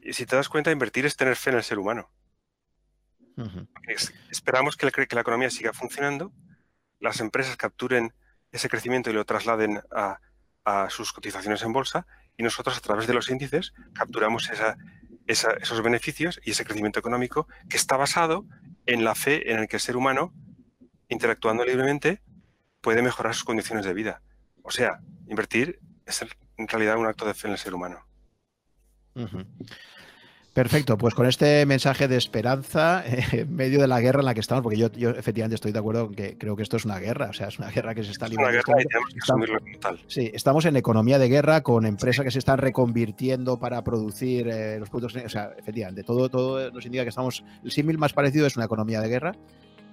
y 0.02 0.12
si 0.12 0.26
te 0.26 0.36
das 0.36 0.48
cuenta, 0.48 0.70
invertir 0.70 1.06
es 1.06 1.16
tener 1.16 1.36
fe 1.36 1.50
en 1.50 1.56
el 1.56 1.62
ser 1.62 1.78
humano. 1.78 2.10
esperamos 4.30 4.76
que, 4.76 4.86
la 4.86 5.20
economía 5.20 5.50
siga 5.50 5.72
funcionando, 5.72 6.32
las 6.98 7.20
empresas 7.20 7.56
capturen 7.56 8.12
ese 8.52 8.68
crecimiento 8.68 9.10
y 9.10 9.12
lo 9.12 9.24
trasladen 9.24 9.80
a, 9.90 10.20
sus 10.88 11.12
cotizaciones 11.12 11.62
en 11.62 11.72
bolsa 11.72 12.06
y 12.36 12.44
nosotros 12.44 12.76
a 12.76 12.80
través 12.80 13.08
de 13.08 13.14
los 13.14 13.28
índices 13.28 13.72
capturamos 13.92 14.48
esos 15.26 15.82
beneficios 15.82 16.40
y 16.44 16.52
ese 16.52 16.64
crecimiento 16.64 17.00
económico 17.00 17.48
que 17.68 17.76
está 17.76 17.96
basado 17.96 18.46
en 18.86 19.02
la 19.02 19.16
fe 19.16 19.50
en 19.50 19.58
el 19.58 19.66
que 19.66 19.76
el 19.76 19.80
ser 19.80 19.96
humano, 19.96 20.32
interactuando 21.08 21.64
libremente, 21.64 22.22
puede 22.80 23.02
mejorar 23.02 23.34
sus 23.34 23.42
condiciones 23.42 23.84
de 23.84 23.94
vida. 23.94 24.22
O 24.62 24.70
sea, 24.70 25.00
invertir 25.26 25.80
es 26.06 26.24
en 26.56 26.68
realidad 26.68 26.98
un 26.98 27.06
acto 27.06 27.26
de 27.26 27.34
fe 27.34 27.48
en 27.48 27.54
el 27.54 27.58
ser 27.58 27.74
humano. 27.74 28.06
Perfecto, 30.52 30.98
pues 30.98 31.14
con 31.14 31.26
este 31.26 31.64
mensaje 31.64 32.08
de 32.08 32.16
esperanza 32.16 33.04
eh, 33.06 33.24
en 33.32 33.54
medio 33.54 33.80
de 33.80 33.86
la 33.86 34.00
guerra 34.00 34.18
en 34.20 34.26
la 34.26 34.34
que 34.34 34.40
estamos, 34.40 34.62
porque 34.64 34.78
yo, 34.78 34.90
yo 34.92 35.10
efectivamente 35.10 35.54
estoy 35.54 35.70
de 35.70 35.78
acuerdo 35.78 36.06
con 36.06 36.14
que 36.14 36.36
creo 36.36 36.56
que 36.56 36.64
esto 36.64 36.76
es 36.76 36.84
una 36.84 36.98
guerra, 36.98 37.30
o 37.30 37.32
sea, 37.32 37.48
es 37.48 37.58
una 37.58 37.70
guerra 37.70 37.94
que 37.94 38.02
se 38.02 38.10
está 38.10 38.26
librando. 38.26 38.58
Es 38.58 38.66
una 38.66 38.76
guerra 38.76 38.82
y 38.82 38.86
tenemos 38.86 39.14
que 39.14 39.18
asumirlo 39.22 39.60
como 39.60 39.78
tal. 39.78 40.00
Sí, 40.08 40.30
estamos 40.34 40.64
en 40.64 40.76
economía 40.76 41.20
de 41.20 41.28
guerra 41.28 41.60
con 41.60 41.86
empresas 41.86 42.24
que 42.24 42.32
se 42.32 42.40
están 42.40 42.58
reconvirtiendo 42.58 43.60
para 43.60 43.84
producir 43.84 44.48
eh, 44.48 44.78
los 44.80 44.90
productos, 44.90 45.22
o 45.24 45.28
sea, 45.28 45.52
efectivamente, 45.56 46.02
todo, 46.02 46.28
todo 46.28 46.70
nos 46.72 46.84
indica 46.84 47.04
que 47.04 47.10
estamos, 47.10 47.44
el 47.62 47.70
símil 47.70 47.98
más 47.98 48.12
parecido 48.12 48.46
es 48.46 48.56
una 48.56 48.64
economía 48.64 49.00
de 49.00 49.08
guerra, 49.08 49.32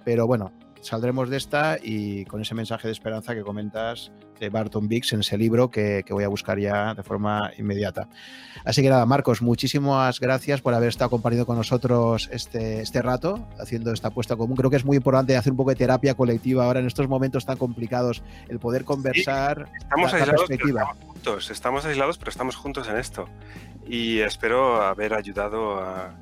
pero 0.04 0.26
bueno, 0.26 0.52
saldremos 0.80 1.30
de 1.30 1.36
esta 1.36 1.78
y 1.82 2.24
con 2.26 2.40
ese 2.40 2.54
mensaje 2.54 2.88
de 2.88 2.92
esperanza 2.92 3.34
que 3.34 3.42
comentas 3.42 4.12
de 4.38 4.48
Barton 4.50 4.88
Biggs 4.88 5.12
en 5.12 5.20
ese 5.20 5.36
libro 5.36 5.70
que, 5.70 6.02
que, 6.06 6.12
voy 6.12 6.24
a 6.24 6.28
buscar 6.28 6.58
ya 6.58 6.94
de 6.94 7.02
forma 7.02 7.50
inmediata. 7.58 8.08
Así 8.64 8.82
que 8.82 8.88
nada, 8.88 9.04
Marcos, 9.06 9.42
muchísimas 9.42 10.20
gracias 10.20 10.60
por 10.60 10.74
haber 10.74 10.88
estado 10.88 11.10
compartiendo 11.10 11.46
con 11.46 11.56
nosotros 11.56 12.28
este, 12.32 12.80
este 12.80 13.02
rato, 13.02 13.48
haciendo 13.58 13.92
esta 13.92 14.08
apuesta 14.08 14.36
común. 14.36 14.56
Creo 14.56 14.70
que 14.70 14.76
es 14.76 14.84
muy 14.84 14.96
importante 14.96 15.36
hacer 15.36 15.52
un 15.52 15.56
poco 15.56 15.70
de 15.70 15.76
terapia 15.76 16.14
colectiva 16.14 16.64
ahora 16.64 16.80
en 16.80 16.86
estos 16.86 17.08
momentos 17.08 17.44
tan 17.44 17.56
complicados, 17.56 18.22
el 18.48 18.58
poder 18.58 18.84
conversar. 18.84 19.66
Sí, 19.66 19.78
estamos, 19.78 20.12
la, 20.12 20.18
aislados, 20.18 20.50
estamos 20.50 20.98
juntos, 20.98 21.50
estamos 21.50 21.84
aislados, 21.84 22.18
pero 22.18 22.30
estamos 22.30 22.56
juntos 22.56 22.88
en 22.88 22.96
esto. 22.96 23.28
Y 23.86 24.18
espero 24.20 24.82
haber 24.82 25.14
ayudado 25.14 25.80
a, 25.80 26.14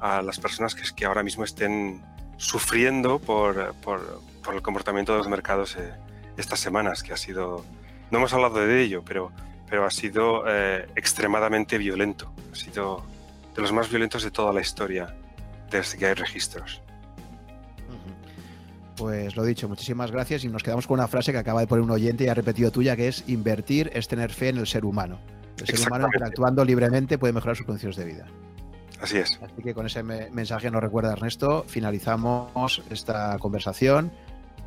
a 0.00 0.22
las 0.22 0.40
personas 0.40 0.74
que, 0.74 0.82
que 0.94 1.04
ahora 1.04 1.22
mismo 1.22 1.44
estén 1.44 2.02
sufriendo 2.40 3.18
por, 3.18 3.74
por, 3.74 4.22
por, 4.42 4.54
el 4.54 4.62
comportamiento 4.62 5.12
de 5.12 5.18
los 5.18 5.28
mercados 5.28 5.76
eh, 5.76 5.92
estas 6.38 6.58
semanas, 6.58 7.02
que 7.02 7.12
ha 7.12 7.16
sido, 7.16 7.64
no 8.10 8.18
hemos 8.18 8.32
hablado 8.32 8.66
de 8.66 8.82
ello, 8.82 9.02
pero, 9.04 9.30
pero 9.68 9.84
ha 9.84 9.90
sido 9.90 10.44
eh, 10.48 10.88
extremadamente 10.96 11.76
violento. 11.76 12.32
Ha 12.50 12.56
sido 12.56 13.04
de 13.54 13.60
los 13.60 13.72
más 13.72 13.90
violentos 13.90 14.24
de 14.24 14.30
toda 14.30 14.54
la 14.54 14.62
historia 14.62 15.14
desde 15.70 15.98
que 15.98 16.06
hay 16.06 16.14
registros. 16.14 16.80
Pues 18.96 19.36
lo 19.36 19.44
dicho, 19.44 19.68
muchísimas 19.68 20.10
gracias 20.10 20.44
y 20.44 20.48
nos 20.48 20.62
quedamos 20.62 20.86
con 20.86 20.98
una 20.98 21.08
frase 21.08 21.32
que 21.32 21.38
acaba 21.38 21.60
de 21.60 21.66
poner 21.66 21.82
un 21.82 21.90
oyente 21.90 22.24
y 22.24 22.28
ha 22.28 22.34
repetido 22.34 22.70
tuya, 22.70 22.96
que 22.96 23.08
es 23.08 23.24
invertir 23.28 23.90
es 23.94 24.08
tener 24.08 24.32
fe 24.32 24.48
en 24.48 24.58
el 24.58 24.66
ser 24.66 24.86
humano. 24.86 25.18
El 25.58 25.66
ser 25.66 25.86
humano 25.86 26.06
interactuando 26.06 26.64
libremente 26.64 27.18
puede 27.18 27.34
mejorar 27.34 27.56
sus 27.56 27.66
condiciones 27.66 27.96
de 27.96 28.04
vida. 28.06 28.26
Así 29.00 29.18
es. 29.18 29.40
Así 29.42 29.62
que 29.62 29.74
con 29.74 29.86
ese 29.86 30.02
mensaje 30.02 30.70
nos 30.70 30.82
recuerda 30.82 31.12
Ernesto, 31.12 31.64
finalizamos 31.66 32.82
esta 32.90 33.38
conversación 33.38 34.12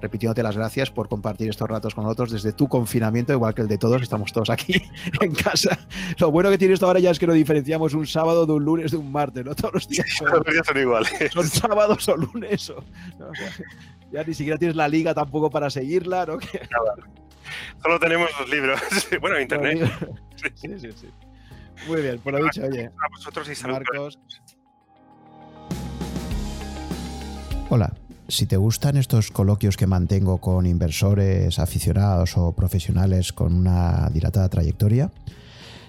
repitiéndote 0.04 0.44
las 0.44 0.58
gracias 0.58 0.92
por 0.92 1.08
compartir 1.08 1.50
estos 1.50 1.70
ratos 1.70 1.96
con 1.96 2.04
nosotros 2.04 2.30
desde 2.30 2.52
tu 2.52 2.68
confinamiento, 2.68 3.32
igual 3.32 3.54
que 3.54 3.62
el 3.62 3.70
de 3.70 3.78
todos, 3.78 4.02
estamos 4.02 4.34
todos 4.34 4.50
aquí 4.50 4.74
en 5.22 5.34
casa. 5.34 5.80
Lo 6.20 6.30
bueno 6.30 6.50
que 6.50 6.58
tiene 6.58 6.74
esto 6.74 6.88
ahora 6.88 7.00
ya 7.00 7.10
es 7.10 7.20
que 7.20 7.26
no 7.26 7.32
diferenciamos 7.32 7.94
un 7.94 8.06
sábado 8.06 8.46
de 8.46 8.52
un 8.52 8.66
lunes 8.66 8.92
de 8.92 8.98
un 8.98 9.10
martes, 9.10 9.46
¿no? 9.46 9.56
Todos 9.56 9.76
los 9.76 9.88
días 9.88 10.06
son, 10.18 10.28
Todos 10.28 10.46
los 10.46 10.54
días 10.54 10.68
son 10.68 10.78
iguales. 10.78 11.32
Son 11.32 11.48
sábados 11.48 12.10
o 12.10 12.18
lunes. 12.18 12.70
O, 12.70 12.84
ya 14.12 14.24
ni 14.26 14.34
siquiera 14.34 14.58
tienes 14.58 14.76
la 14.76 14.90
liga 14.90 15.14
tampoco 15.14 15.50
para 15.50 15.70
seguirla, 15.70 16.26
¿no? 16.26 16.34
Nada. 16.34 16.96
Solo 17.82 17.98
tenemos 17.98 18.30
los 18.38 18.50
libros. 18.50 18.82
bueno, 19.22 19.40
internet. 19.40 19.90
Sí, 20.56 20.68
sí, 20.80 20.92
sí. 20.92 21.08
Muy 21.88 22.02
bien, 22.02 22.20
por 22.20 22.34
lo 22.34 22.44
dicho, 22.44 22.62
oye. 22.64 22.86
A 22.86 23.10
vosotros 23.10 23.50
y 23.50 23.56
salud. 23.56 23.76
Marcos. 23.76 24.20
Hola. 27.70 27.94
Si 28.30 28.46
te 28.46 28.56
gustan 28.56 28.96
estos 28.96 29.32
coloquios 29.32 29.76
que 29.76 29.86
mantengo 29.86 30.38
con 30.38 30.66
inversores, 30.66 31.60
aficionados 31.60 32.38
o 32.38 32.54
profesionales 32.54 33.34
con 33.34 33.54
una 33.54 34.10
dilatada 34.12 34.48
trayectoria, 34.48 35.12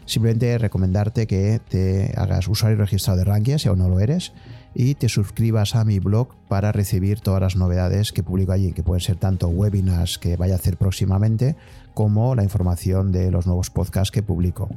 simplemente 0.04 0.58
recomendarte 0.58 1.26
que 1.28 1.60
te 1.66 2.12
hagas 2.16 2.48
usuario 2.48 2.76
registrado 2.76 3.18
de 3.20 3.24
Rankia 3.24 3.58
si 3.58 3.68
aún 3.68 3.78
no 3.78 3.88
lo 3.88 4.00
eres 4.00 4.32
y 4.74 4.96
te 4.96 5.08
suscribas 5.08 5.76
a 5.76 5.84
mi 5.84 6.00
blog 6.00 6.34
para 6.48 6.72
recibir 6.72 7.20
todas 7.20 7.40
las 7.40 7.56
novedades 7.56 8.12
que 8.12 8.24
publico 8.24 8.52
allí, 8.52 8.72
que 8.72 8.82
pueden 8.82 9.00
ser 9.00 9.16
tanto 9.16 9.48
webinars 9.48 10.18
que 10.18 10.36
vaya 10.36 10.54
a 10.54 10.56
hacer 10.56 10.76
próximamente 10.76 11.56
como 11.94 12.34
la 12.34 12.42
información 12.42 13.12
de 13.12 13.30
los 13.30 13.46
nuevos 13.46 13.70
podcasts 13.70 14.10
que 14.10 14.22
publico. 14.22 14.68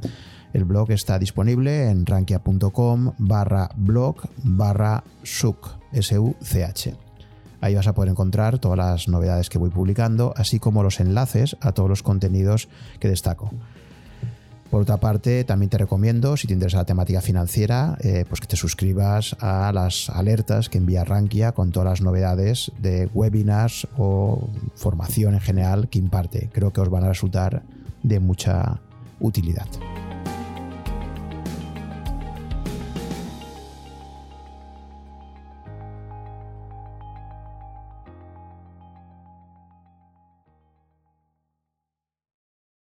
El 0.52 0.64
blog 0.64 0.90
está 0.90 1.18
disponible 1.18 1.90
en 1.90 2.06
rankia.com 2.06 3.12
barra 3.18 3.68
blog 3.76 4.16
barra 4.42 5.04
such. 5.22 5.68
Ahí 7.60 7.74
vas 7.74 7.86
a 7.86 7.94
poder 7.94 8.10
encontrar 8.10 8.58
todas 8.58 8.78
las 8.78 9.08
novedades 9.08 9.50
que 9.50 9.58
voy 9.58 9.70
publicando, 9.70 10.32
así 10.36 10.58
como 10.58 10.82
los 10.82 11.00
enlaces 11.00 11.56
a 11.60 11.72
todos 11.72 11.88
los 11.88 12.02
contenidos 12.02 12.68
que 13.00 13.08
destaco. 13.08 13.50
Por 14.70 14.82
otra 14.82 14.98
parte, 14.98 15.44
también 15.44 15.70
te 15.70 15.78
recomiendo, 15.78 16.36
si 16.36 16.46
te 16.46 16.52
interesa 16.52 16.76
la 16.76 16.84
temática 16.84 17.22
financiera, 17.22 17.96
eh, 18.00 18.26
pues 18.28 18.40
que 18.40 18.46
te 18.46 18.56
suscribas 18.56 19.34
a 19.40 19.72
las 19.72 20.10
alertas 20.10 20.68
que 20.68 20.76
envía 20.76 21.04
Rankia 21.04 21.52
con 21.52 21.72
todas 21.72 21.88
las 21.88 22.00
novedades 22.02 22.70
de 22.78 23.08
webinars 23.14 23.88
o 23.96 24.50
formación 24.74 25.34
en 25.34 25.40
general 25.40 25.88
que 25.88 25.98
imparte. 25.98 26.50
Creo 26.52 26.72
que 26.72 26.82
os 26.82 26.90
van 26.90 27.04
a 27.04 27.08
resultar 27.08 27.62
de 28.02 28.20
mucha 28.20 28.80
utilidad. 29.20 29.66